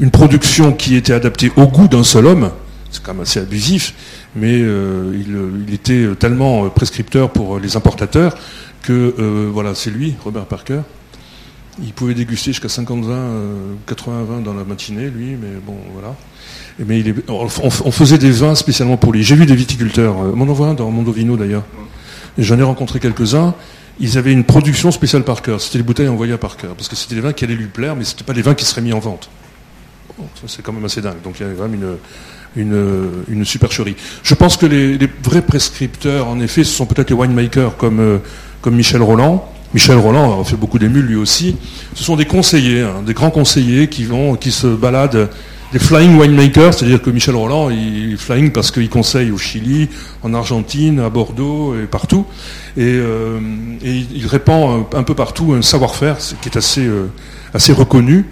une 0.00 0.10
production 0.10 0.72
qui 0.72 0.96
était 0.96 1.12
adaptée 1.12 1.52
au 1.56 1.66
goût 1.66 1.86
d'un 1.86 2.02
seul 2.02 2.26
homme, 2.26 2.50
c'est 2.92 3.02
quand 3.02 3.14
même 3.14 3.22
assez 3.22 3.40
abusif, 3.40 3.94
mais 4.36 4.58
il, 4.58 5.74
était 5.74 6.06
tellement 6.18 6.68
prescripteur 6.68 7.30
pour 7.30 7.58
les 7.58 7.76
importateurs 7.76 8.36
que 8.82 9.48
voilà, 9.52 9.74
c'est 9.74 9.90
lui, 9.90 10.14
Robert 10.24 10.46
Parker. 10.46 10.80
Il 11.82 11.92
pouvait 11.94 12.14
déguster 12.14 12.52
jusqu'à 12.52 12.68
50 12.68 13.04
vins, 13.04 13.30
80 13.86 14.24
vins 14.24 14.40
dans 14.40 14.52
la 14.54 14.64
matinée, 14.64 15.08
lui, 15.08 15.36
mais 15.40 15.58
bon, 15.66 15.76
voilà. 15.94 16.14
mais 16.78 17.02
on, 17.28 17.90
faisait 17.90 18.18
des 18.18 18.30
vins 18.30 18.54
spécialement 18.54 18.98
pour 18.98 19.12
lui. 19.12 19.22
J'ai 19.22 19.36
vu 19.36 19.46
des 19.46 19.56
viticulteurs, 19.56 20.14
mon 20.36 20.48
envoie 20.48 20.68
un 20.68 20.74
dans 20.74 20.90
Mondovino 20.90 21.36
d'ailleurs. 21.36 21.64
J'en 22.36 22.58
ai 22.58 22.62
rencontré 22.62 23.00
quelques-uns 23.00 23.54
ils 24.00 24.18
avaient 24.18 24.32
une 24.32 24.44
production 24.44 24.90
spéciale 24.90 25.22
par 25.22 25.42
cœur. 25.42 25.60
C'était 25.60 25.78
les 25.78 25.84
bouteilles 25.84 26.08
envoyées 26.08 26.36
par 26.36 26.56
cœur. 26.56 26.74
Parce 26.74 26.88
que 26.88 26.96
c'était 26.96 27.14
des 27.14 27.20
vins 27.20 27.32
qui 27.32 27.44
allaient 27.44 27.54
lui 27.54 27.66
plaire, 27.66 27.96
mais 27.96 28.04
ce 28.04 28.12
n'étaient 28.12 28.24
pas 28.24 28.32
les 28.32 28.42
vins 28.42 28.54
qui 28.54 28.64
seraient 28.64 28.80
mis 28.80 28.92
en 28.92 28.98
vente. 28.98 29.28
ça, 30.18 30.42
c'est 30.46 30.62
quand 30.62 30.72
même 30.72 30.84
assez 30.84 31.00
dingue. 31.00 31.20
Donc 31.22 31.38
il 31.38 31.42
y 31.42 31.46
avait 31.46 31.54
vraiment 31.54 31.74
une, 31.74 31.96
une, 32.56 33.44
supercherie. 33.44 33.96
Je 34.22 34.34
pense 34.34 34.56
que 34.56 34.66
les, 34.66 34.98
vrais 35.22 35.42
prescripteurs, 35.42 36.28
en 36.28 36.40
effet, 36.40 36.64
ce 36.64 36.72
sont 36.72 36.86
peut-être 36.86 37.10
les 37.10 37.16
winemakers 37.16 37.76
comme, 37.76 38.00
euh, 38.00 38.18
comme 38.60 38.76
Michel 38.76 39.02
Roland. 39.02 39.48
Michel 39.74 39.96
Roland 39.96 40.40
a 40.40 40.44
fait 40.44 40.56
beaucoup 40.56 40.78
d'émules 40.78 41.06
lui 41.06 41.16
aussi. 41.16 41.56
Ce 41.94 42.04
sont 42.04 42.16
des 42.16 42.26
conseillers, 42.26 42.82
hein, 42.82 43.02
des 43.06 43.14
grands 43.14 43.30
conseillers 43.30 43.88
qui 43.88 44.04
vont, 44.04 44.36
qui 44.36 44.52
se 44.52 44.66
baladent 44.66 45.30
des 45.72 45.78
flying 45.78 46.18
winemakers, 46.18 46.74
c'est-à-dire 46.74 47.00
que 47.00 47.08
Michel 47.08 47.34
Roland, 47.34 47.70
il 47.70 48.12
est 48.12 48.16
flying 48.16 48.52
parce 48.52 48.70
qu'il 48.70 48.90
conseille 48.90 49.30
au 49.30 49.38
Chili, 49.38 49.88
en 50.22 50.34
Argentine, 50.34 51.00
à 51.00 51.08
Bordeaux 51.08 51.74
et 51.74 51.86
partout. 51.86 52.26
Et, 52.76 52.82
euh, 52.82 53.40
il 53.82 54.26
répand 54.26 54.84
un, 54.92 55.02
peu 55.02 55.14
partout 55.14 55.54
un 55.54 55.62
savoir-faire 55.62 56.18
qui 56.42 56.50
est 56.50 56.58
assez, 56.58 56.86
euh, 56.86 57.06
assez 57.54 57.72
reconnu, 57.72 58.26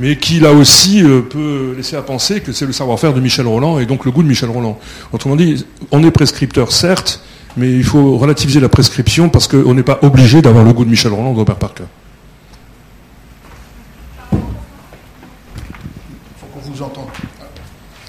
mais 0.00 0.16
qui 0.16 0.40
là 0.40 0.52
aussi 0.52 1.02
euh, 1.04 1.20
peut 1.20 1.74
laisser 1.76 1.94
à 1.94 2.00
penser 2.00 2.40
que 2.40 2.52
c'est 2.52 2.64
le 2.64 2.72
savoir-faire 2.72 3.12
de 3.12 3.20
Michel 3.20 3.46
Roland 3.46 3.78
et 3.78 3.84
donc 3.84 4.06
le 4.06 4.10
goût 4.10 4.22
de 4.22 4.28
Michel 4.28 4.48
Roland. 4.48 4.78
Autrement 5.12 5.36
dit, 5.36 5.66
on 5.90 6.02
est 6.02 6.10
prescripteur 6.10 6.72
certes, 6.72 7.22
mais 7.58 7.70
il 7.70 7.84
faut 7.84 8.16
relativiser 8.16 8.60
la 8.60 8.70
prescription 8.70 9.28
parce 9.28 9.46
qu'on 9.46 9.74
n'est 9.74 9.82
pas 9.82 9.98
obligé 10.00 10.40
d'avoir 10.40 10.64
le 10.64 10.72
goût 10.72 10.86
de 10.86 10.90
Michel 10.90 11.12
Roland 11.12 11.30
ou 11.30 11.34
de 11.34 11.38
Robert 11.40 11.56
Parker. 11.56 11.84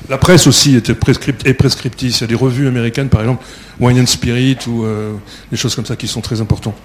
La 0.08 0.18
presse 0.18 0.48
aussi 0.48 0.76
était 0.76 0.94
prescript, 0.94 1.46
est 1.46 1.54
prescriptrice. 1.54 2.20
Il 2.20 2.22
y 2.22 2.24
a 2.26 2.28
des 2.28 2.36
revues 2.36 2.68
américaines, 2.68 3.08
par 3.08 3.22
exemple, 3.22 3.46
Wine 3.80 4.02
and 4.02 4.08
Spirit 4.08 4.58
ou 4.68 4.84
euh, 4.84 5.14
des 5.52 5.58
choses 5.58 5.76
comme 5.76 5.86
ça 5.86 5.96
qui 5.96 6.08
sont 6.08 6.20
très 6.22 6.42
importantes. 6.42 6.76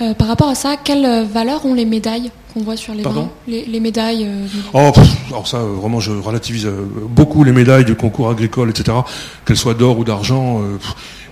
Euh, 0.00 0.14
par 0.14 0.28
rapport 0.28 0.48
à 0.48 0.54
ça, 0.54 0.76
quelle 0.82 1.24
valeur 1.24 1.64
ont 1.64 1.74
les 1.74 1.84
médailles 1.84 2.30
qu'on 2.52 2.60
voit 2.60 2.76
sur 2.76 2.94
les 2.94 3.02
Pardon 3.02 3.30
les, 3.48 3.80
médailles 3.80 4.24
euh, 4.24 4.46
oh, 4.74 4.92
alors 5.28 5.46
ça, 5.46 5.58
vraiment, 5.58 6.00
je 6.00 6.12
relativise 6.12 6.68
beaucoup 7.08 7.44
les 7.44 7.52
médailles 7.52 7.84
du 7.84 7.94
concours 7.94 8.30
agricole, 8.30 8.70
etc., 8.70 8.98
qu'elles 9.44 9.56
soient 9.56 9.74
d'or 9.74 9.98
ou 9.98 10.04
d'argent. 10.04 10.60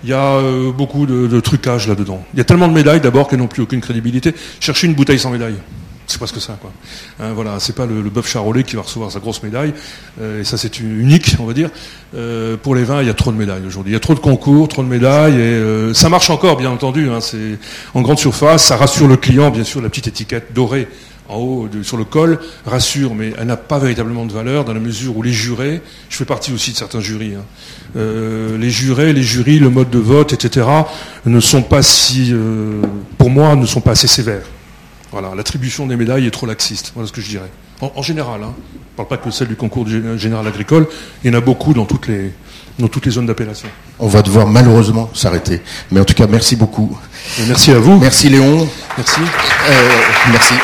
il 0.03 0.11
y 0.11 0.13
a 0.13 0.41
beaucoup 0.77 1.07
de, 1.07 1.27
de 1.27 1.41
trucage 1.41 1.89
là-dedans. 1.89 2.23
Il 2.33 2.39
y 2.39 2.41
a 2.41 2.45
tellement 2.45 2.69
de 2.69 2.75
médailles 2.75 3.01
d'abord 3.01 3.29
qu'elles 3.29 3.39
n'ont 3.39 3.47
plus 3.49 3.63
aucune 3.63 3.81
crédibilité. 3.81 4.35
Cherchez 4.61 4.87
une 4.87 4.95
bouteille 4.95 5.19
sans 5.19 5.31
médaille 5.31 5.57
c'est 6.07 6.19
presque 6.19 6.41
ça, 6.41 6.59
quoi. 6.61 6.71
Hein, 7.21 7.33
voilà, 7.35 7.59
c'est 7.61 7.75
pas 7.75 7.87
le, 7.87 8.03
bœuf 8.03 8.29
charolais 8.29 8.63
qui 8.63 8.77
va 8.77 8.83
recevoir 8.83 9.11
sa 9.11 9.21
grosse 9.21 9.43
médaille, 9.43 9.73
euh, 10.21 10.41
et 10.41 10.45
ça 10.45 10.57
c'est 10.57 10.81
unique, 10.81 11.37
on 11.39 11.45
va 11.45 11.53
dire. 11.53 11.71
Euh, 12.15 12.57
pour 12.57 12.75
les 12.75 12.85
vins, 12.85 13.01
il 13.01 13.07
y 13.07 13.11
a 13.11 13.15
trop 13.15 13.33
de 13.33 13.37
médailles 13.37 13.67
aujourd'hui. 13.67 13.93
Il 13.93 13.95
y 13.95 13.97
a 13.97 14.01
trop 14.01 14.15
de 14.15 14.21
concours, 14.21 14.69
trop 14.69 14.83
de 14.83 14.89
médailles, 14.89 15.35
et 15.35 15.37
euh, 15.37 15.95
ça 15.95 16.09
marche 16.09 16.31
encore, 16.31 16.57
bien 16.57 16.71
entendu. 16.71 17.09
Hein, 17.09 17.21
c'est 17.21 17.59
en 17.95 18.03
grande 18.03 18.19
surface, 18.19 18.65
ça 18.65 18.77
rassure 18.77 19.09
le 19.09 19.17
client, 19.17 19.51
bien 19.51 19.65
sûr, 19.65 19.81
la 19.81 19.89
petite 19.89 20.09
étiquette 20.09 20.53
dorée 20.55 20.89
en 21.27 21.39
haut 21.39 21.69
sur 21.83 21.97
le 21.97 22.05
col 22.05 22.39
rassure, 22.67 23.15
mais 23.15 23.33
elle 23.39 23.47
n'a 23.47 23.57
pas 23.57 23.79
véritablement 23.79 24.27
de 24.27 24.33
valeur 24.33 24.67
dans 24.67 24.75
la 24.75 24.81
mesure 24.81 25.17
où 25.17 25.23
les 25.23 25.33
jurés, 25.33 25.81
je 26.11 26.19
fais 26.19 26.27
partie 26.27 26.53
aussi 26.53 26.73
de 26.73 26.77
certains 26.77 27.01
jurys, 27.01 27.37
hein, 27.37 28.01
les 28.61 28.69
jurés, 28.69 29.15
les 29.15 29.23
jurys, 29.23 29.59
le 29.59 29.71
mode 29.71 29.89
de 29.89 29.99
vote, 29.99 30.35
etc., 30.35 30.67
ne 31.25 31.41
sont 31.41 31.63
pas 31.63 31.83
si, 31.83 32.35
pour 33.17 33.31
moi, 33.31 33.57
ne 33.57 33.65
sont 33.65 33.81
pas 33.81 33.93
assez 33.93 34.07
sévères. 34.07 34.45
Voilà, 35.15 35.33
l'attribution 35.37 35.87
des 35.87 35.95
médailles 35.95 36.27
est 36.27 36.33
trop 36.33 36.45
laxiste, 36.45 36.91
voilà 36.93 37.07
ce 37.07 37.13
que 37.13 37.21
je 37.21 37.29
dirais. 37.29 37.49
En, 37.81 38.03
général, 38.03 38.43
hein. 38.43 38.53
je 38.73 38.79
ne 38.79 38.97
parle 38.97 39.07
pas 39.07 39.17
que 39.17 39.31
celle 39.31 39.47
du 39.47 39.55
concours 39.55 39.87
général 39.87 40.45
agricole, 40.45 40.89
il 41.23 41.31
y 41.31 41.33
en 41.33 41.39
a 41.39 41.41
beaucoup 41.41 41.73
dans 41.73 41.85
toutes 41.85 42.09
les, 42.09 42.33
dans 42.81 42.89
toutes 42.89 43.07
les 43.07 43.13
zones 43.13 43.27
d'appellation. 43.27 43.69
On 44.01 44.09
va 44.09 44.23
devoir 44.23 44.49
malheureusement 44.49 45.09
s'arrêter. 45.15 45.63
Mais 45.93 46.01
en 46.01 46.05
tout 46.05 46.15
cas, 46.15 46.27
merci 46.27 46.57
beaucoup. 46.57 46.99
merci 47.47 47.71
à 47.71 47.79
vous. 47.79 47.97
Merci 48.01 48.29
Léon. 48.29 48.69
Merci. 48.97 49.21
Euh, 49.21 49.89
merci. 50.33 50.55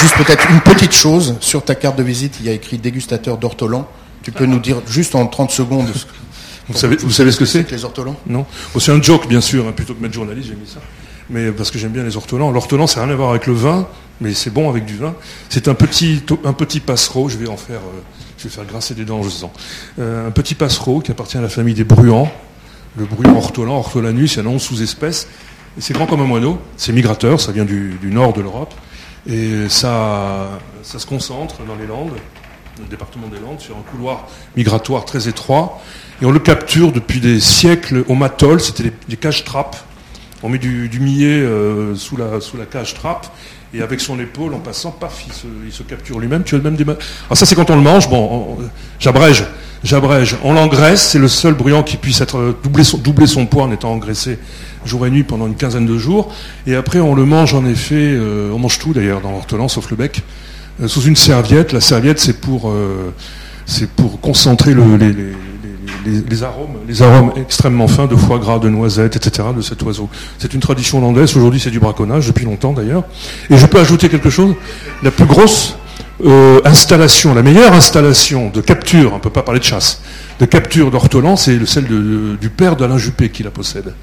Juste 0.00 0.16
peut-être 0.16 0.50
une 0.50 0.60
petite 0.60 0.92
chose. 0.92 1.36
Sur 1.38 1.64
ta 1.64 1.76
carte 1.76 1.96
de 1.96 2.02
visite, 2.02 2.38
il 2.40 2.46
y 2.46 2.48
a 2.48 2.52
écrit 2.52 2.76
dégustateur 2.76 3.38
d'ortolan. 3.38 3.86
Tu 4.24 4.32
peux 4.32 4.46
nous 4.46 4.58
dire 4.58 4.78
juste 4.88 5.14
en 5.14 5.28
30 5.28 5.52
secondes. 5.52 5.86
Vous 6.68 6.76
savez, 6.76 6.96
vous 6.96 7.12
savez 7.12 7.30
ce 7.30 7.38
que 7.38 7.44
c'est? 7.44 7.70
Les 7.70 7.84
ortolans? 7.84 8.16
Non. 8.26 8.46
c'est 8.80 8.90
un 8.90 9.00
joke, 9.00 9.28
bien 9.28 9.40
sûr. 9.40 9.68
Hein, 9.68 9.72
plutôt 9.76 9.94
que 9.94 10.02
mettre 10.02 10.14
journaliste, 10.14 10.48
j'ai 10.48 10.56
mis 10.56 10.66
ça 10.66 10.80
mais 11.30 11.52
parce 11.52 11.70
que 11.70 11.78
j'aime 11.78 11.92
bien 11.92 12.02
les 12.02 12.16
ortolans. 12.16 12.50
L'ortolan, 12.50 12.86
ça 12.86 13.00
n'a 13.00 13.06
rien 13.06 13.14
à 13.14 13.16
voir 13.16 13.30
avec 13.30 13.46
le 13.46 13.54
vin, 13.54 13.86
mais 14.20 14.34
c'est 14.34 14.50
bon 14.50 14.68
avec 14.68 14.84
du 14.84 14.96
vin. 14.96 15.14
C'est 15.48 15.68
un 15.68 15.74
petit, 15.74 16.22
un 16.44 16.52
petit 16.52 16.80
passereau, 16.80 17.28
je 17.28 17.38
vais 17.38 17.48
en 17.48 17.56
faire, 17.56 17.78
euh, 17.80 18.00
je 18.36 18.44
vais 18.44 18.50
faire 18.50 18.64
grincer 18.64 18.94
des 18.94 19.04
dents, 19.04 19.22
je 19.22 19.30
sens. 19.30 19.50
Euh, 19.98 20.28
un 20.28 20.30
petit 20.30 20.54
passereau 20.54 21.00
qui 21.00 21.10
appartient 21.10 21.38
à 21.38 21.40
la 21.40 21.48
famille 21.48 21.74
des 21.74 21.84
bruants. 21.84 22.30
Le 22.96 23.04
bruant 23.04 23.36
ortolan, 23.36 23.76
ortolanus, 23.76 24.34
il 24.34 24.38
y 24.40 24.42
en 24.42 24.46
a 24.46 24.54
11 24.54 24.60
sous-espèces. 24.60 25.28
C'est 25.78 25.94
grand 25.94 26.06
comme 26.06 26.20
un 26.20 26.26
moineau, 26.26 26.58
c'est 26.76 26.92
migrateur, 26.92 27.40
ça 27.40 27.52
vient 27.52 27.64
du, 27.64 27.96
nord 28.02 28.32
de 28.32 28.40
l'Europe. 28.40 28.74
Et 29.28 29.68
ça, 29.68 30.58
ça 30.82 30.98
se 30.98 31.06
concentre 31.06 31.64
dans 31.64 31.76
les 31.76 31.86
Landes, 31.86 32.10
le 32.80 32.86
département 32.86 33.28
des 33.28 33.38
Landes, 33.38 33.60
sur 33.60 33.76
un 33.76 33.82
couloir 33.82 34.26
migratoire 34.56 35.04
très 35.04 35.28
étroit. 35.28 35.80
Et 36.20 36.24
on 36.24 36.32
le 36.32 36.40
capture 36.40 36.90
depuis 36.90 37.20
des 37.20 37.38
siècles 37.38 38.04
au 38.08 38.16
Matol, 38.16 38.60
c'était 38.60 38.92
des 39.08 39.16
cages-trappes 39.16 39.76
on 40.42 40.48
met 40.48 40.58
du, 40.58 41.00
millet 41.00 41.40
euh, 41.40 41.94
sous, 41.94 42.16
la, 42.16 42.66
cage 42.70 42.94
trappe, 42.94 43.26
et 43.74 43.82
avec 43.82 44.00
son 44.00 44.18
épaule, 44.18 44.54
en 44.54 44.58
passant, 44.58 44.90
paf, 44.90 45.24
il 45.26 45.72
se, 45.72 45.82
capture 45.82 46.18
lui-même. 46.18 46.42
Tu 46.42 46.54
as 46.56 46.58
même 46.58 46.76
Alors 46.76 46.98
ça, 47.32 47.46
c'est 47.46 47.54
quand 47.54 47.70
on 47.70 47.76
le 47.76 47.82
mange. 47.82 48.08
Bon, 48.08 48.58
j'abrège, 48.98 49.44
j'abrège. 49.84 50.36
On 50.42 50.54
l'engraisse, 50.54 51.02
c'est 51.02 51.18
le 51.18 51.28
seul 51.28 51.54
bruyant 51.54 51.82
qui 51.82 51.96
puisse 51.96 52.20
être 52.20 52.38
euh, 52.38 52.58
doubler 52.62 52.84
son, 52.84 52.98
doubler 52.98 53.26
son 53.26 53.46
poids 53.46 53.64
en 53.64 53.72
étant 53.72 53.92
engraissé 53.92 54.38
jour 54.84 55.06
et 55.06 55.10
nuit 55.10 55.24
pendant 55.24 55.46
une 55.46 55.56
quinzaine 55.56 55.86
de 55.86 55.98
jours. 55.98 56.32
Et 56.66 56.74
après, 56.74 57.00
on 57.00 57.14
le 57.14 57.26
mange 57.26 57.54
en 57.54 57.66
effet, 57.66 58.12
euh, 58.14 58.50
on 58.52 58.58
mange 58.58 58.78
tout 58.78 58.92
d'ailleurs 58.92 59.20
dans 59.20 59.30
l'ortolan, 59.30 59.68
sauf 59.68 59.90
le 59.90 59.96
bec, 59.96 60.22
sous 60.86 61.02
une 61.02 61.16
serviette. 61.16 61.72
La 61.72 61.82
serviette, 61.82 62.18
c'est 62.18 62.40
pour, 62.40 62.72
concentrer 64.22 64.72
le, 64.72 64.96
les, 64.96 65.12
arômes, 66.42 66.76
les 66.86 67.02
arômes 67.02 67.32
extrêmement 67.36 67.88
fins 67.88 68.06
de 68.06 68.16
foie 68.16 68.38
gras, 68.38 68.58
de 68.58 68.68
noisettes, 68.68 69.16
etc. 69.16 69.48
de 69.56 69.62
cet 69.62 69.82
oiseau. 69.82 70.08
C'est 70.38 70.54
une 70.54 70.60
tradition 70.60 70.98
hollandaise. 70.98 71.36
Aujourd'hui, 71.36 71.60
c'est 71.60 71.70
du 71.70 71.80
braconnage 71.80 72.26
depuis 72.26 72.44
longtemps 72.44 72.72
d'ailleurs. 72.72 73.04
Et 73.50 73.56
je 73.56 73.66
peux 73.66 73.78
ajouter 73.78 74.08
quelque 74.08 74.30
chose. 74.30 74.54
La 75.02 75.10
plus 75.10 75.26
grosse 75.26 75.76
euh, 76.24 76.60
installation, 76.64 77.34
la 77.34 77.42
meilleure 77.42 77.72
installation 77.72 78.50
de 78.50 78.60
capture, 78.60 79.12
on 79.12 79.16
ne 79.16 79.20
peut 79.20 79.30
pas 79.30 79.42
parler 79.42 79.60
de 79.60 79.64
chasse, 79.64 80.02
de 80.38 80.46
capture 80.46 80.90
d'ortolan, 80.90 81.36
c'est 81.36 81.64
celle 81.66 81.86
du 81.86 82.50
père 82.50 82.76
d'Alain 82.76 82.98
Juppé 82.98 83.30
qui 83.30 83.42
la 83.42 83.50
possède 83.50 83.94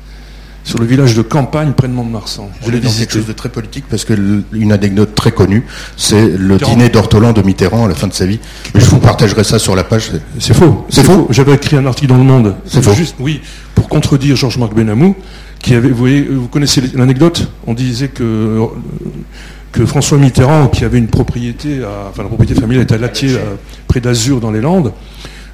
sur 0.68 0.80
le 0.80 0.86
village 0.86 1.16
de 1.16 1.22
campagne 1.22 1.72
près 1.72 1.88
de 1.88 1.94
Mont-de-Marsan. 1.94 2.50
Je 2.66 2.72
l'ai 2.72 2.82
quelque 2.82 3.14
chose 3.14 3.26
de 3.26 3.32
très 3.32 3.48
politique 3.48 3.86
parce 3.90 4.04
que 4.04 4.14
une 4.52 4.74
anecdote 4.74 5.16
très 5.16 5.32
connue, 5.32 5.64
c'est 5.96 6.28
le 6.28 6.58
dîner 6.58 6.90
d'Ortolan 6.90 7.32
de 7.32 7.42
Mitterrand 7.42 7.86
à 7.86 7.88
la 7.88 7.96
fin 7.96 8.08
de 8.08 8.14
sa 8.14 8.26
vie. 8.26 8.40
Mais 8.76 8.82
je 8.82 8.86
vous 8.88 9.00
partagerai 9.00 9.46
ça 9.46 9.60
sur 9.60 9.78
la 9.78 9.86
page. 9.86 10.12
C'est 10.40 10.54
faux. 10.54 10.86
C'est 10.90 11.06
faux. 11.06 11.28
J'avais 11.30 11.54
écrit 11.54 11.78
un 11.78 11.86
article 11.86 12.10
dans 12.10 12.18
Le 12.18 12.26
Monde. 12.26 12.56
C'est 12.66 12.84
faux. 12.84 12.94
Juste, 12.94 13.16
oui, 13.20 13.40
pour 13.76 13.88
contredire 13.88 14.36
Georges-Marc 14.36 14.74
Benamou, 14.74 15.16
qui 15.62 15.74
avait, 15.74 15.88
vous, 15.88 15.96
voyez, 15.96 16.22
vous 16.24 16.50
connaissez 16.50 16.82
l'anecdote? 16.94 17.48
On 17.66 17.74
disait 17.74 18.10
que 18.10 18.68
que 19.72 19.86
François 19.86 20.18
Mitterrand, 20.18 20.68
qui 20.68 20.84
avait 20.84 20.98
une 20.98 21.08
propriété, 21.08 21.80
enfin 22.10 22.24
la 22.24 22.30
propriété 22.30 22.60
familiale 22.60 22.84
était 22.84 22.96
à 22.96 22.98
Latier, 22.98 23.38
près 23.88 24.02
d'Azur 24.02 24.42
dans 24.42 24.52
les 24.52 24.62
Landes, 24.62 24.92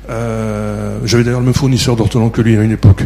euh, 0.09 0.99
j'avais 1.05 1.23
d'ailleurs 1.23 1.39
le 1.39 1.45
même 1.45 1.53
fournisseur 1.53 1.95
d'ortolan 1.95 2.29
que 2.29 2.41
lui 2.41 2.57
à 2.57 2.61
une 2.61 2.71
époque. 2.71 3.05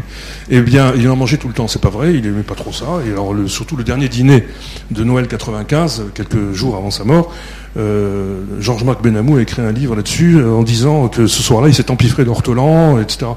Eh 0.50 0.62
bien, 0.62 0.94
il 0.96 1.08
en 1.10 1.16
mangeait 1.16 1.38
tout 1.38 1.48
le 1.48 1.54
temps, 1.54 1.68
c'est 1.68 1.82
pas 1.82 1.90
vrai, 1.90 2.14
il 2.16 2.26
aimait 2.26 2.44
pas 2.44 2.56
trop 2.56 2.72
ça. 2.72 2.86
Et 3.08 3.12
alors, 3.12 3.34
surtout 3.48 3.76
le 3.76 3.84
dernier 3.84 4.10
dîner 4.10 4.46
de 4.92 5.04
Noël 5.04 5.28
95, 5.28 6.06
quelques 6.14 6.54
jours 6.54 6.76
avant 6.76 6.92
sa 6.92 7.04
mort, 7.04 7.34
euh, 7.78 8.42
Georges-Marc 8.60 9.04
Benamou 9.04 9.38
a 9.38 9.42
écrit 9.42 9.62
un 9.62 9.72
livre 9.72 9.96
là-dessus 9.96 10.38
euh, 10.38 10.52
en 10.52 10.64
disant 10.64 11.08
que 11.10 11.28
ce 11.28 11.44
soir-là, 11.44 11.68
il 11.68 11.76
s'est 11.76 11.92
empiffré 11.92 12.26
d'ortolan, 12.26 13.00
etc. 13.00 13.28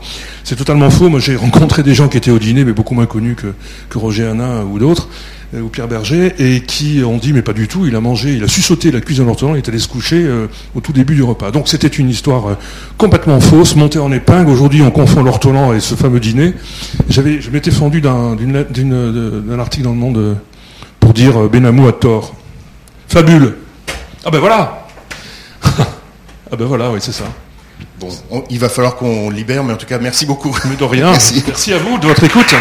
C'est 0.44 0.56
totalement 0.56 0.88
faux. 0.88 1.10
Moi, 1.10 1.20
j'ai 1.20 1.36
rencontré 1.36 1.82
des 1.82 1.94
gens 1.94 2.08
qui 2.08 2.16
étaient 2.16 2.30
au 2.30 2.38
dîner, 2.38 2.64
mais 2.64 2.72
beaucoup 2.72 2.94
moins 2.94 3.06
connus 3.06 3.34
que, 3.34 3.48
que 3.90 3.98
Roger 3.98 4.26
Hanin 4.26 4.62
ou 4.64 4.78
d'autres. 4.78 5.08
Euh, 5.52 5.62
ou 5.62 5.68
Pierre 5.68 5.88
Berger, 5.88 6.32
et 6.38 6.60
qui 6.60 7.02
ont 7.04 7.16
dit 7.16 7.32
mais 7.32 7.42
pas 7.42 7.52
du 7.52 7.66
tout, 7.66 7.84
il 7.84 7.96
a 7.96 8.00
mangé, 8.00 8.34
il 8.34 8.44
a 8.44 8.48
su 8.48 8.62
sauter 8.62 8.92
la 8.92 9.00
cuisine 9.00 9.26
l'ortolan, 9.26 9.54
il 9.54 9.58
est 9.58 9.68
allé 9.68 9.80
se 9.80 9.88
coucher 9.88 10.22
euh, 10.24 10.46
au 10.76 10.80
tout 10.80 10.92
début 10.92 11.16
du 11.16 11.24
repas. 11.24 11.50
Donc 11.50 11.66
c'était 11.68 11.88
une 11.88 12.08
histoire 12.08 12.50
euh, 12.50 12.54
complètement 12.98 13.40
fausse, 13.40 13.74
montée 13.74 13.98
en 13.98 14.12
épingle. 14.12 14.48
Aujourd'hui 14.50 14.80
on 14.82 14.92
confond 14.92 15.24
l'ortolan 15.24 15.72
et 15.72 15.80
ce 15.80 15.96
fameux 15.96 16.20
dîner. 16.20 16.54
J'avais, 17.08 17.40
je 17.40 17.50
m'étais 17.50 17.72
fendu 17.72 18.00
d'un, 18.00 18.36
d'un 18.36 19.58
article 19.58 19.84
dans 19.84 19.90
le 19.90 19.96
Monde 19.96 20.36
pour 21.00 21.12
dire 21.14 21.36
Benamou 21.48 21.88
a 21.88 21.92
tort. 21.92 22.34
Fabule. 23.08 23.56
Ah 24.24 24.30
ben 24.30 24.38
voilà 24.38 24.86
Ah 26.52 26.56
ben 26.56 26.64
voilà, 26.66 26.90
oui 26.92 27.00
c'est 27.02 27.10
ça. 27.12 27.24
Bon, 27.98 28.08
on- 28.30 28.44
il 28.50 28.58
va 28.60 28.68
falloir 28.68 28.94
qu'on 28.94 29.30
libère, 29.30 29.64
mais 29.64 29.72
en 29.72 29.76
tout 29.76 29.86
cas, 29.86 29.98
merci 29.98 30.26
beaucoup. 30.26 30.56
Mais 30.68 30.76
de 30.76 30.84
rien. 30.84 31.06
Merci. 31.10 31.42
Merci 31.46 31.72
à 31.72 31.78
vous 31.78 31.98
de 31.98 32.06
votre 32.06 32.22
écoute. 32.22 32.54